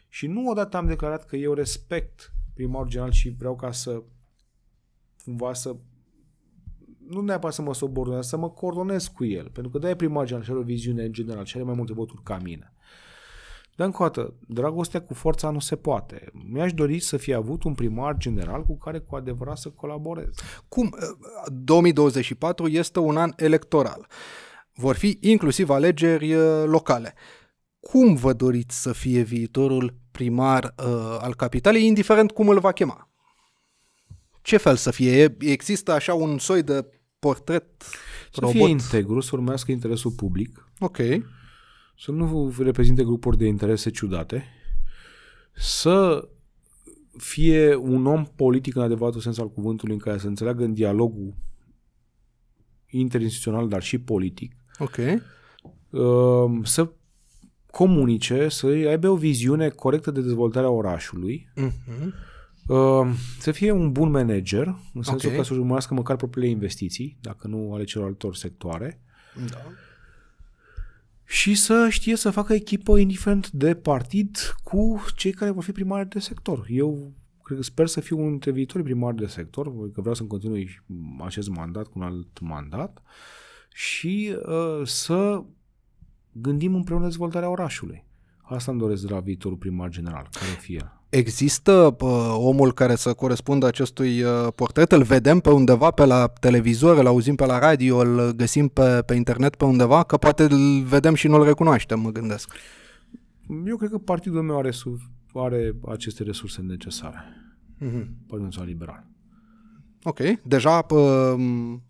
și 0.08 0.26
nu 0.26 0.50
odată 0.50 0.76
am 0.76 0.86
declarat 0.86 1.26
că 1.26 1.36
eu 1.36 1.52
respect 1.52 2.33
primarul 2.54 2.88
general 2.88 3.12
și 3.12 3.34
vreau 3.38 3.56
ca 3.56 3.72
să 3.72 4.02
cumva 5.24 5.52
să 5.52 5.76
nu 7.08 7.20
neapărat 7.20 7.54
să 7.54 7.62
mă 7.62 7.74
subordonez, 7.74 8.26
să 8.26 8.36
mă 8.36 8.50
coordonez 8.50 9.06
cu 9.06 9.24
el. 9.24 9.50
Pentru 9.50 9.72
că 9.72 9.78
de-aia 9.78 9.96
primar 9.96 10.24
general 10.24 10.44
și 10.44 10.50
are 10.50 10.60
o 10.60 10.62
viziune 10.62 11.04
în 11.04 11.12
general 11.12 11.44
și 11.44 11.56
are 11.56 11.64
mai 11.64 11.74
multe 11.74 11.92
voturi 11.92 12.22
ca 12.22 12.38
mine. 12.42 12.74
Dar 13.76 13.86
încă 13.86 14.02
o 14.02 14.04
dată, 14.06 14.34
dragostea 14.48 15.02
cu 15.02 15.14
forța 15.14 15.50
nu 15.50 15.58
se 15.58 15.76
poate. 15.76 16.30
Mi-aș 16.32 16.72
dori 16.72 16.98
să 17.00 17.16
fie 17.16 17.34
avut 17.34 17.62
un 17.62 17.74
primar 17.74 18.16
general 18.16 18.64
cu 18.64 18.76
care 18.76 18.98
cu 18.98 19.16
adevărat 19.16 19.58
să 19.58 19.68
colaborez. 19.68 20.28
Cum? 20.68 20.94
2024 21.52 22.68
este 22.68 22.98
un 22.98 23.16
an 23.16 23.32
electoral. 23.36 24.06
Vor 24.74 24.94
fi 24.94 25.18
inclusiv 25.20 25.70
alegeri 25.70 26.34
uh, 26.34 26.64
locale. 26.66 27.14
Cum 27.90 28.14
vă 28.14 28.32
doriți 28.32 28.82
să 28.82 28.92
fie 28.92 29.22
viitorul 29.22 29.94
primar 30.10 30.64
uh, 30.78 31.16
al 31.20 31.34
capitalei, 31.34 31.86
indiferent 31.86 32.30
cum 32.30 32.48
îl 32.48 32.58
va 32.60 32.72
chema? 32.72 33.08
Ce 34.42 34.56
fel 34.56 34.76
să 34.76 34.90
fie? 34.90 35.22
E- 35.22 35.36
Există 35.38 35.92
așa 35.92 36.14
un 36.14 36.38
soi 36.38 36.62
de 36.62 36.86
portret 37.18 37.64
Să 38.32 38.40
robot? 38.40 38.54
fie 38.56 38.68
integru, 38.68 39.20
să 39.20 39.30
urmească 39.32 39.70
interesul 39.72 40.10
public, 40.10 40.68
Ok. 40.78 40.96
să 41.98 42.10
nu 42.10 42.54
reprezinte 42.58 43.04
grupuri 43.04 43.36
de 43.38 43.46
interese 43.46 43.90
ciudate, 43.90 44.44
să 45.54 46.28
fie 47.18 47.74
un 47.74 48.06
om 48.06 48.24
politic 48.36 48.74
în 48.74 48.82
adevăratul 48.82 49.20
sens 49.20 49.38
al 49.38 49.50
cuvântului, 49.50 49.94
în 49.94 50.00
care 50.00 50.18
să 50.18 50.26
înțeleagă 50.26 50.64
în 50.64 50.72
dialogul 50.72 51.34
interinstituțional, 52.90 53.68
dar 53.68 53.82
și 53.82 53.98
politic, 53.98 54.54
Ok. 54.78 54.96
uh, 55.90 56.60
să 56.66 56.92
comunice, 57.74 58.48
să 58.48 58.66
aibă 58.66 59.08
o 59.08 59.16
viziune 59.16 59.68
corectă 59.68 60.10
de 60.10 60.20
dezvoltare 60.20 60.66
a 60.66 60.70
orașului, 60.70 61.48
Mhm. 61.54 62.14
uh, 62.68 63.14
să 63.38 63.50
fie 63.52 63.70
un 63.70 63.92
bun 63.92 64.10
manager, 64.10 64.66
în 64.94 65.02
sensul 65.02 65.30
Ok. 65.30 65.36
că 65.36 65.42
să 65.42 65.54
urmărească 65.54 65.94
măcar 65.94 66.16
propriile 66.16 66.48
investiții, 66.50 67.16
dacă 67.20 67.46
nu 67.48 67.72
ale 67.74 67.84
celorlaltor 67.84 68.34
sectoare, 68.34 69.00
Da. 69.50 69.60
și 71.24 71.54
să 71.54 71.86
știe 71.90 72.16
să 72.16 72.30
facă 72.30 72.52
echipă 72.52 72.98
indiferent 72.98 73.50
de 73.50 73.74
partid 73.74 74.36
cu 74.62 75.04
cei 75.16 75.32
care 75.32 75.50
vor 75.50 75.62
fi 75.62 75.72
primari 75.72 76.08
de 76.08 76.18
sector. 76.18 76.66
Eu 76.68 77.12
cred, 77.42 77.62
sper 77.62 77.86
să 77.86 78.00
fiu 78.00 78.16
unul 78.18 78.30
dintre 78.30 78.50
viitorii 78.50 78.84
primari 78.86 79.16
de 79.16 79.26
sector, 79.26 79.66
că 79.92 80.00
vreau 80.00 80.14
să-mi 80.14 80.28
continui 80.28 80.80
acest 81.24 81.48
mandat 81.48 81.86
cu 81.86 81.98
un 81.98 82.04
alt 82.04 82.40
mandat 82.40 83.02
și 83.72 84.36
uh, 84.46 84.86
să 84.86 85.42
gândim 86.34 86.74
împreună 86.74 87.04
dezvoltarea 87.04 87.48
orașului. 87.50 88.04
Asta 88.42 88.70
îmi 88.70 88.80
doresc 88.80 89.02
de 89.06 89.12
la 89.12 89.20
viitorul 89.20 89.56
primar 89.56 89.88
general, 89.88 90.28
care 90.30 90.50
o 90.56 90.60
fie 90.60 90.78
el. 90.80 90.92
Există 91.08 91.96
uh, 92.00 92.34
omul 92.36 92.72
care 92.72 92.94
să 92.94 93.12
corespundă 93.12 93.66
acestui 93.66 94.22
uh, 94.22 94.46
portret? 94.54 94.92
Îl 94.92 95.02
vedem 95.02 95.40
pe 95.40 95.50
undeva 95.50 95.90
pe 95.90 96.04
la 96.04 96.26
televizor, 96.26 96.98
îl 96.98 97.06
auzim 97.06 97.34
pe 97.34 97.46
la 97.46 97.58
radio, 97.58 97.98
îl 97.98 98.32
găsim 98.32 98.68
pe, 98.68 99.02
pe 99.06 99.14
internet 99.14 99.56
pe 99.56 99.64
undeva? 99.64 100.02
Că 100.02 100.16
poate 100.16 100.42
îl 100.42 100.82
vedem 100.82 101.14
și 101.14 101.28
nu-l 101.28 101.44
recunoaștem, 101.44 102.00
mă 102.00 102.10
gândesc. 102.10 102.52
Eu 103.66 103.76
cred 103.76 103.90
că 103.90 103.98
partidul 103.98 104.42
meu 104.42 104.58
are, 104.58 104.70
su- 104.70 105.10
are 105.34 105.74
aceste 105.88 106.22
resurse 106.22 106.60
necesare. 106.60 107.24
Mm-hmm. 107.76 108.06
Partidul 108.26 108.42
Național 108.42 108.68
Liberal. 108.68 109.06
Ok. 110.02 110.18
Deja 110.42 110.86
uh, 110.90 111.34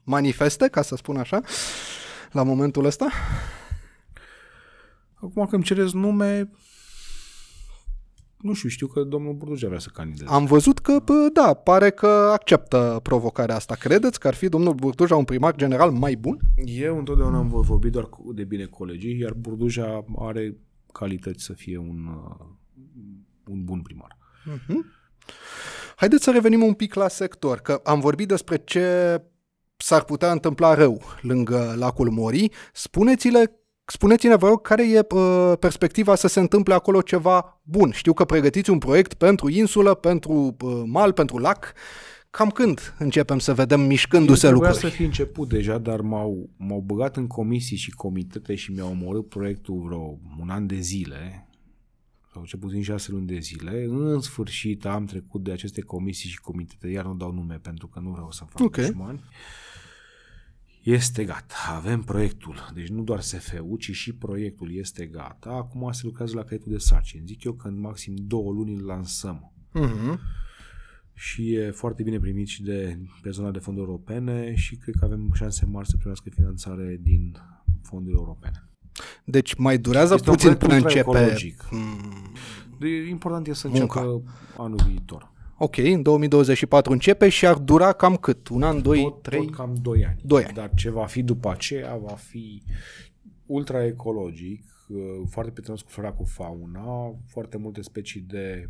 manifeste, 0.04 0.68
ca 0.68 0.82
să 0.82 0.96
spun 0.96 1.16
așa, 1.16 1.40
la 2.32 2.42
momentul 2.42 2.84
ăsta? 2.84 3.08
Acum 5.24 5.46
că 5.46 5.54
îmi 5.54 5.64
cereți 5.64 5.96
nume, 5.96 6.50
nu 8.40 8.52
știu, 8.52 8.68
știu 8.68 8.86
că 8.86 9.02
domnul 9.02 9.32
Burdugea 9.34 9.66
vrea 9.66 9.78
să 9.78 9.88
candideze. 9.92 10.30
Am 10.32 10.44
văzut 10.44 10.78
că, 10.78 10.98
bă, 11.04 11.28
da, 11.32 11.54
pare 11.54 11.90
că 11.90 12.06
acceptă 12.32 13.00
provocarea 13.02 13.54
asta. 13.54 13.74
Credeți 13.74 14.20
că 14.20 14.28
ar 14.28 14.34
fi 14.34 14.48
domnul 14.48 14.74
Burduja 14.74 15.16
un 15.16 15.24
primar 15.24 15.54
general 15.56 15.90
mai 15.90 16.14
bun? 16.16 16.38
Eu 16.64 16.98
întotdeauna 16.98 17.38
am 17.38 17.48
vorbit 17.48 17.92
doar 17.92 18.04
cu- 18.08 18.32
de 18.32 18.44
bine 18.44 18.64
colegii, 18.64 19.18
iar 19.18 19.32
Burduja 19.32 20.04
are 20.18 20.56
calități 20.92 21.44
să 21.44 21.52
fie 21.52 21.78
un, 21.78 22.06
uh, 22.06 22.46
un 23.46 23.64
bun 23.64 23.80
primar. 23.82 24.16
Haideți 25.96 26.24
să 26.24 26.30
revenim 26.30 26.62
un 26.62 26.72
pic 26.74 26.94
la 26.94 27.08
sector, 27.08 27.58
că 27.58 27.80
am 27.84 28.00
vorbit 28.00 28.28
despre 28.28 28.56
ce 28.56 29.18
s-ar 29.76 30.04
putea 30.04 30.30
întâmpla 30.32 30.74
rău 30.74 31.02
lângă 31.22 31.74
lacul 31.76 32.10
Morii. 32.10 32.52
Spuneți-le 32.72 33.58
Spuneți-ne, 33.86 34.36
vă 34.36 34.48
rog, 34.48 34.62
care 34.62 34.90
e 34.90 35.06
uh, 35.14 35.52
perspectiva 35.58 36.14
să 36.14 36.28
se 36.28 36.40
întâmple 36.40 36.74
acolo 36.74 37.00
ceva 37.00 37.60
bun? 37.62 37.90
Știu 37.90 38.12
că 38.12 38.24
pregătiți 38.24 38.70
un 38.70 38.78
proiect 38.78 39.14
pentru 39.14 39.48
insulă, 39.48 39.94
pentru 39.94 40.56
uh, 40.60 40.82
mal, 40.86 41.12
pentru 41.12 41.38
lac. 41.38 41.72
Cam 42.30 42.48
când 42.50 42.94
începem 42.98 43.38
să 43.38 43.54
vedem 43.54 43.80
mișcându-se 43.80 44.46
Trebuia 44.46 44.68
lucruri? 44.70 44.90
să 44.90 44.96
fi 44.96 45.04
început 45.04 45.48
deja, 45.48 45.78
dar 45.78 46.00
m-au, 46.00 46.50
m-au 46.56 46.80
băgat 46.80 47.16
în 47.16 47.26
comisii 47.26 47.76
și 47.76 47.90
comitete 47.90 48.54
și 48.54 48.72
mi-au 48.72 48.90
omorât 48.90 49.28
proiectul 49.28 49.82
vreo 49.86 50.18
un 50.40 50.48
an 50.50 50.66
de 50.66 50.78
zile, 50.78 51.48
sau 52.32 52.44
cel 52.44 52.58
puțin 52.58 52.82
șase 52.82 53.10
luni 53.10 53.26
de 53.26 53.38
zile. 53.38 53.84
În 53.88 54.20
sfârșit 54.20 54.84
am 54.86 55.04
trecut 55.04 55.42
de 55.42 55.52
aceste 55.52 55.80
comisii 55.80 56.30
și 56.30 56.40
comitete, 56.40 56.88
iar 56.88 57.04
nu 57.04 57.14
dau 57.14 57.32
nume 57.32 57.58
pentru 57.62 57.86
că 57.86 58.00
nu 58.00 58.10
vreau 58.10 58.30
să 58.30 58.44
fac 58.48 58.60
Ok. 58.64 58.76
dușmani. 58.76 59.20
Este 60.84 61.24
gata, 61.24 61.54
avem 61.76 62.02
proiectul, 62.02 62.70
deci 62.74 62.88
nu 62.88 63.02
doar 63.02 63.20
SF-ul, 63.20 63.76
ci 63.78 63.90
și 63.90 64.14
proiectul 64.14 64.74
este 64.76 65.06
gata. 65.06 65.50
Acum 65.50 65.92
se 65.92 66.00
lucrează 66.04 66.34
la 66.36 66.42
caietul 66.44 66.72
de 66.72 66.78
sarcini. 66.78 67.26
Zic 67.26 67.44
eu 67.44 67.52
că 67.52 67.68
în 67.68 67.80
maxim 67.80 68.14
două 68.16 68.52
luni 68.52 68.74
îl 68.74 68.84
lansăm 68.84 69.52
Mhm. 69.72 70.20
și 71.14 71.52
e 71.52 71.70
foarte 71.70 72.02
bine 72.02 72.18
primit 72.18 72.46
și 72.46 72.62
de 72.62 72.98
persoana 73.22 73.50
de 73.50 73.58
fonduri 73.58 73.86
europene 73.86 74.54
și 74.54 74.76
cred 74.76 74.94
că 74.98 75.04
avem 75.04 75.30
șanse 75.34 75.66
mari 75.66 75.88
să 75.88 75.96
primească 75.96 76.30
finanțare 76.34 76.98
din 77.02 77.36
fonduri 77.82 78.16
europene. 78.16 78.68
Deci 79.24 79.54
mai 79.54 79.78
durează 79.78 80.14
Este 80.14 80.30
un 80.30 80.34
puțin 80.36 80.54
proiect 80.54 80.66
până 80.82 80.88
începe... 80.90 81.08
ultra-ecologic. 81.08 81.64
Mm, 81.70 82.32
De, 82.78 82.88
important 83.08 83.46
e 83.46 83.52
să 83.52 83.68
Munca. 83.68 84.00
înceapă 84.00 84.22
anul 84.58 84.80
viitor. 84.86 85.32
Ok, 85.58 85.76
în 85.76 86.02
2024 86.02 86.92
începe 86.92 87.28
și 87.28 87.46
ar 87.46 87.56
dura 87.58 87.92
cam 87.92 88.16
cât? 88.16 88.48
Un 88.48 88.62
an, 88.62 88.82
doi, 88.82 89.02
tot, 89.02 89.22
trei? 89.22 89.44
tot 89.44 89.54
cam 89.54 89.74
2 89.82 90.04
ani. 90.06 90.20
Doi 90.24 90.44
ani. 90.44 90.54
Dar 90.54 90.70
ce 90.74 90.90
va 90.90 91.06
fi 91.06 91.22
după 91.22 91.50
aceea 91.50 91.96
va 91.96 92.14
fi 92.14 92.62
ultra 93.46 93.84
ecologic, 93.86 94.64
uh, 94.88 94.98
foarte 95.28 95.50
prietenos 95.50 95.82
cu 95.82 95.90
flora, 95.90 96.12
cu 96.12 96.24
fauna, 96.24 97.14
foarte 97.26 97.56
multe 97.56 97.82
specii 97.82 98.20
de 98.20 98.68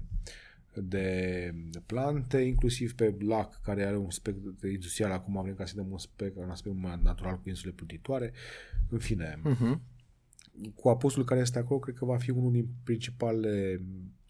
de 0.76 1.50
plante, 1.86 2.38
inclusiv 2.38 2.94
pe 2.94 3.16
lac, 3.18 3.60
care 3.62 3.84
are 3.86 3.96
un 3.96 4.06
aspect 4.06 4.38
industrial, 4.72 5.10
acum 5.10 5.42
vrem 5.42 5.54
ca 5.54 5.64
să 5.64 5.72
dăm 5.76 5.86
un 5.88 5.94
aspect, 5.94 6.36
un 6.36 6.50
aspect 6.50 6.76
mai 6.76 6.98
natural 7.02 7.34
cu 7.34 7.48
insule 7.48 7.72
plutitoare. 7.72 8.32
În 8.88 8.98
fine, 8.98 9.40
Mhm. 9.44 9.80
cu 10.74 10.88
apustul 10.88 11.24
care 11.24 11.40
este 11.40 11.58
acolo, 11.58 11.78
cred 11.80 11.94
că 11.94 12.04
va 12.04 12.16
fi 12.16 12.30
unul 12.30 12.52
din 12.52 12.66
principalele 12.84 13.80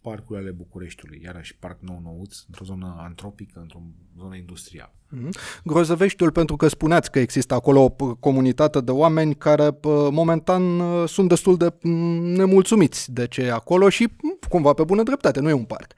parcuri 0.09 0.39
ale 0.39 0.51
Bucureștiului, 0.51 1.21
iarăși 1.25 1.57
parc 1.57 1.79
nou 1.81 2.01
nouț, 2.05 2.37
într-o 2.47 2.65
zonă 2.65 2.95
antropică, 2.99 3.59
într-o 3.61 3.83
zonă 4.19 4.37
industrială. 4.37 4.93
Mhm. 5.09 5.29
Grozăveștiul 5.65 6.31
pentru 6.31 6.57
că 6.57 6.69
spuneați 6.69 7.11
că 7.11 7.19
există 7.19 7.55
acolo 7.55 7.81
o 7.85 7.91
p- 7.91 8.19
comunitate 8.21 8.81
de 8.81 8.91
oameni 8.91 9.35
care 9.35 9.71
p- 9.73 10.11
momentan 10.11 10.81
uh, 10.81 11.09
sunt 11.09 11.29
destul 11.29 11.57
de 11.57 11.73
mm, 11.83 12.25
nemulțumiți 12.25 13.13
de 13.13 13.27
ce 13.27 13.43
e 13.43 13.53
acolo 13.53 13.89
și 13.89 14.09
mm, 14.23 14.39
cumva 14.49 14.73
pe 14.73 14.85
bună 14.85 15.03
dreptate, 15.03 15.41
nu 15.41 15.49
e 15.49 15.53
un 15.53 15.65
parc. 15.65 15.93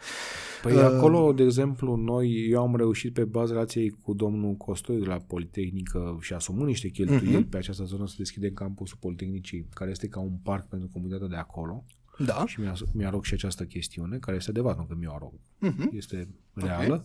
Păi 0.62 0.72
Uh, 0.74 0.80
acolo, 0.82 1.32
de 1.32 1.42
exemplu, 1.42 1.94
noi, 1.96 2.46
eu 2.50 2.60
am 2.62 2.76
reușit 2.76 3.12
pe 3.12 3.24
baza 3.24 3.52
relației 3.52 3.90
cu 3.90 4.14
domnul 4.14 4.54
Costoi 4.54 4.98
de 4.98 5.04
la 5.06 5.16
Politehnică 5.26 6.18
și 6.20 6.32
asumând 6.32 6.66
niște 6.66 6.88
cheltuieli 6.88 7.36
Mhm. 7.36 7.48
pe 7.48 7.56
această 7.56 7.84
zonă 7.84 8.06
să 8.06 8.14
deschidem 8.18 8.52
campusul 8.54 8.96
Politehnicii, 9.00 9.66
care 9.74 9.90
este 9.90 10.06
ca 10.08 10.20
un 10.20 10.36
parc 10.42 10.66
pentru 10.68 10.88
comunitatea 10.92 11.26
de 11.28 11.36
acolo. 11.36 11.84
Da. 12.18 12.44
Și 12.46 12.60
mi-a, 12.60 12.74
mi-a 12.92 13.10
rog 13.10 13.24
și 13.24 13.34
această 13.34 13.64
chestiune, 13.64 14.18
care 14.18 14.36
este 14.36 14.50
adevărat, 14.50 14.78
nu 14.78 14.84
că 14.84 14.94
mi-o 14.98 15.16
rog, 15.18 15.32
Mhm. 15.58 15.90
este 15.92 16.28
reală. 16.52 17.04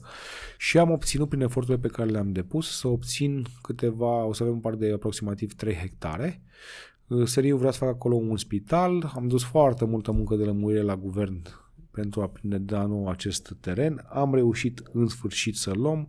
Și 0.57 0.77
am 0.77 0.91
obținut, 0.91 1.29
prin 1.29 1.41
eforturile 1.41 1.87
pe 1.87 1.93
care 1.93 2.09
le-am 2.09 2.31
depus, 2.31 2.77
să 2.77 2.87
obțin 2.87 3.45
câteva, 3.61 4.23
o 4.23 4.33
să 4.33 4.43
avem 4.43 4.55
un 4.55 4.61
parc 4.61 4.77
de 4.77 4.91
aproximativ 4.91 5.53
3 5.53 5.73
hectare. 5.75 6.41
Seriu 7.25 7.57
vrea 7.57 7.71
să 7.71 7.77
fac 7.77 7.89
acolo 7.89 8.15
un 8.15 8.37
spital, 8.37 9.11
am 9.15 9.27
dus 9.27 9.43
foarte 9.43 9.85
multă 9.85 10.11
muncă 10.11 10.35
de 10.35 10.43
lămurire 10.43 10.81
la 10.81 10.95
guvern 10.97 11.41
pentru 11.91 12.21
a 12.21 12.27
prinde 12.27 12.57
de 12.57 12.75
anul 12.75 13.07
acest 13.07 13.55
teren. 13.59 14.05
Am 14.09 14.33
reușit 14.33 14.81
în 14.93 15.07
sfârșit 15.07 15.55
să-l 15.55 15.79
luăm, 15.79 16.07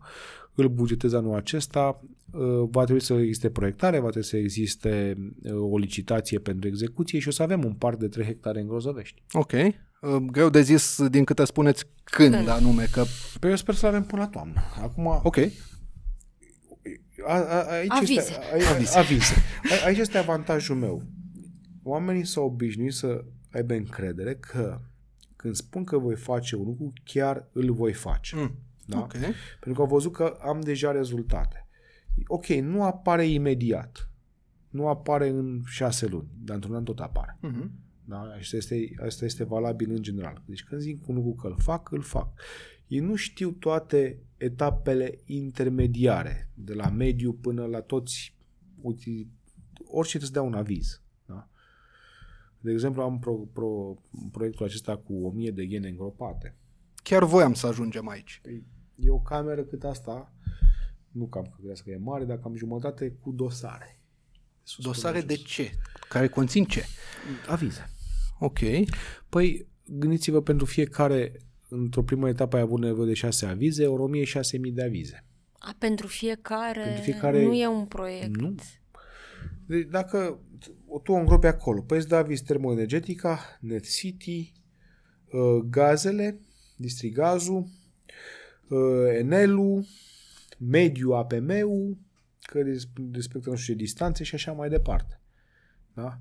îl 0.54 0.68
bugetez 0.68 1.12
anul 1.12 1.34
acesta, 1.34 2.00
Uh, 2.00 2.21
va 2.70 2.84
trebui 2.84 3.02
să 3.02 3.14
existe 3.14 3.50
proiectare, 3.50 3.98
va 3.98 4.08
trebui 4.08 4.28
să 4.28 4.36
existe 4.36 5.16
uh, 5.42 5.52
o 5.52 5.78
licitație 5.78 6.38
pentru 6.38 6.68
execuție 6.68 7.18
și 7.18 7.28
o 7.28 7.30
să 7.30 7.42
avem 7.42 7.64
un 7.64 7.72
parc 7.72 7.98
de 7.98 8.08
3 8.08 8.26
hectare 8.26 8.60
în 8.60 8.66
Grozăvești. 8.66 9.22
Ok. 9.32 9.52
Uh, 9.52 10.16
Greu 10.16 10.50
de 10.50 10.62
zis 10.62 11.06
din 11.08 11.24
câte 11.24 11.44
spuneți 11.44 11.84
când 12.04 12.34
Când? 12.34 12.48
anume, 12.48 12.84
că... 12.92 13.04
Păi 13.40 13.50
eu 13.50 13.56
sper 13.56 13.74
să 13.74 13.86
avem 13.86 14.02
până 14.02 14.22
la 14.22 14.28
toamnă. 14.28 14.62
Acum, 14.82 15.06
Ok. 15.22 15.36
A, 17.26 17.34
a, 17.34 17.62
aici 17.70 17.90
Avize. 17.90 18.12
Este, 18.12 18.34
a, 18.34 18.74
avize. 18.74 18.98
avize. 18.98 19.34
A, 19.70 19.86
aici 19.86 19.98
este 19.98 20.18
avantajul 20.18 20.76
meu. 20.76 21.02
Oamenii 21.82 22.26
s-au 22.26 22.44
obișnuit 22.44 22.92
să 22.92 23.24
aibă 23.52 23.74
încredere 23.74 24.34
că 24.34 24.80
când 25.36 25.54
spun 25.54 25.84
că 25.84 25.98
voi 25.98 26.16
face 26.16 26.56
un 26.56 26.64
lucru, 26.64 26.92
chiar 27.04 27.48
îl 27.52 27.72
voi 27.72 27.92
face. 27.92 28.36
Mm. 28.36 28.58
Da? 28.86 28.98
Ok. 28.98 29.12
Pentru 29.60 29.72
că 29.74 29.80
au 29.80 29.86
văzut 29.86 30.12
că 30.12 30.38
am 30.40 30.60
deja 30.60 30.90
rezultate. 30.90 31.61
Ok, 32.26 32.46
nu 32.46 32.82
apare 32.82 33.26
imediat. 33.26 34.10
Nu 34.68 34.88
apare 34.88 35.28
în 35.28 35.62
șase 35.66 36.06
luni, 36.06 36.28
dar 36.44 36.54
într-un 36.54 36.74
an 36.74 36.84
tot 36.84 37.00
apare. 37.00 37.38
Mhm. 37.40 37.70
Da? 38.04 38.20
Asta, 38.20 38.56
este, 38.56 38.92
asta 39.04 39.24
este 39.24 39.44
valabil 39.44 39.90
în 39.90 40.02
general. 40.02 40.42
Deci 40.46 40.64
când 40.64 40.80
zic 40.80 41.08
un 41.08 41.14
lucru 41.14 41.32
că 41.32 41.46
îl 41.46 41.56
fac, 41.58 41.90
îl 41.90 42.00
fac. 42.00 42.40
Ei 42.86 42.98
nu 42.98 43.14
știu 43.14 43.50
toate 43.50 44.22
etapele 44.36 45.18
intermediare, 45.24 46.50
de 46.54 46.74
la 46.74 46.88
mediu 46.88 47.32
până 47.32 47.66
la 47.66 47.80
toți, 47.80 48.36
uite, 48.80 49.26
orice 49.84 50.16
îți 50.16 50.32
dea 50.32 50.42
un 50.42 50.54
aviz. 50.54 51.02
Da? 51.26 51.48
De 52.60 52.72
exemplu, 52.72 53.02
am 53.02 53.18
pro, 53.18 53.32
pro, 53.32 53.94
proiectul 54.30 54.66
acesta 54.66 54.96
cu 54.96 55.12
1000 55.12 55.50
de 55.50 55.66
gene 55.66 55.88
îngropate. 55.88 56.56
Chiar 57.02 57.24
voiam 57.24 57.54
să 57.54 57.66
ajungem 57.66 58.08
aici. 58.08 58.40
Păi, 58.42 58.64
e 58.96 59.10
o 59.10 59.20
cameră 59.20 59.62
cât 59.62 59.84
asta, 59.84 60.32
nu 61.12 61.26
cam 61.26 61.42
că 61.42 61.56
credeți 61.58 61.84
că 61.84 61.90
e 61.90 61.96
mare, 61.96 62.24
dar 62.24 62.38
cam 62.38 62.56
jumătate 62.56 63.16
cu 63.20 63.30
dosare. 63.30 64.00
Sus 64.62 64.84
Dosare 64.84 65.14
până 65.18 65.26
de 65.26 65.34
jos. 65.34 65.46
ce? 65.46 65.70
Care 66.08 66.28
conțin 66.28 66.64
ce? 66.64 66.84
Avize. 67.48 67.90
Ok. 68.38 68.58
Păi, 69.28 69.66
gândiți-vă, 69.86 70.42
pentru 70.42 70.64
fiecare, 70.66 71.40
într-o 71.68 72.02
primă 72.02 72.28
etapă 72.28 72.56
ai 72.56 72.62
avut 72.62 72.80
nevoie 72.80 73.06
de 73.06 73.14
șase 73.14 73.46
avize, 73.46 73.86
ori 73.86 74.22
1006.000 74.26 74.72
de 74.72 74.82
avize. 74.84 75.24
A, 75.58 75.74
pentru 75.78 76.06
fiecare, 76.06 76.82
Pentru 76.82 77.02
fiecare- 77.02 77.44
nu 77.44 77.54
e 77.54 77.66
un 77.66 77.84
proiect. 77.86 78.36
Nu. 78.40 78.54
Deci 79.66 79.86
dacă 79.90 80.40
tu 81.02 81.12
o 81.12 81.16
îngropi 81.16 81.46
acolo, 81.46 81.80
păi 81.80 81.98
îți 81.98 82.08
dă 82.08 82.16
aviz 82.16 82.40
termoenergetica, 82.40 83.58
Net 83.60 83.88
City, 83.90 84.52
uh, 85.32 85.64
gazele, 85.70 86.40
distrigazul, 86.76 87.66
uh, 88.68 88.78
Enelu, 89.18 89.86
mediu 90.68 91.10
APM-ul, 91.10 91.98
că 92.42 92.60
res- 92.60 92.88
respectă 93.12 93.50
nu 93.50 93.56
știu 93.56 93.72
ce 93.74 93.78
distanțe 93.78 94.24
și 94.24 94.34
așa 94.34 94.52
mai 94.52 94.68
departe. 94.68 95.20
Da? 95.94 96.18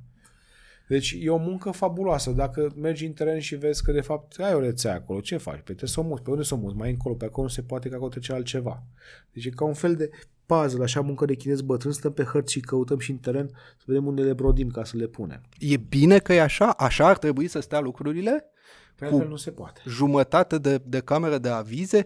Deci 0.88 1.16
e 1.20 1.30
o 1.30 1.38
muncă 1.38 1.72
fabuloasă. 1.72 2.32
Dacă 2.32 2.74
mergi 2.76 3.06
în 3.06 3.14
teren 3.14 3.40
și 3.40 3.56
vezi 3.56 3.84
că 3.84 3.92
de 3.92 4.02
fapt 4.02 4.40
ai 4.40 4.54
o 4.54 4.60
rețea 4.60 4.94
acolo, 4.94 5.20
ce 5.20 5.38
faci? 5.38 5.56
Pe 5.56 5.62
trebuie 5.62 5.90
să 5.90 6.00
o 6.00 6.04
muți. 6.04 6.22
Pe 6.22 6.30
unde 6.30 6.44
să 6.44 6.54
o 6.54 6.58
muți? 6.58 6.76
Mai 6.76 6.90
încolo, 6.90 7.16
pe 7.16 7.26
acolo 7.26 7.46
nu 7.48 7.54
se 7.54 7.62
poate 7.62 7.90
că 7.90 7.96
acolo 7.96 8.10
trece 8.10 8.34
altceva. 8.34 8.84
Deci 9.32 9.46
e 9.46 9.50
ca 9.50 9.66
un 9.66 9.74
fel 9.74 9.96
de 9.96 10.10
puzzle, 10.46 10.84
așa 10.84 11.02
muncă 11.02 11.26
de 11.26 11.36
chinez 11.36 11.62
bătrân, 11.62 11.92
stăm 11.92 12.14
pe 12.14 12.24
hărți 12.24 12.52
și 12.52 12.60
căutăm 12.60 13.00
și 13.00 13.12
în 13.12 13.18
teren 13.18 13.48
să 13.78 13.84
vedem 13.86 14.06
unde 14.06 14.22
le 14.22 14.34
brodim 14.34 14.70
ca 14.70 14.84
să 14.84 14.98
le 14.98 15.08
punem. 15.08 15.42
E 15.60 15.78
bine 15.78 16.18
că 16.18 16.34
e 16.34 16.42
așa? 16.42 16.70
Așa 16.70 17.08
ar 17.08 17.18
trebui 17.18 17.48
să 17.48 17.60
stea 17.60 17.80
lucrurile? 17.80 18.46
Pe 18.96 19.06
Cu- 19.06 19.12
altfel 19.14 19.30
nu 19.30 19.36
se 19.36 19.52
poate. 19.52 19.82
Jumătate 19.88 20.58
de, 20.58 20.82
de 20.86 21.00
cameră 21.00 21.38
de 21.38 21.50
avize? 21.50 22.04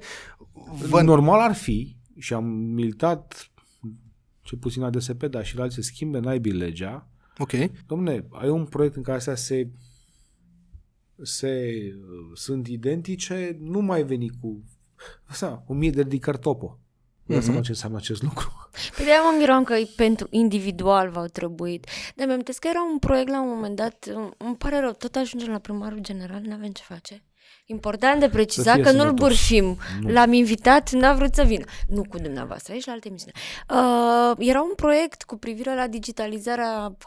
Vă... 0.89 1.01
Normal 1.01 1.39
ar 1.39 1.53
fi, 1.53 1.95
și 2.17 2.33
am 2.33 2.45
militat 2.45 3.51
ce 4.41 4.55
puțin 4.55 4.81
la 4.81 4.89
DSP, 4.89 5.23
dar 5.23 5.45
și 5.45 5.55
la 5.55 5.63
alții 5.63 5.83
să 5.83 5.89
schimbe 5.91 6.19
naibii 6.19 6.51
legea. 6.51 7.09
Ok. 7.37 7.51
Domne, 7.87 8.27
ai 8.31 8.49
un 8.49 8.65
proiect 8.65 8.95
în 8.95 9.03
care 9.03 9.17
astea 9.17 9.35
se, 9.35 9.69
se 11.21 11.81
uh, 11.95 12.31
sunt 12.33 12.67
identice, 12.67 13.57
nu 13.59 13.79
mai 13.79 14.03
veni 14.03 14.29
cu 14.41 14.63
asta, 15.25 15.63
o 15.67 15.73
mie 15.73 15.89
de 15.89 16.01
ridicări 16.01 16.39
topo. 16.39 16.79
Nu 17.25 17.37
mm-hmm. 17.37 17.61
ce 17.61 17.69
înseamnă 17.69 17.97
acest 17.97 18.21
lucru. 18.21 18.69
Păi 18.95 19.05
de-aia 19.05 19.21
mă 19.21 19.35
miram 19.37 19.63
că 19.63 19.75
pentru 19.95 20.27
individual 20.29 21.09
v-au 21.09 21.25
trebuit. 21.25 21.87
Dar 22.15 22.27
mi-am 22.27 22.41
că 22.41 22.67
era 22.67 22.83
un 22.91 22.99
proiect 22.99 23.29
la 23.29 23.41
un 23.41 23.47
moment 23.47 23.75
dat, 23.75 24.09
îmi 24.37 24.55
pare 24.55 24.79
rău, 24.79 24.91
tot 24.91 25.15
ajungem 25.15 25.51
la 25.51 25.59
primarul 25.59 25.99
general, 25.99 26.41
nu 26.41 26.53
avem 26.53 26.71
ce 26.71 26.83
face. 26.83 27.23
Important 27.65 28.19
de 28.19 28.29
precizat 28.29 28.73
fie 28.73 28.83
că 28.83 28.91
nu-l 28.91 28.99
sănătos. 28.99 29.19
burșim. 29.27 29.77
Nu. 30.01 30.09
L-am 30.11 30.33
invitat, 30.33 30.91
n-a 30.91 31.13
vrut 31.13 31.33
să 31.35 31.43
vină. 31.43 31.65
Nu 31.87 32.03
cu 32.09 32.17
dumneavoastră, 32.17 32.73
aici 32.73 32.85
la 32.85 32.91
alte 32.91 33.07
emisiune. 33.07 33.33
Uh, 33.69 34.35
era 34.37 34.61
un 34.61 34.73
proiect 34.75 35.23
cu 35.23 35.37
privire 35.37 35.75
la 35.75 35.87
digitalizarea 35.87 36.97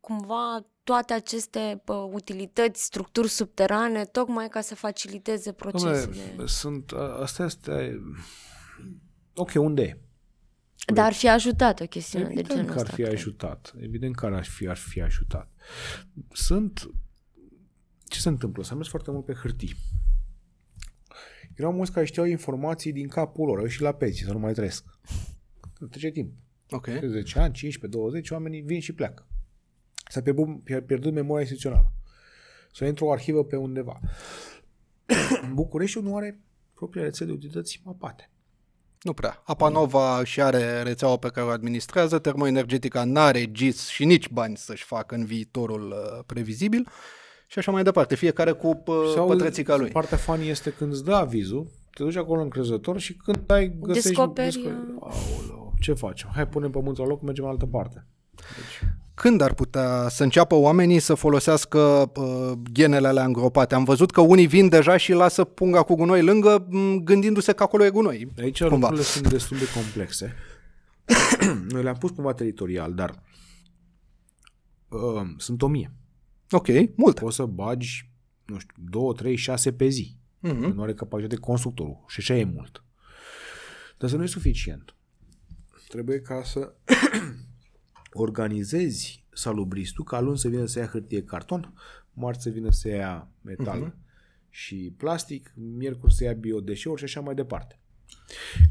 cumva 0.00 0.66
toate 0.84 1.12
aceste 1.12 1.80
pă, 1.84 1.92
utilități, 1.92 2.84
structuri 2.84 3.28
subterane, 3.28 4.04
tocmai 4.04 4.48
ca 4.48 4.60
să 4.60 4.74
faciliteze 4.74 5.52
procesele. 5.52 6.06
Dom'le, 6.34 6.44
sunt, 6.44 6.92
a- 6.92 7.18
asta 7.22 7.44
este... 7.44 8.00
Ok, 9.34 9.50
unde 9.54 9.82
e? 9.82 10.00
Dar 10.94 11.04
ar 11.04 11.12
fi 11.12 11.28
ajutat 11.28 11.80
o 11.80 11.84
chestiune 11.84 12.24
de 12.24 12.30
Evident 12.30 12.48
genul 12.54 12.64
că 12.72 12.72
ar 12.78 12.80
ăsta. 12.84 12.94
fi 12.94 13.02
cred. 13.02 13.14
ajutat. 13.14 13.72
Evident 13.80 14.16
că 14.16 14.26
ar 14.26 14.44
fi, 14.44 14.68
ar 14.68 14.76
fi 14.76 15.00
ajutat. 15.00 15.48
Sunt... 16.32 16.90
Ce 18.10 18.20
se 18.20 18.28
întâmplă? 18.28 18.62
S-a 18.62 18.74
mers 18.74 18.88
foarte 18.88 19.10
mult 19.10 19.24
pe 19.24 19.32
hârtii. 19.32 19.76
Erau 21.54 21.72
mulți 21.72 21.92
care 21.92 22.06
știau 22.06 22.26
informații 22.26 22.92
din 22.92 23.08
capul 23.08 23.46
lor, 23.46 23.58
au 23.58 23.66
și 23.66 23.80
la 23.80 23.92
pensie, 23.92 24.26
să 24.26 24.32
nu 24.32 24.38
mai 24.38 24.52
trăiesc. 24.52 24.84
Trece 25.90 26.10
timp. 26.10 26.32
Ok. 26.70 26.86
10 26.86 27.38
ani, 27.38 27.52
15, 27.52 27.98
20, 27.98 28.30
oamenii 28.30 28.60
vin 28.60 28.80
și 28.80 28.92
pleacă. 28.92 29.26
S-a 30.08 30.20
pierdut, 30.20 30.46
pier- 30.62 30.86
pierdut 30.86 31.12
memoria 31.12 31.40
instituțională. 31.40 31.92
Să 32.72 32.84
intră 32.84 33.04
o 33.04 33.12
arhivă 33.12 33.44
pe 33.44 33.56
undeva. 33.56 34.00
Bucureștiul 35.52 36.04
nu 36.04 36.16
are 36.16 36.40
propria 36.74 37.02
rețea 37.02 37.26
de 37.26 37.32
utilități 37.32 37.80
mapate. 37.84 38.30
Nu 39.02 39.12
prea. 39.12 39.42
Apa 39.44 39.68
Nova 39.68 40.24
și 40.24 40.42
are 40.42 40.82
rețeaua 40.82 41.16
pe 41.16 41.28
care 41.28 41.46
o 41.46 41.50
administrează, 41.50 42.18
termoenergetica 42.18 43.04
n-are 43.04 43.50
GIS 43.50 43.88
și 43.88 44.04
nici 44.04 44.28
bani 44.28 44.56
să-și 44.56 44.84
facă 44.84 45.14
în 45.14 45.24
viitorul 45.24 45.90
uh, 45.90 46.24
previzibil 46.26 46.88
și 47.50 47.58
așa 47.58 47.70
mai 47.70 47.82
departe, 47.82 48.14
fiecare 48.14 48.52
cu 48.52 48.82
uh, 48.86 48.94
Sau 49.14 49.26
pătrățica 49.26 49.76
lui. 49.76 49.90
Partea 49.90 50.16
funny 50.16 50.48
este 50.48 50.70
când 50.70 50.92
îți 50.92 51.04
dă 51.04 51.14
avizul, 51.14 51.70
te 51.94 52.02
duci 52.02 52.16
acolo 52.16 52.42
încrezător 52.42 52.98
și 52.98 53.14
când 53.14 53.50
ai 53.50 53.72
găsești... 53.80 54.08
Descoperi, 54.08 54.46
descoperi- 54.48 54.94
uh, 55.00 55.12
Aoleu, 55.12 55.74
ce 55.80 55.92
facem? 55.92 56.30
Hai 56.34 56.48
punem 56.48 56.70
pământul 56.70 57.04
la 57.04 57.10
loc, 57.10 57.22
mergem 57.22 57.44
în 57.44 57.50
altă 57.50 57.66
parte. 57.66 58.06
Deci, 58.34 58.90
Când 59.14 59.40
ar 59.40 59.54
putea 59.54 60.08
să 60.08 60.22
înceapă 60.22 60.54
oamenii 60.54 60.98
să 60.98 61.14
folosească 61.14 62.10
uh, 62.16 62.52
genele 62.72 63.06
alea 63.06 63.24
îngropate? 63.24 63.74
Am 63.74 63.84
văzut 63.84 64.10
că 64.10 64.20
unii 64.20 64.46
vin 64.46 64.68
deja 64.68 64.96
și 64.96 65.12
lasă 65.12 65.44
punga 65.44 65.82
cu 65.82 65.94
gunoi 65.94 66.22
lângă, 66.22 66.66
m, 66.68 66.96
gândindu-se 66.96 67.52
că 67.52 67.62
acolo 67.62 67.84
e 67.84 67.90
gunoi. 67.90 68.28
aici 68.40 68.58
Cumva. 68.58 68.76
lucrurile 68.76 69.02
sunt 69.02 69.28
destul 69.28 69.56
de 69.56 69.64
complexe. 69.74 70.34
Noi 71.72 71.82
le-am 71.82 71.96
pus 71.96 72.10
cumva 72.10 72.32
teritorial, 72.32 72.94
dar 72.94 73.22
uh, 74.88 75.22
sunt 75.36 75.62
o 75.62 75.66
mie. 75.66 75.92
Ok, 76.50 76.66
multe. 76.96 77.20
Poți 77.20 77.36
să 77.36 77.44
bagi, 77.46 78.10
nu 78.46 78.58
știu, 78.58 78.74
două, 78.90 79.12
trei, 79.12 79.36
șase 79.36 79.72
pe 79.72 79.88
zi. 79.88 80.16
Mhm. 80.38 80.54
Nu 80.74 80.82
are 80.82 80.94
capacitate 80.94 81.36
constructorul. 81.36 82.04
Și 82.06 82.16
așa 82.20 82.36
e 82.36 82.44
mult. 82.44 82.84
Dar 83.98 84.10
să 84.10 84.16
nu 84.16 84.22
e 84.22 84.26
suficient. 84.26 84.94
Trebuie 85.88 86.20
ca 86.20 86.42
să 86.44 86.74
organizezi 88.12 89.24
salubristul, 89.32 90.04
ca 90.04 90.20
luni 90.20 90.38
să 90.38 90.48
vină 90.48 90.64
să 90.64 90.78
ia 90.78 90.86
hârtie 90.86 91.22
carton, 91.24 91.72
marți 92.12 92.42
să 92.42 92.50
vină 92.50 92.70
să 92.70 92.88
ia 92.88 93.28
metal 93.42 93.78
Mhm. 93.80 93.94
și 94.48 94.94
plastic, 94.96 95.52
miercuri 95.54 96.14
să 96.14 96.24
ia 96.24 96.32
biodeșeuri 96.32 96.98
și 96.98 97.04
așa 97.04 97.20
mai 97.20 97.34
departe. 97.34 97.79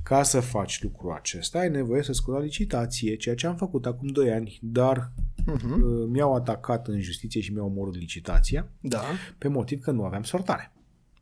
Ca 0.03 0.23
să 0.23 0.39
faci 0.39 0.81
lucrul 0.83 1.11
acesta, 1.11 1.59
ai 1.59 1.69
nevoie 1.69 2.03
să 2.03 2.11
scoți 2.13 2.37
la 2.37 2.43
licitație, 2.43 3.15
ceea 3.15 3.35
ce 3.35 3.47
am 3.47 3.55
făcut 3.55 3.85
acum 3.85 4.07
2 4.07 4.31
ani, 4.31 4.59
dar 4.61 5.11
Mhm. 5.45 5.71
uh, 5.81 6.07
mi-au 6.09 6.35
atacat 6.35 6.87
în 6.87 6.99
justiție 7.01 7.41
și 7.41 7.53
mi-au 7.53 7.65
omorât 7.65 7.95
licitația 7.95 8.67
Da. 8.79 9.01
pe 9.37 9.47
motiv 9.47 9.79
că 9.81 9.91
nu 9.91 10.03
aveam 10.03 10.23
sortare 10.23 10.71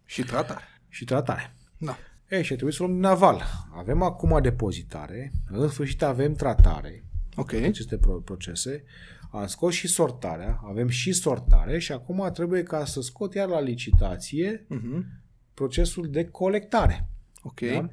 Și 0.05 0.21
tratare. 0.23 0.61
și 0.89 1.05
tratare. 1.05 1.55
Da. 1.77 1.97
Ei, 2.29 2.41
și 2.43 2.53
trebuie 2.53 2.73
să 2.73 2.83
luăm 2.83 2.95
din 2.95 3.03
aval. 3.03 3.41
Avem 3.75 4.01
acum 4.01 4.41
depozitare, 4.41 5.31
în 5.49 5.69
sfârșit 5.69 6.01
avem 6.01 6.33
tratare, 6.33 7.03
Ok. 7.35 7.53
aceste 7.53 7.97
pro- 7.97 8.19
procese, 8.21 8.83
am 9.31 9.47
scos 9.47 9.73
și 9.73 9.87
sortarea, 9.87 10.59
avem 10.63 10.87
și 10.87 11.11
sortare 11.13 11.79
și 11.79 11.91
acum 11.91 12.29
trebuie 12.33 12.63
ca 12.63 12.85
să 12.85 13.01
scot 13.01 13.33
iar 13.33 13.47
la 13.47 13.59
licitație 13.59 14.65
Mhm. 14.69 15.05
procesul 15.53 16.09
de 16.11 16.25
colectare. 16.25 17.09
Ok. 17.41 17.59
Da? 17.59 17.87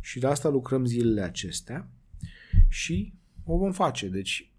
Și 0.00 0.18
de 0.18 0.26
asta 0.26 0.48
lucrăm 0.48 0.84
zilele 0.84 1.22
acestea 1.22 1.88
și 2.68 3.12
o 3.44 3.56
vom 3.56 3.72
face. 3.72 4.06
Deci, 4.08 4.50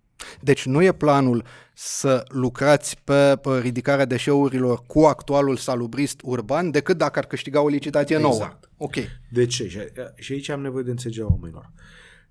Deci 0.42 0.66
nu 0.66 0.84
e 0.84 0.92
planul 0.92 1.44
să 1.74 2.24
lucrați 2.28 2.98
pe, 3.04 3.36
pe 3.42 3.60
ridicarea 3.60 4.06
deșeurilor 4.06 4.84
cu 4.88 5.00
actualul 5.00 5.56
salubrist 5.56 6.20
urban 6.24 6.72
decât 6.72 6.98
dacă 6.98 7.20
ar 7.20 7.26
câștiga 7.26 7.62
o 7.62 7.68
licitație 7.68 8.18
nouă. 8.18 8.34
Exact. 8.34 8.70
Ok. 8.78 8.96
de 9.32 9.46
ce? 9.46 9.68
Și, 9.68 9.80
și 10.16 10.32
aici 10.32 10.50
am 10.50 10.62
nevoie 10.62 10.84
de 10.84 10.90
înțelegerea 10.92 11.30
oamenilor. 11.32 11.72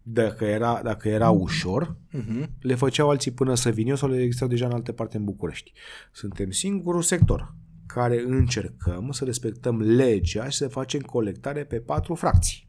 Dacă 0.02 0.44
era, 0.44 0.81
dacă 0.85 1.09
era 1.09 1.31
ușor, 1.31 1.97
Mhm. 2.10 2.51
le 2.60 2.74
făceau 2.74 3.10
alții 3.10 3.31
până 3.31 3.55
să 3.55 3.70
vin 3.70 3.89
eu 3.89 3.97
sau 3.97 4.09
le 4.09 4.23
existau 4.23 4.48
deja 4.48 4.66
în 4.66 4.73
alte 4.73 4.93
parte 4.93 5.16
în 5.16 5.24
București. 5.24 5.73
Suntem 6.12 6.51
singurul 6.51 7.02
sector 7.02 7.55
care 7.97 8.23
încercăm 8.27 9.10
să 9.10 9.24
respectăm 9.24 9.81
legea 9.81 10.48
și 10.48 10.56
să 10.56 10.68
facem 10.68 11.01
colectare 11.01 11.64
pe 11.64 11.81
patru 11.81 12.14
fracții. 12.14 12.68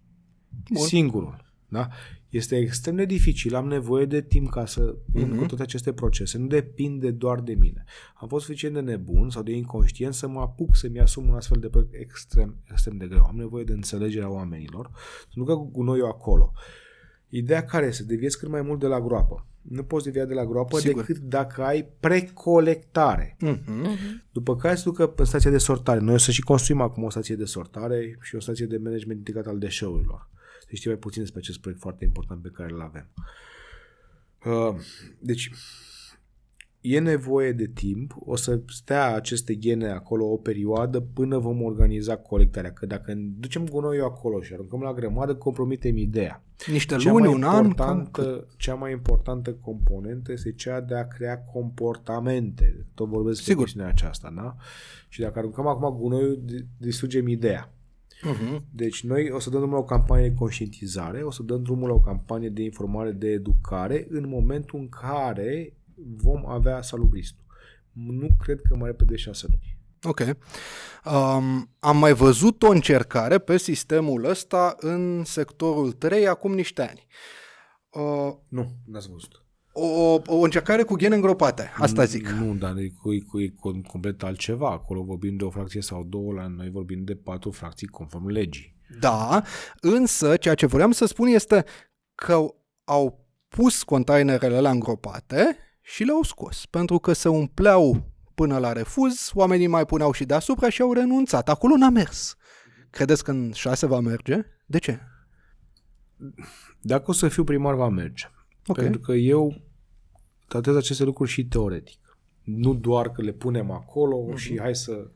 Bun. 0.71 0.85
Singurul. 0.85 1.45
Da? 1.69 1.87
Este 2.29 2.57
extrem 2.57 2.95
de 2.95 3.05
dificil, 3.05 3.55
am 3.55 3.67
nevoie 3.67 4.05
de 4.05 4.21
timp 4.21 4.49
ca 4.49 4.65
să 4.65 4.95
vin 5.13 5.29
Mhm. 5.29 5.37
cu 5.37 5.45
toate 5.45 5.63
aceste 5.63 5.93
procese. 5.93 6.37
Nu 6.37 6.47
depinde 6.47 7.11
doar 7.11 7.41
de 7.41 7.53
mine. 7.53 7.83
Am 8.15 8.27
fost 8.27 8.45
suficient 8.45 8.73
de 8.73 8.79
nebun 8.79 9.29
sau 9.29 9.43
de 9.43 9.51
inconștient 9.51 10.13
să 10.13 10.27
mă 10.27 10.39
apuc 10.39 10.75
să-mi 10.75 10.99
asum 10.99 11.29
un 11.29 11.35
astfel 11.35 11.59
de 11.59 11.67
proiect 11.69 11.93
extrem, 11.93 12.57
extrem 12.71 12.97
de 12.97 13.07
greu. 13.07 13.23
Am 13.23 13.35
nevoie 13.35 13.63
de 13.63 13.73
înțelegerea 13.73 14.29
oamenilor, 14.31 14.89
să 15.23 15.33
nu 15.35 15.43
că 15.43 15.53
gunoiul 15.55 16.07
acolo. 16.07 16.51
Ideea 17.29 17.65
care 17.65 17.85
este? 17.85 18.01
Să 18.01 18.07
deviezi 18.07 18.37
cât 18.37 18.49
mai 18.49 18.61
mult 18.61 18.79
de 18.79 18.87
la 18.87 19.01
groapă. 19.01 19.45
Nu 19.61 19.83
poți 19.83 20.05
devia 20.05 20.25
de 20.25 20.33
la 20.33 20.45
groapă 20.45 20.79
Sigur. 20.79 21.05
decât 21.05 21.17
dacă 21.23 21.63
ai 21.63 21.89
precolectare. 21.99 23.35
Mhm. 23.39 24.23
După 24.31 24.55
care 24.55 24.75
se 24.75 24.81
ducă 24.83 25.07
pe 25.07 25.23
stația 25.23 25.51
de 25.51 25.57
sortare. 25.57 25.99
Noi 25.99 26.13
o 26.13 26.17
să 26.17 26.31
și 26.31 26.41
construim 26.41 26.81
acum 26.81 27.03
o 27.03 27.09
stație 27.09 27.35
de 27.35 27.45
sortare 27.45 28.17
și 28.21 28.35
o 28.35 28.39
stație 28.39 28.65
de 28.65 28.77
management 28.77 29.17
integrat 29.17 29.47
al 29.47 29.59
deșeurilor. 29.59 30.29
Să 30.59 30.75
știi 30.75 30.89
mai 30.89 30.99
puțin 30.99 31.21
despre 31.21 31.39
acest 31.39 31.59
proiect 31.59 31.81
foarte 31.81 32.05
important 32.05 32.41
pe 32.41 32.49
care 32.53 32.71
îl 32.73 32.81
avem. 32.81 33.07
Uh, 34.45 34.75
Deci, 35.19 35.51
e 36.93 36.99
nevoie 36.99 37.51
de 37.51 37.65
timp, 37.73 38.15
o 38.19 38.35
să 38.35 38.61
stea 38.68 39.15
aceste 39.15 39.57
gene 39.57 39.89
acolo 39.89 40.26
o 40.26 40.35
perioadă 40.38 40.99
până 40.99 41.38
vom 41.38 41.61
organiza 41.61 42.18
colectarea. 42.18 42.73
Că 42.73 42.85
dacă 42.85 43.14
ducem 43.39 43.65
gunoiul 43.69 44.03
acolo 44.05 44.41
și 44.41 44.53
aruncăm 44.53 44.81
la 44.81 44.93
grămadă, 44.93 45.35
compromitem 45.35 45.97
ideea. 45.97 46.43
Niște 46.72 46.95
Cea 46.95 47.11
luni, 47.11 47.26
mai 47.26 47.34
un 47.34 47.43
an, 47.43 47.51
cam 47.51 47.64
cât? 47.64 48.26
importantă, 48.26 48.47
cea 48.57 48.73
mai 48.73 48.91
importantă 48.91 49.53
componentă 49.53 50.31
este 50.31 50.51
cea 50.51 50.81
de 50.81 50.95
a 50.95 51.07
crea 51.07 51.38
comportamente. 51.43 52.85
Tot 52.93 53.07
vorbesc 53.07 53.41
Sigur. 53.41 53.55
de 53.55 53.61
chestiunea 53.64 53.89
aceasta, 53.91 54.34
da? 54.35 54.55
Și 55.09 55.19
dacă 55.19 55.39
aruncăm 55.39 55.68
acum 55.68 55.97
gunoiul, 55.99 56.41
di- 56.45 56.65
distrugem 56.77 57.27
ideea. 57.27 57.72
Mhm. 58.23 58.64
Deci 58.72 59.03
noi 59.03 59.30
o 59.31 59.39
să 59.39 59.49
dăm 59.49 59.59
drumul 59.59 59.76
la 59.77 59.81
o 59.81 59.85
campanie 59.85 60.30
de 60.30 60.35
conștientizare, 60.35 61.22
o 61.22 61.31
să 61.31 61.43
dăm 61.43 61.64
drumul 61.64 61.88
la 61.88 61.93
o 61.93 61.99
campanie 61.99 62.49
de 62.49 62.64
informare, 62.64 63.11
de 63.11 63.27
educare, 63.27 64.07
în 64.09 64.26
momentul 64.30 64.80
în 64.80 64.89
care 64.89 65.73
vom 66.18 66.45
avea 66.49 66.82
salubristul. 66.82 67.44
Nu 67.91 68.28
cred 68.44 68.61
că 68.69 68.76
mai 68.76 68.90
repede 68.90 69.11
de 69.11 69.18
șase 69.19 69.45
luni. 69.49 69.78
Ok. 70.03 70.19
Um, 71.06 71.69
am 71.80 71.98
mai 71.98 72.14
văzut 72.14 72.64
o 72.64 72.69
încercare 72.69 73.38
pe 73.38 73.57
sistemul 73.57 74.26
ăsta 74.26 74.76
în 74.80 75.24
sectorul 75.24 75.91
3 75.91 76.28
acum 76.28 76.53
niște 76.53 76.82
ani. 76.82 77.07
Uh, 77.90 78.34
Nu, 78.48 78.68
n-ați 78.86 79.10
văzut. 79.10 79.45
o, 79.72 80.22
o 80.26 80.40
încercare 80.41 80.84
cu 80.84 80.95
gene 80.95 81.15
îngropate, 81.15 81.72
asta 81.78 82.03
zic. 82.03 82.28
Nu, 82.28 82.56
dar 82.56 82.76
e, 82.78 82.88
cu, 83.02 83.14
e, 83.14 83.19
cu, 83.19 83.40
e 83.40 83.48
cu, 83.48 83.82
complet 83.88 84.24
altceva. 84.24 84.69
Acolo 84.72 85.03
vorbim 85.03 85.36
de 85.36 85.44
o 85.44 85.49
fracție 85.49 85.82
sau 85.82 86.03
două, 86.03 86.34
la 86.34 86.48
noi 86.48 86.69
vorbim 86.69 87.03
de 87.03 87.15
patru 87.15 87.52
fracții 87.52 87.88
conform 87.88 88.28
legii. 88.28 88.76
Da, 88.99 89.44
însă 89.82 90.38
ceea 90.38 90.56
ce 90.56 90.65
vreau 90.65 90.91
să 90.91 91.06
spun 91.06 91.28
este 91.28 91.65
că 92.15 92.45
au 92.84 93.26
pus 93.48 93.84
containerele 93.84 94.60
la 94.60 94.69
îngropate 94.69 95.57
și 95.89 96.03
le-au 96.03 96.23
scos, 96.23 96.65
pentru 96.65 96.99
că 96.99 97.14
se 97.14 97.30
umpleau 97.30 98.11
până 98.35 98.57
la 98.57 98.72
refuz, 98.73 99.31
oamenii 99.34 99.68
mai 99.68 99.85
puneau 99.85 100.11
și 100.11 100.26
deasupra 100.26 100.69
și 100.69 100.81
au 100.81 100.93
renunțat. 100.93 101.49
Acolo 101.49 101.76
n-a 101.76 101.89
mers. 101.89 102.35
Credeți 102.89 103.23
că 103.23 103.31
în 103.31 103.51
șase 103.51 103.85
va 103.85 103.99
merge? 103.99 104.41
De 104.65 104.77
ce? 104.77 104.99
Dacă 106.81 107.03
o 107.07 107.14
să 107.14 107.27
fiu 107.27 107.43
primar, 107.43 107.73
va 107.73 107.89
merge. 107.89 108.26
Ok. 108.65 108.77
Pentru 108.77 108.99
că 108.99 109.11
eu 109.11 109.61
tratez 110.47 110.76
aceste 110.76 111.03
lucruri 111.03 111.30
și 111.30 111.47
teoretic. 111.47 112.18
Nu 112.43 112.73
doar 112.73 113.11
că 113.11 113.22
le 113.22 113.31
punem 113.31 113.72
acolo 113.72 114.26
uh-huh. 114.31 114.38
și 114.38 114.59
hai 114.59 114.76
să... 114.76 115.11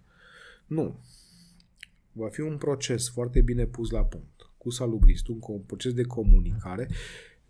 Nu. 0.65 0.99
Va 2.11 2.27
fi 2.29 2.41
un 2.41 2.57
proces 2.57 3.09
foarte 3.09 3.41
bine 3.41 3.65
pus 3.65 3.89
la 3.89 4.03
punct, 4.03 4.51
cu 4.57 4.69
salubristul, 4.69 5.39
un 5.41 5.59
proces 5.59 5.93
de 5.93 6.03
comunicare 6.03 6.87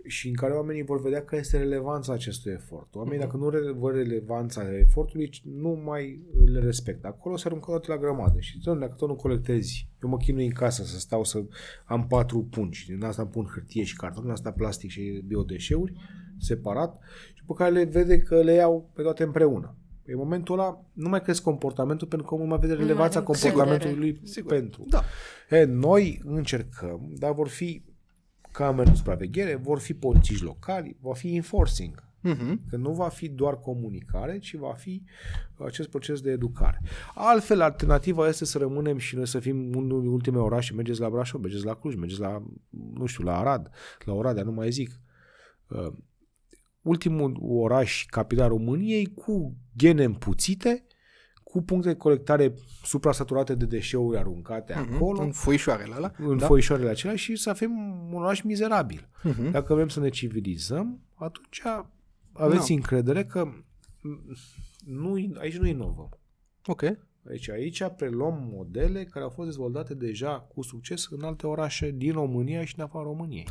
și 0.05 0.27
în 0.27 0.33
care 0.33 0.53
oamenii 0.53 0.83
vor 0.83 1.01
vedea 1.01 1.23
că 1.23 1.35
este 1.35 1.57
relevanța 1.57 2.13
acestui 2.13 2.51
efort. 2.51 2.95
Oamenii, 2.95 3.19
dacă 3.19 3.37
nu 3.37 3.49
re- 3.49 3.71
văd 3.71 3.95
relevanța 3.95 4.77
efortului, 4.77 5.29
nu 5.43 5.81
mai 5.85 6.21
le 6.45 6.59
respectă. 6.59 7.07
Acolo 7.07 7.37
se 7.37 7.47
aruncă 7.47 7.65
toate 7.69 7.91
la 7.91 7.97
grămadă 7.97 8.39
și 8.39 8.59
domnule, 8.59 8.85
dacă 8.85 8.97
tot 8.97 9.07
nu 9.07 9.15
colectezi, 9.15 9.89
eu 10.03 10.09
mă 10.09 10.17
chinui 10.17 10.45
în 10.45 10.51
casă 10.51 10.83
să 10.83 10.99
stau 10.99 11.23
să 11.23 11.43
am 11.85 12.07
patru 12.07 12.43
pungi, 12.43 12.85
din 12.85 13.03
asta 13.03 13.21
îmi 13.21 13.31
pun 13.31 13.45
hârtie 13.53 13.83
și 13.83 13.95
carton, 13.95 14.23
din 14.23 14.31
asta 14.31 14.51
plastic 14.51 14.89
și 14.89 15.23
biodeșeuri, 15.27 15.93
separat, 16.39 16.99
și 17.33 17.43
pe 17.47 17.53
care 17.55 17.71
le 17.71 17.83
vede 17.83 18.19
că 18.19 18.41
le 18.41 18.53
iau 18.53 18.89
pe 18.93 19.01
toate 19.01 19.23
împreună. 19.23 19.75
În 20.05 20.17
momentul 20.17 20.59
ăla 20.59 20.85
nu 20.93 21.09
mai 21.09 21.21
cresc 21.21 21.43
comportamentul 21.43 22.07
pentru 22.07 22.27
că 22.27 22.33
omul 22.33 22.47
mai 22.47 22.57
vede 22.61 22.73
relevanța 22.73 23.19
are 23.19 23.27
încredere. 23.27 23.51
comportamentului 23.51 24.09
lui 24.09 24.27
Sigur. 24.27 24.51
pentru. 24.51 24.85
Da. 24.89 25.03
E, 25.49 25.63
noi 25.63 26.21
încercăm, 26.25 27.13
dar 27.17 27.33
vor 27.33 27.47
fi 27.47 27.83
camere 28.51 28.89
de 28.89 28.95
supraveghere, 28.95 29.55
vor 29.55 29.79
fi 29.79 29.93
polițiști 29.93 30.43
locali, 30.43 30.97
va 30.99 31.13
fi 31.13 31.35
enforcing. 31.35 32.09
Mhm. 32.21 32.61
Că 32.69 32.77
nu 32.77 32.91
va 32.91 33.07
fi 33.07 33.29
doar 33.29 33.59
comunicare, 33.59 34.39
ci 34.39 34.55
va 34.55 34.73
fi 34.73 35.03
acest 35.65 35.89
proces 35.89 36.21
de 36.21 36.31
educare. 36.31 36.81
Altfel, 37.15 37.61
alternativa 37.61 38.27
este 38.27 38.45
să 38.45 38.57
rămânem 38.57 38.97
și 38.97 39.15
noi 39.15 39.27
să 39.27 39.39
fim 39.39 39.75
unul 39.75 40.01
din 40.01 40.09
ultime 40.09 40.37
orașe. 40.37 40.73
Mergeți 40.73 40.99
la 40.99 41.09
Brașov, 41.09 41.41
mergeți 41.41 41.65
la 41.65 41.75
Cluj, 41.75 41.95
mergeți 41.95 42.19
la, 42.19 42.43
nu 42.93 43.05
știu, 43.05 43.23
la 43.23 43.37
Arad, 43.37 43.69
la 44.05 44.13
Oradea, 44.13 44.43
nu 44.43 44.51
mai 44.51 44.71
zic. 44.71 44.99
Uh, 45.67 45.93
ultimul 46.81 47.37
oraș 47.41 48.05
capital 48.05 48.47
României 48.47 49.05
cu 49.05 49.55
gene 49.75 50.03
împuțite, 50.03 50.85
cu 51.51 51.61
puncte 51.61 51.87
de 51.89 51.95
colectare 51.95 52.53
suprasaturate 52.83 53.55
de 53.55 53.65
deșeuri 53.65 54.17
aruncate 54.17 54.75
Mhm. 54.85 54.93
acolo, 54.95 55.21
În 55.21 55.31
foișoarele 55.31 55.93
alea? 55.93 56.13
în 56.17 56.37
da? 56.37 56.45
foișoarele 56.45 56.89
acelea 56.89 57.15
și 57.15 57.35
să 57.35 57.49
avem 57.49 57.71
un 58.13 58.23
oraș 58.23 58.41
mizerabil. 58.41 59.09
Mhm. 59.23 59.51
Dacă 59.51 59.73
vrem 59.73 59.87
să 59.87 59.99
ne 59.99 60.09
civilizăm, 60.09 60.99
atunci 61.15 61.61
aveți 62.33 62.67
Da. 62.67 62.73
încredere 62.73 63.25
că 63.25 63.43
m, 63.45 63.65
nu, 64.85 65.13
aici 65.39 65.57
nu 65.57 65.67
inovăm. 65.67 66.09
Ok. 66.65 66.83
Deci 67.23 67.49
aici 67.49 67.83
preluăm 67.97 68.49
modele 68.51 69.03
care 69.03 69.23
au 69.23 69.29
fost 69.29 69.47
dezvoltate 69.47 69.93
deja 69.93 70.47
cu 70.55 70.63
succes 70.63 71.07
în 71.09 71.23
alte 71.23 71.47
orașe 71.47 71.91
din 71.95 72.11
România 72.11 72.65
și 72.65 72.73
în 72.77 72.83
afara 72.83 73.03
României. 73.03 73.47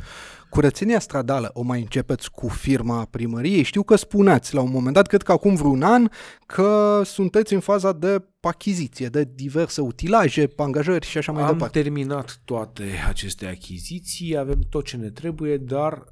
Curățenia 0.51 0.99
stradală 0.99 1.51
o 1.53 1.63
mai 1.63 1.81
începeți 1.81 2.31
cu 2.31 2.49
firma 2.49 3.05
primăriei? 3.05 3.63
Știu 3.63 3.83
că 3.83 3.97
spuneați 3.97 4.55
la 4.55 4.61
un 4.61 4.71
moment 4.71 4.95
dat, 4.95 5.07
cred 5.07 5.23
că 5.23 5.33
acum 5.33 5.55
vreun 5.55 5.83
an, 5.83 6.09
că 6.47 7.03
sunteți 7.05 7.55
în 7.55 7.61
faza 7.61 7.93
de 7.93 8.25
achiziție, 8.41 9.07
de 9.07 9.29
diverse 9.35 9.81
utilaje, 9.81 10.49
angajări 10.57 11.07
și 11.07 11.19
așa 11.19 11.33
mai 11.33 11.43
Am 11.43 11.53
departe. 11.53 11.81
terminat 11.81 12.41
toate 12.45 12.85
aceste 13.09 13.47
achiziții, 13.47 14.37
avem 14.37 14.61
tot 14.71 14.85
ce 14.85 14.97
ne 14.97 15.11
trebuie, 15.11 15.57
dar 15.57 16.05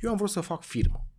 eu 0.00 0.10
am 0.10 0.16
vrut 0.16 0.30
să 0.30 0.40
fac 0.40 0.62
firmă. 0.62 1.09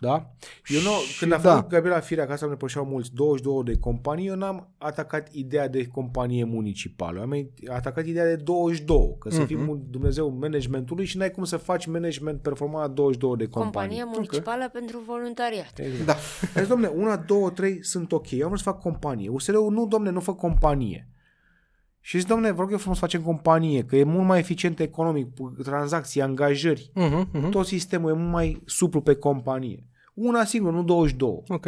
Da? 0.00 0.30
Eu 0.66 0.80
nu, 0.80 0.90
Și 1.12 1.18
când 1.18 1.32
a 1.32 1.38
da. 1.38 1.54
făcut 1.54 1.68
Gabriela 1.70 2.00
Firea, 2.00 2.26
ca 2.26 2.36
să 2.36 2.46
ne 2.46 2.54
pășeau 2.54 2.84
mulți, 2.84 3.14
22 3.14 3.62
de 3.64 3.78
companii, 3.80 4.26
eu 4.26 4.34
n-am 4.36 4.68
atacat 4.78 5.32
ideea 5.32 5.68
de 5.68 5.86
companie 5.86 6.44
municipală. 6.44 7.20
Am 7.20 7.50
atacat 7.68 8.06
ideea 8.06 8.24
de 8.24 8.36
22, 8.36 9.16
că 9.18 9.30
să 9.30 9.38
Mhm. 9.38 9.46
fim 9.46 9.68
un 9.68 9.80
Dumnezeu 9.90 10.36
managementului 10.40 11.04
și 11.04 11.16
n-ai 11.16 11.30
cum 11.30 11.44
să 11.44 11.56
faci 11.56 11.86
management 11.86 12.40
performant 12.42 12.86
la 12.86 12.92
22 12.94 13.36
de 13.36 13.46
companii. 13.46 13.72
Companie 13.72 14.04
municipală 14.04 14.68
pentru 14.72 15.02
voluntariat. 15.06 15.78
Exact. 15.78 16.04
Da. 16.06 16.14
Deci, 16.54 16.68
domne, 16.68 16.86
una, 16.86 17.16
două, 17.16 17.50
trei 17.50 17.84
sunt 17.84 18.12
ok. 18.12 18.30
Eu 18.30 18.42
am 18.42 18.46
vrut 18.48 18.58
să 18.62 18.70
fac 18.70 18.80
companie. 18.80 19.28
USR-ul, 19.28 19.72
nu, 19.72 19.86
domne, 19.86 20.10
nu 20.10 20.20
fac 20.20 20.36
companie. 20.36 21.04
Și 22.02 22.18
zic, 22.18 22.28
domne, 22.28 22.50
vă 22.50 22.60
rog 22.60 22.70
eu 22.70 22.78
frumos 22.78 22.98
să 22.98 23.04
facem 23.04 23.22
companie, 23.22 23.84
că 23.84 23.96
e 23.96 24.04
mult 24.04 24.26
mai 24.26 24.38
eficient 24.38 24.80
economic, 24.80 25.26
tranzacții, 25.62 26.22
angajări. 26.22 26.90
Mhm, 26.94 27.28
mhm. 27.32 27.48
Tot 27.50 27.66
sistemul 27.66 28.10
e 28.10 28.14
mult 28.14 28.30
mai 28.32 28.62
suplu 28.66 29.00
pe 29.00 29.14
companie. 29.14 29.84
Una 30.20 30.44
singură, 30.44 30.74
nu 30.76 30.82
22. 30.82 31.42
Ok. 31.48 31.66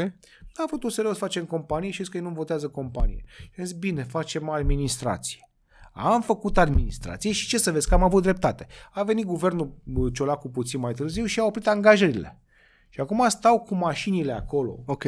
A 0.55 0.65
vrut 0.67 0.83
USR-ul 0.83 1.13
să 1.13 1.19
facem 1.19 1.45
companie 1.45 1.91
și 1.91 2.03
zis 2.03 2.09
că 2.09 2.17
ei 2.17 2.23
nu 2.23 2.31
votează 2.31 2.69
companie. 2.69 3.25
Și 3.27 3.59
am 3.59 3.65
zis, 3.65 3.75
bine, 3.75 4.03
facem 4.03 4.49
administrație. 4.49 5.51
Am 5.93 6.23
făcut 6.23 6.59
administrație 6.59 7.33
și 7.33 7.49
ce 7.49 7.59
să 7.59 7.73
vezi 7.73 7.89
că 7.89 7.95
am 7.95 8.03
avut 8.03 8.23
dreptate. 8.23 8.67
A 8.93 9.03
venit 9.03 9.25
guvernul 9.25 9.75
uh, 9.95 10.13
Ciolacu 10.13 10.49
puțin 10.49 10.81
mai 10.81 10.93
târziu 10.93 11.25
și 11.25 11.41
a 11.41 11.45
oprit 11.45 11.67
angajările. 11.67 12.41
Și 12.89 13.01
acum 13.01 13.29
stau 13.29 13.61
cu 13.61 13.75
mașinile 13.75 14.33
acolo 14.33 14.79
Ok. 14.87 15.05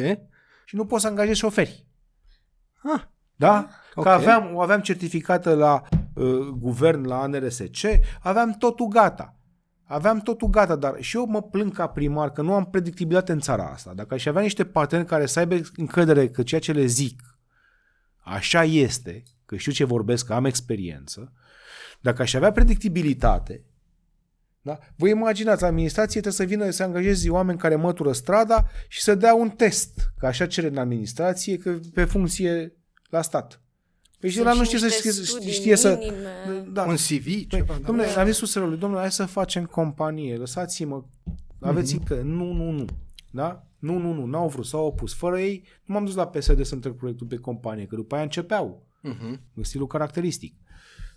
și 0.65 0.75
nu 0.75 0.85
pot 0.85 0.99
să 0.99 1.07
angajez 1.07 1.35
șoferi. 1.35 1.85
Ah, 2.83 3.01
Da? 3.35 3.67
Ok. 3.95 4.03
Că 4.03 4.09
aveam, 4.09 4.55
o 4.55 4.61
aveam 4.61 4.81
certificată 4.81 5.53
la 5.53 5.81
uh, 6.15 6.47
guvern, 6.57 7.07
la 7.07 7.25
NRSC, 7.25 7.85
aveam 8.21 8.51
totul 8.51 8.87
gata. 8.87 9.34
Aveam 9.87 10.19
totul 10.19 10.47
gata, 10.47 10.75
dar 10.75 11.01
și 11.01 11.17
eu 11.17 11.25
mă 11.25 11.41
plâng 11.41 11.73
ca 11.73 11.87
primar 11.87 12.31
că 12.31 12.41
nu 12.41 12.53
am 12.53 12.65
predictibilitate 12.65 13.31
în 13.31 13.39
țara 13.39 13.69
asta. 13.69 13.93
Dacă 13.93 14.13
aș 14.13 14.25
avea 14.25 14.41
niște 14.41 14.65
parteneri 14.65 15.07
care 15.07 15.25
să 15.25 15.39
aibă 15.39 15.55
încredere 15.75 16.29
că 16.29 16.43
ceea 16.43 16.61
ce 16.61 16.71
le 16.71 16.85
zic 16.85 17.21
așa 18.17 18.63
este, 18.63 19.23
că 19.45 19.55
știu 19.55 19.71
ce 19.71 19.83
vorbesc, 19.83 20.25
că 20.25 20.33
am 20.33 20.45
experiență, 20.45 21.31
dacă 21.99 22.21
aș 22.21 22.33
avea 22.33 22.51
predictibilitate, 22.51 23.63
da? 24.61 24.79
Vă 24.95 25.07
imaginați, 25.07 25.63
administrație 25.63 26.21
trebuie 26.21 26.47
să 26.47 26.55
vină 26.55 26.69
să 26.69 26.83
angajeze 26.83 27.29
oameni 27.29 27.57
care 27.57 27.75
mătură 27.75 28.11
strada 28.11 28.69
și 28.87 29.01
să 29.01 29.15
dea 29.15 29.35
un 29.35 29.49
test, 29.49 30.11
că 30.17 30.25
așa 30.25 30.47
cere 30.47 30.67
în 30.67 30.77
administrație, 30.77 31.57
că 31.57 31.79
pe 31.93 32.05
funcție 32.05 32.73
la 33.09 33.21
stat. 33.21 33.61
Păi 34.25 34.33
și 34.33 34.39
Sunt 34.39 34.49
ăla 34.49 34.57
nu 34.59 34.63
și 34.65 34.75
știe 34.75 34.79
să 34.79 34.85
niște 34.85 35.09
știe, 35.09 35.23
studii 35.23 35.51
știe 35.51 35.75
să... 35.75 35.95
minime. 35.99 36.69
Da. 36.73 36.83
un 36.83 36.95
CV, 36.95 37.23
Păi, 37.23 37.45
ceva. 37.47 37.73
da. 37.73 37.85
domnule, 37.85 38.07
am 38.07 38.25
zis 38.25 38.35
susțărului, 38.35 38.77
domnule, 38.77 39.01
hai 39.01 39.11
să 39.11 39.25
facem 39.25 39.65
companie, 39.65 40.37
lăsați-mă, 40.37 41.03
aveți 41.59 41.95
Mhm. 41.95 42.03
mm-hmm. 42.03 42.07
că 42.07 42.21
nu, 42.21 42.51
nu, 42.53 42.71
nu. 42.71 42.85
Da? 43.31 43.67
Nu, 43.79 43.97
nu, 43.97 44.13
nu, 44.13 44.25
n-au 44.25 44.47
vrut, 44.47 44.65
s-au 44.65 44.85
opus. 44.85 45.13
Fără 45.13 45.39
ei, 45.39 45.63
nu 45.83 45.93
m-am 45.93 46.05
dus 46.05 46.15
la 46.15 46.27
PSD 46.27 46.65
să-mi 46.65 46.81
trec 46.81 46.93
proiectul 46.93 47.27
pe 47.27 47.35
companie, 47.35 47.85
că 47.85 47.95
după 47.95 48.15
aia 48.15 48.23
începeau, 48.23 48.85
Mhm. 49.01 49.41
în 49.53 49.63
stilul 49.63 49.87
caracteristic. 49.87 50.55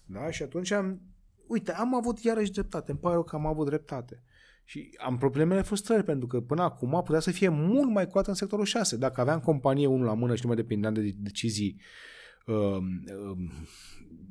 Da? 0.06 0.30
Și 0.30 0.42
atunci 0.42 0.70
am, 0.70 1.00
uite, 1.46 1.72
am 1.72 1.94
avut 1.94 2.18
iarăși 2.18 2.50
dreptate, 2.50 2.90
îmi 2.90 3.00
pare 3.00 3.14
rău 3.14 3.24
că 3.24 3.36
am 3.36 3.46
avut 3.46 3.66
dreptate. 3.66 4.22
Și 4.64 4.88
am 4.98 5.18
problemele 5.18 5.62
frustrări, 5.62 6.04
pentru 6.04 6.26
că 6.26 6.40
până 6.40 6.62
acum 6.62 7.02
putea 7.04 7.20
să 7.20 7.30
fie 7.30 7.48
mult 7.48 7.90
mai 7.90 8.06
coată 8.06 8.28
în 8.30 8.34
sectorul 8.36 8.64
6. 8.64 8.96
Dacă 8.96 9.20
aveam 9.20 9.40
companie 9.40 9.86
unul 9.86 10.06
la 10.06 10.14
mână 10.14 10.34
și 10.34 10.40
nu 10.42 10.48
mai 10.48 10.56
depindeam 10.56 10.94
de 10.94 11.14
decizii 11.16 11.76
uh, 11.76 11.82
uh, 11.82 12.17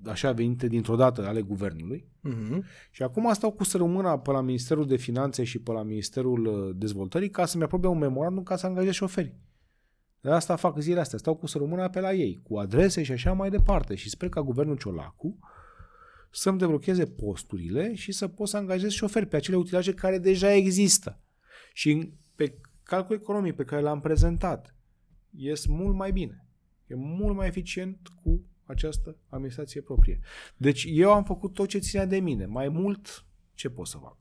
așa 0.05 0.31
venite 0.31 0.67
dintr-o 0.67 0.95
dată 0.95 1.25
ale 1.27 1.41
guvernului, 1.41 2.07
Mhm. 2.21 2.63
și 2.91 3.03
acum 3.03 3.33
stau 3.33 3.51
cu 3.51 3.63
sărămâna 3.63 4.19
pe 4.19 4.31
la 4.31 4.41
Ministerul 4.41 4.85
de 4.87 4.95
Finanțe 4.95 5.43
și 5.43 5.59
pe 5.59 5.71
la 5.71 5.83
Ministerul 5.83 6.45
uh, 6.45 6.75
Dezvoltării 6.75 7.29
ca 7.29 7.45
să-mi 7.45 7.63
aprobe 7.63 7.87
un 7.87 7.97
memorandum 7.97 8.43
ca 8.43 8.55
să 8.55 8.65
angajez 8.65 8.93
șoferi. 8.93 9.35
De 10.21 10.29
asta 10.29 10.55
fac 10.55 10.79
zilele 10.79 10.99
astea. 11.01 11.17
Stau 11.17 11.35
cu 11.35 11.45
sărămâna 11.47 11.89
pe 11.89 11.99
la 11.99 12.13
ei, 12.13 12.39
cu 12.43 12.57
adrese 12.57 13.03
și 13.03 13.11
așa 13.11 13.33
mai 13.33 13.49
departe. 13.49 13.95
Și 13.95 14.09
sper 14.09 14.29
ca 14.29 14.41
guvernul 14.41 14.77
Ciolacu 14.77 15.39
să-mi 16.31 16.57
deblocheze 16.57 17.05
posturile 17.05 17.95
și 17.95 18.11
să 18.11 18.27
pot 18.27 18.47
să 18.47 18.57
angajez 18.57 18.91
șoferi 18.91 19.25
pe 19.27 19.35
acele 19.35 19.57
utilaje 19.57 19.93
care 19.93 20.17
deja 20.17 20.53
există. 20.53 21.19
Și 21.73 21.91
în- 21.91 22.11
pe 22.35 22.57
calcul 22.83 23.15
economic 23.15 23.55
pe 23.55 23.63
care 23.63 23.81
l-am 23.81 23.99
prezentat, 23.99 24.75
ies 25.29 25.65
mult 25.65 25.95
mai 25.95 26.11
bine. 26.11 26.45
E 26.87 26.95
mult 26.95 27.35
mai 27.35 27.47
eficient 27.47 27.97
cu 28.23 28.41
această 28.65 29.15
administrație 29.29 29.81
proprie. 29.81 30.19
Deci 30.57 30.85
eu 30.89 31.13
am 31.13 31.23
făcut 31.23 31.53
tot 31.53 31.67
ce 31.67 31.77
ținea 31.77 32.05
de 32.05 32.19
mine. 32.19 32.45
Mai 32.45 32.69
mult, 32.69 33.25
ce 33.53 33.69
pot 33.69 33.87
să 33.87 33.97
fac? 33.97 34.15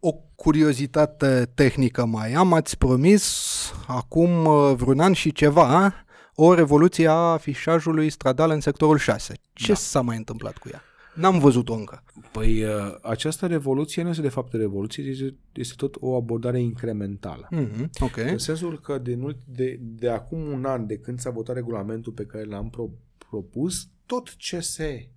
O 0.00 0.12
curiozitate 0.34 1.50
tehnică 1.54 2.04
mai 2.04 2.32
am, 2.32 2.52
ați 2.52 2.78
promis 2.78 3.46
acum 3.86 4.44
uh, 4.44 4.74
vreun 4.76 5.00
an 5.00 5.12
și 5.12 5.32
ceva 5.32 5.94
o 6.34 6.54
revoluție 6.54 7.08
a 7.08 7.12
afișajului 7.12 8.10
stradal 8.10 8.50
în 8.50 8.60
sectorul 8.60 8.98
6. 8.98 9.34
Ce 9.52 9.72
Da. 9.72 9.74
s-a 9.78 10.00
mai 10.00 10.16
întâmplat 10.16 10.58
cu 10.58 10.68
ea? 10.72 10.82
N-am 11.20 11.38
văzut-o 11.38 11.74
încă. 11.74 12.02
Păi 12.32 12.62
uh, 12.64 12.70
această 13.02 13.46
revoluție 13.46 14.02
nu 14.02 14.08
este 14.08 14.22
de 14.22 14.28
fapt 14.28 14.54
o 14.54 14.56
revoluție, 14.58 15.04
este, 15.04 15.36
este 15.52 15.74
tot 15.76 15.96
o 16.00 16.14
abordare 16.16 16.60
incrementală. 16.60 17.46
Mhm, 17.50 17.90
ok. 18.00 18.16
În 18.16 18.38
sensul 18.38 18.80
că 18.80 18.98
de, 18.98 19.14
nu- 19.14 19.36
de, 19.44 19.78
de 19.80 20.08
acum 20.08 20.40
un 20.40 20.64
an, 20.64 20.86
de 20.86 20.96
când 20.98 21.18
s-a 21.20 21.30
votat 21.30 21.54
regulamentul 21.54 22.12
pe 22.12 22.24
care 22.24 22.44
l-am 22.44 22.70
pro, 22.70 22.90
propus, 23.28 23.88
tot 24.06 24.36
ce 24.36 24.60
se 24.60 25.08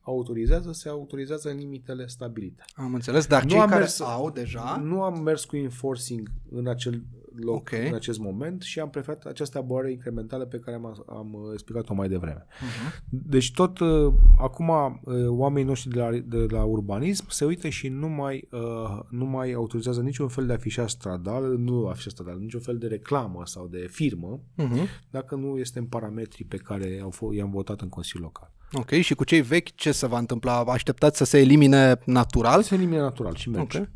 autorizează, 0.00 0.72
se 0.72 0.88
autorizează 0.88 1.50
în 1.50 1.56
limitele 1.56 2.06
stabilite. 2.06 2.64
Am 2.74 2.94
înțeles, 2.94 3.26
dar 3.26 3.42
Nu 3.42 3.48
cei 3.48 3.58
am 3.58 3.68
care 3.68 3.80
mers- 3.80 4.00
au 4.00 4.30
deja... 4.30 4.80
Nu 4.84 5.02
am 5.02 5.22
mers 5.22 5.44
cu 5.44 5.56
enforcing 5.56 6.30
în 6.50 6.66
acel 6.66 7.02
loc, 7.34 7.56
Ok. 7.56 7.72
în 7.88 7.94
acest 7.94 8.18
moment 8.18 8.62
și 8.62 8.80
am 8.80 8.90
preferat 8.90 9.24
această 9.24 9.58
abordare 9.58 9.92
incrementală 9.92 10.44
pe 10.46 10.58
care 10.58 10.76
am, 10.76 11.04
am 11.08 11.32
uh, 11.32 11.40
explicat-o 11.52 11.94
mai 11.94 12.08
devreme. 12.08 12.46
Mhm. 12.60 13.04
Deci 13.08 13.52
tot 13.52 13.78
uh, 13.78 14.12
acum 14.38 14.68
uh, 14.68 15.26
oamenii 15.28 15.68
noștri 15.68 15.90
de 15.90 15.98
la, 16.00 16.10
de 16.10 16.46
la 16.48 16.64
urbanism 16.64 17.24
se 17.28 17.44
uită 17.44 17.68
și 17.68 17.88
nu 17.88 18.08
mai, 18.08 18.48
uh, 18.52 18.98
nu 19.10 19.24
mai 19.24 19.52
autorizează 19.52 20.00
niciun 20.00 20.28
fel 20.28 20.46
de 20.46 20.52
afișaj 20.52 20.90
stradal, 20.90 21.56
nu 21.58 21.86
afișaj 21.86 22.12
stradal, 22.12 22.38
niciun 22.38 22.60
fel 22.60 22.78
de 22.78 22.86
reclamă 22.86 23.42
sau 23.44 23.66
de 23.66 23.86
firmă, 23.90 24.40
Mhm. 24.56 24.86
dacă 25.10 25.34
nu 25.34 25.58
este 25.58 25.78
în 25.78 25.86
parametrii 25.86 26.44
pe 26.44 26.56
care 26.56 26.98
au 27.02 27.12
f- 27.14 27.36
i-am 27.36 27.50
votat 27.50 27.80
în 27.80 27.88
Consiliul 27.88 28.24
Local. 28.24 28.52
Ok, 28.72 28.90
și 28.90 29.14
cu 29.14 29.24
cei 29.24 29.40
vechi 29.40 29.74
ce 29.74 29.92
se 29.92 30.06
va 30.06 30.18
întâmpla? 30.18 30.58
Așteptați 30.60 31.16
să 31.16 31.24
se 31.24 31.38
elimine 31.38 31.98
natural? 32.06 32.62
Se 32.62 32.74
elimine 32.74 32.98
natural 33.00 33.34
și 33.34 33.48
merge. 33.50 33.78
Ok. 33.78 33.88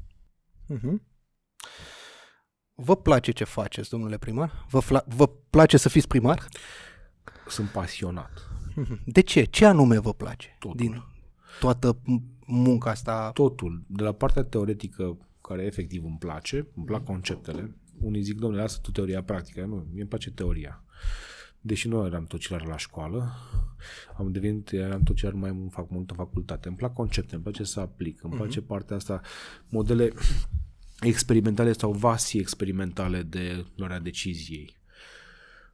Mhm. 0.66 1.02
Vă 2.75 2.97
place 2.97 3.31
ce 3.33 3.45
faceți, 3.45 3.91
domnule 3.91 4.19
primar? 4.19 4.67
Vă, 4.71 4.81
fla- 4.83 5.05
vă 5.07 5.27
place 5.51 5.77
să 5.77 5.89
fiți 5.89 6.07
primar? 6.09 6.49
Sunt 7.49 7.69
pasionat. 7.69 8.49
Mhm. 8.75 9.01
De 9.07 9.21
ce? 9.21 9.43
Ce 9.45 9.65
anume 9.67 9.99
vă 9.99 10.13
place 10.15 10.57
Totul. 10.59 10.77
din 10.77 11.03
toată 11.61 11.97
m- 11.97 12.23
munca 12.47 12.91
asta? 12.91 13.31
Totul, 13.33 13.83
de 13.87 14.03
la 14.03 14.13
partea 14.13 14.43
teoretică, 14.43 15.19
care 15.41 15.63
efectiv 15.63 16.05
îmi 16.05 16.17
place, 16.19 16.67
îmi 16.77 16.85
plac 16.85 17.05
conceptele. 17.05 17.77
Unii 18.01 18.23
zic, 18.23 18.39
domnule, 18.39 18.63
lasă 18.63 18.79
tu 18.83 18.91
teoria 18.91 19.23
practică. 19.23 19.61
Nu, 19.65 19.75
mie 19.75 20.01
îmi 20.01 20.09
place 20.09 20.31
teoria. 20.31 20.85
Deși 21.61 21.89
nu 21.89 22.07
eram 22.07 22.25
tocilar 22.25 22.65
la 22.67 22.77
școală, 22.77 23.33
am 24.17 24.33
devenit, 24.33 24.71
eram 24.73 25.03
tocilar 25.03 25.33
mai 25.35 25.53
mult, 25.53 25.73
fac 25.73 25.91
multă 25.91 26.15
facultate. 26.15 26.69
Îmi 26.69 26.77
plac 26.77 26.93
concepte, 26.93 27.35
îmi 27.35 27.43
place 27.43 27.65
să 27.65 27.81
aplic, 27.81 28.23
îmi 28.23 28.35
place 28.35 28.61
partea 28.61 28.97
asta, 28.97 29.21
modele 29.69 30.13
experimentale 31.05 31.72
sau 31.72 31.93
vasii 31.93 32.40
experimentale 32.40 33.22
de 33.22 33.64
luarea 33.76 34.01
deciziei. 34.01 34.76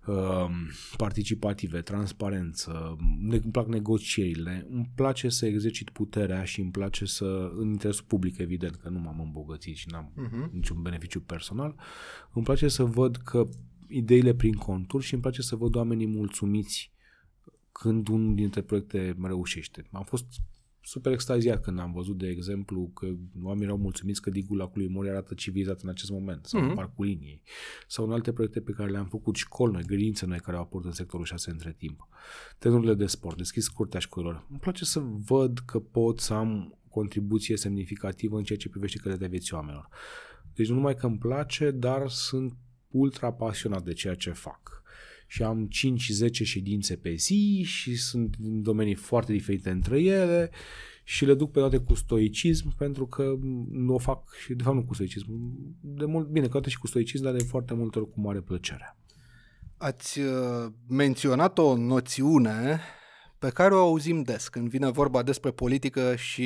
Um, 0.07 0.53
participative, 0.97 1.81
transparență, 1.81 2.97
ne, 3.21 3.35
îmi 3.35 3.53
plac 3.53 3.67
negocierile, 3.67 4.67
îmi 4.71 4.91
place 4.95 5.29
să 5.29 5.47
exercit 5.47 5.91
puterea 5.91 6.45
și 6.45 6.61
îmi 6.61 6.71
place 6.71 7.05
să, 7.05 7.53
în 7.57 7.69
interesul 7.71 8.05
public, 8.07 8.39
evident, 8.39 8.75
că 8.75 8.89
nu 8.89 8.99
m-am 8.99 9.21
îmbogățit 9.21 9.77
și 9.77 9.89
n-am 9.91 10.13
Mhm. 10.17 10.51
niciun 10.53 10.83
beneficiu 10.83 11.21
personal, 11.21 11.75
îmi 12.33 12.45
place 12.45 12.69
să 12.69 12.85
văd 12.85 13.17
că 13.17 13.49
ideile 13.89 14.35
prin 14.35 14.55
contur 14.55 15.03
și 15.03 15.13
îmi 15.13 15.23
place 15.23 15.43
să 15.43 15.57
văd 15.57 15.75
oamenii 15.75 16.07
mulțumiți 16.07 16.93
când 17.73 18.09
unul 18.09 18.35
dintre 18.35 18.61
proiecte 18.61 19.17
reușește. 19.23 19.89
Am 19.93 20.05
fost 20.05 20.27
super 20.83 21.13
extaziat 21.13 21.63
când 21.63 21.79
am 21.79 21.93
văzut, 21.93 22.19
de 22.19 22.29
exemplu, 22.29 22.91
că 22.95 23.07
oamenii 23.43 23.65
erau 23.67 23.77
mulțumiți 23.79 24.23
că 24.23 24.31
digul 24.31 24.57
lacului 24.57 24.89
Mori 24.89 25.09
arată 25.09 25.35
civilizat 25.35 25.81
în 25.81 25.89
acest 25.89 26.11
moment, 26.11 26.47
sau 26.47 26.61
Mhm. 26.61 26.71
mm-hmm. 26.71 26.75
parcul 26.75 27.05
liniei, 27.05 27.43
sau 27.89 28.05
în 28.05 28.13
alte 28.13 28.33
proiecte 28.33 28.61
pe 28.61 28.73
care 28.73 28.91
le-am 28.91 29.07
făcut, 29.07 29.35
școli 29.37 29.73
noi, 29.73 29.83
grădinițe 29.83 30.27
noi 30.27 30.39
care 30.39 30.57
au 30.57 30.63
apărut 30.63 30.87
în 30.87 30.93
sectorul 30.93 31.25
6 31.25 31.51
între 31.51 31.75
timp, 31.79 32.09
tenurile 32.59 32.95
de 32.95 33.07
sport, 33.07 33.37
deschis 33.37 33.69
curtea 33.69 34.01
școlilor. 34.01 34.47
Îmi 34.51 34.59
place 34.59 34.85
să 34.85 35.01
văd 35.01 35.59
că 35.59 35.79
pot 35.79 36.21
să 36.21 36.35
am 36.35 36.75
contribuție 36.89 37.57
semnificativă 37.57 38.37
în 38.37 38.45
ceea 38.45 38.59
ce 38.59 38.69
privește 38.69 38.99
calitatea 38.99 39.29
vieții 39.29 39.55
oamenilor. 39.55 39.89
Deci 40.55 40.69
nu 40.69 40.75
numai 40.75 40.95
că 40.95 41.07
îmi 41.07 41.19
place, 41.19 41.71
dar 41.71 42.09
sunt 42.09 42.57
ultra 42.89 43.33
pasionat 43.33 43.83
de 43.83 43.93
ceea 43.93 44.15
ce 44.15 44.31
fac. 44.31 44.80
Și 45.33 45.43
am 45.43 45.69
5-10 46.29 46.31
ședințe 46.31 46.97
pe 46.97 47.15
zi 47.15 47.63
și 47.67 47.97
sunt 47.97 48.35
în 48.43 48.63
domenii 48.63 48.95
foarte 48.95 49.33
diferite 49.33 49.71
între 49.71 50.03
ele 50.03 50.51
și 51.05 51.25
le 51.25 51.35
duc 51.35 51.51
pe 51.51 51.59
toate 51.59 51.79
cu 51.79 51.95
stoicism 51.95 52.77
pentru 52.77 53.07
că 53.07 53.35
nu 53.71 53.95
o 53.95 53.99
fac 53.99 54.33
și 54.43 54.55
de 54.55 54.63
fapt 54.63 54.77
nu 54.77 54.85
cu 54.85 54.95
stoicism. 54.95 55.27
De 55.81 56.05
mult, 56.05 56.29
bine, 56.29 56.49
că 56.49 56.61
și 56.67 56.79
cu 56.79 56.87
stoicism, 56.87 57.25
dar 57.25 57.33
de 57.33 57.45
foarte 57.45 57.75
multe 57.75 57.99
ori 57.99 58.11
cu 58.11 58.21
mare 58.21 58.41
plăcere. 58.41 58.97
Ați 59.77 60.21
uh, 60.21 60.73
menționat 60.89 61.59
o 61.59 61.77
noțiune 61.77 62.81
pe 63.39 63.49
care 63.49 63.75
o 63.75 63.79
auzim 63.79 64.23
des 64.23 64.49
când 64.49 64.69
vine 64.69 64.91
vorba 64.91 65.23
despre 65.23 65.51
politică 65.51 66.17
și 66.17 66.45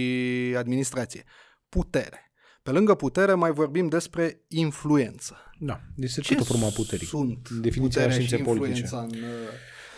administrație. 0.57 1.25
Putere. 1.69 2.33
Pe 2.63 2.71
lângă 2.71 2.95
putere 2.95 3.35
mai 3.35 3.51
vorbim 3.51 3.89
despre 3.89 4.45
influență. 4.49 5.37
Da, 5.59 5.81
este 5.97 6.21
tot 6.21 6.41
o 6.41 6.45
formă 6.45 6.67
a 6.67 6.69
puterii. 6.69 7.07
sunt 7.07 7.49
Definiția 7.51 7.81
puterea 7.81 8.11
științe 8.11 8.37
și 8.37 8.43
politice. 8.43 8.81
influența 8.81 9.17
în, 9.17 9.23
uh, 9.23 9.29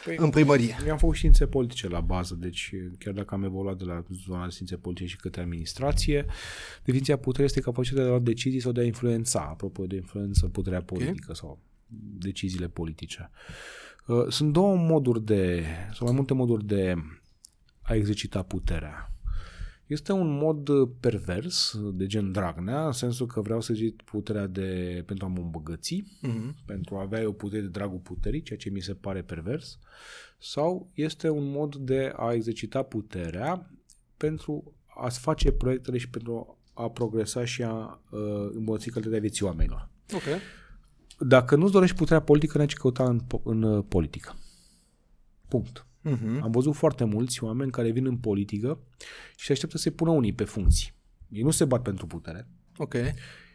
Păi, 0.04 0.16
în 0.18 0.30
primărie? 0.30 0.76
Eu 0.86 0.92
am 0.92 0.98
făcut 0.98 1.14
științe 1.14 1.46
politice 1.46 1.88
la 1.88 2.00
bază, 2.00 2.34
deci 2.34 2.74
chiar 2.98 3.14
dacă 3.14 3.34
am 3.34 3.44
evoluat 3.44 3.76
de 3.78 3.84
la 3.84 4.04
zona 4.26 4.44
de 4.44 4.50
științe 4.50 4.76
politice 4.76 5.08
și 5.08 5.16
către 5.16 5.40
administrație, 5.40 6.26
definiția 6.84 7.16
puterii 7.16 7.44
este 7.46 7.60
capacitatea 7.60 8.04
de 8.04 8.10
a 8.10 8.12
lua 8.12 8.22
decizii 8.22 8.60
sau 8.60 8.72
de 8.72 8.80
a 8.80 8.84
influența, 8.84 9.46
apropo 9.50 9.86
de 9.86 9.96
influență, 9.96 10.46
puterea 10.46 10.82
politică 10.82 11.34
sau 11.34 11.58
deciziile 12.18 12.68
politice. 12.68 13.30
Uh, 14.06 14.26
Sunt 14.28 14.52
două 14.52 14.76
moduri 14.76 15.24
de, 15.24 15.64
sau 15.92 16.06
mai 16.06 16.16
multe 16.16 16.34
moduri 16.34 16.64
de 16.64 16.94
a 17.82 17.94
exercita 17.94 18.42
puterea. 18.42 19.15
Este 19.86 20.12
un 20.12 20.36
mod 20.38 20.68
uh, 20.68 20.88
pervers, 21.00 21.78
de 21.92 22.06
gen 22.06 22.32
Dragnea, 22.32 22.86
în 22.86 22.92
sensul 22.92 23.26
că 23.26 23.40
vreau 23.40 23.60
să 23.60 23.74
zic 23.74 24.02
puterea 24.02 24.46
de, 24.46 25.02
pentru 25.06 25.24
a 25.26 25.28
mă 25.28 25.38
îmbogăți, 25.40 26.04
Mhm. 26.20 26.56
pentru 26.64 26.96
a 26.96 27.00
avea 27.02 27.28
o 27.28 27.32
putere 27.32 27.60
de 27.62 27.68
dragul 27.68 27.98
puterii, 27.98 28.42
ceea 28.42 28.58
ce 28.58 28.70
mi 28.70 28.80
se 28.80 28.94
pare 28.94 29.22
pervers, 29.22 29.78
sau 30.38 30.90
este 30.94 31.28
un 31.28 31.50
mod 31.50 31.76
de 31.76 32.12
a 32.16 32.32
exercita 32.32 32.82
puterea 32.82 33.70
pentru 34.16 34.74
a-ți 34.86 35.18
face 35.18 35.52
proiectele 35.52 35.98
și 35.98 36.08
pentru 36.10 36.58
a 36.74 36.90
progresa 36.90 37.44
și 37.44 37.62
a 37.62 38.02
uh, 38.10 38.20
îmbunătăți 38.54 38.90
calitatea 38.90 39.20
vieții 39.20 39.44
oamenilor. 39.44 39.88
Ok. 40.14 40.22
Dacă 41.28 41.56
nu-ți 41.56 41.72
dorești 41.72 41.96
puterea 41.96 42.20
politică, 42.22 42.58
n-ai 42.58 42.66
ce 42.66 42.74
căuta 42.76 43.04
în, 43.08 43.20
po- 43.20 43.42
în 43.44 43.62
uh, 43.62 43.84
politică. 43.88 44.34
Punct. 45.48 45.85
Mhm. 46.10 46.42
Am 46.42 46.50
văzut 46.50 46.74
foarte 46.74 47.04
mulți 47.04 47.44
oameni 47.44 47.70
care 47.70 47.90
vin 47.90 48.06
în 48.06 48.16
politică 48.16 48.78
și 49.36 49.46
se 49.46 49.52
așteaptă 49.52 49.78
să-i 49.78 49.92
pună 49.92 50.10
unii 50.10 50.32
pe 50.32 50.44
funcții. 50.44 50.92
Ei 51.28 51.42
nu 51.42 51.50
se 51.50 51.64
bat 51.64 51.82
pentru 51.82 52.06
putere 52.06 52.48
Ok. 52.76 52.94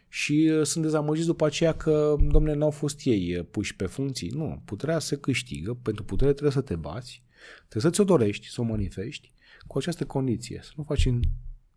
și 0.08 0.50
uh, 0.52 0.66
sunt 0.66 0.84
dezamăgiți 0.84 1.26
după 1.26 1.46
aceea 1.46 1.72
că, 1.72 2.16
domnule, 2.28 2.54
n-au 2.54 2.70
fost 2.70 3.00
ei 3.04 3.36
uh, 3.36 3.46
puși 3.50 3.76
pe 3.76 3.86
funcții. 3.86 4.28
Nu, 4.28 4.62
puterea 4.64 4.98
se 4.98 5.16
câștigă, 5.16 5.74
pentru 5.82 6.04
putere 6.04 6.30
trebuie 6.30 6.52
să 6.52 6.60
te 6.60 6.76
bați, 6.76 7.22
trebuie 7.68 7.92
să 7.92 7.96
ți-o 7.96 8.04
dorești, 8.04 8.48
să 8.48 8.60
o 8.60 8.64
manifesti, 8.64 9.32
cu 9.66 9.78
această 9.78 10.04
condiție, 10.04 10.60
să 10.62 10.70
nu 10.76 10.82
faci 10.82 11.06
în, 11.06 11.20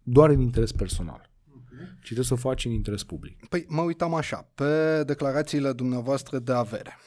doar 0.03 0.29
în 0.29 0.39
interes 0.39 0.71
personal, 0.71 1.31
ci 1.99 2.05
trebuie 2.05 2.25
să 2.25 2.33
o 2.33 2.37
faci 2.37 2.65
în 2.65 2.71
interes 2.71 3.03
public. 3.03 3.45
Păi 3.45 3.65
mă 3.67 3.81
uitam 3.81 4.13
așa, 4.13 4.51
pe 4.55 5.03
declarațiile 5.05 5.73
dumneavoastră 5.73 6.39
de 6.39 6.51
avere. 6.51 6.97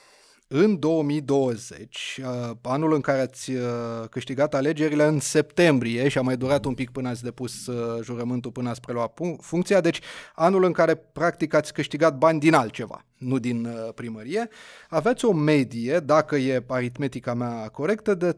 În 0.50 0.78
2020, 0.78 2.20
uh, 2.22 2.50
anul 2.62 2.92
în 2.92 3.00
care 3.00 3.20
ați 3.20 3.50
uh, 3.50 3.62
câștigat 4.10 4.54
alegerile 4.54 5.04
în 5.04 5.20
septembrie 5.20 6.08
și 6.08 6.18
a 6.18 6.22
mai 6.22 6.36
durat 6.36 6.64
un 6.64 6.74
pic 6.74 6.90
până 6.90 7.08
ați 7.08 7.22
depus 7.22 7.66
uh, 7.66 8.02
jurământul 8.02 8.50
până 8.50 8.68
ați 8.68 8.80
preluat 8.80 9.14
pu- 9.14 9.36
funcția, 9.40 9.80
deci 9.80 10.00
anul 10.34 10.64
în 10.64 10.72
care 10.72 10.94
practic 10.94 11.54
ați 11.54 11.72
câștigat 11.72 12.18
bani 12.18 12.40
din 12.40 12.54
altceva, 12.54 13.04
nu 13.16 13.38
din 13.38 13.64
uh, 13.64 13.88
primărie, 13.94 14.48
aveți 14.88 15.24
o 15.24 15.32
medie, 15.32 15.98
dacă 15.98 16.36
e 16.36 16.64
aritmetica 16.66 17.34
mea 17.34 17.68
corectă, 17.68 18.14
de 18.14 18.36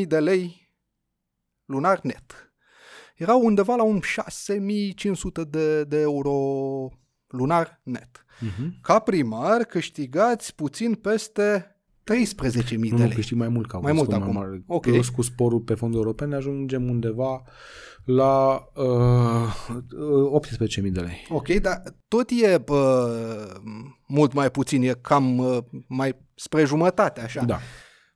31.000 0.00 0.06
de 0.06 0.18
lei 0.18 0.72
lunar 1.64 2.00
net. 2.02 2.52
Era 3.16 3.34
undeva 3.34 3.74
la 3.74 3.82
un 3.82 4.00
6500 4.00 5.44
de, 5.44 5.84
de 5.84 6.00
euro 6.00 6.34
lunar 7.30 7.80
net. 7.82 8.24
Uh-huh. 8.40 8.80
Ca 8.82 8.98
primar 8.98 9.64
câștigați 9.64 10.54
puțin 10.54 10.94
peste 10.94 11.74
13.000 12.12 12.76
Nu, 12.76 12.78
de 12.78 12.88
nu 12.90 12.96
lei. 12.98 13.08
câștig 13.14 13.36
mai 13.36 13.48
mult 13.48 13.68
ca 13.68 13.78
Mai 13.78 13.92
vârstă, 13.92 14.10
mult 14.10 14.22
acum. 14.22 14.34
mare. 14.34 14.62
Ok. 14.66 14.82
Plus 14.86 15.08
cu 15.08 15.22
sporul 15.22 15.60
pe 15.60 15.74
fonduri 15.74 16.02
europene 16.02 16.34
ajungem 16.36 16.88
undeva 16.88 17.42
la 18.04 18.64
uh, 18.74 20.40
18.000 20.82 20.90
de 20.92 21.00
lei. 21.00 21.26
Ok, 21.28 21.48
dar 21.48 21.82
tot 22.08 22.30
e 22.30 22.58
bă, 22.58 23.60
mult 24.06 24.32
mai 24.32 24.50
puțin, 24.50 24.82
e 24.82 24.92
cam 25.00 25.38
uh, 25.38 25.58
mai 25.86 26.16
spre 26.34 26.64
jumătate, 26.64 27.20
așa. 27.20 27.44
Da. 27.44 27.58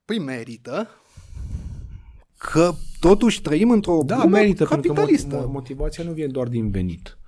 Păi 0.05 0.19
merită 0.19 0.89
că 2.39 2.73
totuși 3.01 3.43
trăim 3.43 3.71
într-o 3.71 4.03
Da, 4.07 4.17
lume 4.17 4.39
merită, 4.39 4.65
pentru 4.65 4.93
că 4.93 5.01
capitalistă. 5.01 5.41
mo- 5.41 5.49
mo- 5.49 5.53
motivația 5.53 6.05
nu 6.05 6.13
vine 6.13 6.27
doar 6.27 6.49
din 6.49 6.71
venit. 6.71 7.19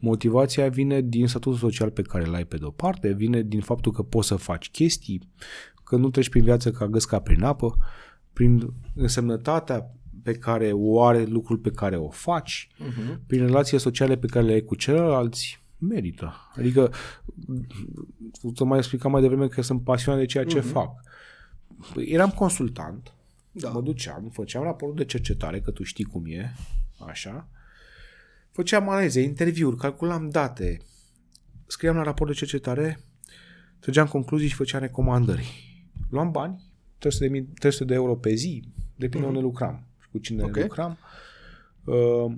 Motivația 0.00 0.68
vine 0.68 1.00
din 1.00 1.26
statutul 1.26 1.58
social 1.58 1.90
pe 1.90 2.02
care 2.02 2.26
îl 2.26 2.34
ai 2.34 2.44
pe 2.44 2.56
de-o 2.56 2.70
parte, 2.70 3.12
vine 3.12 3.42
din 3.42 3.60
faptul 3.60 3.92
că 3.92 4.02
poți 4.02 4.28
să 4.28 4.36
faci 4.36 4.70
chestii, 4.70 5.28
că 5.84 5.96
nu 5.96 6.10
treci 6.10 6.28
prin 6.28 6.44
viață 6.44 6.70
ca 6.70 6.86
găsca 6.86 7.18
prin 7.20 7.42
apă, 7.42 7.76
prin 8.32 8.72
însemnătatea 8.94 9.94
pe 10.22 10.32
care 10.32 10.70
o 10.72 11.02
are 11.02 11.24
lucrul 11.24 11.58
pe 11.58 11.70
care 11.70 11.96
o 11.96 12.08
faci, 12.08 12.68
Mhm. 12.78 12.88
uh-huh. 12.90 13.18
prin 13.26 13.40
relațiile 13.46 13.78
sociale 13.78 14.16
pe 14.16 14.26
care 14.26 14.46
le 14.46 14.52
ai 14.52 14.60
cu 14.64 14.74
ceilalți, 14.74 15.62
merită. 15.78 16.34
Adică, 16.56 16.92
să 18.54 18.64
mai 18.64 18.78
explicam 18.78 19.10
mai 19.10 19.20
devreme 19.20 19.46
că 19.48 19.62
sunt 19.62 19.82
pasionat 19.82 20.20
de 20.20 20.26
ceea 20.26 20.44
ce 20.44 20.58
uh-huh. 20.60 20.72
fac. 20.72 20.90
Păi, 21.94 22.04
Eram 22.08 22.30
consultant, 22.30 23.12
Da. 23.52 23.68
da. 23.68 23.74
mă 23.74 23.80
duceam, 23.80 24.28
făceam 24.32 24.62
raportul 24.62 24.96
de 24.96 25.04
cercetare, 25.04 25.60
că 25.60 25.70
tu 25.70 25.82
știi 25.82 26.04
cum 26.04 26.24
e, 26.26 26.54
așa, 27.06 27.48
făceam 28.50 28.88
analize, 28.88 29.20
interviuri, 29.20 29.76
calculam 29.76 30.28
date, 30.28 30.78
scriam 31.66 31.96
la 31.96 32.02
raport 32.02 32.30
de 32.30 32.36
cercetare, 32.36 33.00
trăgeam 33.78 34.06
concluzii 34.06 34.48
și 34.48 34.54
făceam 34.54 34.80
recomandări. 34.80 35.68
Luam 36.10 36.30
bani, 36.30 36.64
300 36.98 37.26
de, 37.26 37.30
mii, 37.30 37.42
300 37.42 37.84
de 37.84 37.94
euro 37.94 38.16
pe 38.16 38.34
zi, 38.34 38.64
depinde 38.96 39.26
mm-hmm. 39.26 39.28
unde 39.28 39.40
lucram 39.40 39.86
și 40.02 40.08
cu 40.10 40.18
cine 40.18 40.42
Ok. 40.42 40.48
okay. 40.48 40.62
lucram, 40.62 40.98
uh, 41.84 42.32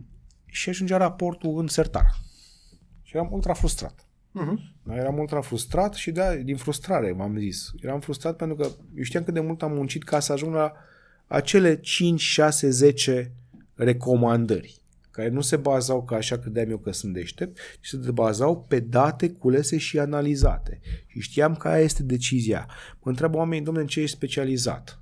și 0.47 0.69
ajungea 0.69 0.97
raportul 0.97 1.59
în 1.59 1.67
sertar. 1.67 2.07
Și 3.03 3.17
eram 3.17 3.33
ultra 3.33 3.53
frustrat. 3.53 4.07
Mhm. 4.31 4.61
Da, 4.83 4.97
eram 4.97 5.19
ultra 5.19 5.41
frustrat 5.41 5.95
și 5.95 6.11
da, 6.11 6.35
din 6.35 6.57
frustrare 6.57 7.13
v-am 7.13 7.39
zis. 7.39 7.71
Eram 7.81 8.01
frustrat 8.01 8.37
pentru 8.37 8.57
că 8.57 8.69
eu 8.97 9.03
știam 9.03 9.25
cât 9.25 9.35
de 9.35 9.41
mult 9.41 9.63
am 9.63 9.73
muncit 9.73 10.05
ca 10.05 10.21
să 10.21 10.33
ajung 10.33 10.55
la 10.55 10.73
acele 11.27 11.81
5, 11.81 12.21
6, 12.21 12.71
10 12.71 13.33
recomandări 13.75 14.82
care 15.13 15.29
nu 15.29 15.41
se 15.41 15.57
bazau 15.57 16.05
ca 16.05 16.17
așa 16.17 16.39
credeam 16.39 16.71
eu 16.71 16.79
că 16.79 16.93
sunt 16.93 17.13
deștept, 17.13 17.59
ci 17.81 17.87
se 17.87 18.11
bazau 18.11 18.65
pe 18.69 18.81
date 18.81 19.31
culese 19.31 19.77
și 19.79 19.99
analizate. 19.99 20.81
Și 21.07 21.21
știam 21.21 21.57
care 21.57 21.83
este 21.83 22.03
decizia. 22.03 22.69
Mă 23.03 23.11
întreabă 23.11 23.37
oamenii, 23.37 23.65
domnule, 23.65 23.85
în 23.85 23.91
ce 23.91 24.01
ești 24.01 24.17
specializat? 24.17 25.01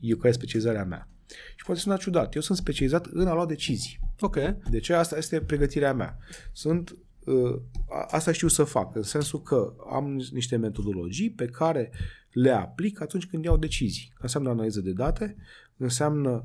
Eu, 0.00 0.16
care 0.16 0.28
e 0.28 0.32
specializarea 0.32 0.84
mea? 0.84 1.08
Și 1.56 1.64
poate 1.64 1.80
suna 1.80 1.96
ciudat. 1.96 2.34
Eu 2.34 2.40
sunt 2.40 2.58
specializat 2.58 3.06
în 3.06 3.26
a 3.26 3.34
lua 3.34 3.46
decizii. 3.46 4.00
Ok. 4.20 4.36
De 4.70 4.78
ce? 4.78 4.92
Asta 4.92 5.16
este 5.16 5.40
pregătirea 5.40 5.94
mea. 5.94 6.18
Sunt, 6.52 6.96
uh, 7.24 7.60
a- 7.90 8.06
asta 8.10 8.32
știu 8.32 8.48
să 8.48 8.64
fac, 8.64 8.94
în 8.96 9.02
sensul 9.02 9.42
că 9.42 9.74
am 9.90 10.28
niște 10.32 10.56
metodologii 10.56 11.30
pe 11.30 11.44
care 11.46 11.90
le 12.32 12.50
aplic 12.50 13.00
atunci 13.00 13.26
când 13.26 13.44
iau 13.44 13.56
decizii. 13.56 14.12
Înseamnă 14.18 14.50
analiză 14.50 14.80
de 14.80 14.92
date, 14.92 15.36
înseamnă 15.76 16.44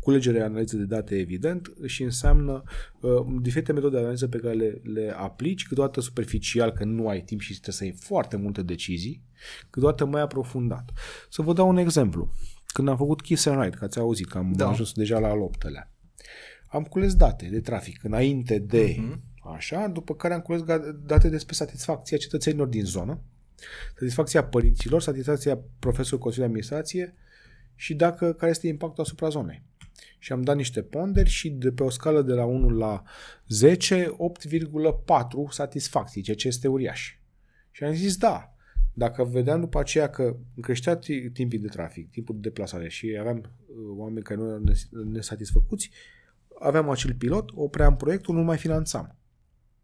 culegere 0.00 0.42
analiză 0.42 0.76
de 0.76 0.84
date, 0.84 1.16
evident, 1.18 1.72
și 1.84 2.02
înseamnă 2.02 2.62
uh, 3.00 3.10
diferite 3.40 3.72
metode 3.72 3.94
de 3.94 4.00
analiză 4.00 4.28
pe 4.28 4.38
care 4.38 4.54
le, 4.54 4.80
le 4.82 5.14
aplici, 5.16 5.66
câteodată 5.66 6.00
superficial, 6.00 6.70
că 6.72 6.84
nu 6.84 7.08
ai 7.08 7.20
timp 7.22 7.40
și 7.40 7.52
trebuie 7.52 7.74
să 7.74 7.84
iei 7.84 7.92
foarte 7.98 8.36
multe 8.36 8.62
decizii, 8.62 9.22
câteodată 9.70 10.04
mai 10.04 10.20
aprofundat. 10.20 10.90
Să 11.30 11.42
vă 11.42 11.52
dau 11.52 11.68
un 11.68 11.76
exemplu. 11.76 12.32
Când 12.66 12.88
am 12.88 12.96
făcut 12.96 13.22
Kiss 13.22 13.46
and 13.46 13.62
Ride, 13.62 13.76
că 13.76 13.84
ați 13.84 13.98
auzit 13.98 14.28
că 14.28 14.38
am 14.38 14.52
Da. 14.52 14.64
da. 14.64 14.70
ajuns 14.70 14.92
deja 14.92 15.18
la 15.18 15.28
al 15.28 15.40
optelea, 15.40 15.92
am 16.66 16.82
cules 16.82 17.14
date 17.14 17.46
de 17.50 17.60
trafic 17.60 18.04
înainte 18.04 18.58
de 18.58 18.96
Mhm. 18.98 19.20
așa, 19.54 19.86
după 19.88 20.14
care 20.14 20.34
am 20.34 20.40
cules 20.40 20.62
ga- 20.62 20.94
date 21.06 21.28
despre 21.28 21.54
satisfacția 21.54 22.16
cetățenilor 22.16 22.66
din 22.66 22.84
zonă, 22.84 23.20
satisfacția 23.98 24.44
părinților, 24.44 25.00
satisfacția 25.02 25.58
profesorului 25.78 26.22
Consiliului 26.22 26.54
de 26.54 26.66
Administrație 26.68 27.14
și 27.74 27.94
dacă 27.94 28.32
care 28.32 28.50
este 28.50 28.66
impactul 28.66 29.02
asupra 29.04 29.28
zonei. 29.28 29.62
Și 30.18 30.32
am 30.32 30.42
dat 30.42 30.56
niște 30.56 30.82
ponderi 30.82 31.28
și 31.28 31.50
de 31.50 31.72
pe 31.72 31.82
o 31.82 31.90
scală 31.90 32.22
de 32.22 32.32
la 32.32 32.44
1 32.44 32.68
la 32.68 33.02
10, 33.48 34.06
8,4 34.06 35.50
satisfacții, 35.50 36.22
ceea 36.22 36.36
ce 36.36 36.48
este 36.48 36.68
uriaș. 36.68 37.18
Și 37.70 37.84
am 37.84 37.92
zis 37.92 38.16
da. 38.16 38.48
Dacă 38.96 39.24
vedeam 39.24 39.60
după 39.60 39.78
aceea 39.78 40.10
că 40.10 40.36
creștea 40.60 40.96
ti- 40.96 41.30
timpii 41.32 41.58
de 41.58 41.68
trafic, 41.68 42.10
timpul 42.10 42.34
de 42.34 42.40
deplasare 42.40 42.88
și 42.88 43.16
aveam 43.20 43.36
uh, 43.36 43.76
oameni 43.96 44.24
care 44.24 44.40
nu 44.40 44.46
erau 44.46 44.62
nes- 44.64 44.88
nesatisfăcuți, 45.04 45.90
aveam 46.60 46.90
acel 46.90 47.14
pilot, 47.14 47.50
opream 47.54 47.96
proiectul, 47.96 48.34
nu 48.34 48.42
mai 48.42 48.56
finanțam. 48.56 49.16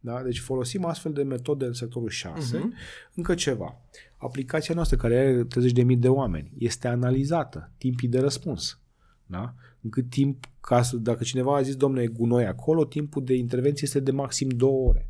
Da? 0.01 0.23
Deci 0.23 0.41
folosim 0.41 0.85
astfel 0.85 1.12
de 1.12 1.23
metode 1.23 1.65
în 1.65 1.73
sectorul 1.73 2.09
6. 2.09 2.57
Mhm. 2.59 2.73
Uh-huh. 2.73 3.12
Încă 3.15 3.35
ceva. 3.35 3.81
Aplicația 4.16 4.74
noastră, 4.74 4.97
care 4.97 5.19
are 5.19 5.45
30.000 5.45 5.99
de 5.99 6.09
oameni, 6.09 6.53
este 6.59 6.89
analizată, 6.89 7.73
timpii 7.78 8.09
de 8.09 8.20
răspuns. 8.20 8.81
Da? 9.27 9.55
În 9.82 9.90
cât 9.90 10.11
timp, 10.11 10.44
ca 10.61 10.82
să, 10.82 10.97
dacă 10.97 11.23
cineva 11.24 11.57
a 11.57 11.62
zis, 11.62 11.77
domnule, 11.77 12.02
e 12.02 12.07
gunoi 12.07 12.47
acolo, 12.47 12.85
timpul 12.85 13.24
de 13.24 13.35
intervenție 13.35 13.82
este 13.86 14.01
de 14.01 14.11
maxim 14.11 14.48
2 14.48 14.69
ore. 14.73 15.09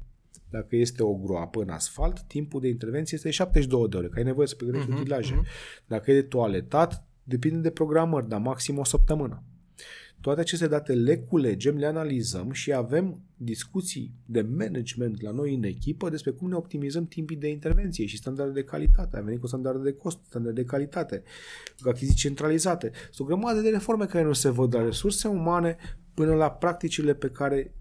Dacă 0.50 0.76
este 0.76 1.02
o 1.02 1.14
groapă 1.14 1.62
în 1.62 1.68
asfalt, 1.68 2.20
timpul 2.22 2.60
de 2.60 2.68
intervenție 2.68 3.16
este 3.16 3.28
de 3.28 3.34
72 3.34 3.88
de 3.88 3.96
ore, 3.96 4.06
că 4.08 4.18
ai 4.18 4.24
nevoie 4.24 4.46
să 4.46 4.54
pregătești 4.54 4.88
Mhm, 4.88 4.96
uh-huh, 4.98 5.00
utilaje. 5.00 5.34
mhm. 5.34 5.46
Dacă 5.86 6.10
e 6.10 6.14
de 6.14 6.22
toaletat, 6.22 7.04
depinde 7.24 7.58
de 7.58 7.70
programări, 7.70 8.28
dar 8.28 8.40
maxim 8.40 8.78
o 8.78 8.84
săptămână. 8.84 9.42
Toate 10.20 10.40
aceste 10.40 10.66
date 10.66 10.94
le 10.94 11.18
culegem, 11.18 11.76
le 11.76 11.86
analizăm 11.86 12.50
și 12.50 12.72
avem 12.72 13.22
discuții 13.36 14.14
de 14.26 14.42
management 14.42 15.22
la 15.22 15.30
noi 15.30 15.54
în 15.54 15.62
echipă 15.62 16.08
despre 16.08 16.30
cum 16.30 16.48
ne 16.48 16.54
optimizăm 16.54 17.06
timpii 17.06 17.36
de 17.36 17.48
intervenție 17.48 18.06
și 18.06 18.16
standarde 18.16 18.52
de 18.52 18.64
calitate. 18.64 19.16
Am 19.16 19.24
venit 19.24 19.40
cu 19.40 19.46
standarde 19.46 19.82
de 19.82 19.92
cost, 19.92 20.18
standarde 20.26 20.60
de 20.60 20.66
calitate, 20.66 21.22
cu 21.82 21.88
achiziții 21.88 22.18
centralizate. 22.18 22.90
Sunt 23.10 23.28
o 23.28 23.34
grămadă 23.34 23.60
de 23.60 23.68
reforme 23.68 24.06
care 24.06 24.24
nu 24.24 24.32
se 24.32 24.48
văd 24.48 24.74
la 24.74 24.82
resurse 24.82 25.28
umane 25.28 25.76
până 26.14 26.34
la 26.34 26.50
practicile 26.50 27.14
pe 27.14 27.30
care 27.30 27.74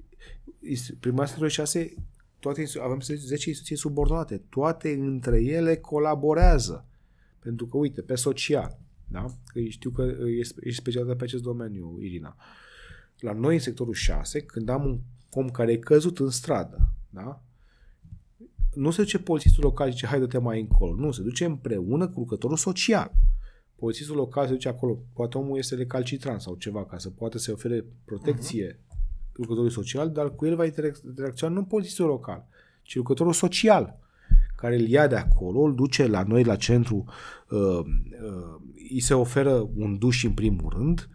prima 1.00 1.26
6 1.48 1.94
toate 2.40 2.60
institu- 2.62 2.86
avem 2.86 3.00
10 3.00 3.50
instituții 3.50 3.76
subordonate. 3.76 4.42
Toate 4.50 4.90
între 4.90 5.44
ele 5.44 5.78
colaborează. 5.78 6.86
Pentru 7.40 7.66
că, 7.66 7.78
uite, 7.78 8.02
pe 8.02 8.16
social, 8.16 8.80
Da? 9.12 9.26
Că 9.46 9.60
știu 9.60 9.90
că 9.90 10.02
ești 10.40 10.56
ești 10.62 10.82
specializată 10.82 11.18
pe 11.18 11.24
acest 11.24 11.44
domeniu, 11.44 11.98
Irina. 12.02 12.36
La 13.20 13.34
noi, 13.34 13.54
în 13.54 13.60
sectorul 13.60 13.94
6, 13.94 14.42
când 14.42 14.70
am 14.70 14.86
un 14.86 15.00
om 15.32 15.50
care 15.50 15.72
e 15.72 15.78
căzut 15.78 16.20
în 16.20 16.30
stradă, 16.30 16.92
da? 17.10 17.44
nu 18.74 18.92
se 18.92 19.02
duce 19.02 19.20
polițistul 19.20 19.64
local 19.64 19.88
și 19.88 19.94
zice, 19.94 20.06
hai 20.06 20.20
dă-te 20.20 20.38
mai 20.38 20.60
încolo. 20.60 20.96
Nu, 20.96 21.12
se 21.12 21.22
duce 21.22 21.46
împreună 21.46 22.08
cu 22.08 22.20
lucrătorul 22.20 22.58
social. 22.58 23.12
Polițistul 23.76 24.16
local 24.16 24.46
se 24.46 24.52
duce 24.52 24.68
acolo, 24.68 25.00
poate 25.14 25.38
omul 25.38 25.58
este 25.58 25.76
recalcitrant 25.76 26.42
sau 26.42 26.56
ceva, 26.56 26.86
ca 26.86 26.98
să 26.98 27.10
poată 27.10 27.38
să 27.38 27.52
ofere 27.52 27.86
protecție 28.06 28.74
uh-huh. 28.74 29.34
lucrătorului 29.34 29.74
social, 29.74 30.12
dar 30.12 30.36
cu 30.36 30.46
el 30.46 30.56
va 30.56 30.66
interac- 30.66 31.04
interacționa 31.06 31.54
nu 31.54 31.64
polițistul 31.64 32.06
local, 32.06 32.48
ci 32.82 32.96
lucrătorul 32.96 33.34
social, 33.34 34.00
care 34.56 34.76
îl 34.76 34.88
ia 34.88 35.08
de 35.08 35.16
acolo, 35.16 35.60
îl 35.60 35.76
duce 35.76 36.08
la 36.08 36.24
noi 36.24 36.44
la 36.44 36.56
centru, 36.56 37.06
uh, 37.50 37.60
uh, 37.60 38.62
îi 38.90 39.00
se 39.00 39.14
oferă 39.14 39.70
un 39.76 39.98
duș 39.98 40.24
în 40.24 40.32
primul 40.32 40.74
rând, 40.78 41.10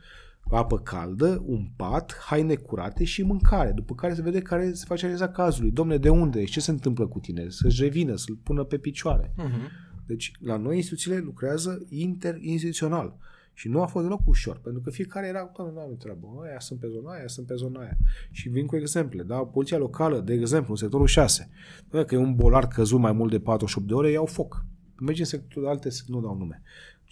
apă 0.51 0.79
caldă, 0.79 1.43
un 1.47 1.69
pat, 1.77 2.17
haine 2.27 2.55
curate 2.55 3.05
și 3.05 3.23
mâncare. 3.23 3.73
După 3.75 3.95
care 3.95 4.15
se 4.15 4.23
vede 4.23 4.41
care 4.41 4.73
se 4.73 4.85
face 4.87 5.05
analiza 5.05 5.29
cazului. 5.29 5.71
Domne, 5.71 5.97
de 5.97 6.09
unde 6.09 6.41
ești? 6.41 6.53
Ce 6.53 6.61
se 6.61 6.71
întâmplă 6.71 7.07
cu 7.07 7.19
tine? 7.19 7.47
Să-și 7.49 7.83
revină, 7.83 8.17
să-l 8.17 8.39
pună 8.43 8.65
pe 8.65 8.79
picioare. 8.79 9.35
Uh-huh. 9.39 9.71
Deci, 10.07 10.33
la 10.41 10.57
noi 10.57 10.77
instituțiile 10.77 11.19
lucrează 11.19 11.87
interinstituțional. 11.89 13.17
Și 13.57 13.69
nu 13.69 13.83
a 13.83 13.87
fost 13.87 14.05
deloc 14.05 14.21
ușor, 14.27 14.61
pentru 14.63 14.81
că 14.81 14.91
fiecare 14.91 15.27
era, 15.27 15.51
doamne, 15.57 15.75
nu 15.75 15.81
am 15.81 15.97
treabă, 15.97 16.27
aia 16.43 16.59
sunt 16.59 16.81
pe 16.81 16.87
zona 16.89 17.13
aia, 17.13 17.27
sunt 17.27 17.47
pe 17.47 17.55
zona 17.55 17.81
aia. 17.81 17.97
Și 18.31 18.49
vin 18.49 18.67
cu 18.67 18.77
exemple, 18.77 19.23
da? 19.23 19.37
Poliția 19.37 19.79
locală, 19.79 20.21
de 20.21 20.33
exemplu, 20.33 20.71
în 20.71 20.77
sectorul 20.77 21.07
6, 21.07 21.51
dacă 21.91 22.15
e 22.15 22.19
un 22.19 22.35
bolar 22.35 22.69
căzut 22.69 22.99
mai 22.99 23.13
mult 23.13 23.31
de 23.31 23.41
48 23.41 23.87
de 23.87 23.95
ore, 23.95 24.11
iau 24.11 24.27
foc. 24.27 24.65
Mergi 25.01 25.21
în 25.21 25.27
sectorul 25.27 25.69
alte, 25.69 25.89
nu 26.07 26.21
dau 26.21 26.37
nume, 26.37 26.63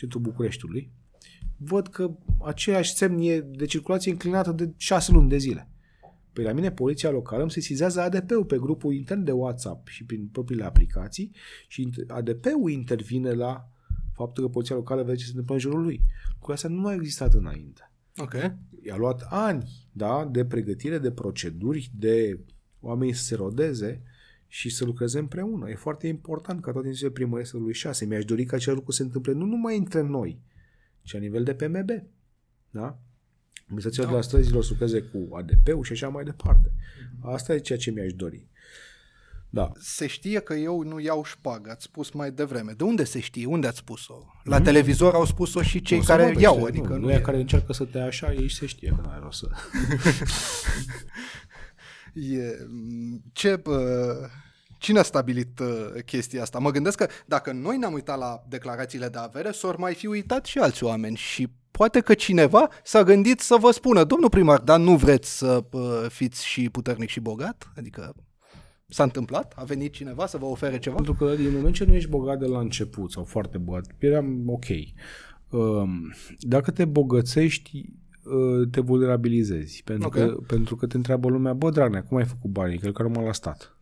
centrul 0.03 0.23
Bucureștiului, 0.23 0.91
văd 1.57 1.89
că 1.89 2.17
aceeași 2.45 2.95
semn 2.95 3.19
e 3.19 3.41
de 3.41 3.65
circulație 3.65 4.11
înclinată 4.11 4.53
de 4.53 4.73
6 4.77 5.13
luni 5.13 5.29
de 5.29 5.37
zile. 5.37 5.69
Păi 6.33 6.45
la 6.45 6.53
mine 6.53 6.71
poliția 6.71 7.11
locală 7.11 7.43
îmi 7.43 7.51
sesizează 7.51 8.01
ADP-ul 8.01 8.45
pe 8.45 8.57
grupul 8.57 8.95
intern 8.95 9.25
de 9.25 9.33
WhatsApp 9.33 9.89
și 9.89 10.05
prin 10.05 10.29
propriile 10.33 10.65
aplicații 10.65 11.31
și 11.69 11.91
ADP-ul 12.07 12.71
intervine 12.71 13.33
la 13.33 13.69
faptul 14.15 14.45
că 14.45 14.51
poliția 14.51 14.77
locală 14.77 15.03
vede 15.03 15.17
ce 15.17 15.25
se 15.25 15.31
întâmplă 15.31 15.55
în 15.55 15.61
jurul 15.61 15.83
lui. 15.83 16.01
Lucrul 16.33 16.55
astea 16.55 16.71
nu 16.71 16.87
a 16.87 16.95
existat 16.95 17.35
înainte. 17.35 17.93
Ok. 18.17 18.35
I-a 18.87 18.97
luat 18.97 19.27
ani 19.29 19.89
da, 19.93 20.29
de 20.33 20.45
pregătire, 20.45 20.99
de 20.99 21.11
proceduri, 21.11 21.91
de 21.95 22.41
oamenii 22.81 23.15
să 23.15 23.25
se 23.25 23.35
rodeze 23.35 24.03
și 24.55 24.71
să 24.71 24.85
lucreze 24.85 25.19
împreună. 25.19 25.71
E 25.71 25.75
foarte 25.75 26.07
important 26.07 26.63
ca 26.63 26.73
toate 26.73 26.87
instituțiile 26.87 27.25
primării 27.25 27.47
să 27.47 27.57
lui 27.57 27.73
6. 27.75 28.05
Mi-aș 28.05 28.25
dori 28.25 28.45
ca 28.45 28.57
acel 28.57 28.75
lucru 28.75 28.91
să 28.91 28.97
se 28.97 29.03
întâmple 29.03 29.33
nu 29.33 29.45
numai 29.45 29.77
între 29.77 30.01
noi, 30.01 30.41
ci 31.03 31.13
la 31.13 31.19
nivel 31.19 31.45
de 31.45 31.55
PMB. 31.55 31.91
Da? 32.71 32.99
Administrația 33.63 34.03
Da. 34.03 34.09
de 34.09 34.15
la 34.15 34.23
străzilor 34.23 34.63
să 34.63 34.69
lucreze 34.71 35.01
cu 35.01 35.37
ADP-ul 35.37 35.85
și 35.85 35.93
așa 35.93 36.09
mai 36.09 36.25
departe. 36.25 36.73
Asta 37.21 37.55
e 37.55 37.59
ceea 37.59 37.79
ce 37.79 37.91
mi-aș 37.91 38.13
dori. 38.13 38.49
Da. 39.51 39.73
Se 39.79 40.07
știe 40.07 40.41
că 40.41 40.55
eu 40.55 40.83
nu 40.83 40.99
iau 41.01 41.25
șpagă, 41.25 41.71
ați 41.71 41.85
spus 41.85 42.11
mai 42.11 42.31
devreme. 42.31 42.73
De 42.73 42.85
unde 42.85 43.05
se 43.05 43.21
știe? 43.21 43.47
Unde 43.47 43.67
ați 43.67 43.79
spus-o? 43.79 44.15
La 44.45 44.61
televizor 44.61 45.15
au 45.15 45.25
spus-o 45.25 45.63
și 45.63 45.81
cei 45.83 45.99
Nu, 45.99 46.05
care 46.05 46.23
se 46.23 46.27
vorbește, 46.27 46.55
iau, 46.55 46.65
adică 46.65 46.89
nu, 46.89 46.95
nu, 46.95 47.01
nu 47.01 47.11
e, 47.11 47.15
e 47.15 47.21
care 47.21 47.41
încearcă 47.41 47.73
să 47.73 47.85
te 47.85 47.99
ia 47.99 48.05
așa, 48.05 48.33
ei 48.33 48.51
se 48.51 48.67
știe 48.67 48.89
că 48.89 49.01
nu 49.03 49.11
ai 49.11 49.19
rost 49.23 49.39
să... 49.39 49.49
e 52.13 52.57
ce, 53.33 53.63
uh, 53.67 53.77
cine 54.79 54.99
a 54.99 55.03
stabilit 55.03 55.59
uh, 55.59 56.03
chestia 56.07 56.43
asta? 56.43 56.59
Mă 56.59 56.71
gândesc 56.71 56.97
că 56.97 57.07
dacă 57.27 57.53
noi 57.53 57.77
ne-am 57.77 57.93
uitat 57.93 58.19
la 58.19 58.45
declarațiile 58.49 59.09
de 59.09 59.19
avere, 59.19 59.51
s-or 59.51 59.77
mai 59.77 59.95
fi 59.95 60.07
uitat 60.07 60.45
și 60.45 60.59
alți 60.59 60.85
oameni 60.85 61.17
și 61.17 61.49
poate 61.71 62.01
că 62.01 62.15
cineva 62.15 62.69
s-a 62.85 63.03
gândit 63.03 63.41
să 63.41 63.57
vă 63.61 63.71
spună, 63.71 64.05
domnul 64.05 64.29
primar, 64.29 64.61
dar 64.61 64.79
nu 64.79 64.97
vreți 64.97 65.39
să 65.39 65.65
uh, 65.71 66.07
fiți 66.09 66.47
și 66.47 66.71
puternic 66.71 67.09
și 67.09 67.21
bogat? 67.21 67.73
Adică 67.77 68.15
s-a 68.89 69.03
întâmplat? 69.03 69.53
A 69.57 69.65
venit 69.65 69.93
cineva 69.93 70.27
să 70.27 70.39
vă 70.39 70.45
ofere 70.45 70.79
ceva? 70.79 70.95
Pentru 70.95 71.15
că 71.15 71.35
din 71.35 71.53
moment 71.53 71.75
ce 71.75 71.85
nu 71.85 71.95
ești 71.95 72.11
bogat 72.11 72.39
de 72.39 72.47
la 72.47 72.59
început 72.59 73.11
sau 73.11 73.25
foarte 73.25 73.59
bogat, 73.59 73.87
eram 73.99 74.43
ok. 74.47 74.65
Um, 75.51 76.13
Dacă 76.39 76.71
te 76.71 76.85
bogățești, 76.85 77.77
uh, 77.77 77.85
te 78.71 78.81
vulnerabilizezi. 78.81 79.83
Pentru, 79.85 80.07
Ok. 80.07 80.15
că, 80.15 80.27
pentru 80.47 80.77
că 80.77 80.87
te 80.87 80.97
întreabă 80.97 81.29
lumea, 81.29 81.53
bă, 81.53 81.71
Dragnea, 81.71 82.03
cum 82.03 82.17
ai 82.17 82.25
făcut 82.25 82.51
banii? 82.51 82.79
Cred 82.79 82.93
că 82.93 83.03
rămân 83.03 83.25
la 83.25 83.33
stat. 83.33 83.77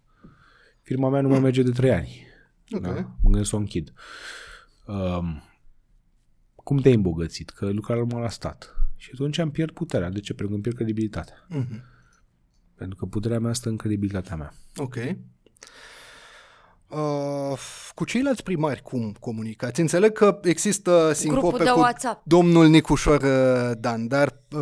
Firma 0.83 1.09
mea 1.09 1.21
nu 1.21 1.29
mai 1.29 1.41
merge 1.41 1.63
de 1.63 1.71
trei 1.71 1.93
ani. 1.93 2.27
Ok. 2.71 2.83
Da? 2.83 2.91
Mă 2.91 3.31
gândesc 3.31 3.49
să 3.49 3.57
o 3.57 3.59
închid. 3.59 3.93
Um, 4.87 5.43
cum 6.55 6.79
te-ai 6.79 6.95
îmbogățit? 6.95 7.51
Că 7.51 7.71
lucra 7.71 7.95
rămân 7.95 8.21
la 8.21 8.29
stat. 8.29 8.75
Și 8.97 9.11
atunci 9.15 9.39
am 9.39 9.51
pierd 9.51 9.71
puterea. 9.71 10.11
De 10.11 10.21
ce? 10.21 10.35
Pentru 10.35 10.47
că 10.47 10.53
îmi 10.53 10.63
pierd 10.63 10.77
credibilitatea. 10.77 11.47
Mhm. 11.49 11.83
Pentru 12.75 12.97
că 12.97 13.07
puterea 13.07 13.39
mea 13.41 13.53
stă 13.53 13.69
în 13.69 13.77
credibilitatea 13.77 14.37
mea. 14.37 14.53
Ok. 14.77 14.97
Uh, 16.91 17.59
cu 17.95 18.05
ceilalți 18.05 18.43
primari 18.43 18.83
cum 18.83 19.15
comunicați? 19.21 19.81
Înțeleg 19.81 20.13
că 20.13 20.39
există 20.43 21.13
sincope 21.13 21.41
Grupul 21.41 21.65
de 21.65 21.71
cu 21.71 21.79
WhatsApp. 21.79 22.21
domnul 22.25 22.67
Nicușor 22.67 23.23
uh, 23.23 23.77
Dan, 23.79 24.09
dar 24.09 24.35
uh, 24.53 24.61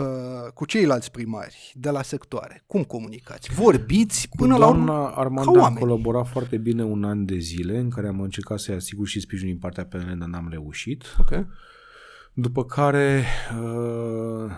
cu 0.55 0.65
ceilalți 0.65 1.11
primari 1.11 1.73
de 1.75 1.91
la 1.91 2.03
sectoare, 2.03 2.63
cum 2.67 2.83
comunicați? 2.83 3.55
Vorbiți 3.55 4.29
până 4.37 4.55
Cu 4.55 4.61
la 4.61 4.67
doamna 4.67 4.93
urmă 4.93 5.11
ca 5.15 5.21
Armanda 5.21 5.51
am 5.51 5.57
oameni. 5.61 5.81
colaborat 5.81 6.27
foarte 6.29 6.57
bine 6.57 6.85
un 6.85 7.05
an 7.05 7.25
de 7.25 7.39
zile 7.39 7.79
în 7.79 7.91
care 7.91 8.09
am 8.09 8.21
încercat 8.21 8.59
să-i 8.59 8.75
asigur 8.75 9.07
și 9.07 9.21
sprijin 9.21 9.47
din 9.49 9.59
partea 9.59 9.85
PNL, 9.85 10.17
dar 10.19 10.29
n-am 10.29 10.49
reușit. 10.51 11.05
Ok. 11.19 11.47
După 12.33 12.65
care 12.65 13.25
uh, 13.63 14.51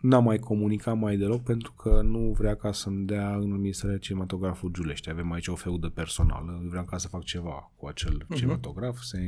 n-am 0.00 0.24
mai 0.24 0.38
comunicat 0.38 0.98
mai 0.98 1.16
deloc 1.16 1.42
pentru 1.42 1.72
că 1.72 2.00
nu 2.04 2.34
vrea 2.38 2.54
ca 2.54 2.72
să-mi 2.72 3.06
dea 3.06 3.34
în 3.34 3.52
administrarea 3.52 3.98
cinematograful 3.98 4.70
Giulești. 4.72 5.10
Avem 5.10 5.32
aici 5.32 5.46
o 5.46 5.54
feudă 5.54 5.88
personală. 5.88 6.62
Vreau 6.68 6.84
ca 6.84 6.98
să 6.98 7.08
fac 7.08 7.24
ceva 7.24 7.72
cu 7.76 7.86
acel 7.86 8.24
uh-huh. 8.24 8.36
cinematograf. 8.36 9.00
Se, 9.00 9.18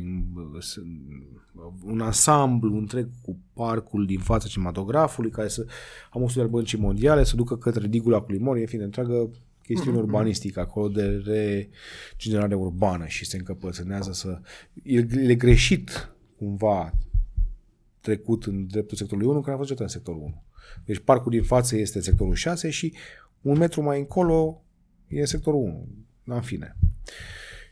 se, 0.59 0.82
un 1.85 2.01
ansamblu 2.01 2.77
întreg 2.77 3.09
cu 3.23 3.39
parcul 3.53 4.07
din 4.07 4.19
fața 4.19 4.49
cinematografului 4.49 5.31
care 5.31 5.49
să 5.49 5.66
am 6.11 6.23
o 6.23 6.28
studiu 6.28 6.43
al 6.43 6.49
băncii 6.49 6.78
mondiale, 6.78 7.24
să 7.24 7.36
ducă 7.36 7.57
către 7.57 7.86
digul 7.86 8.12
lacului 8.12 8.40
Mori, 8.40 8.61
în 8.61 8.66
fine, 8.66 8.85
întreagă 8.85 9.31
chestiune 9.62 9.99
uh-huh. 9.99 10.03
urbanistică 10.03 10.61
acolo 10.61 10.89
de 10.89 11.23
regenerare 12.16 12.55
urbană 12.55 13.07
și 13.07 13.24
se 13.24 13.36
încăpățânează 13.36 14.12
să... 14.12 14.40
E, 14.82 14.99
e 14.99 15.35
greșit 15.35 16.15
cumva 16.36 16.93
trecut 18.01 18.44
în 18.44 18.66
dreptul 18.66 18.97
sectorului 18.97 19.31
1, 19.31 19.40
care 19.40 19.53
a 19.53 19.57
fost 19.57 19.70
niciodată 19.70 19.97
în 19.97 20.03
sectorul 20.03 20.20
1. 20.20 20.43
Deci 20.84 20.98
parcul 20.98 21.30
din 21.30 21.43
față 21.43 21.76
este 21.76 21.97
în 21.97 22.02
sectorul 22.02 22.34
6 22.34 22.70
și 22.70 22.94
un 23.40 23.59
metru 23.59 23.82
mai 23.82 23.98
încolo 23.98 24.62
e 25.09 25.20
în 25.20 25.26
sectorul 25.26 25.60
1. 25.60 25.89
În 26.24 26.40
fine. 26.40 26.76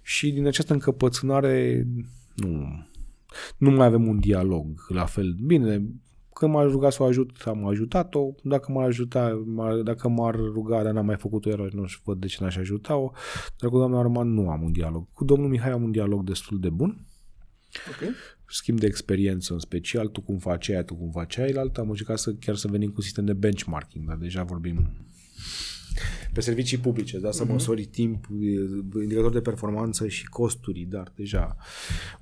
Și 0.02 0.32
din 0.32 0.46
această 0.46 0.72
încăpățânare 0.72 1.86
nu, 2.34 2.86
nu 3.56 3.70
mai 3.70 3.86
avem 3.86 4.06
un 4.06 4.20
dialog 4.20 4.84
la 4.88 5.04
fel. 5.04 5.36
Bine, 5.46 5.82
când 6.32 6.52
m-a 6.52 6.62
rugat 6.62 6.92
să 6.92 7.02
o 7.02 7.06
ajut, 7.06 7.42
am 7.44 7.66
ajutat-o. 7.66 8.30
Dacă 8.42 8.72
m-ar 8.72 8.86
ajuta, 8.86 9.42
m-ar, 9.46 9.74
dacă 9.74 10.08
m-ar 10.08 10.34
ruga, 10.34 10.82
dar 10.82 10.92
n-am 10.92 11.06
mai 11.06 11.16
făcut-o, 11.16 11.48
iar 11.48 11.58
nu 11.58 11.86
știu, 11.86 12.00
văd 12.04 12.20
de 12.20 12.26
ce 12.26 12.36
n-aș 12.40 12.56
ajuta-o. 12.56 13.10
Dar 13.58 13.70
cu 13.70 13.76
doamna 13.76 13.98
Arman 13.98 14.28
nu 14.28 14.50
am 14.50 14.62
un 14.62 14.72
dialog. 14.72 15.06
Cu 15.12 15.24
domnul 15.24 15.48
Mihai 15.48 15.70
am 15.70 15.82
un 15.82 15.90
dialog 15.90 16.24
destul 16.24 16.60
de 16.60 16.70
bun 16.70 17.04
Ok. 17.88 18.14
Schimb 18.50 18.78
de 18.78 18.86
experiență 18.86 19.52
în 19.52 19.58
special, 19.58 20.06
tu 20.06 20.20
cum 20.20 20.38
faci 20.38 20.68
aia, 20.68 20.82
tu 20.82 20.94
cum 20.94 21.10
faci 21.10 21.36
aia, 21.36 21.60
altă, 21.60 21.80
am 21.80 21.88
încercat 21.88 22.18
să, 22.18 22.32
chiar 22.32 22.56
să 22.56 22.68
venim 22.68 22.90
cu 22.90 23.00
sistem 23.00 23.24
de 23.24 23.32
benchmarking, 23.32 24.06
dar 24.06 24.16
deja 24.16 24.42
vorbim 24.42 24.90
pe 26.32 26.40
servicii 26.40 26.78
publice, 26.78 27.18
da, 27.18 27.30
să 27.30 27.44
măsori 27.44 27.84
timp, 27.84 28.26
indicator 29.02 29.32
de 29.32 29.40
performanță 29.40 30.08
și 30.08 30.26
costuri, 30.26 30.80
dar 30.80 31.12
deja 31.16 31.56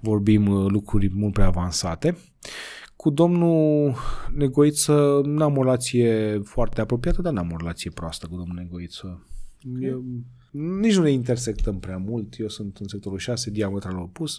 vorbim 0.01 0.47
uh, 0.47 0.71
lucruri 0.71 1.11
mult 1.15 1.33
prea 1.33 1.47
avansate. 1.47 2.17
Cu 2.97 3.11
domnul 3.11 3.95
Negoiță 4.35 5.21
n-am 5.25 5.57
o 5.57 5.63
relație 5.63 6.41
foarte 6.45 6.81
apropiată, 6.81 7.23
dar 7.23 7.33
n-am 7.33 7.53
o 7.53 7.57
relație 7.57 7.91
proastă 7.91 8.27
cu 8.27 8.37
domnul 8.37 8.57
Negoiță. 8.57 9.27
Eu, 9.81 10.05
nici 10.51 10.97
nu 10.97 11.03
ne 11.03 11.11
intersectăm 11.11 11.79
prea 11.79 11.97
mult. 11.97 12.39
Eu 12.39 12.49
sunt 12.49 12.77
în 12.77 12.89
sectorul 12.89 13.19
6, 13.19 13.51
diametral 13.51 13.99
opus. 13.99 14.39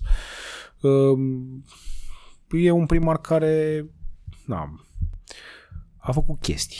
Um, 0.81 1.63
E 2.51 2.71
un 2.71 2.85
primar 2.85 3.17
care 3.21 3.85
na, 4.45 4.79
a 5.97 6.11
făcut 6.11 6.39
chestii. 6.39 6.79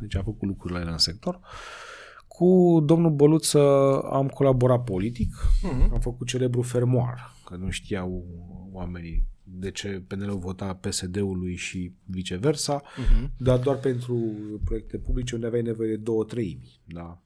Deci 0.00 0.14
a 0.16 0.22
făcut 0.22 0.48
lucruri 0.48 0.72
la 0.72 0.80
el 0.80 0.88
în 0.88 0.98
sector. 0.98 1.40
Cu 2.28 2.80
domnul 2.84 3.10
Băluță 3.10 3.60
am 4.02 4.28
colaborat 4.28 4.84
politic. 4.84 5.34
Mhm. 5.62 5.92
Am 5.92 6.00
făcut 6.00 6.26
celebru 6.26 6.62
fermoar, 6.62 7.34
că 7.44 7.56
nu 7.56 7.70
știau 7.70 8.24
oamenii 8.72 9.24
de 9.42 9.70
ce 9.70 10.04
PNL 10.06 10.38
vota 10.38 10.74
PSD-ului 10.74 11.56
și 11.56 11.92
viceversa, 12.04 12.82
Mhm. 12.96 13.32
dar 13.38 13.58
doar 13.58 13.76
pentru 13.76 14.16
proiecte 14.64 14.98
publice 14.98 15.34
unde 15.34 15.46
aveai 15.46 15.62
nevoie 15.62 15.88
de 15.88 15.96
două 15.96 16.24
treimi. 16.24 16.80
Da? 16.84 17.22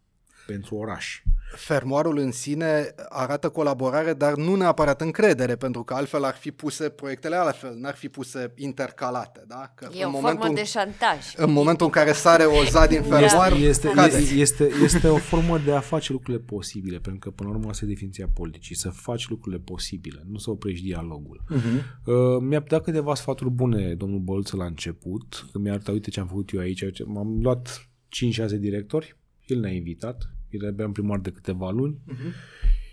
Pentru 0.46 0.74
oraș. 0.74 1.22
Fermoarul 1.56 2.18
în 2.18 2.32
sine 2.32 2.94
arată 3.08 3.48
colaborare, 3.48 4.12
dar 4.12 4.34
nu 4.34 4.54
neapărat 4.54 5.00
încredere, 5.00 5.56
pentru 5.56 5.82
că 5.84 5.94
altfel 5.94 6.24
ar 6.24 6.34
fi 6.34 6.50
puse 6.50 6.88
proiectele 6.88 7.36
altfel, 7.36 7.74
n-ar 7.78 7.94
fi 7.94 8.08
puse 8.08 8.52
intercalate, 8.56 9.44
da? 9.46 9.72
Că 9.74 9.88
E 9.98 10.04
o 10.04 10.10
formă 10.10 10.48
de 10.54 10.64
șantaj. 10.64 11.18
în 11.36 11.52
momentul 11.52 11.86
în 11.86 11.92
care 11.92 12.12
sare 12.12 12.44
o 12.44 12.64
za 12.64 12.86
din 12.86 13.02
fermoar, 13.02 13.52
Este, 13.52 13.88
cade. 13.88 14.16
este, 14.16 14.34
este, 14.34 14.70
este 14.84 15.08
o 15.08 15.16
formă 15.16 15.58
de 15.58 15.72
a 15.72 15.80
face 15.80 16.12
lucrurile 16.12 16.42
posibile, 16.46 16.98
pentru 16.98 17.20
că 17.20 17.30
până 17.30 17.48
la 17.50 17.54
urmă 17.56 17.68
asta 17.70 17.84
e 17.84 17.88
definiția 17.88 18.28
politicii, 18.34 18.76
să 18.76 18.88
faci 18.90 19.28
lucrurile 19.28 19.62
posibile, 19.64 20.22
nu 20.30 20.38
să 20.38 20.50
oprești 20.50 20.84
dialogul. 20.84 21.40
Uh-huh. 21.52 21.82
Uh, 22.04 22.14
mi-a 22.40 22.60
dat 22.68 22.82
câteva 22.82 23.14
sfaturi 23.14 23.50
bune 23.50 23.94
domnul 23.94 24.18
Bolță 24.20 24.56
la 24.56 24.64
început, 24.64 25.46
că 25.52 25.58
mi-a 25.58 25.72
arătat, 25.72 25.94
uite 25.94 26.10
ce 26.10 26.20
am 26.20 26.26
făcut 26.26 26.50
eu 26.52 26.60
aici, 26.60 26.92
ce- 26.92 27.04
m-am 27.06 27.38
luat 27.42 27.88
5-6 28.08 28.56
directori, 28.58 29.16
el 29.46 29.60
ne-a 29.60 29.72
invitat, 29.72 30.34
el 30.50 30.66
aveam 30.66 30.92
primar 30.92 31.20
de 31.20 31.30
câteva 31.30 31.70
luni, 31.70 31.98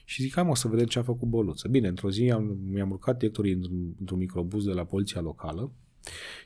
și 0.05 0.21
zic, 0.21 0.33
hai 0.33 0.43
mă 0.43 0.55
să 0.55 0.67
vedem 0.67 0.85
ce 0.85 0.99
a 0.99 1.03
făcut 1.03 1.27
Băluță. 1.27 1.67
Bine, 1.67 1.87
într-o 1.87 2.11
zi 2.11 2.31
am, 2.31 2.57
mi-am 2.65 2.91
urcat 2.91 3.17
directorii 3.17 3.53
într-un, 3.53 3.95
într-un 3.99 4.17
microbuz 4.17 4.65
de 4.65 4.71
la 4.71 4.85
poliția 4.85 5.21
locală 5.21 5.71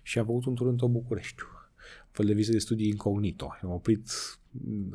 și 0.04 0.20
am 0.20 0.26
făcut 0.26 0.46
un 0.46 0.56
tur 0.56 0.68
în 0.68 0.76
tot 0.76 0.90
Bucureștiul. 0.90 1.50
Un 2.06 2.12
fel 2.12 2.26
de 2.26 2.34
viză 2.34 2.52
de 2.52 2.60
studii 2.60 2.88
incognito. 2.88 3.58
Am 3.62 3.72
oprit, 3.72 4.10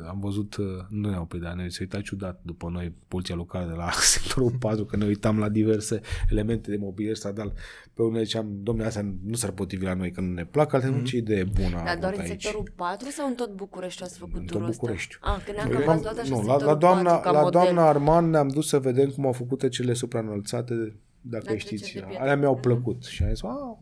am 0.08 0.20
văzut, 0.20 0.56
uh, 0.56 0.66
nu 0.88 1.08
ne-am 1.08 1.20
oprit, 1.22 1.40
dar 1.42 1.52
ne 1.52 1.68
se 1.68 1.78
uita 1.80 2.00
ciudat 2.00 2.40
după 2.44 2.68
noi, 2.68 2.92
poliția 3.08 3.34
locală 3.34 3.66
de 3.70 3.74
la 3.76 3.90
sectorul 4.14 4.52
4, 4.58 4.84
că 4.84 4.96
ne 4.96 5.04
uitam 5.04 5.38
la 5.38 5.48
diverse 5.48 6.00
elemente 6.30 6.70
de 6.70 6.76
mobilier 6.76 7.16
stradal. 7.16 7.52
Pe 7.94 8.02
unele 8.02 8.22
ziceam, 8.24 8.46
domnule, 8.62 8.86
astea 8.86 9.14
nu 9.26 9.34
s-ar 9.34 9.50
potrivi 9.50 9.84
la 9.84 9.94
noi, 9.94 10.10
că 10.10 10.20
nu 10.20 10.32
ne 10.32 10.44
plac, 10.44 10.72
altele 10.72 10.96
nu 10.96 11.02
ce 11.04 11.16
idee 11.16 11.44
bună 11.44 11.76
a 11.80 11.84
Dar 11.84 11.98
doar 11.98 12.12
avut 12.12 12.24
în 12.24 12.30
aici. 12.30 12.42
sectorul 12.42 12.72
4 12.76 13.08
sau 13.08 13.26
în 13.26 13.34
tot 13.34 13.54
București 13.54 14.02
ați 14.02 14.18
făcut 14.18 14.34
În 14.34 14.40
tot 14.40 14.50
turul 14.50 14.66
ăsta? 14.68 14.80
Bucureștiul. 14.80 15.20
Ah, 15.24 15.42
că 15.44 15.52
ne-am 15.52 15.68
Păi, 15.68 15.76
cam 15.76 15.86
m-am- 15.86 16.00
luat 16.02 16.18
așa 16.18 16.28
nu, 16.28 16.36
la, 16.36 16.42
sectorul 16.42 16.66
la, 16.66 16.74
doamna, 16.74 17.10
4 17.10 17.22
ca 17.22 17.30
la 17.36 17.42
model. 17.42 17.60
doamna 17.62 17.88
Arman 17.88 18.30
ne-am 18.30 18.48
dus 18.48 18.68
să 18.68 18.78
vedem 18.78 19.08
cum 19.10 19.26
au 19.26 19.32
făcut 19.32 19.68
cele 19.68 19.92
supraînălțate, 19.92 20.96
dacă 21.20 21.44
La 21.52 21.56
știți. 21.58 21.82
treceri 21.82 22.00
de 22.04 22.06
piatră. 22.08 22.22
Alea 22.22 22.36
mi-au 22.36 22.56
plăcut. 22.56 23.04
Și 23.04 23.22
am 23.22 23.28
zis, 23.28 23.42
"A, 23.42 23.78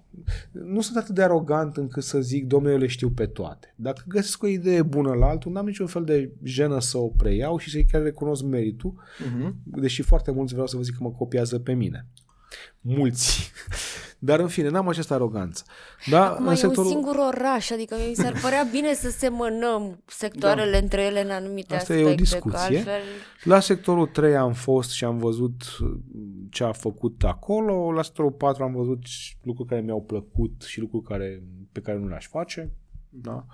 nu 0.52 0.80
sunt 0.80 0.96
atât 0.96 1.14
de 1.14 1.22
arogant 1.22 1.76
încât 1.76 2.02
să 2.02 2.20
zic, 2.20 2.46
domnule, 2.46 2.72
eu 2.72 2.78
le 2.78 2.86
știu 2.86 3.10
pe 3.10 3.26
toate. 3.26 3.72
Dacă 3.76 4.04
găsesc 4.08 4.42
o 4.42 4.46
idee 4.46 4.82
bună 4.82 5.12
la 5.14 5.26
altul, 5.26 5.52
n-am 5.52 5.66
niciun 5.66 5.86
fel 5.86 6.04
de 6.04 6.30
jenă 6.42 6.80
să 6.80 6.98
o 6.98 7.08
preiau 7.08 7.58
și 7.58 7.70
să-i 7.70 7.86
chiar 7.92 8.02
recunosc 8.02 8.42
meritul, 8.44 8.94
Mhm. 9.32 9.54
deși 9.64 10.02
foarte 10.02 10.30
mulți 10.30 10.52
vreau 10.52 10.66
să 10.66 10.76
vă 10.76 10.82
zic 10.82 10.96
că 10.96 11.02
mă 11.02 11.10
copiază 11.10 11.58
pe 11.58 11.72
mine. 11.72 12.06
Mulți. 12.80 13.50
Dar 14.18 14.40
în 14.40 14.48
fine, 14.48 14.68
n-am 14.68 14.88
această 14.88 15.14
aroganță. 15.14 15.64
Da, 16.10 16.30
Acum 16.30 16.46
în 16.46 16.52
e 16.52 16.56
sectorul... 16.56 16.84
un 16.84 16.90
singur 16.90 17.16
oraș, 17.16 17.70
adică 17.70 17.96
mi 18.08 18.14
s-ar 18.14 18.38
părea 18.42 18.66
bine 18.70 18.94
să 18.94 19.10
semănăm 19.10 20.02
sectoarele 20.06 20.70
da. 20.70 20.78
între 20.78 21.02
ele 21.02 21.24
în 21.24 21.30
anumite 21.30 21.74
Asta 21.74 21.94
e 21.94 21.96
o 21.96 22.08
aspecte, 22.08 22.22
discuție. 22.22 22.50
că 22.50 22.58
altfel... 22.58 23.00
La 23.44 23.60
sectorul 23.60 24.06
3 24.06 24.36
am 24.36 24.52
fost 24.52 24.90
și 24.90 25.04
am 25.04 25.18
văzut 25.18 25.62
uh, 25.80 25.88
ce 26.50 26.64
a 26.64 26.72
făcut 26.72 27.24
acolo. 27.24 27.92
La 27.92 28.02
sectorul 28.02 28.32
4 28.32 28.62
am 28.62 28.72
văzut 28.72 29.04
și 29.04 29.36
lucruri 29.42 29.68
care 29.68 29.80
mi-au 29.80 30.02
plăcut 30.02 30.62
și 30.66 30.80
lucruri 30.80 31.04
care, 31.04 31.42
pe 31.72 31.80
care 31.80 31.98
nu 31.98 32.08
le-aș 32.08 32.26
face. 32.26 32.72
Da. 33.08 33.46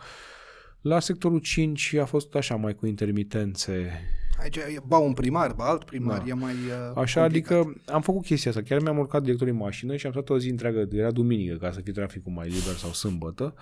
La 0.81 1.01
sectorul 1.01 1.39
5 1.39 1.95
a 1.95 2.05
fost 2.05 2.35
așa 2.35 2.57
mai 2.57 2.75
cu 2.75 2.87
intermitențe. 2.87 4.01
Aici 4.43 4.57
e 4.57 4.77
ba 4.87 4.97
un 4.99 5.13
primar, 5.13 5.53
ba 5.53 5.65
alt 5.65 5.85
primar, 5.85 6.19
Da. 6.19 6.25
e 6.29 6.33
mai 6.33 6.53
uh, 6.53 7.03
Așa, 7.03 7.21
complicat. 7.21 7.25
adică 7.59 7.81
am 7.93 8.01
făcut 8.01 8.25
chestia 8.25 8.51
asta. 8.51 8.63
Chiar 8.63 8.81
mi-am 8.81 8.99
urcat 8.99 9.23
directorul 9.23 9.53
în 9.53 9.59
mașină 9.59 9.97
și 9.97 10.07
am 10.07 10.13
stat 10.13 10.29
o 10.31 10.39
zi 10.39 10.49
întreagă, 10.51 10.89
era 10.93 11.11
duminică, 11.11 11.55
ca 11.57 11.71
să 11.73 11.81
fie 11.81 11.93
traficul 11.93 12.33
mai 12.33 12.47
liber 12.47 12.75
sau 12.77 12.91
sâmbătă 12.93 13.55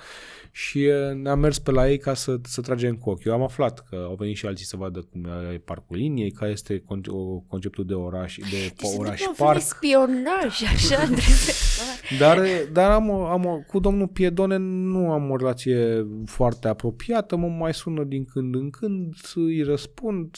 și 0.50 0.78
uh, 0.78 1.28
am 1.30 1.38
mers 1.38 1.58
pe 1.58 1.70
la 1.70 1.90
ei 1.90 1.98
ca 1.98 2.14
să, 2.14 2.38
să 2.42 2.60
tragem 2.60 2.94
cu 2.94 3.10
ochi. 3.10 3.24
Eu 3.24 3.32
am 3.32 3.42
aflat 3.42 3.86
că 3.88 3.96
au 4.08 4.14
venit 4.18 4.36
și 4.36 4.46
alții 4.46 4.66
să 4.66 4.76
vadă 4.76 5.00
cum 5.10 5.24
e 5.54 5.58
parcul 5.58 5.96
liniei, 5.96 6.30
care 6.30 6.50
este 6.50 6.78
con- 6.80 7.06
o, 7.08 7.38
conceptul 7.38 7.84
de 7.84 7.94
oraș, 7.94 8.36
de 8.36 8.44
Deci 8.50 8.72
se 8.88 8.96
oraș 8.98 9.18
duce 9.18 9.28
un 9.28 9.34
fel 9.34 9.46
de 9.46 9.52
parc. 9.52 9.60
spionaj, 9.60 10.62
așa, 10.74 11.02
între 11.08 11.20
sectoare. 11.20 12.00
Dar, 12.18 12.38
dar 12.72 12.90
am, 12.90 13.08
o- 13.10 13.26
am, 13.26 13.44
o- 13.44 13.58
cu 13.66 13.78
domnul 13.78 14.06
Piedone 14.08 14.56
nu 14.56 15.10
am 15.10 15.30
o 15.30 15.36
relație 15.36 16.06
foarte 16.26 16.68
apropiată, 16.68 17.36
mă 17.36 17.46
mai 17.46 17.74
sună 17.74 18.04
din 18.04 18.24
când 18.24 18.54
în 18.54 18.70
când, 18.70 19.14
îi 19.34 19.62
răspund. 19.62 20.36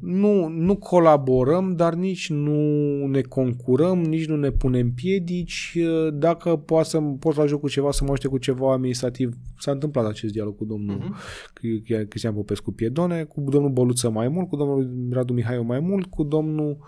Nu, 0.00 0.48
nu 0.48 0.76
colaborăm, 0.76 1.76
dar 1.76 1.94
nici 1.94 2.30
nu 2.30 2.60
ne 3.06 3.20
concurăm, 3.20 3.98
nici 3.98 4.26
nu 4.26 4.36
ne 4.36 4.50
punem 4.50 4.92
piedici. 4.92 5.78
Dacă 6.12 6.56
poate 6.56 6.88
să 6.88 7.00
pot 7.00 7.34
să 7.34 7.40
ajut 7.40 7.60
cu 7.60 7.68
ceva, 7.68 7.90
să 7.90 8.04
mă 8.04 8.10
ajute 8.10 8.28
cu 8.28 8.38
ceva 8.38 8.72
administrativ, 8.72 9.34
s-a 9.58 9.70
întâmplat 9.70 10.06
acest 10.06 10.32
dialog 10.32 10.56
cu 10.56 10.64
domnul 10.64 10.98
uh-huh. 10.98 12.08
Cristian 12.08 12.34
Popescu 12.34 12.72
Piedone, 12.72 13.24
cu 13.24 13.44
domnul 13.48 13.70
Băluță 13.70 14.10
mai 14.10 14.28
mult, 14.28 14.48
cu 14.48 14.56
domnul 14.56 15.08
Radu 15.10 15.32
Mihaiu 15.32 15.62
mai 15.62 15.80
mult, 15.80 16.06
cu 16.06 16.22
domnul 16.22 16.78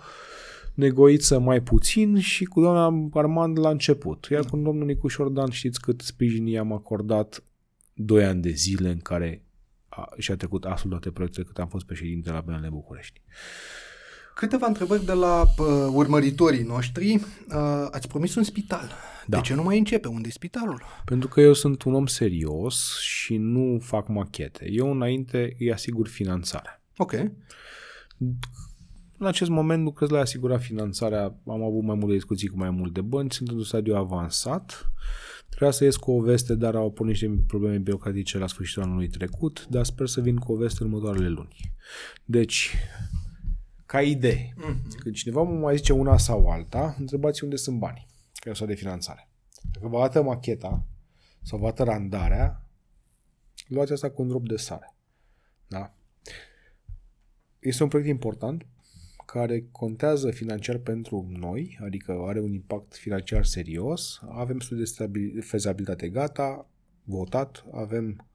Negoiță 0.74 1.38
mai 1.38 1.62
puțin 1.62 2.18
și 2.18 2.44
cu 2.44 2.60
doamna 2.60 3.08
Armand 3.12 3.58
la 3.58 3.70
început. 3.70 4.26
Iar 4.30 4.44
cu 4.44 4.56
domnul 4.56 4.86
Nicuș 4.86 5.12
Șordan 5.12 5.50
știți 5.50 5.80
cât 5.80 6.00
sprijin 6.00 6.46
i-am 6.46 6.72
acordat 6.72 7.44
doi 7.94 8.24
ani 8.24 8.42
de 8.42 8.50
zile 8.50 8.90
în 8.90 8.98
care 8.98 9.42
a, 9.42 9.47
și-a 10.18 10.36
trecut 10.36 10.64
absolut 10.64 10.92
toate 10.92 11.10
proiectele 11.14 11.46
cât 11.46 11.58
am 11.58 11.68
fost 11.68 11.84
președinte 11.86 12.30
la 12.30 12.40
BNL 12.40 12.66
București. 12.70 13.20
Câteva 14.34 14.66
întrebări 14.66 15.04
de 15.04 15.12
la 15.12 15.40
uh, 15.58 15.66
urmăritorii 15.92 16.62
noștri. 16.62 17.14
Uh, 17.14 17.88
ați 17.90 18.08
promis 18.08 18.34
un 18.34 18.42
spital. 18.42 18.92
Da. 19.26 19.36
De 19.36 19.42
ce 19.42 19.54
nu 19.54 19.62
mai 19.62 19.78
începe? 19.78 20.08
Unde 20.08 20.28
e 20.28 20.30
spitalul? 20.30 20.82
Pentru 21.04 21.28
că 21.28 21.40
eu 21.40 21.52
sunt 21.52 21.82
un 21.82 21.94
om 21.94 22.06
serios 22.06 22.98
și 23.00 23.36
nu 23.36 23.78
fac 23.82 24.08
machete. 24.08 24.68
Eu 24.70 24.90
înainte 24.90 25.56
îi 25.58 25.72
asigur 25.72 26.08
finanțarea. 26.08 26.82
Ok. 26.96 27.12
În 29.18 29.26
acest 29.26 29.50
moment 29.50 29.84
lucrez 29.84 30.08
la 30.08 30.18
asigura 30.18 30.58
finanțarea, 30.58 31.22
am 31.46 31.62
avut 31.62 31.82
mai 31.82 31.96
multe 31.96 32.14
discuții 32.14 32.48
cu 32.48 32.56
mai 32.56 32.70
multe 32.70 33.00
bănci, 33.00 33.32
sunt 33.32 33.48
într-un 33.48 33.66
stadiu 33.66 33.94
avansat. 33.94 34.92
Trebuia 35.48 35.70
să 35.70 35.84
ies 35.84 35.96
cu 35.96 36.10
o 36.10 36.20
veste, 36.20 36.54
dar 36.54 36.74
au 36.74 36.86
apărut 36.86 37.06
niște 37.06 37.44
probleme 37.46 37.78
birocratice 37.78 38.38
la 38.38 38.46
sfârșitul 38.46 38.82
anului 38.82 39.08
trecut, 39.08 39.66
dar 39.70 39.84
sper 39.84 40.06
să 40.06 40.20
vin 40.20 40.36
cu 40.36 40.52
o 40.52 40.56
veste 40.56 40.82
în 40.82 40.92
următoarele 40.92 41.28
luni. 41.28 41.56
Deci, 42.24 42.74
ca 43.86 44.02
idee, 44.02 44.54
mm-hmm. 44.54 44.98
când 44.98 45.14
cineva 45.14 45.42
mă 45.42 45.58
mai 45.58 45.76
zice 45.76 45.92
una 45.92 46.18
sau 46.18 46.48
alta, 46.48 46.96
întrebați 46.98 47.44
unde 47.44 47.56
sunt 47.56 47.78
banii 47.78 48.06
care 48.32 48.54
sunt 48.54 48.68
de 48.68 48.74
finanțare. 48.74 49.28
Dacă 49.72 49.88
vă 49.88 49.98
arată 49.98 50.22
macheta 50.22 50.86
sau 51.42 51.58
vă 51.58 51.66
arată 51.66 51.82
randarea, 51.82 52.62
luați 53.66 53.92
asta 53.92 54.10
cu 54.10 54.22
un 54.22 54.28
drop 54.28 54.48
de 54.48 54.56
sare. 54.56 54.94
Da? 55.66 55.94
Este 57.58 57.82
un 57.82 57.88
proiect 57.88 58.10
important 58.10 58.66
care 59.32 59.68
contează 59.70 60.30
financiar 60.30 60.76
pentru 60.76 61.28
noi, 61.38 61.78
adică 61.82 62.12
are 62.26 62.40
un 62.40 62.52
impact 62.52 62.94
financiar 62.94 63.44
serios, 63.44 64.20
avem 64.28 64.58
studiu 64.58 64.84
de 64.84 64.90
stabil- 64.90 65.42
fezabilitate 65.42 66.08
gata, 66.08 66.70
votat, 67.04 67.64
avem 67.72 68.26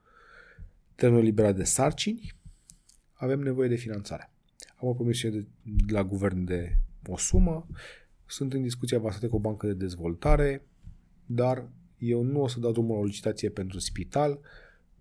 termenul 0.96 1.24
liberat 1.24 1.56
de 1.56 1.64
sarcini, 1.64 2.34
avem 3.14 3.40
nevoie 3.40 3.70
de 3.70 3.76
finanțare. 3.76 4.32
Am 4.76 4.88
o 4.88 4.94
promisiune 4.94 5.36
de, 5.36 5.48
de 5.86 5.94
la 5.94 6.04
guvern 6.04 6.44
de 6.44 6.78
o 7.08 7.18
sumă, 7.18 7.68
sunt 8.26 8.54
în 8.54 8.62
discuție 8.62 8.98
avansate 8.98 9.28
cu 9.28 9.36
o 9.36 9.40
bancă 9.40 9.68
de 9.68 9.74
dezvoltare, 9.74 10.68
dar 11.26 11.70
eu 11.98 12.24
nu 12.24 12.42
o 12.42 12.48
să 12.48 12.60
dau 12.60 12.72
drumul 12.72 12.96
la 12.96 13.02
o 13.02 13.06
licitație 13.06 13.50
pentru 13.50 13.80
spital 13.80 14.40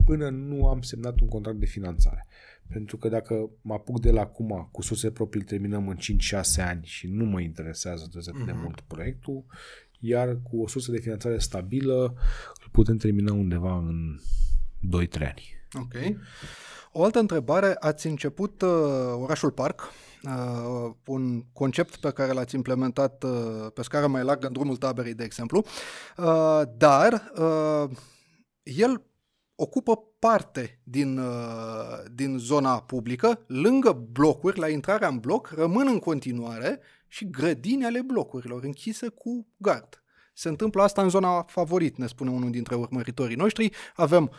până 0.05 0.29
nu 0.29 0.67
am 0.67 0.83
semnat 0.83 1.21
un 1.21 1.29
contract 1.29 1.59
de 1.59 1.67
finanțare. 1.67 2.27
Pentru 2.73 2.97
că 2.97 3.09
dacă 3.09 3.51
mă 3.61 3.75
apuc 3.75 4.01
de 4.01 4.11
la 4.11 4.21
acum 4.21 4.69
cu 4.73 4.83
surse 4.83 5.11
proprii, 5.11 5.41
îl 5.41 5.47
terminăm 5.47 5.89
în 5.89 5.97
5-6 5.97 6.41
ani 6.57 6.85
și 6.85 7.07
nu 7.07 7.25
mă 7.25 7.41
interesează 7.41 8.05
atât 8.07 8.45
de 8.45 8.53
mult 8.53 8.81
proiectul, 8.81 9.45
iar 9.99 10.39
cu 10.43 10.63
o 10.63 10.69
sursă 10.69 10.91
de 10.91 10.99
finanțare 10.99 11.39
stabilă 11.39 12.15
îl 12.63 12.69
putem 12.73 12.97
termina 12.97 13.33
undeva 13.33 13.77
în 13.77 14.19
2-3 15.07 15.21
ani. 15.21 15.43
Ok. 15.73 16.17
O 16.93 17.05
altă 17.05 17.19
întrebare, 17.19 17.77
ați 17.79 18.07
început 18.07 18.63
uh, 18.63 18.71
orașul 19.17 19.51
Parc, 19.51 19.91
uh, 20.23 20.95
un 21.07 21.45
concept 21.53 21.97
pe 21.97 22.11
care 22.11 22.33
l-ați 22.33 22.55
implementat 22.55 23.23
uh, 23.23 23.67
pe 23.75 23.83
scară 23.83 24.07
mai 24.07 24.25
largă 24.25 24.47
în 24.47 24.53
drumul 24.53 24.77
taberei, 24.77 25.15
de 25.15 25.25
exemplu, 25.25 25.65
uh, 26.17 26.63
dar 26.77 27.33
uh, 27.37 27.97
el 28.63 29.03
ocupă 29.63 29.97
parte 30.19 30.81
din, 30.83 31.19
uh, 31.19 31.99
din 32.13 32.39
zona 32.39 32.83
publică, 32.83 33.45
lângă 33.47 33.93
blocuri, 33.93 34.59
la 34.59 34.69
intrarea 34.69 35.09
în 35.09 35.19
bloc, 35.19 35.49
rămân 35.49 35.87
în 35.87 35.99
continuare 35.99 36.81
și 37.09 37.31
grădini 37.31 37.85
ale 37.85 38.03
blocurilor, 38.03 38.65
închise 38.65 39.09
cu 39.09 39.47
gard. 39.57 40.03
Se 40.35 40.49
întâmplă 40.49 40.83
asta 40.83 41.03
în 41.03 41.09
zona 41.09 41.43
favorit, 41.43 41.97
ne 41.97 42.07
spune 42.07 42.31
unul 42.31 42.51
dintre 42.51 42.75
urmăritorii 42.75 43.37
noștri. 43.37 43.73
Avem 43.95 44.31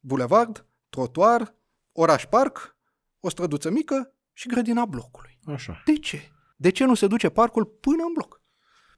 bulevard, 0.00 0.66
trotuar, 0.88 1.54
oraș 1.92 2.26
parc, 2.26 2.76
o 3.20 3.28
străduță 3.28 3.70
mică 3.70 4.14
și 4.32 4.48
grădina 4.48 4.84
blocului. 4.84 5.38
Așa. 5.44 5.82
De 5.84 5.98
ce? 5.98 6.20
De 6.56 6.70
ce 6.70 6.84
nu 6.84 6.94
se 6.94 7.06
duce 7.06 7.28
parcul 7.28 7.64
până 7.64 8.02
în 8.06 8.12
bloc? 8.12 8.42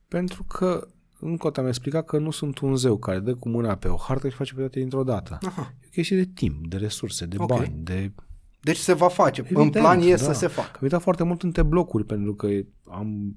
Pentru 0.08 0.44
că 0.44 0.88
încă 1.20 1.46
o 1.46 1.50
dată 1.50 1.60
am 1.60 1.66
explicat 1.66 2.04
că 2.04 2.18
nu 2.18 2.30
sunt 2.30 2.58
un 2.58 2.76
zeu 2.76 2.96
care 2.98 3.18
dă 3.18 3.34
cu 3.34 3.48
mâna 3.48 3.74
pe 3.76 3.88
o 3.88 3.96
hartă 3.96 4.28
și 4.28 4.36
face 4.36 4.54
pe 4.54 4.60
toate 4.60 4.78
dintr-o 4.78 5.04
dată. 5.04 5.38
Aha. 5.42 5.74
E 5.80 5.84
o 5.86 5.90
chestie 5.90 6.16
de 6.16 6.30
timp, 6.34 6.66
de 6.66 6.76
resurse, 6.76 7.26
de 7.26 7.36
Ok. 7.38 7.48
bani, 7.48 7.72
de... 7.82 8.12
Deci 8.60 8.76
se 8.76 8.92
va 8.92 9.08
face. 9.08 9.40
în 9.40 9.46
Evident, 9.46 9.70
plan 9.72 10.00
e 10.00 10.10
da. 10.10 10.16
să 10.16 10.32
se 10.32 10.46
facă. 10.46 10.70
Am 10.72 10.78
uitat 10.82 11.02
foarte 11.02 11.22
mult 11.22 11.42
între 11.42 11.62
blocuri 11.62 12.04
pentru 12.04 12.34
că 12.34 12.48
am 12.90 13.36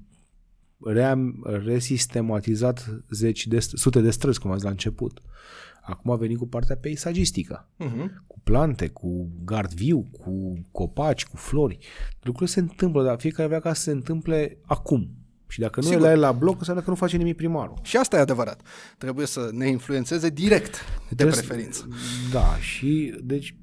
ream, 0.84 1.46
resistematizat 1.64 3.02
zeci 3.10 3.46
de, 3.46 3.58
st- 3.58 3.74
sute 3.74 4.00
de 4.00 4.10
străzi, 4.10 4.40
cum 4.40 4.50
ați 4.50 4.64
la 4.64 4.70
început. 4.70 5.20
Acum 5.82 6.10
a 6.10 6.16
venit 6.16 6.38
cu 6.38 6.46
partea 6.46 6.76
peisagistică, 6.76 7.68
Uh-huh. 7.78 8.06
cu 8.26 8.40
plante, 8.44 8.88
cu 8.88 9.28
gard 9.44 9.72
viu, 9.74 10.02
cu 10.18 10.60
copaci, 10.70 11.26
cu 11.26 11.36
flori. 11.36 11.78
Lucrurile 12.22 12.54
se 12.54 12.60
întâmplă, 12.60 13.02
dar 13.04 13.20
fiecare 13.20 13.48
vrea 13.48 13.60
ca 13.60 13.72
să 13.74 13.82
se 13.82 13.90
întâmple 13.90 14.58
acum. 14.62 15.10
Și 15.50 15.60
dacă 15.60 15.80
nu 15.80 15.86
Sigur. 15.86 16.00
e 16.00 16.04
la 16.04 16.10
el 16.12 16.20
la 16.20 16.32
bloc, 16.32 16.58
înseamnă 16.58 16.82
că 16.82 16.90
nu 16.90 16.96
face 16.96 17.16
nimic 17.16 17.36
primarul. 17.36 17.78
Și 17.82 17.96
asta 17.96 18.16
e 18.16 18.20
adevărat. 18.20 18.62
Trebuie 18.98 19.26
să 19.26 19.48
ne 19.52 19.68
influențeze 19.68 20.28
direct, 20.28 20.70
de 21.08 21.14
Trebuie 21.14 21.36
să- 21.36 21.42
preferință. 21.42 21.88
Da, 22.32 22.56
și 22.56 23.14
deci 23.22 23.54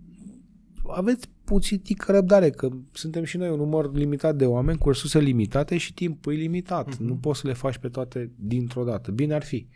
aveți 0.88 1.28
puțin 1.44 1.80
tică 1.80 2.12
răbdare, 2.12 2.50
că 2.50 2.70
suntem 2.92 3.24
și 3.24 3.38
noi 3.38 3.50
un 3.50 3.58
număr 3.58 3.94
limitat 3.94 4.36
de 4.36 4.46
oameni 4.46 4.78
cu 4.78 4.88
resurse 4.90 5.20
limitate 5.20 5.78
și 5.78 5.94
timpul 5.94 6.34
e 6.34 6.36
limitat. 6.36 6.88
Mhm. 6.88 7.04
Nu 7.04 7.16
poți 7.16 7.40
să 7.40 7.48
le 7.48 7.54
faci 7.54 7.78
pe 7.78 7.88
toate 7.90 8.32
dintr-o 8.36 8.84
dată. 8.84 9.12
Bine 9.12 9.34
ar 9.34 9.44
fi. 9.44 9.68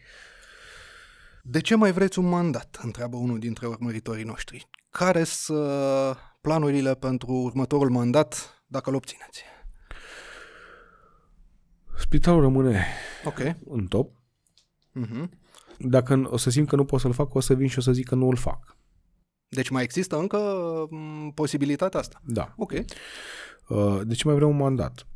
De 1.43 1.59
ce 1.61 1.75
mai 1.75 1.91
vreți 1.91 2.19
un 2.19 2.25
mandat? 2.29 2.79
Întreabă 2.81 3.17
unul 3.17 3.39
dintre 3.39 3.67
urmăritorii 3.67 4.23
noștri. 4.23 4.69
Care 4.89 5.23
sunt 5.23 5.57
planurile 6.41 6.95
pentru 6.95 7.31
următorul 7.31 7.89
mandat 7.89 8.63
dacă 8.67 8.89
îl 8.89 8.95
obțineți? 8.95 9.43
Spitalul 12.01 12.41
rămâne 12.41 12.85
Ok. 13.25 13.39
în 13.65 13.85
top. 13.87 14.11
Uh-huh. 15.01 15.29
Dacă 15.79 16.27
o 16.29 16.37
să 16.37 16.49
simt 16.49 16.67
că 16.67 16.75
nu 16.75 16.85
pot 16.85 16.99
să-l 16.99 17.13
fac, 17.13 17.33
o 17.33 17.39
să 17.39 17.53
vin 17.53 17.67
și 17.67 17.77
o 17.77 17.81
să 17.81 17.91
zic 17.91 18.07
că 18.07 18.15
nu 18.15 18.27
îl 18.27 18.35
fac. 18.35 18.77
Deci 19.47 19.69
mai 19.69 19.83
există 19.83 20.17
încă 20.17 20.37
m, 20.89 21.31
posibilitatea 21.33 21.99
asta. 21.99 22.21
Da. 22.25 22.53
Ok. 22.57 22.71
Uh, 22.71 24.01
De 24.03 24.13
ce 24.13 24.21
mai 24.25 24.35
vreau 24.35 24.49
un 24.49 24.57
mandat? 24.57 25.07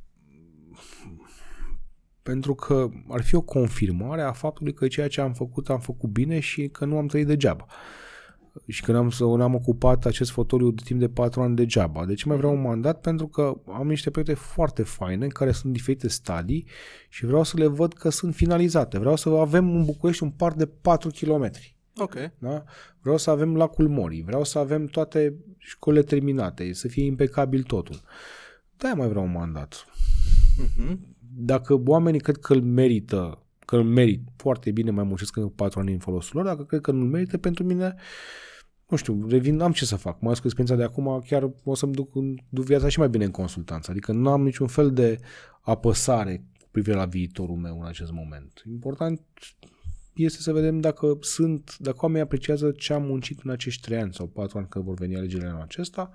Pentru 2.21 2.55
că 2.55 2.89
ar 3.09 3.23
fi 3.23 3.35
o 3.35 3.41
confirmare 3.41 4.21
a 4.21 4.31
faptului 4.31 4.73
că 4.73 4.87
ceea 4.87 5.07
ce 5.07 5.21
am 5.21 5.33
făcut 5.33 5.69
am 5.69 5.79
făcut 5.79 6.09
bine 6.09 6.39
și 6.39 6.67
că 6.67 6.85
nu 6.85 6.97
am 6.97 7.07
trăit 7.07 7.27
degeaba. 7.27 7.65
Și 8.67 8.81
că 8.83 8.91
n-am, 8.91 9.09
să- 9.09 9.23
n-am 9.23 9.55
ocupat 9.55 10.05
acest 10.05 10.31
fotoliu 10.31 10.71
de 10.71 10.81
timp 10.85 10.99
de 10.99 11.09
patru 11.09 11.41
ani 11.41 11.55
degeaba. 11.55 12.05
De 12.05 12.13
ce 12.13 12.27
mai 12.27 12.37
vreau 12.37 12.53
un 12.53 12.61
mandat? 12.61 13.01
Pentru 13.01 13.27
că 13.27 13.53
am 13.67 13.87
niște 13.87 14.09
proiecte 14.09 14.35
foarte 14.35 14.83
faine, 14.83 15.27
care 15.27 15.51
sunt 15.51 15.73
diferite 15.73 16.07
stadii 16.07 16.67
și 17.09 17.25
vreau 17.25 17.43
să 17.43 17.57
le 17.57 17.67
văd 17.67 17.93
că 17.93 18.09
sunt 18.09 18.35
finalizate. 18.35 18.99
Vreau 18.99 19.15
să 19.15 19.29
avem 19.29 19.75
în 19.75 19.85
București 19.85 20.23
un 20.23 20.29
parc 20.29 20.55
de 20.55 20.65
4 20.65 21.09
kilometri. 21.09 21.75
Ok. 21.97 22.13
Da? 22.37 22.63
Vreau 23.01 23.17
să 23.17 23.29
avem 23.29 23.55
lacul 23.55 23.87
Morii, 23.87 24.23
vreau 24.23 24.43
să 24.43 24.59
avem 24.59 24.85
toate 24.85 25.35
școlile 25.57 26.03
terminate, 26.03 26.73
să 26.73 26.87
fie 26.87 27.05
impecabil 27.05 27.63
totul. 27.63 28.01
Da, 28.77 28.93
mai 28.93 29.07
vreau 29.07 29.23
un 29.23 29.31
mandat. 29.31 29.85
Uh-huh. 30.63 30.97
Dacă 31.37 31.81
oamenii 31.85 32.19
cred 32.19 32.37
că 32.37 32.53
îl 32.53 32.61
merită, 32.61 33.44
că 33.65 33.75
îl 33.75 33.83
merit 33.83 34.21
foarte 34.35 34.71
bine, 34.71 34.91
mai 34.91 35.03
muncesc 35.03 35.35
încă 35.35 35.49
patru 35.55 35.79
ani 35.79 35.93
în 35.93 35.99
folosul 35.99 36.31
lor, 36.35 36.45
dacă 36.45 36.63
cred 36.63 36.81
că 36.81 36.91
nu-l 36.91 37.07
merită, 37.07 37.37
pentru 37.37 37.63
mine, 37.63 37.95
nu 38.87 38.97
știu, 38.97 39.27
revin, 39.27 39.59
am 39.59 39.71
ce 39.71 39.85
să 39.85 39.95
fac. 39.95 40.13
Mai 40.13 40.27
ales 40.27 40.39
cu 40.39 40.45
experiența 40.47 40.83
de 40.83 40.91
acum, 40.91 41.23
chiar 41.27 41.51
o 41.63 41.75
să-mi 41.75 41.93
duc, 41.93 42.13
duc 42.49 42.65
viața 42.65 42.89
și 42.89 42.99
mai 42.99 43.09
bine 43.09 43.25
în 43.25 43.31
consultanță. 43.31 43.91
Adică 43.91 44.11
nu 44.11 44.29
am 44.29 44.43
niciun 44.43 44.67
fel 44.67 44.91
de 44.93 45.19
apăsare 45.61 46.45
cu 46.59 46.67
privire 46.71 46.95
la 46.95 47.05
viitorul 47.05 47.55
meu 47.55 47.79
în 47.79 47.87
acest 47.87 48.11
moment. 48.11 48.61
Important 48.67 49.21
este 50.13 50.41
să 50.41 50.51
vedem 50.51 50.79
dacă 50.79 51.17
sunt, 51.19 51.75
dacă 51.79 51.97
oamenii 52.01 52.23
apreciază 52.23 52.71
ce 52.71 52.93
am 52.93 53.03
muncit 53.03 53.39
în 53.43 53.49
acești 53.49 53.81
trei 53.81 53.97
ani 53.97 54.13
sau 54.13 54.27
patru 54.27 54.57
ani 54.57 54.67
că 54.67 54.79
vor 54.79 54.93
veni 54.93 55.15
alegerile 55.15 55.49
în 55.49 55.61
acesta. 55.61 56.11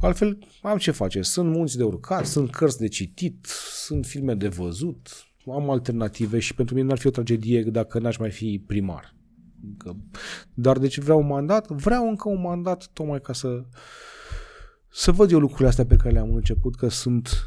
Altfel, 0.00 0.38
am 0.62 0.78
ce 0.78 0.90
face. 0.90 1.22
Sunt 1.22 1.50
munți 1.50 1.76
de 1.76 1.82
urcat, 1.82 2.26
sunt 2.26 2.50
cărți 2.50 2.78
de 2.78 2.88
citit, 2.88 3.46
sunt 3.86 4.06
filme 4.06 4.34
de 4.34 4.48
văzut, 4.48 5.27
am 5.50 5.70
alternative 5.70 6.38
și 6.38 6.54
pentru 6.54 6.74
mine 6.74 6.86
n-ar 6.86 6.98
fi 6.98 7.06
o 7.06 7.10
tragedie 7.10 7.62
dacă 7.62 7.98
n-aș 7.98 8.16
mai 8.16 8.30
fi 8.30 8.64
primar. 8.66 9.14
Că, 9.76 9.92
dar 10.54 10.78
deci 10.78 10.98
vreau 10.98 11.18
un 11.18 11.26
mandat? 11.26 11.68
Vreau 11.68 12.08
încă 12.08 12.28
un 12.28 12.40
mandat 12.40 12.90
tocmai 12.92 13.20
ca 13.20 13.32
să 13.32 13.64
să 14.90 15.12
văd 15.12 15.30
eu 15.30 15.38
lucrurile 15.38 15.68
astea 15.68 15.86
pe 15.86 15.96
care 15.96 16.10
le-am 16.10 16.34
început, 16.34 16.76
că 16.76 16.88
sunt 16.88 17.46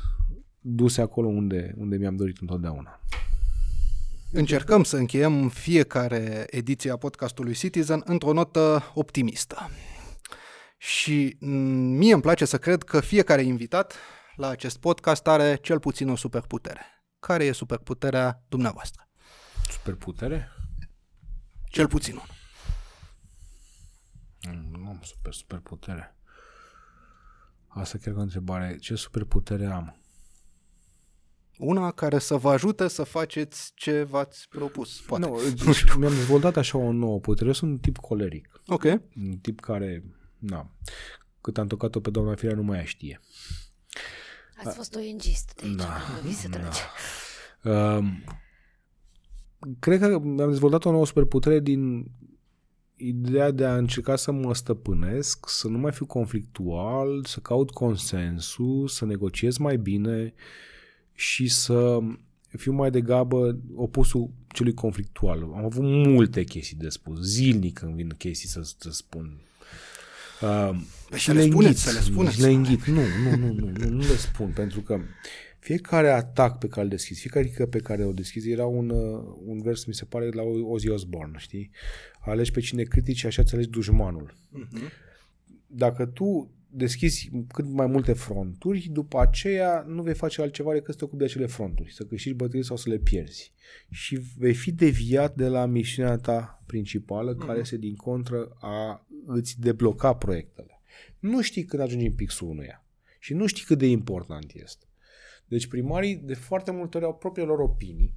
duse 0.59 1.01
acolo 1.01 1.27
unde, 1.27 1.73
unde 1.77 1.97
mi-am 1.97 2.15
dorit 2.15 2.37
întotdeauna. 2.37 2.99
Încercăm 4.31 4.83
să 4.83 4.97
încheiem 4.97 5.49
fiecare 5.49 6.45
ediție 6.49 6.91
a 6.91 6.97
podcastului 6.97 7.53
Citizen 7.53 8.01
într-o 8.05 8.33
notă 8.33 8.83
optimistă. 8.93 9.69
Și 10.77 11.37
mm, 11.39 11.51
mie 11.97 12.13
îmi 12.13 12.21
place 12.21 12.45
să 12.45 12.57
cred 12.57 12.83
că 12.83 12.99
fiecare 12.99 13.41
invitat 13.41 13.95
la 14.35 14.47
acest 14.47 14.77
podcast 14.77 15.27
are 15.27 15.57
cel 15.61 15.79
puțin 15.79 16.09
o 16.09 16.15
superputere. 16.15 16.81
Care 17.21 17.43
e 17.45 17.51
superputerea 17.51 18.43
dumneavoastră? 18.49 19.07
Superputere? 19.69 20.51
Cel 21.69 21.87
puțin 21.87 22.13
unul. 22.13 22.25
Mm, 24.47 24.81
Nu 24.81 24.87
am 24.87 24.99
super, 25.03 25.33
superputere. 25.33 26.15
Asta 27.67 27.97
chiar 27.97 28.13
că 28.13 28.19
o 28.19 28.23
întrebare. 28.23 28.77
Ce 28.77 28.95
superputere 28.95 29.65
am? 29.65 29.95
Una 31.57 31.91
care 31.91 32.19
să 32.19 32.35
vă 32.35 32.49
ajute 32.51 32.87
să 32.87 33.03
faceți 33.03 33.71
ce 33.75 34.03
v-ați 34.03 34.47
propus, 34.49 35.01
poate. 35.01 35.25
Nu, 35.27 35.37
deci 35.65 35.83
mi-am 35.95 36.13
dezvoltat 36.13 36.57
așa 36.57 36.77
o 36.77 36.91
nouă 36.91 37.19
putere. 37.19 37.45
Eu 37.47 37.53
sunt 37.53 37.71
un 37.71 37.77
tip 37.79 37.97
coleric. 37.97 38.61
Ok. 38.67 38.83
Un 39.15 39.37
tip 39.41 39.59
care, 39.59 40.03
na, 40.37 40.71
cât 41.41 41.57
am 41.57 41.67
tocat-o 41.67 41.99
pe 41.99 42.09
doamna 42.09 42.35
Firea, 42.35 42.55
nu 42.55 42.63
mai 42.63 42.77
ea 42.77 42.85
știe. 42.85 43.19
Ați 44.65 44.75
fost 44.75 44.95
ONG-ist 44.95 45.53
de 45.55 45.65
aici, 45.65 45.75
Da, 45.75 45.83
da, 45.83 46.27
vi 46.27 46.33
se 46.33 46.47
trage. 46.47 46.79
Um, 47.63 48.23
cred 49.79 49.99
că 49.99 50.19
mi-am 50.19 50.49
dezvoltat 50.49 50.85
o 50.85 50.91
nouă 50.91 51.05
superputere 51.05 51.59
din 51.59 52.11
ideea 52.95 53.51
de 53.51 53.65
a 53.65 53.75
încerca 53.75 54.15
să 54.15 54.31
mă 54.31 54.53
stăpânesc, 54.53 55.49
să 55.49 55.67
nu 55.67 55.77
mai 55.77 55.91
fiu 55.91 56.05
conflictual, 56.05 57.23
să 57.25 57.39
caut 57.39 57.69
consensul, 57.71 58.87
să 58.87 59.05
negociez 59.05 59.57
mai 59.57 59.77
bine 59.77 60.33
și 61.13 61.47
să 61.47 61.99
fiu 62.57 62.71
mai 62.71 62.91
degrabă 62.91 63.59
opusul 63.75 64.29
celui 64.53 64.73
conflictual. 64.73 65.41
Am 65.41 65.65
avut 65.65 65.83
multe 65.83 66.43
chestii 66.43 66.77
de 66.77 66.89
spus, 66.89 67.19
zilnic 67.19 67.77
când 67.77 67.95
vin 67.95 68.09
chestii 68.09 68.47
să, 68.47 68.61
să 68.77 68.91
spun. 68.91 69.39
Uh, 70.41 70.69
Păi 71.09 71.19
și 71.19 71.25
să 71.25 71.33
le 71.33 71.41
spuneți, 71.41 71.83
să 71.83 71.91
le 71.91 71.99
spuneți. 71.99 72.35
și 72.35 72.41
le 72.41 72.49
înghit. 72.49 72.85
Nu, 72.85 73.01
nu, 73.23 73.35
nu, 73.35 73.53
nu, 73.53 73.71
nu, 73.77 73.89
nu 73.89 73.99
le 73.99 74.15
spun, 74.15 74.51
pentru 74.55 74.81
că 74.81 74.99
fiecare 75.59 76.09
atac 76.09 76.57
pe 76.57 76.67
care 76.67 76.81
îl 76.81 76.89
deschizi, 76.89 77.19
fiecare 77.19 77.43
critică 77.43 77.65
pe 77.65 77.79
care 77.79 78.05
o 78.05 78.11
deschizi, 78.11 78.49
era 78.49 78.65
un, 78.65 78.89
uh, 78.89 79.35
un 79.45 79.61
vers, 79.61 79.85
mi 79.85 79.93
se 79.93 80.05
pare, 80.05 80.29
la 80.29 80.41
Ozzy 80.43 80.89
Osbourne, 80.89 81.37
știi? 81.37 81.71
Alegi 82.19 82.51
pe 82.51 82.59
cine 82.59 82.83
critici 82.83 83.17
și 83.17 83.25
așa 83.25 83.41
îți 83.41 83.53
alegi 83.53 83.69
dușmanul. 83.69 84.35
Dacă 85.67 86.05
tu 86.05 86.51
deschizi 86.73 87.29
cât 87.53 87.65
mai 87.65 87.85
multe 87.85 88.13
fronturi, 88.13 88.87
după 88.91 89.19
aceea 89.19 89.83
nu 89.87 90.01
vei 90.01 90.13
face 90.13 90.41
altceva 90.41 90.73
decât 90.73 90.91
să 90.93 90.97
te 90.97 91.03
ocupi 91.03 91.19
de 91.19 91.25
acele 91.25 91.45
fronturi, 91.45 91.93
să 91.93 92.05
câștigi 92.05 92.35
bătălii 92.35 92.65
sau 92.65 92.77
să 92.77 92.89
le 92.89 92.97
pierzi. 92.97 93.53
Și 93.89 94.19
vei 94.37 94.53
fi 94.53 94.71
deviat 94.71 95.35
de 95.35 95.47
la 95.47 95.65
misiunea 95.65 96.17
ta 96.17 96.63
principală, 96.65 97.35
care 97.35 97.59
este 97.59 97.77
din 97.77 97.95
contră 97.95 98.57
a 98.59 99.05
îți 99.25 99.59
debloca 99.59 100.13
proiectele. 100.13 100.81
Nu 101.19 101.41
știi 101.41 101.65
când 101.65 101.81
ajungi 101.81 102.05
în 102.05 102.13
pixul 102.13 102.49
unuia 102.49 102.85
și 103.19 103.33
nu 103.33 103.45
știi 103.45 103.63
cât 103.63 103.77
de 103.77 103.87
important 103.87 104.51
este. 104.53 104.85
Deci 105.45 105.67
primarii 105.67 106.15
de 106.15 106.33
foarte 106.33 106.71
multe 106.71 106.97
ori 106.97 107.05
au 107.05 107.15
propriile 107.15 107.49
lor 107.49 107.59
opinii, 107.59 108.13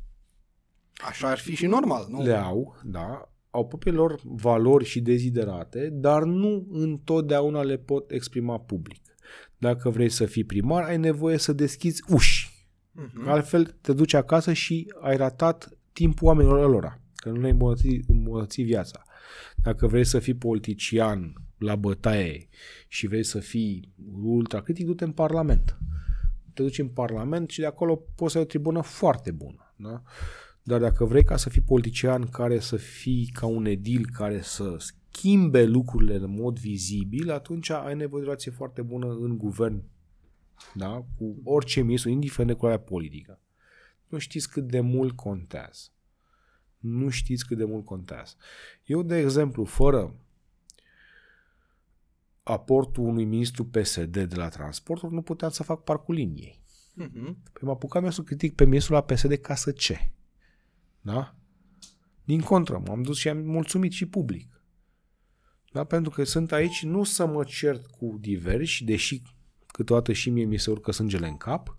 Așa 1.08 1.28
ar 1.28 1.38
fi 1.38 1.54
și 1.54 1.66
normal, 1.66 2.06
nu? 2.08 2.22
le 2.22 2.34
au, 2.34 2.76
da, 2.84 3.33
au 3.54 3.66
propriile 3.66 3.98
lor 3.98 4.20
valori 4.24 4.84
și 4.84 5.00
deziderate, 5.00 5.88
dar 5.92 6.22
nu 6.24 6.66
întotdeauna 6.70 7.62
le 7.62 7.76
pot 7.76 8.10
exprima 8.10 8.58
public. 8.58 9.02
Dacă 9.58 9.90
vrei 9.90 10.08
să 10.08 10.26
fii 10.26 10.44
primar, 10.44 10.82
ai 10.82 10.98
nevoie 10.98 11.36
să 11.36 11.52
deschizi 11.52 12.04
uși. 12.08 12.68
Mhm. 12.92 13.28
Altfel 13.28 13.76
te 13.80 13.92
duci 13.92 14.14
acasă 14.14 14.52
și 14.52 14.92
ai 15.00 15.16
ratat 15.16 15.78
timpul 15.92 16.26
oamenilor 16.26 16.70
lor, 16.70 17.00
că 17.14 17.28
nu 17.30 17.40
le-ai 17.40 17.50
îmbunătăți, 17.50 18.00
îmbunătăți 18.06 18.62
viața. 18.62 19.02
Dacă 19.56 19.86
vrei 19.86 20.04
să 20.04 20.18
fii 20.18 20.34
politician 20.34 21.32
la 21.58 21.76
bătaie 21.76 22.48
și 22.88 23.06
vrei 23.06 23.24
să 23.24 23.38
fii 23.38 23.92
ultracritic, 24.22 24.86
du-te 24.86 25.04
în 25.04 25.12
Parlament. 25.12 25.78
Te 26.54 26.62
duci 26.62 26.78
în 26.78 26.88
Parlament 26.88 27.50
și 27.50 27.60
de 27.60 27.66
acolo 27.66 27.96
poți 28.14 28.32
să 28.32 28.38
ai 28.38 28.44
o 28.44 28.46
tribună 28.46 28.80
foarte 28.80 29.30
bună. 29.30 29.74
Da? 29.76 30.02
Dar 30.66 30.80
dacă 30.80 31.04
vrei 31.04 31.24
ca 31.24 31.36
să 31.36 31.48
fii 31.48 31.60
politician 31.60 32.26
care 32.26 32.58
să 32.58 32.76
fii 32.76 33.30
ca 33.32 33.46
un 33.46 33.64
edil 33.64 34.06
care 34.12 34.40
să 34.40 34.76
schimbe 34.78 35.64
lucrurile 35.64 36.14
în 36.14 36.30
mod 36.30 36.58
vizibil, 36.58 37.30
atunci 37.30 37.70
ai 37.70 37.94
nevoie 37.94 38.22
de 38.22 38.26
o 38.26 38.30
relație 38.30 38.50
foarte 38.50 38.82
bună 38.82 39.06
în 39.06 39.38
guvern 39.38 39.82
da? 40.74 41.04
cu 41.16 41.36
orice 41.44 41.80
ministru, 41.80 42.10
indiferent 42.10 42.50
de 42.50 42.56
culoarea 42.56 42.84
politică. 42.84 43.40
Nu 44.06 44.18
știți 44.18 44.50
cât 44.50 44.66
de 44.66 44.80
mult 44.80 45.16
contează. 45.16 45.88
nu 46.78 47.08
știți 47.08 47.46
cât 47.46 47.56
de 47.56 47.64
mult 47.64 47.84
contează. 47.84 48.34
Eu, 48.84 49.02
de 49.02 49.16
exemplu, 49.16 49.64
fără 49.64 50.14
aportul 52.42 53.04
unui 53.04 53.24
ministru 53.24 53.64
PSD 53.64 54.24
de 54.24 54.34
la 54.34 54.48
transporturi, 54.48 55.14
nu 55.14 55.22
puteam 55.22 55.50
să 55.50 55.62
fac 55.62 55.84
parcul 55.84 56.14
liniei. 56.14 56.60
Mm-hmm. 57.02 57.34
Păi 57.52 57.62
m-a 57.62 57.72
apucat 57.72 58.02
eu 58.02 58.10
să 58.10 58.22
critic 58.22 58.54
pe 58.54 58.64
ministrul 58.64 58.96
la 58.96 59.02
PSD 59.02 59.34
ca 59.34 59.54
să 59.54 59.70
ce? 59.70 60.10
Da? 61.04 61.34
Din 62.24 62.40
contră, 62.40 62.82
m-am 62.86 63.02
dus 63.02 63.18
și 63.18 63.28
am 63.28 63.38
mulțumit 63.38 63.92
și 63.92 64.06
public. 64.06 64.62
Da? 65.72 65.84
Pentru 65.84 66.10
că 66.10 66.24
sunt 66.24 66.52
aici 66.52 66.82
nu 66.82 67.04
să 67.04 67.26
mă 67.26 67.44
cert 67.44 67.86
cu 67.86 68.16
diversi, 68.20 68.84
deși 68.84 69.22
câteodată 69.66 70.12
și 70.12 70.30
mie 70.30 70.44
mi 70.44 70.58
se 70.58 70.70
urcă 70.70 70.92
sângele 70.92 71.26
în 71.26 71.36
cap, 71.36 71.76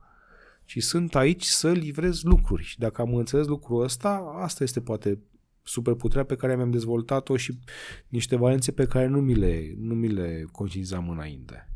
ci 0.65 0.83
sunt 0.83 1.15
aici 1.15 1.43
să 1.43 1.71
livrez 1.71 2.21
lucruri. 2.21 2.63
Și 2.63 2.79
dacă 2.79 3.01
am 3.01 3.15
înțeles 3.15 3.47
lucrul 3.47 3.83
ăsta, 3.83 4.33
asta 4.35 4.63
este 4.63 4.81
poate 4.81 5.19
superputerea 5.63 6.25
pe 6.25 6.35
care 6.35 6.55
mi-am 6.55 6.71
dezvoltat-o 6.71 7.37
și 7.37 7.59
niște 8.07 8.35
valențe 8.35 8.71
pe 8.71 8.85
care 8.85 9.07
nu 9.07 9.21
mi 9.21 9.33
le, 9.33 9.73
nu 9.77 9.93
mi 9.93 10.07
le 10.07 10.45
conștientizam 10.51 11.09
înainte. 11.09 11.69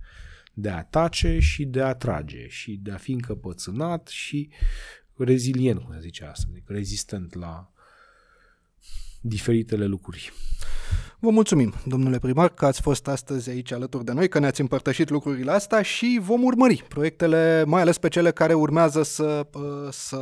De 0.53 0.69
a 0.69 0.83
tace 0.83 1.39
și 1.39 1.65
de 1.65 1.81
a 1.81 1.93
trage 1.93 2.47
și 2.47 2.79
de 2.83 2.91
a 2.91 2.97
fi 2.97 3.11
încăpățânat 3.11 4.07
și 4.07 4.49
rezilient, 5.23 5.79
cum 5.79 5.93
se 5.93 5.99
zice 6.01 6.25
asta, 6.25 6.45
adică 6.51 6.73
rezistent 6.73 7.33
la 7.33 7.71
diferitele 9.21 9.85
lucruri. 9.85 10.31
Vă 11.21 11.29
mulțumim, 11.29 11.73
domnule 11.85 12.19
primar, 12.19 12.49
că 12.49 12.65
ați 12.65 12.81
fost 12.81 13.07
astăzi 13.07 13.49
aici 13.49 13.71
alături 13.71 14.05
de 14.05 14.11
noi, 14.11 14.27
că 14.29 14.39
ne-ați 14.39 14.61
împărtășit 14.61 15.09
lucrurile 15.09 15.51
astea 15.51 15.81
și 15.81 16.19
vom 16.21 16.43
urmări 16.43 16.83
proiectele, 16.87 17.63
mai 17.67 17.81
ales 17.81 17.97
pe 17.97 18.07
cele 18.07 18.31
care 18.31 18.53
urmează 18.53 19.03
să, 19.03 19.47
uh, 19.53 19.61
să 19.91 20.19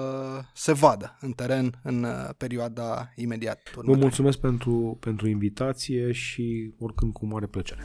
se 0.54 0.74
vadă 0.74 1.18
în 1.22 1.32
teren 1.32 1.80
în 1.84 2.04
uh, 2.04 2.30
perioada 2.38 3.12
imediat 3.16 3.60
Vă 3.64 3.72
următoare. 3.78 4.02
mulțumesc 4.02 4.38
pentru, 4.38 4.98
pentru 5.00 5.28
invitație 5.28 6.12
și 6.12 6.74
oricând 6.80 7.14
cu 7.14 7.26
mare 7.26 7.46
plăcere. 7.46 7.84